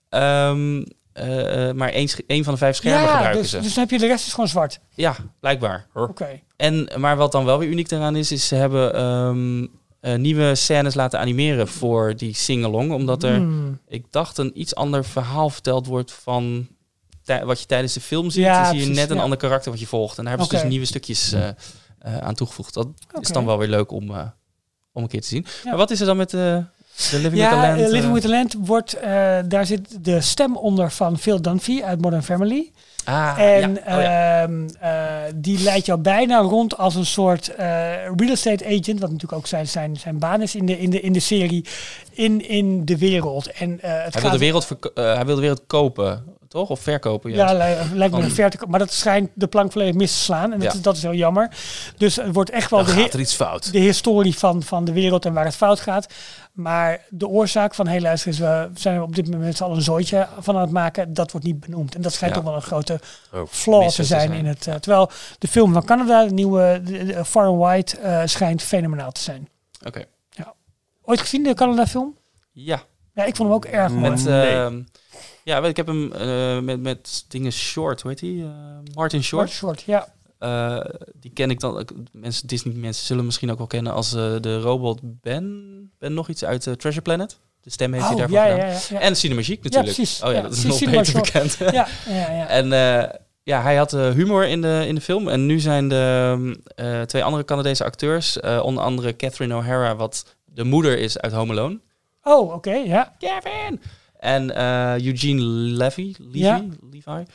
ehm, 0.09 0.83
eh, 1.13 1.69
eh, 1.69 1.75
maar 1.75 1.89
één, 1.89 2.09
één 2.27 2.43
van 2.43 2.53
de 2.53 2.59
vijf 2.59 2.75
schermen 2.75 3.01
Ja, 3.01 3.07
gebruiken 3.07 3.41
dus, 3.41 3.51
ze. 3.51 3.59
dus 3.59 3.73
dan 3.73 3.83
heb 3.83 3.91
je 3.91 3.99
de 3.99 4.07
rest 4.07 4.25
is 4.25 4.33
gewoon 4.33 4.49
zwart. 4.49 4.79
Ja, 4.95 5.15
blijkbaar. 5.39 5.87
Oké. 5.93 6.39
En, 6.57 6.89
maar 6.97 7.17
wat 7.17 7.31
dan 7.31 7.45
wel 7.45 7.57
weer 7.57 7.69
uniek 7.69 7.89
daaraan 7.89 8.15
is, 8.15 8.31
is 8.31 8.47
ze 8.47 8.55
hebben 8.55 8.93
ehm, 8.95 9.67
eh, 9.99 10.15
nieuwe 10.19 10.55
scènes 10.55 10.93
laten 10.93 11.19
animeren 11.19 11.67
voor 11.67 12.15
die 12.15 12.35
singalong. 12.35 12.91
Omdat 12.91 13.23
er, 13.23 13.35
Hmm. 13.35 13.79
ik 13.87 14.05
dacht, 14.09 14.37
een 14.37 14.59
iets 14.59 14.75
ander 14.75 15.05
verhaal 15.05 15.49
verteld 15.49 15.85
wordt 15.85 16.11
van 16.11 16.67
wat 17.43 17.59
je 17.59 17.65
tijdens 17.65 17.93
de 17.93 18.01
film 18.01 18.29
ziet. 18.29 18.43
Ja, 18.43 18.55
dan 18.55 18.65
zie 18.65 18.75
je 18.75 18.79
precies, 18.81 19.01
net 19.01 19.09
een 19.09 19.15
ja. 19.15 19.21
ander 19.21 19.37
karakter 19.37 19.71
wat 19.71 19.79
je 19.79 19.87
volgt. 19.87 20.17
En 20.17 20.23
daar 20.23 20.37
hebben 20.37 20.51
ze 20.51 20.61
dus 20.61 20.69
nieuwe 20.71 20.85
stukjes 20.85 21.31
eh, 21.31 21.47
eh, 21.99 22.17
aan 22.17 22.33
toegevoegd. 22.35 22.73
Dat 22.73 22.87
is 23.21 23.27
dan 23.27 23.45
wel 23.45 23.57
weer 23.57 23.67
leuk 23.67 23.91
om, 23.91 24.09
eh, 24.11 24.27
om 24.93 25.03
een 25.03 25.09
keer 25.09 25.21
te 25.21 25.27
zien. 25.27 25.45
Ja. 25.63 25.69
Maar 25.69 25.77
wat 25.77 25.91
is 25.91 25.99
er 25.99 26.05
dan 26.05 26.17
met 26.17 26.33
eh, 26.33 26.57
de 27.09 27.17
Living 27.19 27.41
with 27.41 27.49
the 27.49 27.55
Ja, 27.55 27.61
Land? 27.67 27.79
eh, 27.81 27.85
Living 27.87 28.03
eh? 28.05 28.11
with 28.13 28.21
the 28.21 28.29
Land 28.29 28.55
wordt, 28.59 28.93
eh, 28.93 29.37
daar 29.45 29.65
zit 29.65 29.97
de 30.01 30.21
stem 30.21 30.57
onder 30.57 30.91
van 30.91 31.17
Phil 31.17 31.41
Dunphy 31.41 31.81
uit 31.83 32.01
Modern 32.01 32.23
Family. 32.23 32.71
Ah, 33.05 33.33
en 33.37 33.73
ja. 33.73 33.95
Oh, 33.97 34.01
ja. 34.01 34.41
ehm, 34.41 34.67
eh, 34.79 35.33
die 35.35 35.59
leidt 35.63 35.85
jou 35.85 35.99
bijna 35.99 36.37
rond 36.39 36.77
als 36.77 36.95
een 36.95 37.05
soort 37.05 37.47
eh, 37.55 37.65
real 38.15 38.31
estate 38.31 38.65
agent, 38.65 38.99
wat 38.99 39.11
natuurlijk 39.11 39.33
ook 39.33 39.47
zijn, 39.47 39.67
zijn, 39.67 39.97
zijn 39.97 40.19
baan 40.19 40.41
is 40.41 40.55
in 40.55 40.65
de, 40.65 40.79
in 40.79 40.89
de, 40.89 40.99
in 41.01 41.13
de 41.13 41.19
serie, 41.19 41.65
in, 42.11 42.47
in 42.49 42.85
de 42.85 42.97
wereld. 42.97 43.51
En, 43.51 43.79
eh, 43.81 43.91
het 43.91 44.01
Hij 44.01 44.09
gaat, 44.11 44.21
wil, 44.21 44.31
de 44.31 44.37
wereld 44.37 44.67
eh, 44.93 45.13
hij 45.15 45.25
wil 45.25 45.35
de 45.35 45.41
wereld 45.41 45.61
kopen, 45.67 46.23
toch? 46.51 46.69
Of 46.69 46.79
verkopen? 46.79 47.31
Ja, 47.31 47.53
juist. 47.53 47.53
li- 47.91 47.97
lijkt 47.97 48.13
me 48.13 48.21
Van- 48.35 48.45
een 48.45 48.69
maar 48.69 48.79
dat 48.79 48.91
schijnt 48.93 49.29
de 49.33 49.47
plank 49.47 49.71
volledig 49.71 49.95
mis 49.95 50.11
te 50.11 50.17
slaan. 50.23 50.43
En 50.53 50.59
dat, 50.59 50.71
Ja. 50.71 50.73
is, 50.77 50.81
dat 50.81 50.95
is 50.95 51.01
heel 51.01 51.13
jammer. 51.13 51.49
Dus 51.97 52.15
het 52.15 52.33
wordt 52.33 52.49
echt 52.49 52.69
wel 52.69 52.85
Dan 52.85 52.95
de, 52.95 53.01
gaat 53.01 53.13
er 53.13 53.19
iets 53.19 53.35
fout. 53.35 53.71
de 53.71 53.79
historie 53.79 54.37
van, 54.37 54.63
van 54.63 54.85
de 54.85 54.91
wereld 54.93 55.25
en 55.25 55.33
waar 55.33 55.45
het 55.45 55.55
fout 55.55 55.79
gaat. 55.79 56.13
Maar 56.51 57.05
de 57.09 57.27
oorzaak 57.27 57.75
van, 57.75 58.01
luister 58.01 58.27
eens, 58.31 58.39
we 58.39 58.69
zijn 58.73 58.95
er 58.95 59.01
op 59.01 59.15
dit 59.15 59.31
moment 59.31 59.61
allen 59.61 59.75
een 59.75 59.81
zooitje 59.81 60.27
van 60.39 60.55
aan 60.55 60.61
het 60.61 60.71
maken. 60.71 61.13
Dat 61.13 61.31
wordt 61.31 61.45
niet 61.47 61.59
benoemd. 61.59 61.95
En 61.95 62.01
dat 62.01 62.13
schijnt 62.13 62.35
Ja. 62.35 62.41
toch 62.41 62.49
wel 62.49 62.57
een 62.59 62.65
grote 62.67 62.99
Oh, 63.33 63.41
flaw 63.49 63.87
te 63.89 63.95
te 63.95 64.03
zijn, 64.03 64.31
in 64.31 64.45
het. 64.45 64.67
eh, 64.67 64.75
terwijl 64.75 65.09
de 65.39 65.47
film 65.47 65.73
van 65.73 65.85
Canada, 65.85 66.25
de 66.25 66.33
nieuwe 66.33 66.81
de, 66.83 67.05
de 67.05 67.25
Far 67.25 67.45
and 67.45 67.59
White, 67.59 67.97
eh, 67.97 68.21
schijnt 68.25 68.61
fenomenaal 68.61 69.11
te 69.11 69.21
zijn. 69.21 69.49
Oké. 69.85 70.03
Ooit 71.03 71.19
gezien 71.19 71.43
de 71.43 71.53
Canada 71.53 71.87
film? 71.87 72.17
Ja, 72.51 72.81
Ja, 73.13 73.23
ik 73.23 73.35
vond 73.35 73.47
hem 73.49 73.57
ook 73.57 73.65
erg 73.65 73.91
mooi. 73.91 74.09
met... 74.09 74.23
Nee. 74.23 74.85
Ja, 75.43 75.63
ik 75.63 75.77
heb 75.77 75.87
hem 75.87 76.11
eh, 76.13 76.59
met, 76.59 76.81
met 76.81 77.25
dingen 77.27 77.51
Short, 77.51 78.01
hoe 78.01 78.11
heet 78.11 78.19
die? 78.19 78.43
Eh, 78.43 78.49
Martin 78.93 79.23
Short, 79.23 79.49
Short. 79.49 79.79
short, 79.79 79.81
ja. 79.81 80.13
Eh, 80.39 80.85
die 81.19 81.31
ken 81.33 81.49
ik 81.49 81.59
dan. 81.59 81.87
Mensen, 82.11 82.47
Disney 82.47 82.73
mensen 82.75 83.05
zullen 83.05 83.25
misschien 83.25 83.51
ook 83.51 83.57
wel 83.57 83.67
kennen 83.67 83.93
als 83.93 84.09
de 84.11 84.59
robot 84.59 84.99
Ben. 85.03 85.91
Ben 85.99 86.13
nog 86.13 86.27
iets 86.29 86.43
uit 86.45 86.61
Treasure 86.61 87.01
Planet. 87.01 87.39
De 87.61 87.69
stem 87.69 87.93
heeft 87.93 88.05
hij 88.05 88.13
Oh, 88.13 88.19
daarvan 88.19 88.37
ja, 88.39 88.51
gedaan. 88.53 88.99
ja. 88.99 88.99
En 88.99 89.15
Cinemagique 89.15 89.63
natuurlijk. 89.63 89.95
precies. 89.95 90.23
Oh 90.23 90.31
ja, 90.31 90.41
dat 90.41 90.51
is 90.51 90.63
nog 90.63 90.75
Cinema 90.77 90.97
beter 90.97 91.11
Short. 91.13 91.31
bekend. 91.33 91.73
ja, 91.73 91.87
ja, 92.07 92.31
ja. 92.31 92.47
En 92.59 92.67
ja, 93.43 93.61
hij 93.61 93.75
had 93.75 93.91
humor 93.91 94.47
in 94.47 94.61
de, 94.61 94.83
in 94.87 94.95
de 94.95 95.01
film. 95.01 95.27
En 95.27 95.45
nu 95.45 95.59
zijn 95.59 95.87
de 95.87 97.05
twee 97.05 97.23
andere 97.23 97.45
Canadese 97.45 97.83
acteurs, 97.83 98.39
onder 98.39 98.83
andere 98.83 99.15
Catherine 99.15 99.55
O'Hara, 99.55 99.95
wat 99.95 100.35
de 100.45 100.63
moeder 100.63 100.97
is 100.97 101.19
uit 101.19 101.33
Home 101.33 101.51
Alone. 101.51 101.79
Oh, 102.23 102.53
oké, 102.53 102.73
ja. 102.73 103.15
Kevin! 103.19 103.81
En 104.21 104.55
eh, 104.55 105.05
Eugene 105.05 105.41
Levy, 105.41 106.13
Levy, 106.19 106.37
Ja. 106.37 106.63
Levi. 106.91 107.25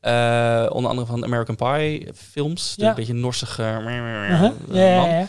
Eh, 0.00 0.66
onder 0.72 0.90
andere 0.90 1.06
van 1.06 1.24
American 1.24 1.56
Pie 1.56 2.08
films. 2.14 2.74
Ja. 2.76 2.88
Een 2.88 2.94
beetje 2.94 3.12
norsige 3.12 3.80
man. 3.84 5.28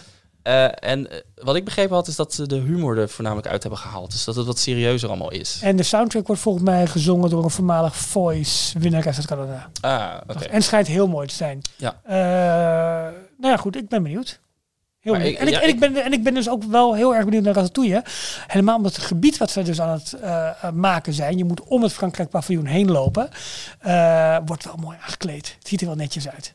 en 0.79 1.07
wat 1.35 1.55
ik 1.55 1.65
begrepen 1.65 1.95
had, 1.95 2.07
is 2.07 2.15
dat 2.15 2.33
ze 2.33 2.47
de 2.47 2.55
humor 2.55 2.97
er 2.97 3.09
voornamelijk 3.09 3.47
uit 3.47 3.61
hebben 3.61 3.79
gehaald. 3.79 4.11
Dus 4.11 4.23
dat 4.23 4.35
het 4.35 4.45
wat 4.45 4.59
serieuzer 4.59 5.09
allemaal 5.09 5.31
is. 5.31 5.59
En 5.63 5.75
de 5.75 5.83
soundtrack 5.83 6.27
wordt 6.27 6.41
volgens 6.41 6.63
mij 6.65 6.87
gezongen 6.87 7.29
door 7.29 7.43
een 7.43 7.49
voormalig 7.49 7.95
Voice 7.95 8.79
winnares 8.79 9.17
uit 9.17 9.27
Canada. 9.27 9.69
Ah, 9.81 10.17
oké. 10.27 10.45
En 10.45 10.61
schijnt 10.61 10.87
heel 10.87 11.07
mooi 11.07 11.27
te 11.27 11.35
zijn. 11.35 11.61
Ja. 11.77 11.99
Eh, 12.03 12.13
nou 13.37 13.53
ja, 13.53 13.57
goed, 13.57 13.75
ik 13.75 13.89
ben 13.89 14.03
benieuwd. 14.03 14.39
Heel 14.99 15.15
ik- 15.15 15.37
en, 15.37 15.47
ik, 15.47 15.53
ja, 15.53 15.61
en, 15.61 15.69
ik 15.69 15.79
ben, 15.79 16.03
en 16.03 16.13
ik 16.13 16.23
ben 16.23 16.33
dus 16.33 16.49
ook 16.49 16.63
wel 16.63 16.95
heel 16.95 17.15
erg 17.15 17.25
benieuwd 17.25 17.43
naar 17.43 17.53
Ratatouille. 17.53 18.03
Helemaal 18.47 18.75
omdat 18.77 18.95
het 18.95 19.05
gebied 19.05 19.37
wat 19.37 19.51
ze 19.51 19.61
dus 19.63 19.81
aan 19.81 19.89
het 19.91 20.13
eh, 20.13 20.47
eh, 20.63 20.71
maken 20.73 21.13
zijn. 21.13 21.37
Je 21.37 21.45
moet 21.45 21.63
om 21.63 21.83
het 21.83 21.93
Frankrijk 21.93 22.29
paviljoen 22.29 22.65
heen 22.65 22.91
lopen. 22.91 23.29
eh, 23.79 24.37
wordt 24.45 24.65
wel 24.65 24.75
mooi 24.75 24.97
aangekleed. 25.01 25.55
Het 25.59 25.67
ziet 25.67 25.81
er 25.81 25.87
wel 25.87 25.95
netjes 25.95 26.29
uit. 26.29 26.53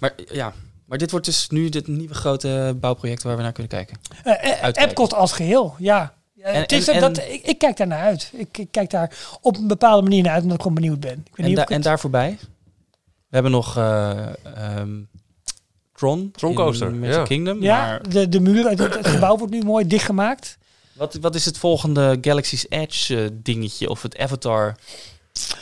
Maar 0.00 0.12
ja, 0.32 0.52
maar 0.84 0.98
dit 0.98 1.10
wordt 1.10 1.26
dus 1.26 1.48
nu 1.48 1.68
dit 1.68 1.86
nieuwe 1.86 2.14
grote 2.14 2.76
bouwproject 2.80 3.22
waar 3.22 3.36
we 3.36 3.42
naar 3.42 3.52
kunnen 3.52 3.72
kijken. 3.72 3.96
Uitkijken. 4.24 4.82
Epcot 4.82 5.14
als 5.14 5.32
geheel, 5.32 5.74
ja. 5.78 6.14
En- 6.42 6.60
het 6.60 6.72
is, 6.72 6.88
en- 6.88 7.00
dat, 7.00 7.18
ik, 7.18 7.42
ik 7.42 7.58
kijk 7.58 7.76
daar 7.76 7.86
naar 7.86 8.02
uit. 8.04 8.30
Ik, 8.32 8.58
ik 8.58 8.68
kijk 8.70 8.90
daar 8.90 9.12
op 9.40 9.56
een 9.56 9.66
bepaalde 9.66 10.02
manier 10.02 10.22
naar 10.22 10.32
uit, 10.32 10.42
omdat 10.42 10.56
ik 10.56 10.62
gewoon 10.62 10.80
benieuwd 10.80 11.00
ben. 11.00 11.24
Ik 11.30 11.36
weet 11.36 11.46
En, 11.46 11.54
da- 11.54 11.64
en 11.66 11.80
daar 11.80 11.98
voorbij, 12.00 12.38
we 13.28 13.34
hebben 13.34 13.50
nog 13.52 13.76
eh, 13.76 14.26
Tron. 15.96 16.30
Tron 16.36 16.50
in 16.50 16.56
Coaster, 16.56 16.94
Magic 16.94 17.14
ja. 17.14 17.22
Kingdom. 17.22 17.62
ja, 17.62 17.76
Maar 17.86 18.08
de, 18.08 18.28
de 18.28 18.40
muur, 18.40 18.68
het, 18.68 18.78
het 18.78 19.06
gebouw 19.06 19.36
wordt 19.36 19.52
nu 19.52 19.62
mooi 19.62 19.86
dichtgemaakt. 19.86 20.58
wat, 20.92 21.14
wat 21.20 21.34
is 21.34 21.44
het 21.44 21.58
volgende 21.58 22.18
Galaxy's 22.20 22.66
Edge 22.68 23.22
eh, 23.22 23.28
dingetje 23.32 23.88
of 23.90 24.02
het 24.02 24.18
Avatar 24.18 24.76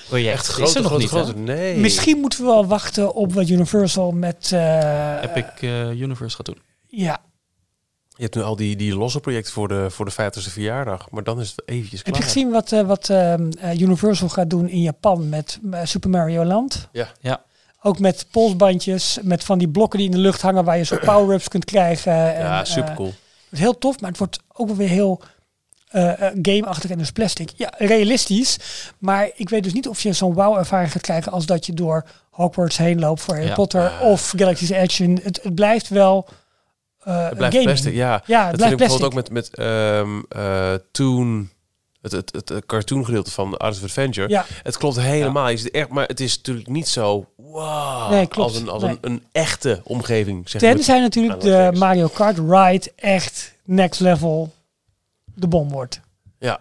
project? 0.09 0.32
Echt 0.35 0.49
Is 0.49 0.49
er 0.49 0.55
grote, 0.55 0.78
nog 0.80 0.87
grote, 0.87 1.03
niet, 1.03 1.11
grote. 1.11 1.39
Nee. 1.39 1.76
Misschien 1.78 2.18
moeten 2.20 2.39
we 2.39 2.45
wel 2.45 2.66
wachten 2.66 3.14
op 3.14 3.32
wat 3.32 3.49
Universal 3.49 4.12
met... 4.12 4.51
eh, 4.53 5.22
Epic 5.22 5.45
eh, 5.61 5.91
Universe 6.01 6.37
gaat 6.37 6.47
doen. 6.47 6.59
Ja. 6.89 7.20
Je 8.16 8.22
hebt 8.22 8.35
nu 8.35 8.43
al 8.43 8.57
die, 8.57 8.76
die 8.76 8.97
losse 8.97 9.20
projecten 9.20 9.53
voor 9.53 9.68
de, 9.68 9.87
voor 9.91 10.05
de 10.05 10.12
50ste 10.12 10.53
verjaardag. 10.53 11.11
Maar 11.11 11.22
dan 11.24 11.41
is 11.41 11.51
het 11.57 11.62
eventjes 11.68 12.01
Heb 12.03 12.09
klaar. 12.09 12.18
je 12.18 12.24
gezien 12.32 12.51
wat, 12.51 12.70
wat 12.70 13.11
ehm, 13.11 13.51
eh, 13.59 13.80
Universal 13.80 14.28
gaat 14.28 14.51
doen 14.51 14.68
in 14.68 14.80
Japan 14.80 15.28
met 15.28 15.61
Super 15.82 16.11
Mario 16.11 16.45
Land? 16.45 16.89
Ja. 16.93 17.09
Ja. 17.20 17.45
Ook 17.87 17.99
met 17.99 18.26
polsbandjes, 18.30 19.18
met 19.22 19.45
van 19.45 19.59
die 19.59 19.68
blokken 19.68 19.99
die 19.99 20.09
in 20.09 20.14
de 20.14 20.22
lucht 20.22 20.43
hangen 20.43 20.64
waar 20.64 20.76
je 20.76 20.85
zo 20.85 20.97
power-ups 21.05 21.49
kunt 21.49 21.64
krijgen. 21.64 22.12
Ja, 22.12 22.59
en, 22.59 22.66
super 22.66 22.91
eh, 22.91 22.97
cool. 22.97 23.09
Het 23.09 23.53
is 23.53 23.59
heel 23.59 23.78
tof, 23.78 24.01
maar 24.01 24.11
het 24.11 24.18
wordt 24.18 24.39
ook 24.53 24.66
wel 24.66 24.76
weer 24.76 24.89
heel 24.89 25.22
eh, 25.89 26.26
eh, 26.26 26.39
game-achtig 26.43 26.91
en 26.91 26.99
dus 26.99 27.11
plastic. 27.11 27.51
Ja, 27.57 27.72
realistisch. 27.78 28.59
Maar 28.99 29.30
ik 29.35 29.49
weet 29.49 29.62
dus 29.62 29.72
niet 29.72 29.89
of 29.89 30.03
je 30.03 30.12
zo'n 30.12 30.35
wow-ervaring 30.35 30.93
gaat 30.93 31.03
krijgen 31.03 31.32
als 31.32 31.47
dat 31.47 31.66
je 31.66 31.72
door 31.72 32.05
Hogwarts 32.30 32.76
heen 32.76 33.01
loopt 33.01 33.20
voor 33.20 33.35
Harry 33.35 33.49
Ja. 33.49 33.55
Potter 33.55 33.93
of 34.01 34.32
Galaxy's 34.37 34.70
Edge. 34.70 35.11
Het, 35.22 35.41
het 35.43 35.55
blijft 35.55 35.89
wel 35.89 36.28
eh 37.05 37.24
Het 37.24 37.37
blijft 37.37 37.55
gaming. 37.57 37.64
plastic, 37.64 37.95
ja. 37.95 38.22
Ja, 38.26 38.47
het 38.47 38.51
dat 38.51 38.61
vind 38.61 38.72
ik 38.72 38.78
bijvoorbeeld 38.78 39.11
ook 39.11 39.14
met, 39.14 39.30
met 39.30 39.55
ehm 39.55 40.20
eh, 40.28 40.74
Toon, 40.93 41.51
het, 42.05 42.12
het, 42.12 42.32
het, 42.32 42.48
het 42.48 42.66
cartoon 42.66 43.05
gedeelte 43.05 43.30
van 43.30 43.57
Art 43.57 43.76
of 43.76 43.82
Adventure. 43.82 44.28
Ja, 44.28 44.44
Het 44.62 44.76
klopt 44.76 45.00
helemaal. 45.00 45.48
Je 45.48 45.57
ziet 45.57 45.70
echt, 45.70 45.88
maar 45.88 46.07
het 46.07 46.20
is 46.20 46.36
natuurlijk 46.36 46.68
niet 46.68 46.88
zo 46.88 47.26
wow, 47.36 48.11
Nee, 48.11 48.26
klopt. 48.26 48.50
als, 48.50 48.61
een, 48.61 48.68
als 48.68 48.82
Nee. 48.82 48.90
een, 49.00 49.12
een 49.12 49.22
echte 49.32 49.80
omgeving. 49.84 50.48
Zeg 50.50 50.62
maar. 50.62 50.74
tenzij 50.74 51.00
natuurlijk 51.00 51.40
de. 51.40 51.70
Mario 51.78 52.09
Kart 52.09 52.38
ride 52.38 52.92
echt 52.96 53.55
next 53.64 54.00
level 54.00 54.52
de 55.34 55.46
bom 55.48 55.68
wordt. 55.70 56.00
Ja, 56.38 56.61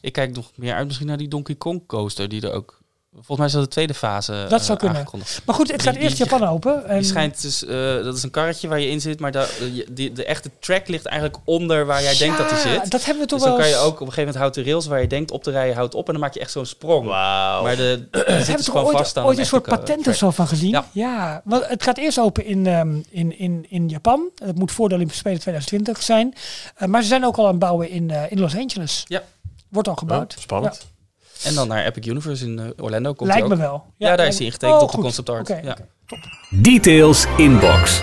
Ik 0.00 0.12
kijk 0.12 0.34
nog 0.36 0.50
meer 0.54 0.74
uit 0.74 0.86
misschien 0.86 1.06
naar 1.06 1.16
die 1.16 1.28
Donkey 1.28 1.54
Kong 1.54 1.86
coaster 1.86 2.28
die 2.28 2.42
er 2.42 2.52
ook... 2.52 2.79
Volgens 3.14 3.36
mij 3.38 3.46
is 3.46 3.52
dat 3.52 3.62
de 3.62 3.68
tweede 3.68 3.94
fase 3.94 4.46
Dat 4.48 4.60
eh, 4.60 4.66
zou 4.66 4.78
kunnen. 4.78 4.96
aangekondigd. 4.98 5.42
Maar 5.44 5.54
goed, 5.54 5.70
het 5.70 5.80
Die- 5.80 5.88
gaat 5.92 6.00
eerst 6.00 6.16
die- 6.16 6.26
Japan 6.26 6.48
open. 6.48 6.86
En 6.86 6.96
Die 6.98 7.06
schijnt 7.06 7.42
dus, 7.42 7.64
eh, 7.64 7.94
dat 8.04 8.16
is 8.16 8.22
een 8.22 8.30
karretje 8.30 8.68
waar 8.68 8.80
je 8.80 8.88
in 8.88 9.00
zit, 9.00 9.20
maar 9.20 9.32
daar, 9.32 9.48
eh, 9.60 9.86
die, 9.90 10.12
de 10.12 10.24
echte 10.24 10.50
track 10.60 10.88
ligt 10.88 11.06
eigenlijk 11.06 11.40
onder 11.44 11.86
waar 11.86 12.02
jij 12.02 12.16
denkt 12.16 12.38
dat 12.38 12.50
hij 12.50 12.60
zit. 12.60 12.90
Dat 12.90 13.04
hebben 13.04 13.22
we 13.22 13.28
toch 13.28 13.38
Dus 13.38 13.48
dan 13.48 13.56
wel 13.58 13.66
kan 13.66 13.68
je 13.68 13.76
ook 13.84 13.86
op 13.86 13.92
een 13.92 13.98
gegeven 14.12 14.18
moment 14.20 14.36
houdt 14.36 14.54
de 14.54 14.62
rails 14.62 14.86
waar 14.86 15.00
je 15.00 15.06
denkt 15.06 15.30
op 15.30 15.42
te 15.42 15.50
rijden, 15.50 15.76
houdt 15.76 15.94
op 15.94 16.06
en 16.06 16.12
dan 16.12 16.22
maak 16.22 16.34
je 16.34 16.40
echt 16.40 16.50
zo'n 16.50 16.66
sprong. 16.66 17.06
wauw. 17.06 17.62
Maar 17.62 17.76
de, 17.76 18.06
We 18.10 18.18
zit 18.18 18.26
hebben 18.26 18.46
dus 18.56 18.64
toch 18.64 18.64
gewoon 18.74 18.84
ooit, 18.84 18.96
vast 18.96 19.16
aan 19.16 19.24
ooit 19.24 19.38
een 19.38 19.46
soort 19.46 19.62
patent 19.62 20.06
of 20.08 20.14
zo 20.16 20.30
van 20.30 20.46
gezien? 20.48 20.70
Ja. 20.70 20.84
Ja, 20.92 21.40
want 21.44 21.66
het 21.66 21.82
gaat 21.82 21.98
eerst 21.98 22.18
open 22.18 22.44
in, 22.44 22.66
ehm, 22.66 23.00
in, 23.10 23.38
in, 23.38 23.66
in 23.68 23.88
Japan. 23.88 24.30
Het 24.44 24.58
moet 24.58 24.72
voor 24.72 24.88
de 24.88 24.94
Olympische 24.94 25.20
Spelen 25.20 25.40
2020 25.40 26.02
zijn. 26.02 26.34
Eh, 26.76 26.88
maar 26.88 27.02
ze 27.02 27.08
zijn 27.08 27.24
ook 27.26 27.36
al 27.36 27.44
aan 27.44 27.50
het 27.50 27.58
bouwen 27.60 27.90
in, 27.90 28.10
eh, 28.10 28.22
in 28.30 28.40
Los 28.40 28.56
Angeles. 28.56 29.04
Ja. 29.08 29.22
Wordt 29.68 29.88
al 29.88 29.94
gebouwd. 29.96 30.34
Oh, 30.36 30.42
spannend. 30.42 30.86
En 31.44 31.54
dan 31.54 31.68
naar 31.68 31.84
Epic 31.86 32.06
Universe 32.06 32.44
in 32.44 32.58
eh, 32.58 32.84
Orlando 32.84 33.12
komt 33.12 33.30
Lijkt 33.30 33.48
hij 33.48 33.56
me 33.56 33.64
ook. 33.64 33.70
wel. 33.70 33.84
Ja, 33.96 34.16
daar 34.16 34.26
is 34.26 34.36
hij 34.36 34.46
ingetekend 34.46 34.76
Oh, 34.78 34.82
op 34.84 34.90
de 34.90 34.98
concept 34.98 35.28
art. 35.30 35.48
Ja. 35.48 35.56
oké. 35.56 35.88
Details 36.50 37.26
inbox. 37.36 38.02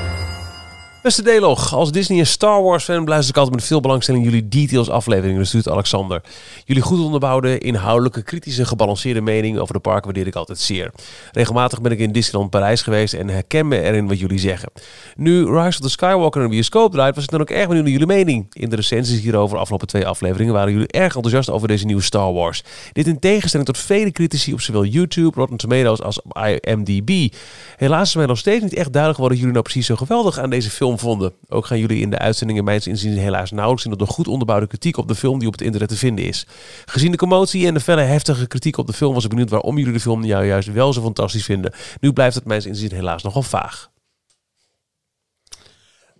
Beste 1.08 1.24
Delog, 1.24 1.74
als 1.74 1.92
Disney 1.92 2.20
en 2.20 2.28
Star 2.28 2.64
Wars 2.64 2.84
fan 2.84 3.04
luister 3.04 3.30
ik 3.30 3.38
altijd 3.38 3.56
met 3.56 3.66
veel 3.66 3.80
belangstelling 3.80 4.24
jullie 4.24 4.48
details 4.48 4.90
afleveringen, 4.90 5.40
dus 5.40 5.48
stuurt 5.48 5.70
Alexander. 5.70 6.22
Jullie 6.66 6.84
goed 6.84 7.00
onderbouwde, 7.00 7.58
inhoudelijke, 7.58 8.24
kritische, 8.24 8.66
gebalanceerde 8.66 9.22
mening 9.22 9.58
over 9.58 9.74
de 9.74 9.80
parken 9.80 10.06
waardeer 10.06 10.28
ik 10.28 10.36
altijd 10.36 10.60
zeer. 10.60 10.92
Regelmatig 11.32 11.82
ben 11.82 11.92
ik 11.92 12.00
in 12.00 12.12
Disneyland 12.12 12.50
Parijs 12.50 12.82
geweest 12.82 13.14
en 13.14 13.30
herken 13.30 13.68
me 13.68 13.82
erin 13.82 14.08
wat 14.08 14.20
jullie 14.20 14.40
zeggen. 14.40 14.70
Nu 15.16 15.46
Rise 15.46 15.68
of 15.68 15.80
the 15.80 15.90
Skywalker 15.90 16.42
een 16.42 16.50
bioscoop 16.50 16.92
draait, 16.92 17.16
was 17.16 17.24
ik 17.24 17.30
dan 17.30 17.42
ook 17.42 17.50
erg 17.50 17.68
benieuwd 17.68 17.84
naar 17.84 17.94
jullie 17.94 18.08
mening. 18.08 18.46
In 18.54 18.70
de 18.70 18.76
recensies 18.76 19.20
hierover, 19.20 19.56
de 19.56 19.62
afgelopen 19.62 19.88
twee 19.88 20.08
afleveringen, 20.08 20.54
waren 20.54 20.72
jullie 20.72 20.88
erg 20.88 21.16
enthousiast 21.16 21.50
over 21.50 21.68
deze 21.68 21.86
nieuwe 21.86 22.02
Star 22.02 22.34
Wars. 22.34 22.64
Dit 22.92 23.08
in 23.08 23.20
tegenstelling 23.20 23.70
tot 23.70 23.78
vele 23.78 24.12
critici 24.12 24.54
op 24.54 24.62
zowel 24.62 24.86
YouTube, 24.86 25.40
Rotten 25.40 25.58
Tomatoes 25.58 26.02
als 26.02 26.20
IMDb. 26.62 27.34
Helaas 27.76 28.08
is 28.08 28.16
mij 28.16 28.26
nog 28.26 28.38
steeds 28.38 28.64
niet 28.64 28.74
echt 28.74 28.94
duidelijk 28.94 29.22
wat 29.22 29.38
jullie 29.38 29.52
nou 29.52 29.64
precies 29.64 29.86
zo 29.86 29.96
geweldig 29.96 30.40
aan 30.40 30.50
deze 30.50 30.70
film 30.70 30.96
vonden. 30.98 31.34
Ook 31.48 31.66
gaan 31.66 31.80
jullie 31.80 32.02
in 32.02 32.10
de 32.10 32.18
uitzendingen 32.18 32.64
mijns 32.64 32.88
inziens 32.88 33.18
helaas 33.18 33.52
nauwelijks 33.52 33.86
in 33.86 33.92
op 33.92 34.00
de 34.00 34.06
goed 34.06 34.28
onderbouwde 34.28 34.68
kritiek 34.68 34.98
op 34.98 35.08
de 35.08 35.16
film 35.16 35.40
die 35.40 35.48
op 35.48 35.54
het 35.54 35.62
internet 35.62 35.90
te 35.90 35.98
vinden 35.98 36.26
is. 36.26 36.48
Gezien 36.86 37.12
de 37.12 37.18
commotie 37.18 37.68
en 37.68 37.74
de 37.74 37.80
felle 37.80 38.02
heftige 38.02 38.48
kritiek 38.48 38.78
op 38.78 38.88
de 38.88 38.94
film 38.94 39.14
was 39.14 39.24
ik 39.24 39.30
benieuwd 39.30 39.50
waarom 39.50 39.78
jullie 39.78 39.94
de 39.94 40.00
film 40.00 40.24
jou 40.24 40.46
juist 40.46 40.72
wel 40.72 40.94
zo 40.94 41.02
fantastisch 41.02 41.46
vinden. 41.46 41.74
Nu 42.00 42.14
blijft 42.14 42.36
het 42.36 42.46
mijns 42.46 42.66
inziens 42.66 42.92
helaas 42.92 43.24
nogal 43.24 43.42
vaag. 43.42 43.90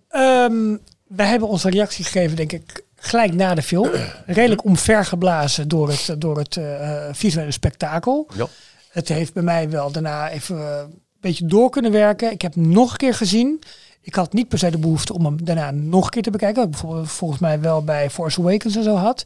Ehm, 0.08 0.76
wij 1.06 1.26
hebben 1.26 1.48
onze 1.48 1.70
reactie 1.70 2.04
gegeven, 2.04 2.36
denk 2.36 2.52
ik, 2.52 2.84
gelijk 2.96 3.34
na 3.34 3.54
de 3.54 3.62
film. 3.62 3.90
Redelijk 4.26 4.64
omvergeblazen 4.64 5.68
door 5.68 5.88
het, 5.88 6.14
door 6.18 6.38
het 6.38 6.56
eh, 6.56 7.08
visuele 7.12 7.52
spektakel. 7.52 8.28
Ja. 8.36 8.46
Het 8.90 9.08
heeft 9.08 9.32
bij 9.32 9.42
mij 9.42 9.70
wel 9.70 9.92
daarna 9.92 10.30
even 10.30 10.56
eh, 10.56 10.78
een 10.78 11.02
beetje 11.20 11.46
door 11.46 11.70
kunnen 11.70 11.92
werken. 11.92 12.32
Ik 12.32 12.42
heb 12.42 12.56
nog 12.56 12.90
een 12.90 12.96
keer 12.96 13.14
gezien. 13.14 13.62
Ik 14.08 14.14
had 14.14 14.32
niet 14.32 14.48
per 14.48 14.58
se 14.58 14.70
de 14.70 14.78
behoefte 14.78 15.14
om 15.14 15.24
hem 15.24 15.44
daarna 15.44 15.70
nog 15.70 16.04
een 16.04 16.10
keer 16.10 16.22
te 16.22 16.30
bekijken. 16.30 16.70
Wat 16.70 17.02
ik 17.02 17.08
volgens 17.08 17.40
mij 17.40 17.60
wel 17.60 17.84
bij 17.84 18.10
Force 18.10 18.40
Awakens 18.40 18.76
en 18.76 18.82
zo 18.82 18.94
had. 18.94 19.22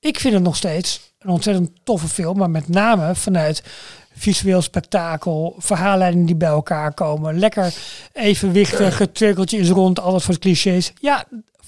Ik 0.00 0.20
vind 0.20 0.34
het 0.34 0.42
nog 0.42 0.56
steeds 0.56 1.14
een 1.18 1.30
ontzettend 1.30 1.70
toffe 1.82 2.08
film. 2.08 2.38
Maar 2.38 2.50
met 2.50 2.68
name 2.68 3.14
vanuit 3.14 3.62
visueel 4.12 4.62
spektakel, 4.62 5.54
verhaallijnen 5.58 6.26
die 6.26 6.34
bij 6.34 6.48
elkaar 6.48 6.94
komen. 6.94 7.38
Lekker 7.38 7.74
evenwichtig, 8.12 8.98
het 8.98 9.20
rond, 9.68 10.00
alles 10.00 10.24
voor 10.24 10.38
clichés. 10.38 10.92
Ja, 11.00 11.24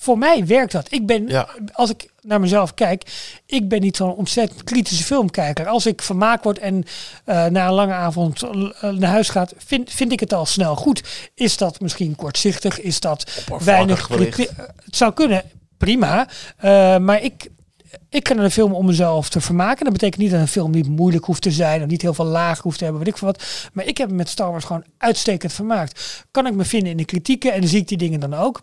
voor 0.07 0.19
mij 0.19 0.47
werkt 0.47 0.73
dat. 0.73 0.93
Ik 0.93 1.07
ben, 1.07 1.29
Ja. 1.29 1.49
als 1.73 1.91
ik 1.91 2.09
naar 2.23 2.41
mezelf 2.41 2.75
kijk, 2.75 3.03
ik 3.47 3.69
ben 3.69 3.81
niet 3.81 3.97
zo'n 3.97 4.15
ontzettend 4.15 4.65
kritische 4.65 5.05
filmkijker. 5.05 5.67
Als 5.67 5.87
ik 5.87 6.03
vermaakt 6.03 6.45
word 6.45 6.59
en 6.59 6.85
eh, 7.25 7.45
na 7.47 7.67
een 7.67 7.73
lange 7.73 7.93
avond 7.93 8.43
eh, 8.43 8.91
naar 8.91 9.11
huis 9.11 9.29
gaat, 9.29 9.53
vind, 9.57 9.91
vind 9.93 10.13
ik 10.13 10.21
het 10.21 10.33
al 10.33 10.47
snel 10.47 10.77
goed. 10.77 11.03
Is 11.35 11.57
dat 11.57 11.81
misschien 11.81 12.17
kortzichtig? 12.17 12.81
Is 12.81 13.01
dat 13.01 13.31
weinig? 13.59 14.09
Het 14.09 14.97
zou 14.97 15.13
kunnen, 15.13 15.43
prima. 15.79 16.29
Eh, 16.57 16.97
maar 16.99 17.23
ik, 17.23 17.49
ik 18.09 18.35
naar 18.35 18.45
een 18.45 18.51
film 18.51 18.73
om 18.73 18.87
mezelf 18.87 19.29
te 19.29 19.41
vermaken. 19.41 19.85
Dat 19.85 19.93
betekent 19.93 20.23
niet 20.23 20.31
dat 20.31 20.41
een 20.41 20.49
film 20.49 20.71
niet 20.71 20.89
moeilijk 20.89 21.25
hoeft 21.25 21.43
te 21.43 21.51
zijn. 21.51 21.83
Of 21.83 21.89
niet 21.89 22.03
heel 22.03 22.15
veel 22.15 22.25
laag 22.25 22.61
hoeft 22.61 22.79
te 22.79 22.85
hebben, 22.85 23.03
weet 23.03 23.13
ik 23.13 23.19
veel 23.19 23.29
wat. 23.29 23.71
Maar 23.73 23.85
ik 23.85 23.99
heb 23.99 24.09
me 24.09 24.15
met 24.15 24.29
Star 24.29 24.51
Wars 24.51 24.65
gewoon 24.65 24.85
uitstekend 24.99 25.53
vermaakt. 25.53 26.25
Kan 26.31 26.47
ik 26.47 26.55
me 26.55 26.65
vinden 26.65 26.91
in 26.91 26.97
de 26.97 27.05
kritieken 27.05 27.53
en 27.53 27.69
zie 27.69 27.81
ik 27.81 27.89
die 27.89 27.99
dingen 27.99 28.21
dan 28.21 28.35
ook? 28.35 28.61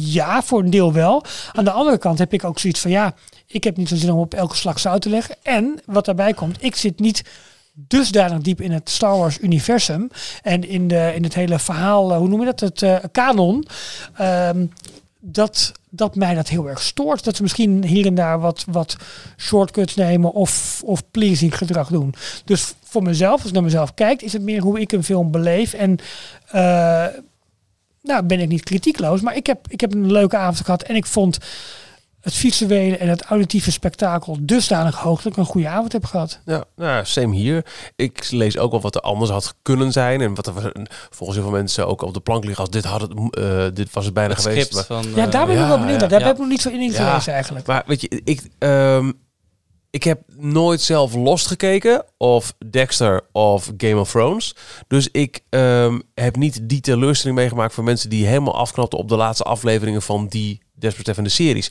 Ja, 0.00 0.42
voor 0.42 0.60
een 0.60 0.70
deel 0.70 0.92
wel. 0.92 1.24
Aan 1.52 1.64
de 1.64 1.70
andere 1.70 1.98
kant 1.98 2.18
heb 2.18 2.32
ik 2.32 2.44
ook 2.44 2.58
zoiets 2.58 2.80
van 2.80 2.90
ja, 2.90 3.14
ik 3.46 3.64
heb 3.64 3.76
niet 3.76 3.88
zo 3.88 3.96
zin 3.96 4.10
om 4.10 4.18
op 4.18 4.34
elke 4.34 4.56
slag 4.56 4.78
zout 4.78 5.02
te 5.02 5.08
leggen. 5.08 5.36
En 5.42 5.80
wat 5.84 6.04
daarbij 6.04 6.34
komt, 6.34 6.62
ik 6.62 6.76
zit 6.76 7.00
niet 7.00 7.22
dusdanig 7.76 8.38
diep 8.38 8.60
in 8.60 8.72
het 8.72 8.90
Star 8.90 9.18
Wars 9.18 9.38
universum 9.38 10.10
en 10.42 10.68
in, 10.68 10.88
de, 10.88 11.12
in 11.14 11.22
het 11.22 11.34
hele 11.34 11.58
verhaal, 11.58 12.12
eh, 12.12 12.18
hoe 12.18 12.28
noem 12.28 12.40
je 12.40 12.46
dat, 12.46 12.60
het 12.60 12.82
eh, 12.82 12.96
kanon, 13.12 13.66
ehm, 14.14 14.66
dat, 15.20 15.72
dat 15.96 16.14
mij 16.14 16.34
dat 16.34 16.48
heel 16.48 16.68
erg 16.68 16.82
stoort. 16.82 17.24
Dat 17.24 17.36
ze 17.36 17.42
misschien 17.42 17.84
hier 17.84 18.06
en 18.06 18.14
daar 18.14 18.40
wat, 18.40 18.64
wat 18.70 18.96
shortcuts 19.36 19.94
nemen 19.94 20.32
of, 20.32 20.82
of 20.84 21.10
pleasing 21.10 21.56
gedrag 21.56 21.88
doen. 21.88 22.14
Dus 22.44 22.74
voor 22.84 23.02
mezelf, 23.02 23.38
als 23.38 23.48
ik 23.48 23.52
naar 23.52 23.62
mezelf 23.62 23.94
kijk, 23.94 24.22
is 24.22 24.32
het 24.32 24.42
meer 24.42 24.62
hoe 24.62 24.80
ik 24.80 24.92
een 24.92 25.04
film 25.04 25.30
beleef. 25.30 25.72
En 25.72 25.98
eh, 26.46 27.06
nou 28.02 28.22
ben 28.22 28.40
ik 28.40 28.48
niet 28.48 28.62
kritiekloos, 28.62 29.20
maar 29.20 29.36
ik 29.36 29.46
heb, 29.46 29.66
ik 29.68 29.80
heb 29.80 29.94
een 29.94 30.12
leuke 30.12 30.36
avond 30.36 30.64
gehad 30.64 30.82
en 30.82 30.96
ik 30.96 31.06
vond 31.06 31.38
het 32.26 32.34
visuele 32.34 32.96
en 32.96 33.08
het 33.08 33.22
auditieve 33.22 33.72
spektakel 33.72 34.36
dusdanig 34.40 34.96
hoog 34.96 35.22
dat 35.22 35.32
ik 35.32 35.38
een 35.38 35.44
goede 35.44 35.68
avond 35.68 35.92
heb 35.92 36.04
gehad. 36.04 36.40
Ja, 36.44 36.64
nou, 36.76 37.04
same 37.04 37.34
hier. 37.34 37.66
Ik 37.96 38.30
lees 38.30 38.58
ook 38.58 38.70
wel 38.70 38.80
wat 38.80 38.94
er 38.94 39.00
anders 39.00 39.30
had 39.30 39.54
kunnen 39.62 39.92
zijn. 39.92 40.20
En 40.20 40.34
wat 40.34 40.46
er 40.46 40.72
volgens 41.10 41.38
heel 41.38 41.48
veel 41.48 41.56
mensen 41.56 41.86
ook 41.86 42.02
op 42.02 42.14
de 42.14 42.20
plank 42.20 42.44
liggen 42.44 42.60
als 42.60 42.70
dit, 42.72 42.84
had 42.84 43.00
het, 43.00 43.12
eh, 43.30 43.64
dit 43.74 43.92
was 43.92 44.04
het 44.04 44.14
bijna 44.14 44.34
Het 44.34 44.42
geweest. 44.42 44.66
script 44.66 44.88
Maar, 44.88 45.02
van... 45.02 45.12
Ja, 45.14 45.26
daar 45.26 45.46
ben 45.46 45.54
ik 45.54 45.60
ja, 45.60 45.68
wel 45.68 45.78
benieuwd 45.78 46.00
naar. 46.00 46.08
Daar 46.08 46.20
ja. 46.20 46.26
heb 46.26 46.34
ik 46.34 46.40
nog 46.40 46.50
niet 46.50 46.60
zo 46.60 46.68
in 46.68 46.80
Ja. 46.80 47.08
gelezen 47.08 47.32
eigenlijk. 47.32 47.66
maar 47.66 47.82
weet 47.86 48.00
je, 48.00 48.20
ik, 48.24 48.42
ehm, 48.58 49.12
ik 49.90 50.02
heb 50.02 50.20
nooit 50.36 50.80
zelf 50.80 51.14
Lost 51.14 51.46
gekeken. 51.46 52.04
Of 52.16 52.54
Dexter 52.70 53.20
of 53.32 53.72
Game 53.76 54.00
of 54.00 54.10
Thrones. 54.10 54.54
Dus 54.88 55.08
ik 55.12 55.40
ehm, 55.48 56.00
heb 56.14 56.36
niet 56.36 56.60
die 56.62 56.80
teleurstelling 56.80 57.38
meegemaakt 57.38 57.74
voor 57.74 57.84
mensen 57.84 58.10
die 58.10 58.26
helemaal 58.26 58.56
afknapten 58.56 58.98
op 58.98 59.08
de 59.08 59.16
laatste 59.16 59.44
afleveringen 59.44 60.02
van 60.02 60.26
die 60.26 60.64
desbetreffende 60.74 61.30
series. 61.30 61.70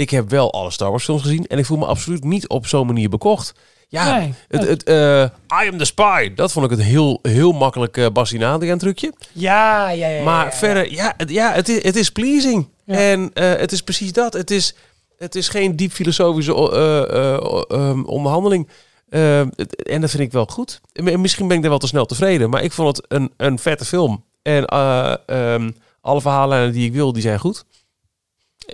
Ik 0.00 0.10
heb 0.10 0.30
wel 0.30 0.52
alle 0.52 0.70
Star 0.70 0.90
Wars 0.90 1.04
films 1.04 1.22
gezien 1.22 1.46
en 1.46 1.58
ik 1.58 1.66
voel 1.66 1.78
me 1.78 1.86
absoluut 1.86 2.24
niet 2.24 2.48
op 2.48 2.66
zo'n 2.66 2.86
manier 2.86 3.08
bekocht. 3.08 3.52
Ja, 3.88 4.18
Nee. 4.18 4.34
het, 4.48 4.66
het, 4.68 4.82
eh, 4.82 5.22
I 5.64 5.68
am 5.70 5.78
the 5.78 5.84
spy. 5.84 6.34
Dat 6.34 6.52
vond 6.52 6.64
ik 6.64 6.70
het 6.70 6.82
heel, 6.82 7.18
heel 7.22 7.52
makkelijk 7.52 7.96
uh, 7.96 8.06
Bastien 8.12 8.42
Adriaan 8.42 8.78
trucje. 8.78 9.12
Ja, 9.32 9.90
ja, 9.90 10.08
ja. 10.08 10.22
Maar 10.22 10.44
ja. 10.44 10.52
verder, 10.52 10.92
ja, 10.92 11.14
het, 11.16 11.30
ja 11.30 11.52
het, 11.52 11.68
is, 11.68 11.82
het 11.82 11.96
is 11.96 12.10
pleasing. 12.10 12.68
Ja. 12.84 12.94
En 12.94 13.30
eh, 13.34 13.48
het 13.56 13.72
is 13.72 13.80
precies 13.82 14.12
dat. 14.12 14.32
Het 14.32 14.50
is, 14.50 14.74
het 15.18 15.34
is 15.34 15.48
geen 15.48 15.76
diep 15.76 15.92
filosofische 15.92 16.54
eh, 16.54 17.16
eh, 17.16 17.34
eh, 17.68 18.06
onderhandeling. 18.06 18.68
Eh, 19.08 19.42
het- 19.56 19.82
en 19.82 20.00
dat 20.00 20.10
vind 20.10 20.22
ik 20.22 20.32
wel 20.32 20.46
goed. 20.46 20.80
Misschien 21.02 21.46
ben 21.48 21.56
ik 21.56 21.62
daar 21.62 21.70
wel 21.70 21.78
te 21.80 21.86
snel 21.86 22.06
tevreden. 22.06 22.50
Maar 22.50 22.62
ik 22.62 22.72
vond 22.72 22.96
het 22.96 23.06
een, 23.08 23.32
een 23.36 23.58
vette 23.58 23.84
film. 23.84 24.24
En 24.42 24.64
eh, 24.66 25.14
ehm, 25.26 25.70
alle 26.00 26.20
verhalen 26.20 26.72
die 26.72 26.86
ik 26.86 26.92
wil, 26.92 27.12
die 27.12 27.22
zijn 27.22 27.38
goed. 27.38 27.64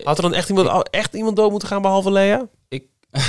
Had 0.05 0.17
er 0.17 0.23
dan 0.23 0.35
echt 0.35 0.49
iemand, 0.49 0.89
echt 0.91 1.15
iemand 1.15 1.37
dood 1.37 1.51
moeten 1.51 1.69
gaan 1.69 1.83
behalve 1.83 2.11
Lea? 2.13 2.49
ik, 2.69 2.85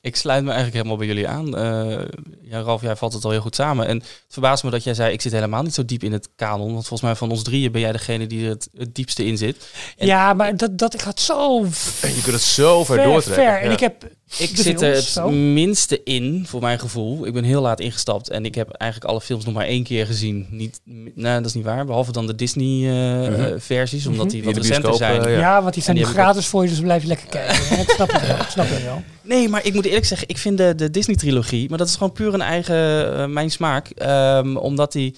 ik 0.00 0.16
sluit 0.16 0.42
me 0.42 0.50
eigenlijk 0.50 0.76
helemaal 0.76 0.96
bij 0.96 1.06
jullie 1.06 1.28
aan. 1.28 1.56
Eh, 1.56 2.04
ja, 2.42 2.60
Ralf, 2.60 2.82
jij 2.82 2.96
valt 2.96 3.12
het 3.12 3.24
al 3.24 3.30
heel 3.30 3.40
goed 3.40 3.54
samen. 3.54 3.86
En 3.86 3.96
het 3.96 4.24
verbaast 4.28 4.64
me 4.64 4.70
dat 4.70 4.84
jij 4.84 4.94
zei, 4.94 5.12
ik 5.12 5.20
zit 5.20 5.32
helemaal 5.32 5.62
niet 5.62 5.74
zo 5.74 5.84
diep 5.84 6.02
in 6.02 6.12
het 6.12 6.28
kanon. 6.36 6.72
Want 6.72 6.86
volgens 6.86 7.00
mij 7.00 7.14
van 7.14 7.30
ons 7.30 7.42
drieën 7.42 7.72
ben 7.72 7.80
jij 7.80 7.92
degene 7.92 8.26
die 8.26 8.44
er 8.44 8.50
het, 8.50 8.68
het 8.76 8.94
diepste 8.94 9.24
in 9.24 9.36
zit. 9.38 9.68
En- 9.96 10.06
Ja, 10.06 10.32
maar 10.34 10.56
dat, 10.56 10.78
dat 10.78 11.02
gaat 11.02 11.20
zo 11.20 11.62
En 12.02 12.14
je 12.14 12.20
kunt 12.22 12.26
het 12.34 12.42
zo 12.42 12.84
ver, 12.84 12.94
ver, 12.96 13.04
doortrekken. 13.04 13.44
ver. 13.44 13.60
En 13.60 13.70
ik 13.70 13.80
heb 13.80 14.04
Ik 14.38 14.56
de 14.56 14.62
zit 14.62 14.82
er 14.82 14.94
het 14.94 15.04
zo. 15.04 15.30
minste 15.30 16.02
in, 16.04 16.44
voor 16.46 16.60
mijn 16.60 16.78
gevoel. 16.78 17.26
Ik 17.26 17.32
ben 17.32 17.44
heel 17.44 17.60
laat 17.62 17.80
ingestapt 17.80 18.28
en 18.30 18.44
ik 18.44 18.54
heb 18.54 18.70
eigenlijk 18.70 19.10
alle 19.10 19.20
films 19.20 19.44
nog 19.44 19.54
maar 19.54 19.66
één 19.66 19.82
keer 19.82 20.06
gezien. 20.06 20.46
Niet, 20.50 20.80
nou, 21.14 21.36
dat 21.38 21.46
is 21.46 21.54
niet 21.54 21.64
waar. 21.64 21.84
Behalve 21.86 22.12
dan 22.12 22.26
de 22.26 22.34
Disney-versies, 22.34 24.06
omdat 24.06 24.30
die 24.30 24.38
In 24.38 24.44
wat 24.44 24.54
de 24.54 24.60
recenter 24.60 24.88
bioscoop, 24.90 25.08
zijn. 25.08 25.24
eh, 25.24 25.32
Ja, 25.32 25.38
ja. 25.38 25.62
want 25.62 25.74
die 25.74 25.82
zijn 25.82 25.96
nu 25.96 26.02
die 26.02 26.10
ik 26.12 26.16
gratis 26.18 26.46
voor 26.46 26.62
je, 26.62 26.68
dus 26.68 26.80
blijf 26.80 27.02
je 27.02 27.08
lekker 27.08 27.26
kijken. 27.28 27.78
ik 27.80 27.90
snap 27.90 28.12
het 28.12 28.26
wel. 28.26 28.36
Ik 28.36 28.48
snap 28.48 28.68
het 28.68 28.82
wel. 28.84 29.02
Nee, 29.22 29.48
maar 29.48 29.64
ik 29.66 29.74
moet 29.74 29.84
eerlijk 29.84 30.04
zeggen, 30.06 30.28
ik 30.28 30.38
vind 30.38 30.58
de, 30.58 30.74
de 30.74 30.90
Disney-trilogie, 30.90 31.68
maar 31.68 31.78
dat 31.78 31.88
is 31.88 31.92
gewoon 31.96 32.12
puur 32.12 32.34
een 32.34 32.40
eigen, 32.42 33.14
eh, 33.18 33.26
mijn 33.26 33.50
smaak. 33.50 33.88
Ehm, 33.88 34.56
omdat 34.56 34.92
die, 34.92 35.14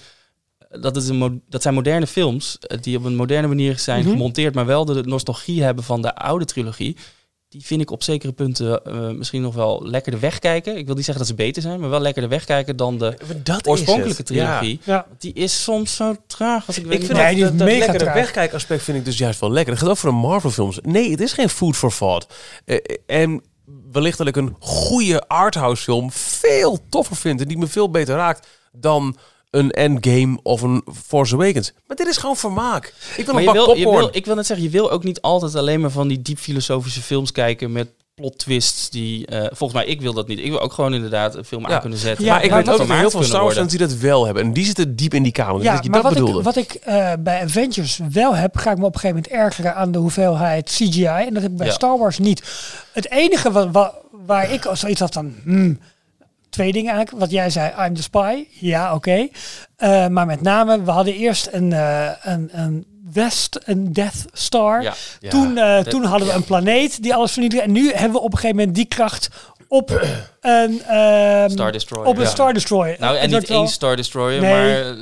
dat, 0.69 0.95
is 0.97 1.07
een 1.07 1.41
dat 1.49 1.61
zijn 1.61 1.73
moderne 1.73 2.07
films 2.07 2.57
eh, 2.59 2.77
die 2.81 2.97
op 2.97 3.03
een 3.03 3.15
moderne 3.15 3.47
manier 3.47 3.79
zijn 3.79 4.01
Mhm. 4.01 4.09
gemonteerd, 4.09 4.53
maar 4.55 4.65
wel 4.65 4.85
de 4.85 5.03
nostalgie 5.05 5.63
hebben 5.63 5.83
van 5.83 6.01
de 6.01 6.15
oude 6.15 6.45
trilogie. 6.45 6.95
Die 7.49 7.65
vind 7.65 7.81
ik 7.81 7.91
op 7.91 8.03
zekere 8.03 8.31
punten 8.31 8.85
eh, 8.85 9.09
misschien 9.09 9.41
nog 9.41 9.55
wel 9.55 9.81
lekkerder 9.87 10.21
wegkijken. 10.21 10.77
Ik 10.77 10.85
wil 10.85 10.95
niet 10.95 11.05
zeggen 11.05 11.25
dat 11.25 11.35
ze 11.37 11.43
beter 11.43 11.61
zijn, 11.61 11.79
maar 11.79 11.89
wel 11.89 11.99
lekkerder 11.99 12.29
wegkijken 12.29 12.75
dan 12.75 12.97
de 12.97 13.17
Dat 13.43 13.67
oorspronkelijke. 13.67 14.33
Ja. 14.33 14.57
trilogie. 14.59 14.79
Ja. 14.83 15.07
Die 15.17 15.33
is 15.33 15.63
soms 15.63 15.95
zo 15.95 16.15
traag 16.27 16.67
als 16.67 16.77
ik, 16.77 16.83
weet 16.83 16.93
Ik 16.93 16.99
niet 16.99 17.07
vind 17.07 17.19
Nee, 17.19 17.39
dat, 17.39 17.57
dat, 17.57 17.67
mega 17.67 17.93
traag. 17.93 18.13
wegkijkaspect 18.13 18.83
vind 18.83 18.97
ik 18.97 19.05
dus 19.05 19.17
juist 19.17 19.39
wel 19.39 19.51
lekker. 19.51 19.73
Dat 19.73 19.81
gaat 19.83 19.91
ook 19.91 19.97
voor 19.97 20.09
de 20.09 20.15
Marvel 20.15 20.49
films. 20.49 20.79
Nee, 20.81 21.11
het 21.11 21.21
is 21.21 21.33
geen 21.33 21.49
food 21.49 21.75
for 21.75 21.95
thought. 21.97 22.33
Eh, 22.65 22.77
en 23.05 23.43
wellicht 23.91 24.17
dat 24.17 24.27
ik 24.27 24.35
een 24.35 24.55
goede 24.59 25.27
arthouse 25.27 25.83
film 25.83 26.11
veel 26.11 26.79
toffer 26.89 27.15
vind 27.15 27.41
en 27.41 27.47
die 27.47 27.57
me 27.57 27.67
veel 27.67 27.89
beter 27.91 28.15
raakt 28.15 28.47
dan 28.71 29.17
een 29.49 29.71
Endgame 29.71 30.39
of 30.43 30.61
een 30.61 30.83
Force 31.05 31.33
Awakens. 31.35 31.73
Maar 31.87 31.97
dit 31.97 32.07
is 32.07 32.17
gewoon 32.17 32.35
vermaak. 32.37 32.93
Ik 33.17 33.25
wil 33.25 33.33
Maar 33.33 33.43
een 33.43 33.45
bak 33.45 33.55
wil, 33.55 33.65
popcorn. 33.65 33.97
wil, 33.97 34.09
ik 34.11 34.25
wil 34.25 34.35
net 34.35 34.45
zeggen, 34.45 34.65
je 34.65 34.71
wil 34.71 34.91
ook 34.91 35.03
niet 35.03 35.21
altijd 35.21 35.55
alleen 35.55 35.79
maar 35.81 35.91
van 35.91 36.07
die 36.07 36.21
diep 36.21 36.37
filosofische 36.37 37.01
films 37.01 37.31
kijken 37.31 37.71
met 37.71 37.87
plot 38.15 38.37
twists 38.37 38.89
die... 38.89 39.25
eh, 39.25 39.39
volgens 39.41 39.73
mij, 39.73 39.85
ik 39.85 40.01
wil 40.01 40.13
dat 40.13 40.27
niet. 40.27 40.39
Ik 40.39 40.49
wil 40.49 40.59
ook 40.59 40.73
gewoon 40.73 40.93
inderdaad 40.93 41.35
een 41.35 41.45
film 41.45 41.67
Ja. 41.67 41.73
aan 41.75 41.81
kunnen 41.81 41.99
zetten. 41.99 42.25
Ja, 42.25 42.33
maar 42.33 42.43
ik 42.43 42.49
weet 42.51 42.69
ook 42.69 42.77
dat 42.77 42.89
er 42.89 42.97
heel 42.97 43.09
veel 43.09 43.23
Star 43.23 43.43
Wars 43.43 43.67
die 43.69 43.79
dat 43.79 43.93
wel 43.93 44.25
hebben. 44.25 44.43
En 44.43 44.53
die 44.53 44.65
zitten 44.65 44.95
diep 44.95 45.13
in 45.13 45.23
die 45.23 45.31
kamer. 45.31 45.61
Ja, 45.63 45.73
dat 45.75 45.83
je 45.83 45.89
maar 45.89 46.01
dat 46.01 46.13
wat 46.13 46.19
bedoelde. 46.19 46.39
ik, 46.39 46.45
wat 46.45 46.55
ik 46.55 46.73
eh, 46.73 47.11
bij 47.19 47.41
Avengers 47.41 47.99
wel 48.11 48.35
heb, 48.35 48.57
ga 48.57 48.71
ik 48.71 48.77
me 48.77 48.85
op 48.85 48.93
een 48.93 48.99
gegeven 48.99 49.23
moment 49.23 49.43
ergeren 49.45 49.75
aan 49.75 49.91
de 49.91 49.97
hoeveelheid 49.99 50.69
CGI. 50.69 51.05
En 51.05 51.33
dat 51.33 51.41
heb 51.43 51.51
ik 51.51 51.57
bij 51.57 51.67
Ja. 51.67 51.73
Star 51.73 51.97
Wars 51.97 52.17
niet. 52.19 52.43
Het 52.93 53.11
enige 53.11 53.51
wat, 53.51 53.67
wa- 53.71 53.93
waar 54.25 54.51
ik 54.51 54.69
zoiets 54.73 54.99
had 54.99 55.13
van... 55.13 55.33
hmm, 55.43 55.79
twee 56.49 56.71
dingen 56.71 56.93
eigenlijk. 56.93 57.21
Wat 57.23 57.31
jij 57.31 57.49
zei, 57.49 57.71
I'm 57.87 57.93
the 57.95 58.01
spy. 58.01 58.45
Ja, 58.49 58.93
oké. 58.93 59.27
Eh, 59.75 60.07
maar 60.07 60.25
met 60.25 60.41
name, 60.41 60.83
we 60.83 60.91
hadden 60.91 61.13
eerst 61.13 61.47
een, 61.51 61.73
eh, 61.73 62.09
een, 62.21 62.49
een 62.51 62.85
West 63.13 63.59
een 63.65 63.93
Death 63.93 64.25
Star. 64.33 64.81
Ja. 64.81 64.93
Ja. 65.19 65.29
Toen, 65.29 65.57
eh, 65.57 65.75
dat- 65.75 65.89
toen 65.89 66.03
hadden 66.03 66.27
we 66.27 66.33
een 66.33 66.43
planeet 66.43 67.03
die 67.03 67.13
alles 67.15 67.31
vernietigde. 67.31 67.65
En 67.65 67.71
nu 67.71 67.91
hebben 67.91 68.11
we 68.11 68.19
op 68.19 68.31
een 68.31 68.37
gegeven 68.37 68.55
moment 68.57 68.75
die 68.75 68.85
kracht 68.85 69.29
op 69.67 69.89
een, 70.41 70.81
ehm, 70.87 71.49
Star 71.49 71.71
Destroyer. 71.71 72.07
op 72.07 72.17
een 72.17 72.23
Ja. 72.23 72.29
Star 72.29 72.53
Destroyer. 72.53 72.95
Nou, 72.99 73.17
en 73.17 73.29
niet 73.29 73.49
één 73.49 73.67
Star 73.67 73.95
Destroyer, 73.95 74.41
Nee. 74.41 74.83
maar... 74.83 74.95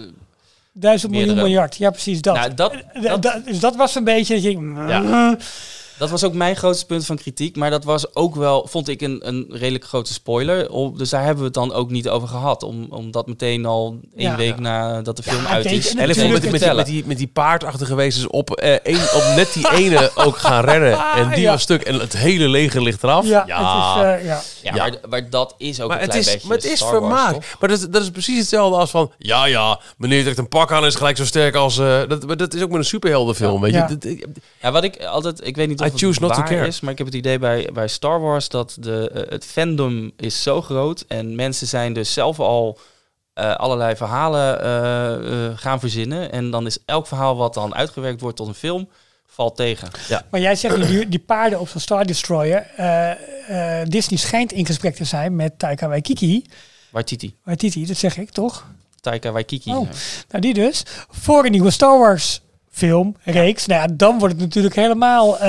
Duizend 0.79 1.11
miljoen 1.11 1.35
miljard. 1.35 1.75
Ja, 1.77 1.89
precies 1.89 2.21
dat. 2.21 2.35
Nou, 2.35 2.53
dat- 2.53 2.73
dat- 3.01 3.21
dat- 3.21 3.45
dus 3.45 3.59
dat 3.59 3.75
was 3.75 3.95
een 3.95 4.03
beetje... 4.03 4.33
dat 4.33 4.43
je 4.43 4.73
Ja. 4.87 5.35
Dat 5.97 6.09
was 6.09 6.23
ook 6.23 6.33
mijn 6.33 6.55
grootste 6.55 6.85
punt 6.85 7.05
van 7.05 7.17
kritiek. 7.17 7.55
Maar 7.55 7.69
dat 7.69 7.83
was 7.83 8.15
ook 8.15 8.35
wel, 8.35 8.67
vond 8.69 8.87
ik, 8.87 9.01
een, 9.01 9.27
een 9.27 9.45
redelijk 9.49 9.83
grote 9.85 10.13
spoiler. 10.13 10.69
Op, 10.71 10.97
dus 10.97 11.09
daar 11.09 11.19
hebben 11.21 11.37
we 11.39 11.45
het 11.45 11.53
dan 11.53 11.73
ook 11.73 11.89
niet 11.89 12.09
over 12.09 12.27
gehad. 12.27 12.63
Om, 12.63 12.87
om 12.89 13.11
dat 13.11 13.27
meteen 13.27 13.65
al 13.65 13.99
één 14.15 14.29
Ja. 14.29 14.35
week 14.35 14.59
nadat 14.59 15.17
de 15.17 15.23
film 15.23 15.41
Ja, 15.43 15.49
uit 15.49 15.65
is. 15.65 15.71
en 15.71 15.97
En 15.97 16.09
ik 16.09 16.15
Natuurlijk 16.15 16.17
vond 16.17 16.51
met, 16.51 16.51
met, 16.51 16.61
die, 16.61 16.73
met, 16.75 16.85
die, 16.85 17.03
met 17.05 17.17
die 17.17 17.27
paardachtige 17.27 17.95
wezens 17.95 18.27
op, 18.27 18.51
eh, 18.51 18.71
één, 18.73 19.01
op 19.15 19.23
net 19.35 19.53
die 19.53 19.71
ene 19.71 20.11
ook 20.25 20.37
gaan 20.37 20.63
rennen. 20.63 20.99
En 21.15 21.29
die 21.29 21.39
Ja. 21.41 21.51
was 21.51 21.61
stuk. 21.61 21.81
En 21.81 21.99
het 21.99 22.17
hele 22.17 22.47
leger 22.47 22.81
ligt 22.83 23.03
eraf. 23.03 23.25
ja, 23.27 23.39
Het 23.47 23.49
is, 23.49 24.03
eh, 24.19 24.25
ja. 24.25 24.41
ja, 24.61 24.75
ja. 24.75 24.75
Maar, 24.75 24.93
maar 25.09 25.29
dat 25.29 25.55
is 25.57 25.81
ook 25.81 25.87
maar 25.89 25.97
een 25.97 26.03
het 26.03 26.11
klein 26.11 26.25
is, 26.25 26.31
beetje 26.33 26.47
maar 26.47 26.57
het 26.57 26.65
is 26.65 26.77
Star 26.79 26.89
vermaak. 26.89 27.55
maar 27.59 27.69
dat, 27.69 27.87
dat 27.91 28.01
is 28.01 28.09
precies 28.09 28.37
hetzelfde 28.39 28.77
als 28.77 28.89
van... 28.89 29.11
Ja, 29.17 29.45
ja, 29.45 29.79
meneer 29.97 30.23
trekt 30.23 30.37
een 30.37 30.47
pak 30.49 30.71
aan 30.71 30.81
en 30.81 30.87
is 30.87 30.95
gelijk 30.95 31.17
zo 31.17 31.25
sterk 31.25 31.55
als... 31.55 31.77
eh, 31.77 32.01
dat, 32.07 32.25
maar 32.25 32.37
dat 32.37 32.53
is 32.53 32.61
ook 32.61 32.69
met 32.69 32.77
een 32.79 32.85
superheldenfilm, 32.85 33.61
weet 33.61 33.73
je. 33.73 33.77
Ja. 33.77 34.15
Ja, 34.61 34.71
wat 34.71 34.83
ik 34.83 35.03
altijd, 35.05 35.47
ik 35.47 35.55
weet 35.55 35.67
niet 35.67 35.79
of 35.79 35.86
I 35.93 35.97
choose 35.97 36.19
het 36.19 36.19
not 36.19 36.33
to 36.33 36.41
care. 36.43 36.67
is, 36.67 36.79
maar 36.79 36.91
ik 36.91 36.97
heb 36.97 37.07
het 37.07 37.15
idee 37.15 37.39
bij, 37.39 37.69
bij 37.73 37.87
Star 37.87 38.19
Wars 38.21 38.49
dat 38.49 38.77
de, 38.79 39.09
eh, 39.13 39.31
het 39.31 39.45
fandom 39.45 40.11
is 40.17 40.43
zo 40.43 40.61
groot 40.61 41.05
en 41.07 41.35
mensen 41.35 41.67
zijn 41.67 41.93
dus 41.93 42.13
zelf 42.13 42.39
al 42.39 42.79
eh, 43.33 43.55
allerlei 43.55 43.95
verhalen 43.95 44.61
eh, 44.61 45.45
eh, 45.45 45.57
gaan 45.57 45.79
verzinnen 45.79 46.31
en 46.31 46.51
dan 46.51 46.65
is 46.65 46.77
elk 46.85 47.07
verhaal 47.07 47.35
wat 47.37 47.53
dan 47.53 47.75
uitgewerkt 47.75 48.21
wordt 48.21 48.37
tot 48.37 48.47
een 48.47 48.53
film 48.53 48.89
valt 49.25 49.55
tegen. 49.55 49.87
Maar 50.29 50.39
jij 50.41 50.55
zegt 50.55 50.77
nu 50.77 50.85
die, 50.85 51.07
die 51.09 51.19
paarden 51.19 51.59
op 51.59 51.67
zo'n 51.69 51.81
Star 51.81 52.05
Destroyer. 52.05 52.67
eh, 52.75 53.81
eh, 53.81 53.87
Disney 53.87 54.19
schijnt 54.19 54.51
in 54.51 54.65
gesprek 54.65 54.95
te 54.95 55.03
zijn 55.03 55.35
met 55.35 55.59
Taika 55.59 55.87
Waititi. 55.87 56.45
Waititi, 56.91 57.35
Waititi, 57.43 57.85
dat 57.85 57.97
zeg 57.97 58.17
ik 58.17 58.29
toch? 58.31 58.65
Taika 59.01 59.31
Waititi. 59.31 59.69
Oh. 59.69 59.89
Nou, 60.29 60.41
die 60.41 60.53
dus. 60.53 60.83
Voor 61.09 61.45
een 61.45 61.51
nieuwe 61.51 61.71
Star 61.71 61.99
Wars 61.99 62.41
film, 62.77 63.15
reeks. 63.23 63.65
Nou 63.65 63.81
ja, 63.81 63.95
dan 63.95 64.19
wordt 64.19 64.33
het 64.33 64.43
natuurlijk 64.43 64.75
helemaal... 64.75 65.39
eh 65.39 65.47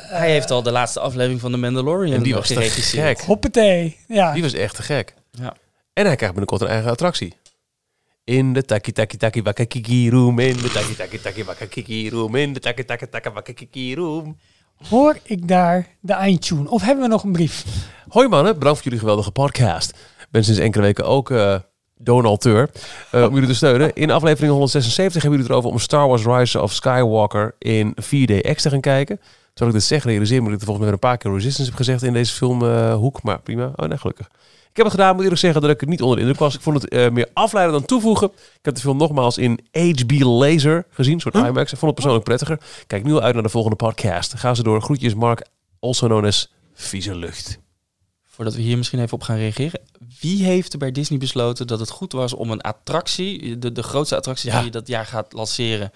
Hij 0.00 0.30
heeft 0.30 0.50
al 0.50 0.62
de 0.62 0.70
laatste 0.70 1.00
aflevering 1.00 1.40
van 1.40 1.50
The 1.50 1.56
Mandalorian 1.56 2.14
En 2.16 2.22
die 2.22 2.34
was 2.34 2.46
te 2.46 2.54
geregisseerd. 2.54 3.18
gek. 3.18 3.26
Hoppatee. 3.26 3.96
Ja. 4.08 4.32
Die 4.32 4.42
was 4.42 4.52
echt 4.52 4.74
te 4.74 4.82
gek. 4.82 5.14
Ja. 5.30 5.54
En 5.92 6.04
hij 6.06 6.16
krijgt 6.16 6.34
binnenkort 6.34 6.60
een 6.60 6.68
eigen 6.68 6.90
attractie. 6.90 7.34
In 8.24 8.52
de 8.52 8.62
taki 8.62 8.92
taki 8.92 9.16
taki 9.16 9.42
wakakiki 9.42 10.10
room. 10.10 10.38
In 10.38 10.56
de 10.56 10.70
taki 10.70 10.96
taki 10.96 11.20
taki 11.20 11.44
wakakiki 11.44 12.10
room. 12.10 12.34
In 12.34 12.52
de 12.52 12.60
taki 12.60 12.84
taki 12.84 13.08
taki 13.08 13.30
wakakiki 13.30 13.94
room. 13.94 14.38
Hoor 14.88 15.18
ik 15.22 15.48
daar 15.48 15.86
de 16.00 16.12
eindtune? 16.12 16.70
Of 16.70 16.82
hebben 16.82 17.04
we 17.04 17.10
nog 17.10 17.22
een 17.24 17.32
brief? 17.32 17.64
Hoi 18.08 18.28
mannen, 18.28 18.52
bedankt 18.58 18.76
voor 18.78 18.84
jullie 18.84 18.98
geweldige 19.00 19.30
podcast. 19.30 19.90
Ik 19.90 20.26
ben 20.30 20.44
sinds 20.44 20.60
enkele 20.60 20.82
weken 20.84 21.04
ook 21.06 21.30
eh 21.30 21.54
donateur 21.98 22.70
eh, 23.10 23.22
om 23.22 23.34
jullie 23.34 23.48
te 23.48 23.54
steunen. 23.54 23.94
In 23.94 24.10
aflevering 24.10 24.50
176 24.50 25.22
hebben 25.22 25.40
jullie 25.40 25.44
het 25.44 25.50
erover 25.50 25.70
om 25.70 25.78
Star 25.78 26.08
Wars 26.08 26.24
Rise 26.24 26.62
of 26.62 26.72
Skywalker 26.72 27.54
in 27.58 27.94
4DX 27.94 28.54
te 28.54 28.70
gaan 28.70 28.80
kijken. 28.80 29.20
Terwijl 29.54 29.76
ik 29.76 29.80
dit 29.80 29.88
zeg, 29.88 30.04
realiseer 30.04 30.42
me 30.42 30.44
dat 30.44 30.54
ik 30.54 30.60
er 30.60 30.66
volgens 30.66 30.86
mij 30.86 30.94
weer 30.94 31.04
een 31.04 31.08
paar 31.10 31.18
keer 31.18 31.32
Resistance 31.32 31.70
heb 31.70 31.78
gezegd 31.78 32.02
in 32.02 32.12
deze 32.12 32.34
filmhoek. 32.34 33.22
maar 33.22 33.40
prima. 33.40 33.72
Oh 33.76 33.88
nee, 33.88 33.98
gelukkig. 33.98 34.28
Ik 34.70 34.84
heb 34.84 34.84
het 34.84 34.94
gedaan, 34.94 35.14
moet 35.14 35.22
eerlijk 35.22 35.40
zeggen 35.40 35.60
dat 35.60 35.70
ik 35.70 35.80
het 35.80 35.88
niet 35.88 36.02
onder 36.02 36.16
de 36.16 36.22
indruk 36.22 36.40
was. 36.40 36.54
Ik 36.54 36.60
vond 36.60 36.82
het 36.82 36.92
eh, 36.92 37.10
meer 37.10 37.28
afleiden 37.32 37.74
dan 37.74 37.84
toevoegen. 37.84 38.26
Ik 38.36 38.58
heb 38.62 38.74
de 38.74 38.80
film 38.80 38.96
nogmaals 38.96 39.38
in 39.38 39.60
HB 39.72 40.20
Laser 40.20 40.86
gezien, 40.90 41.14
een 41.14 41.20
soort 41.20 41.34
IMAX. 41.34 41.72
Ik 41.72 41.78
vond 41.78 41.82
het 41.82 41.94
persoonlijk 41.94 42.24
prettiger. 42.24 42.60
Kijk 42.86 43.04
nu 43.04 43.12
al 43.12 43.22
uit 43.22 43.34
naar 43.34 43.42
de 43.42 43.48
volgende 43.48 43.76
podcast. 43.76 44.34
Ga 44.34 44.54
ze 44.54 44.62
door. 44.62 44.82
Groetjes 44.82 45.14
Mark, 45.14 45.46
also 45.80 46.06
known 46.06 46.26
as 46.26 46.52
Vieze 46.74 47.14
Lucht. 47.14 47.67
Voordat 48.38 48.56
we 48.56 48.62
hier 48.62 48.76
misschien 48.76 48.98
even 49.00 49.12
op 49.12 49.22
gaan 49.22 49.36
reageren. 49.36 49.80
Wie 50.20 50.44
heeft 50.44 50.72
er 50.72 50.78
bij 50.78 50.92
Disney 50.92 51.18
besloten 51.18 51.66
dat 51.66 51.80
het 51.80 51.90
goed 51.90 52.12
was 52.12 52.32
om 52.32 52.50
een 52.50 52.60
attractie, 52.60 53.58
de, 53.58 53.72
de 53.72 53.82
grootste 53.82 54.16
attractie 54.16 54.50
Ja. 54.50 54.56
die 54.56 54.64
je 54.64 54.70
dat 54.70 54.86
jaar 54.88 55.06
gaat 55.06 55.32
lanceren, 55.32 55.92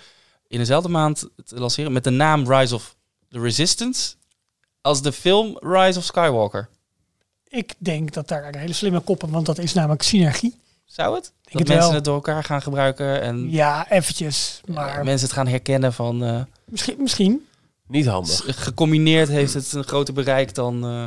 in 0.47 0.59
dezelfde 0.59 0.89
maand 0.89 1.28
te 1.44 1.59
lanceren 1.60 1.93
met 1.93 2.05
de 2.05 2.10
naam 2.10 2.52
Rise 2.52 2.74
of 2.74 2.97
the 3.28 3.40
Resistance 3.40 4.14
als 4.81 5.02
de 5.02 5.12
film 5.12 5.59
Rise 5.60 5.98
of 5.98 6.05
Skywalker? 6.05 6.69
Ik 7.48 7.74
denk 7.78 8.12
dat 8.12 8.28
daar 8.28 8.48
een 8.48 8.59
hele 8.59 8.73
slimme 8.73 9.01
koppen, 9.01 9.31
want 9.31 9.47
dat 9.47 9.59
is 9.59 9.74
namelijk 9.74 10.02
synergie. 10.02 10.56
Zou 10.85 11.14
het? 11.14 11.32
Dat 11.43 11.52
het 11.59 11.69
mensen 11.69 11.86
wel. 11.86 11.94
het 11.94 12.05
door 12.05 12.14
elkaar 12.14 12.44
gaan 12.44 12.62
gebruiken 12.62 13.20
en 13.23 13.51
Ja, 13.51 13.90
eventjes. 13.90 14.60
eh, 14.64 14.74
Maar 14.74 15.05
mensen 15.05 15.27
het 15.27 15.36
gaan 15.36 15.47
herkennen 15.47 15.93
van 15.93 16.24
eh, 16.24 16.40
misschien, 16.64 16.97
misschien. 16.98 17.47
Niet 17.86 18.06
handig. 18.06 18.43
gecombineerd 18.62 19.28
heeft 19.28 19.55
het 19.55 19.73
een 19.73 19.85
groter 19.85 20.14
bereik 20.14 20.55
dan, 20.55 20.85
eh, 20.85 21.06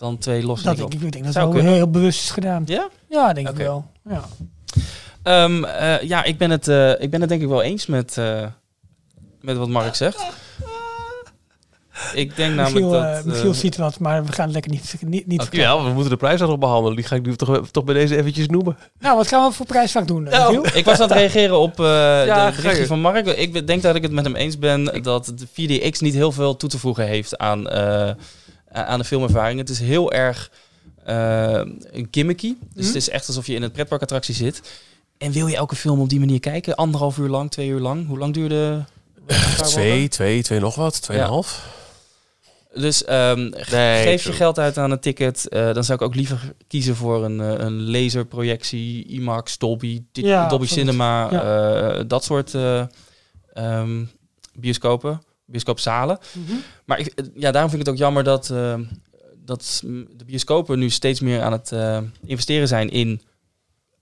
dan 0.00 0.18
twee 0.18 0.44
losse 0.44 0.64
Dat 0.64 0.76
denk 0.76 0.94
ik, 0.94 1.00
ik 1.02 1.12
denk 1.12 1.24
dat 1.24 1.32
Zou 1.32 1.46
wel 1.46 1.54
kunnen. 1.54 1.74
heel 1.74 1.90
bewust 1.90 2.22
is 2.22 2.30
gedaan. 2.30 2.62
Ja? 2.66 2.88
Ja, 3.08 3.32
denk 3.32 3.48
ik 3.48 3.56
wel. 3.56 3.84
Ja. 4.08 4.22
Ehm, 5.22 5.64
eh, 5.64 6.02
ja, 6.02 6.24
ik 6.24 6.38
ben, 6.38 6.50
het, 6.50 6.68
eh, 6.68 7.00
ik 7.00 7.10
ben 7.10 7.20
het 7.20 7.28
denk 7.28 7.42
ik 7.42 7.48
wel 7.48 7.62
eens 7.62 7.86
met, 7.86 8.18
eh, 8.18 8.46
met 9.40 9.56
wat 9.56 9.68
Mark 9.68 9.94
zegt. 9.94 10.26
Ik 12.14 12.36
denk 12.36 12.54
namelijk 12.54 12.86
Michiel, 12.86 12.90
dat... 12.90 13.24
Michiel 13.24 13.54
ziet 13.54 13.76
wat, 13.76 13.98
maar 13.98 14.24
we 14.24 14.32
gaan 14.32 14.44
het 14.44 14.52
lekker 14.52 14.70
niet, 14.70 14.94
niet, 15.00 15.26
niet 15.26 15.42
vertellen. 15.42 15.66
Ja, 15.66 15.84
we 15.84 15.92
moeten 15.92 16.10
de 16.10 16.16
prijs 16.16 16.40
nog 16.40 16.58
behandelen. 16.58 16.96
Die 16.96 17.04
ga 17.06 17.16
ik 17.16 17.26
nu 17.26 17.36
toch, 17.36 17.68
toch 17.70 17.84
bij 17.84 17.94
deze 17.94 18.16
eventjes 18.16 18.46
noemen. 18.46 18.76
Nou, 18.98 19.16
wat 19.16 19.28
gaan 19.28 19.48
we 19.48 19.54
voor 19.54 19.66
prijsvak 19.66 20.06
doen, 20.06 20.22
Michiel? 20.22 20.66
ik 20.74 20.84
was 20.84 21.00
aan 21.00 21.08
het 21.08 21.18
reageren 21.18 21.58
op 21.58 21.80
eh 21.80 21.86
Ja, 22.26 22.50
de 22.50 22.56
berichtje 22.56 22.80
je. 22.80 22.86
van 22.86 23.00
Mark. 23.00 23.26
Ik 23.26 23.66
denk 23.66 23.82
dat 23.82 23.94
ik 23.94 24.02
het 24.02 24.12
met 24.12 24.24
hem 24.24 24.36
eens 24.36 24.58
ben 24.58 25.02
dat 25.02 25.32
de 25.36 25.46
4DX 25.46 25.98
niet 25.98 26.14
heel 26.14 26.32
veel 26.32 26.56
toe 26.56 26.68
te 26.68 26.78
voegen 26.78 27.06
heeft 27.06 27.38
aan, 27.38 27.68
eh, 27.68 28.10
aan 28.72 28.98
de 28.98 29.04
filmervaring. 29.04 29.58
Het 29.58 29.68
is 29.68 29.78
heel 29.80 30.12
erg 30.12 30.50
eh, 31.04 31.60
gimmicky. 32.10 32.54
Dus 32.74 32.86
het 32.86 32.94
is 32.94 33.08
echt 33.08 33.26
alsof 33.26 33.46
je 33.46 33.54
in 33.54 33.62
een 33.62 33.70
pretparkattractie 33.70 34.34
zit. 34.34 34.62
En 35.18 35.32
wil 35.32 35.46
je 35.46 35.56
elke 35.56 35.76
film 35.76 36.00
op 36.00 36.08
die 36.08 36.18
manier 36.18 36.40
kijken? 36.40 36.74
Anderhalf 36.74 37.18
uur 37.18 37.28
lang, 37.28 37.50
twee 37.50 37.68
uur 37.68 37.80
lang? 37.80 38.06
Hoe 38.06 38.18
lang 38.18 38.34
duurde... 38.34 38.84
Twee, 39.62 40.08
twee, 40.08 40.42
twee 40.42 40.60
nog 40.60 40.74
wat. 40.74 41.02
Tweeënhalf. 41.02 41.78
Dus 42.74 43.04
ehm, 43.04 43.50
ge- 43.52 43.76
Nee, 43.76 44.02
geef 44.02 44.22
je 44.22 44.32
geld 44.32 44.58
uit 44.58 44.78
aan 44.78 44.90
een 44.90 45.00
ticket. 45.00 45.48
eh, 45.48 45.74
dan 45.74 45.84
zou 45.84 45.98
ik 45.98 46.04
ook 46.04 46.14
liever 46.14 46.52
kiezen 46.68 46.96
voor 46.96 47.24
een, 47.24 47.40
eh, 47.40 47.64
een 47.64 47.90
laserprojectie, 47.90 49.04
IMAX, 49.06 49.58
Dolby, 49.58 50.02
Ja, 50.12 50.48
Dolby. 50.48 50.66
Cinema, 50.66 51.28
Ja. 51.30 51.92
eh, 51.98 52.04
dat 52.06 52.24
soort 52.24 52.54
eh, 52.54 52.82
bioscopen, 55.50 55.82
bioscoopzalen. 55.82 56.18
Mhm. 56.32 56.56
Maar 56.84 56.98
ik, 56.98 57.06
eh, 57.06 57.24
ja, 57.34 57.50
daarom 57.50 57.70
vind 57.70 57.82
ik 57.82 57.86
het 57.86 57.96
ook 57.96 58.00
jammer 58.02 58.24
dat, 58.24 58.50
eh, 58.50 58.74
dat 59.44 59.80
de 60.16 60.24
bioscopen 60.26 60.78
nu 60.78 60.90
steeds 60.90 61.20
meer 61.20 61.42
aan 61.42 61.52
het 61.52 61.72
eh, 61.72 62.00
investeren 62.26 62.68
zijn 62.68 62.90
in 62.90 63.20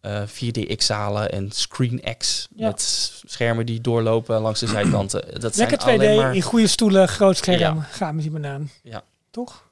eh 0.01 0.23
4DX-zalen 0.27 1.33
en 1.33 1.51
ScreenX 1.51 2.49
Ja. 2.55 2.67
met 2.67 2.83
schermen 3.27 3.67
die 3.67 3.81
doorlopen 3.81 4.41
langs 4.41 4.61
de 4.61 4.67
zijkanten. 4.77 5.41
Dat 5.41 5.57
Lekker 5.57 5.81
zijn 5.81 5.99
2D, 5.99 6.03
alleen 6.03 6.17
maar, 6.17 6.35
in 6.35 6.43
goede 6.43 6.67
stoelen, 6.67 7.09
groot 7.09 7.37
scherm. 7.37 7.59
Ja. 7.59 7.87
Ga 7.91 8.13
met 8.13 8.23
die 8.23 8.33
banaan. 8.33 8.71
Ja. 8.83 9.03
Toch? 9.31 9.67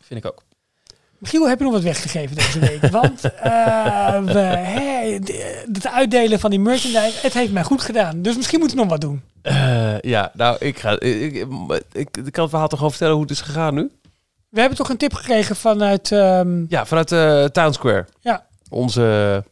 vind 0.00 0.24
ik 0.24 0.26
ook. 0.26 0.45
Michiel, 1.18 1.48
heb 1.48 1.58
je 1.58 1.64
nog 1.64 1.72
wat 1.72 1.82
weggegeven 1.82 2.36
deze 2.36 2.58
week? 2.58 2.86
Want 3.00 3.20
eh, 3.34 4.20
we, 4.24 4.40
het 5.72 5.86
uitdelen 5.86 6.40
van 6.40 6.50
die 6.50 6.60
merchandise, 6.60 7.18
het 7.22 7.34
heeft 7.34 7.52
mij 7.52 7.62
goed 7.62 7.82
gedaan. 7.82 8.22
Dus 8.22 8.36
misschien 8.36 8.58
moeten 8.58 8.76
we 8.76 8.82
nog 8.82 8.92
wat 8.92 9.00
doen. 9.00 9.22
Eh, 9.42 10.00
ja, 10.00 10.30
nou, 10.34 10.56
ik 10.58 10.78
ga... 10.78 10.90
Ik, 11.00 11.32
ik, 11.32 11.46
ik, 11.92 12.16
ik 12.16 12.32
kan 12.32 12.42
het 12.42 12.50
verhaal 12.50 12.68
toch 12.68 12.78
gewoon 12.78 12.90
vertellen 12.90 13.14
hoe 13.14 13.22
het 13.22 13.30
is 13.32 13.40
gegaan 13.40 13.74
nu? 13.74 13.90
We 14.48 14.60
hebben 14.60 14.78
toch 14.78 14.88
een 14.88 14.96
tip 14.96 15.14
gekregen 15.14 15.56
vanuit... 15.56 16.12
ehm, 16.12 16.64
Ja, 16.68 16.86
vanuit 16.86 17.12
eh 17.12 17.44
Town 17.44 17.72
Square. 17.72 18.06
Ja. 18.20 18.46
Onze 18.68 19.44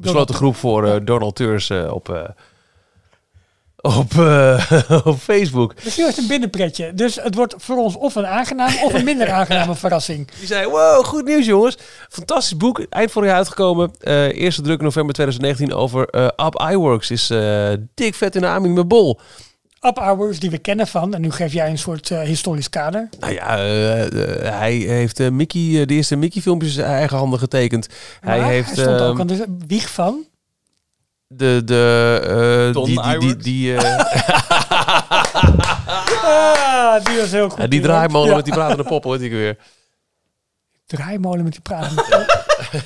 besloten 0.00 0.34
groep 0.34 0.56
voor 0.56 1.04
donateurs 1.04 1.70
op, 1.70 2.34
op, 3.84 4.18
eh, 4.18 4.72
op 5.04 5.18
Facebook. 5.18 5.74
Michiel 5.84 6.04
heeft 6.04 6.18
een 6.18 6.26
binnenpretje. 6.26 6.94
Dus 6.94 7.14
het 7.14 7.34
wordt 7.34 7.54
voor 7.58 7.76
ons 7.76 7.96
of 7.96 8.14
een 8.14 8.26
aangenaam 8.26 8.72
of 8.82 8.94
een 8.94 9.04
minder 9.04 9.30
aangename 9.30 9.74
verrassing. 9.74 10.30
Die 10.38 10.46
zei, 10.46 10.68
wow, 10.68 11.04
goed 11.04 11.24
nieuws 11.24 11.46
jongens. 11.46 11.78
Fantastisch 12.08 12.56
boek, 12.56 12.86
eind 12.90 13.10
vorig 13.10 13.28
jaar 13.28 13.38
uitgekomen. 13.38 13.92
Eh, 14.00 14.32
eerste 14.32 14.62
druk 14.62 14.80
november 14.80 15.14
2019 15.14 15.76
over 15.76 16.08
eh 16.08 16.46
Up 16.46 16.70
iWorks. 16.70 17.10
Is 17.10 17.26
dik 17.94 18.14
vet 18.14 18.34
in 18.34 18.40
de 18.40 18.46
aanbieding 18.46 18.74
met 18.74 18.88
Bol. 18.88 19.20
Up 19.80 19.98
Hours 19.98 20.40
die 20.40 20.50
we 20.50 20.58
kennen 20.58 20.86
van. 20.86 21.14
En 21.14 21.20
nu 21.20 21.30
geef 21.30 21.52
jij 21.52 21.70
een 21.70 21.78
soort 21.78 22.08
historisch 22.08 22.70
kader. 22.70 23.08
Nou 23.20 23.32
ja, 23.32 23.56
hij 24.50 24.72
heeft 24.74 25.30
Mickey, 25.30 25.86
de 25.86 25.94
eerste 25.94 26.16
Mickey 26.16 26.42
filmpjes 26.42 26.76
in 26.76 26.84
eigen 26.84 27.16
handen 27.16 27.38
getekend. 27.38 27.88
hij 28.20 28.42
heeft 28.42 28.70
stond 28.70 29.00
ook 29.00 29.20
aan 29.20 29.26
de 29.26 29.46
wieg 29.66 29.90
van. 29.90 30.26
De, 31.36 31.62
de, 31.64 32.20
eh, 32.68 32.72
Don 32.74 32.84
die, 32.84 33.02
die, 33.02 33.18
die, 33.18 33.36
die, 33.36 33.76
eh, 33.76 34.04
Ah, 36.26 37.04
die 37.04 37.16
was 37.20 37.30
heel 37.30 37.48
goed. 37.48 37.58
ja, 37.58 37.66
die 37.66 37.78
hoor. 37.80 37.88
draaimolen 37.88 38.28
Ja. 38.30 38.36
met 38.36 38.44
die 38.44 38.54
pratende 38.54 38.82
poppen, 38.82 39.10
hoort 39.10 39.22
ik 39.22 39.30
weer. 39.30 39.56
Draaimolen 40.86 41.42
met 41.44 41.52
die 41.52 41.60
praten. 41.60 42.04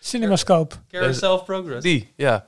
Cinemascope. 0.00 0.74
Carousel 0.90 1.34
of 1.34 1.44
Progress. 1.44 1.82
Die, 1.82 2.12
ja. 2.16 2.44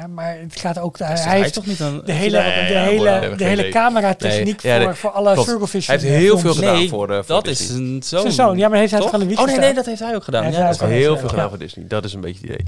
Ja, 0.00 0.06
maar 0.06 0.38
het 0.40 0.60
gaat 0.60 0.78
ook... 0.78 0.98
Hij, 0.98 1.40
heeft 1.40 1.54
toch 1.54 1.66
niet 1.66 1.80
een... 1.80 2.02
de 2.04 2.12
hele, 2.12 2.38
Nee, 2.38 2.66
de 2.66 2.72
ja, 2.72 2.82
hele, 2.82 3.34
de 3.36 3.44
hele 3.44 3.60
idee. 3.60 3.72
cameratechniek 3.72 4.62
Nee, 4.62 4.72
ja, 4.72 4.78
voor, 4.78 4.86
nee, 4.88 4.96
voor 4.96 5.10
alle 5.10 5.32
klopt. 5.32 5.72
Hij 5.72 5.80
heeft 5.86 6.02
heel 6.02 6.38
films. 6.38 6.42
veel 6.42 6.54
gedaan 6.54 6.74
Nee, 6.74 6.88
voor, 6.88 7.10
eh, 7.10 7.16
voor 7.16 7.26
dat 7.26 7.46
is 7.46 7.68
een 7.68 8.02
zoon. 8.04 8.20
Zijn 8.20 8.32
zoon, 8.32 8.58
ja, 8.58 8.68
maar 8.68 8.78
heeft 8.78 8.90
hij 8.90 9.00
het 9.00 9.10
gewoon 9.10 9.28
een 9.28 9.38
Oh 9.38 9.46
nee, 9.46 9.58
nee, 9.58 9.74
dat 9.74 9.86
heeft 9.86 10.00
hij 10.00 10.14
ook 10.14 10.24
gedaan. 10.24 10.44
Ja, 10.44 10.50
hij 10.50 10.66
heeft. 10.66 10.80
Heel 10.80 11.16
veel 11.16 11.28
gedaan 11.28 11.48
voor 11.48 11.58
Disney. 11.58 11.86
Dat 11.88 12.04
is 12.04 12.12
een 12.12 12.20
beetje 12.20 12.40
het 12.40 12.50
idee. 12.50 12.66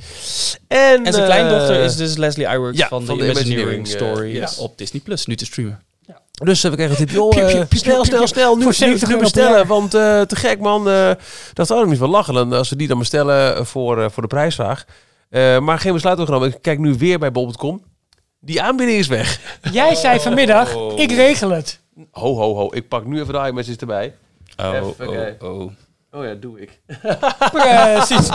En, 0.68 1.04
En 1.04 1.12
zijn 1.12 1.24
eh, 1.24 1.30
kleindochter 1.30 1.84
is 1.84 1.96
dus 1.96 2.16
Leslie 2.16 2.46
Iwerks 2.46 2.78
van, 2.78 2.88
van 2.88 3.18
de 3.18 3.24
de 3.24 3.30
Imagineering, 3.30 3.70
Imagineering, 3.70 3.88
Story 3.88 4.30
eh, 4.30 4.34
yes. 4.34 4.58
op 4.58 4.78
Disney 4.78 5.02
Plus 5.02 5.26
nu 5.26 5.36
te 5.36 5.44
streamen. 5.44 5.86
Dus 6.44 6.64
eh, 6.64 6.70
we 6.70 6.76
kregen 6.76 7.00
een 7.00 7.06
tip. 7.06 7.10
Joh, 7.10 7.38
eh, 7.38 7.66
piep, 7.68 7.78
snel, 7.80 8.04
snel, 8.04 8.26
snel. 8.26 8.56
Nu, 8.56 8.64
nu, 8.64 8.72
70 8.72 9.08
nu 9.08 9.18
bestellen. 9.18 9.66
Want 9.66 9.94
eh, 9.94 10.20
te 10.20 10.36
gek 10.36 10.60
man. 10.60 10.88
eh 10.88 11.10
dat 11.52 11.66
zou 11.66 11.82
ik 11.82 11.88
niet 11.88 11.98
van 11.98 12.10
lachen. 12.10 12.52
Als 12.52 12.68
we 12.68 12.76
die 12.76 12.88
dan 12.88 12.98
bestellen 12.98 13.66
voor, 13.66 14.02
eh, 14.02 14.10
voor 14.10 14.22
de 14.22 14.28
prijsvraag. 14.28 14.84
Eh, 15.30 15.58
maar 15.58 15.78
geen 15.78 15.92
besluit 15.92 16.18
genomen. 16.20 16.48
Ik 16.48 16.58
kijk 16.62 16.78
nu 16.78 16.94
weer 16.94 17.18
bij 17.18 17.32
bol.com. 17.32 17.82
Die 18.40 18.62
aanbieding 18.62 18.98
is 18.98 19.06
weg. 19.06 19.58
Jij 19.72 19.94
zei 19.94 20.20
vanmiddag, 20.20 20.74
Oh. 20.74 20.98
ik 20.98 21.10
regel 21.12 21.50
het. 21.50 21.80
Ho, 22.10 22.34
ho, 22.36 22.54
ho. 22.54 22.68
Ik 22.74 22.88
pak 22.88 23.04
nu 23.04 23.20
even 23.20 23.32
de 23.32 23.46
iMessage 23.48 23.78
erbij. 23.78 24.14
Oh, 24.56 24.74
Even 24.74 25.08
oh, 25.40 25.50
oh. 25.60 25.70
Oh 26.12 26.24
ja, 26.24 26.34
doe 26.34 26.60
ik. 26.60 26.80
Precies. 27.52 28.28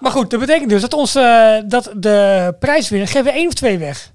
Maar 0.00 0.10
goed, 0.12 0.30
dat 0.30 0.40
betekent 0.40 0.70
dus 0.70 0.80
dat, 0.80 0.92
ons, 0.92 1.14
eh, 1.14 1.56
dat 1.66 1.92
de 1.96 2.54
prijswinner... 2.58 3.08
Geven 3.08 3.24
we 3.24 3.30
één 3.30 3.46
of 3.46 3.54
twee 3.54 3.78
weg? 3.78 4.12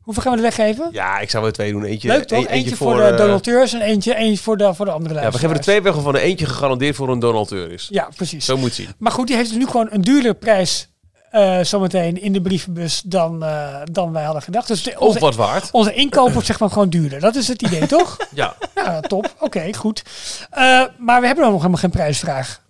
Hoeveel 0.00 0.22
gaan 0.22 0.32
we 0.32 0.38
er 0.38 0.44
weggeven? 0.44 0.88
Ja, 0.92 1.18
ik 1.18 1.30
zou 1.30 1.46
er 1.46 1.52
twee 1.52 1.72
doen. 1.72 1.84
Eentje, 1.84 2.08
Leuk 2.08 2.24
toch? 2.24 2.38
een- 2.38 2.46
Eentje, 2.46 2.76
voor, 2.76 2.96
de 2.96 3.02
eh, 3.02 3.16
donateurs 3.16 3.72
en 3.72 3.80
eentje, 3.80 4.14
eentje 4.14 4.42
voor, 4.42 4.56
de, 4.56 4.74
voor 4.74 4.84
de 4.86 4.90
andere 4.92 5.14
Ja, 5.20 5.30
we 5.30 5.38
geven 5.38 5.56
er 5.56 5.62
twee 5.62 5.82
weg 5.82 5.94
waarvan 5.94 6.14
er 6.14 6.20
eentje 6.20 6.46
gegarandeerd 6.46 6.96
voor 6.96 7.08
een 7.08 7.18
donateur 7.18 7.72
is. 7.72 7.88
Ja, 7.90 8.08
precies. 8.16 8.44
Zo 8.44 8.56
moet 8.56 8.64
het 8.64 8.74
zien. 8.74 8.88
Maar 8.98 9.12
goed, 9.12 9.26
die 9.26 9.36
heeft 9.36 9.48
dus 9.48 9.58
nu 9.58 9.66
gewoon 9.66 9.86
een 9.90 10.00
duurdere 10.00 10.34
prijs 10.34 10.88
eh, 11.30 11.60
zometeen 11.60 12.20
in 12.20 12.32
de 12.32 12.40
brievenbus 12.40 13.02
dan, 13.04 13.42
eh, 13.44 13.80
dan 13.92 14.12
wij 14.12 14.24
hadden 14.24 14.42
gedacht. 14.42 14.68
Dus 14.68 14.82
de- 14.82 14.94
Of 14.98 15.06
onze, 15.06 15.18
wat 15.18 15.34
waard. 15.36 15.68
onze 15.72 15.94
inkoop 15.94 16.32
wordt 16.32 16.46
zeg 16.46 16.60
maar 16.60 16.70
gewoon 16.70 16.88
duurder. 16.90 17.20
Dat 17.20 17.34
is 17.34 17.48
het 17.48 17.62
idee, 17.62 17.86
toch? 17.96 18.16
Ja. 18.34 18.54
Ja, 18.74 19.00
top. 19.00 19.34
Oké, 19.38 19.74
goed. 19.74 20.02
Eh, 20.50 20.84
maar 20.98 21.20
we 21.20 21.26
hebben 21.26 21.44
nog 21.44 21.56
helemaal 21.56 21.80
geen 21.80 21.90
prijsvraag. 21.90 22.62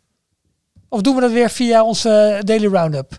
Of 0.89 1.01
doen 1.01 1.15
we 1.15 1.21
dat 1.21 1.31
weer 1.33 1.51
via 1.51 1.85
onze 1.85 2.41
Daily 2.45 2.67
Roundup? 2.67 3.19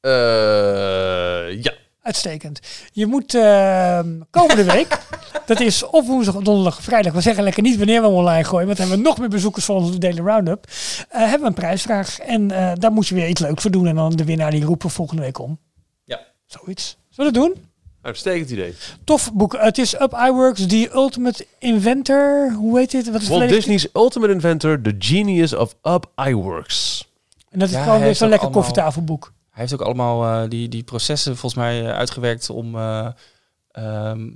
Eh, 0.00 1.62
ja. 1.62 1.72
Uitstekend. 2.04 2.60
Je 2.92 3.06
moet 3.06 3.34
eh, 3.34 3.98
komende 4.30 4.64
week, 4.74 4.98
dat 5.46 5.60
is 5.60 5.82
of 5.86 6.06
woensdag, 6.06 6.34
donderdag, 6.36 6.82
vrijdag. 6.82 7.12
We 7.12 7.20
zeggen 7.20 7.44
lekker 7.44 7.62
niet 7.62 7.76
wanneer 7.76 8.00
we 8.00 8.06
hem 8.06 8.16
online 8.16 8.44
gooien, 8.44 8.66
want 8.66 8.78
dan 8.78 8.86
hebben 8.88 9.04
we 9.04 9.10
nog 9.10 9.18
meer 9.20 9.28
bezoekers 9.28 9.64
van 9.64 9.76
onze 9.76 9.98
Daily 9.98 10.20
Roundup. 10.20 10.66
eh, 11.08 11.20
hebben 11.20 11.40
we 11.40 11.46
een 11.46 11.54
prijsvraag 11.54 12.18
en 12.20 12.50
eh, 12.50 12.72
daar 12.78 12.92
moet 12.92 13.06
je 13.08 13.14
weer 13.14 13.28
iets 13.28 13.40
leuks 13.40 13.62
voor 13.62 13.70
doen. 13.70 13.86
En 13.86 13.94
dan 13.94 14.10
de 14.16 14.24
winnaar 14.24 14.50
die 14.50 14.64
roepen 14.64 14.86
we 14.88 14.92
volgende 14.94 15.22
week 15.22 15.38
om. 15.38 15.58
Ja. 16.04 16.20
Zoiets. 16.46 16.96
Zullen 17.10 17.32
we 17.32 17.38
dat 17.38 17.48
doen? 17.48 17.64
Uitstekend 18.02 18.50
idee. 18.50 18.74
Tof 19.04 19.32
boek. 19.32 19.56
Het 19.60 19.78
is 19.78 20.00
Up 20.00 20.12
iWorks, 20.26 20.66
The 20.66 20.90
Ultimate 20.94 21.46
Inventor. 21.58 22.52
Hoe 22.52 22.78
heet 22.78 22.90
dit? 22.90 23.10
Wat 23.10 23.20
is 23.22 23.28
het 23.28 23.38
Walt 23.38 23.48
Disney's 23.50 23.88
Ultimate 23.92 24.32
Inventor, 24.32 24.80
The 24.82 24.94
Genius 24.98 25.54
of 25.54 25.74
Up 25.82 26.06
iWorks. 26.16 27.08
En 27.50 27.58
dat 27.58 27.68
is 27.68 27.74
Ja, 27.74 27.82
gewoon 27.82 28.00
weer 28.00 28.14
zo'n 28.14 28.28
lekker 28.28 28.46
allemaal- 28.46 28.64
koffietafelboek. 28.66 29.32
Hij 29.54 29.62
heeft 29.62 29.72
ook 29.74 29.86
allemaal 29.86 30.24
eh, 30.42 30.48
die, 30.50 30.68
die 30.68 30.82
processen 30.82 31.32
volgens 31.36 31.62
mij 31.62 31.86
eh, 31.86 31.96
uitgewerkt 31.96 32.50
om 32.50 32.74
eh, 32.76 33.06
ehm, 33.70 34.30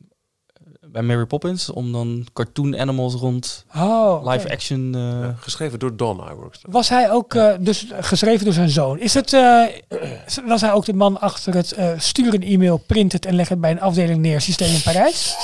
bij 0.86 1.02
Mary 1.02 1.26
Poppins 1.26 1.70
om 1.70 1.92
dan 1.92 2.26
cartoon 2.32 2.78
animals 2.78 3.14
rond 3.14 3.64
Oh, 3.76 4.32
live 4.32 4.50
action. 4.52 4.94
eh, 4.94 5.28
Geschreven 5.40 5.78
door 5.78 5.96
Don 5.96 6.20
iWorks. 6.30 6.58
Was 6.68 6.88
hij 6.88 7.10
ook, 7.10 7.36
dus 7.60 7.86
geschreven 8.00 8.44
door 8.44 8.54
zijn 8.54 8.68
zoon. 8.68 8.98
Is 8.98 9.14
het, 9.14 9.32
eh, 9.32 9.62
was 10.46 10.60
hij 10.60 10.72
ook 10.72 10.84
de 10.84 10.94
man 10.94 11.20
achter 11.20 11.54
het 11.54 11.76
stuur 11.96 12.34
een 12.34 12.42
e-mail, 12.42 12.76
print 12.86 13.12
het 13.12 13.26
en 13.26 13.34
leg 13.34 13.48
het 13.48 13.60
bij 13.60 13.70
een 13.70 13.80
afdeling 13.80 14.18
neer 14.20 14.40
systeem 14.40 14.74
in 14.74 14.82
Parijs? 14.82 15.36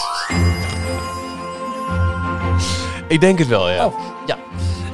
Ik 3.09 3.21
denk 3.21 3.39
het 3.39 3.49
wel, 3.49 3.71
ja. 3.71 3.87
Oh. 3.87 3.99
ja. 4.27 4.39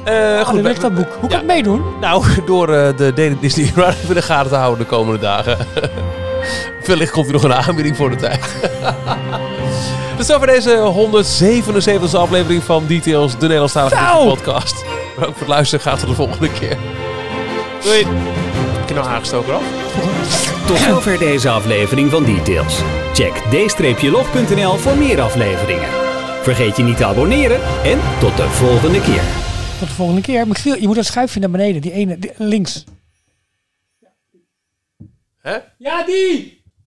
Eh, 0.03 0.39
Goed, 0.45 0.65
goed, 0.67 0.81
dat 0.81 0.95
boek. 0.95 1.07
Hoe 1.19 1.29
kan 1.29 1.39
ik 1.39 1.45
meedoen? 1.45 1.83
Nou, 1.99 2.25
door 2.45 2.69
eh, 2.73 2.97
de 2.97 3.13
Daily 3.13 3.37
Disney 3.39 3.71
Roundup 3.75 4.07
in 4.09 4.13
de 4.13 4.21
gaten 4.21 4.49
te 4.49 4.55
houden 4.55 4.79
de 4.79 4.85
komende 4.85 5.19
dagen. 5.19 5.57
Wellicht 6.85 7.11
komt 7.11 7.27
er 7.27 7.33
nog 7.33 7.43
een 7.43 7.53
aanbieding 7.53 7.95
voor 7.97 8.09
de 8.09 8.15
tijd. 8.15 8.55
Tot 10.17 10.25
zover 10.25 10.47
deze 10.47 10.75
177 10.75 12.13
aflevering 12.19 12.63
van 12.63 12.83
Details, 12.87 13.31
de 13.31 13.41
Nederlandstalige 13.41 13.95
Nou. 13.95 14.13
Disney 14.15 14.35
podcast. 14.35 14.85
Bedankt 15.15 15.37
voor 15.37 15.47
het 15.47 15.55
luisteren. 15.55 15.85
Gaat 15.85 15.99
tot 15.99 16.09
de 16.09 16.15
volgende 16.15 16.49
keer. 16.51 16.77
Doei. 17.83 18.05
Heb 18.79 18.87
je 18.89 18.93
nou 18.93 19.07
aangestoken 19.07 19.53
af? 19.53 19.61
Tot 20.65 20.77
zover 20.77 21.17
deze 21.17 21.49
aflevering 21.49 22.11
van 22.11 22.23
Details. 22.23 22.79
Check 23.13 23.33
d-log.nl 23.99 24.75
voor 24.77 24.95
meer 24.97 25.21
afleveringen. 25.21 25.89
Vergeet 26.41 26.77
je 26.77 26.83
niet 26.83 26.97
te 26.97 27.05
abonneren 27.05 27.59
en 27.83 27.99
tot 28.19 28.37
de 28.37 28.49
volgende 28.49 29.01
keer. 29.01 29.50
Tot 29.81 29.89
de 29.89 29.95
volgende 29.95 30.21
keer. 30.21 30.47
Michiel, 30.47 30.75
je 30.77 30.87
moet 30.87 30.95
dat 30.95 31.05
schuifje 31.05 31.39
naar 31.39 31.49
beneden. 31.49 31.81
Die 31.81 31.91
ene, 31.91 32.19
die- 32.19 32.31
links. 32.37 32.83
Hè? 35.37 35.57
Ja, 35.77 36.05
die! 36.05 36.60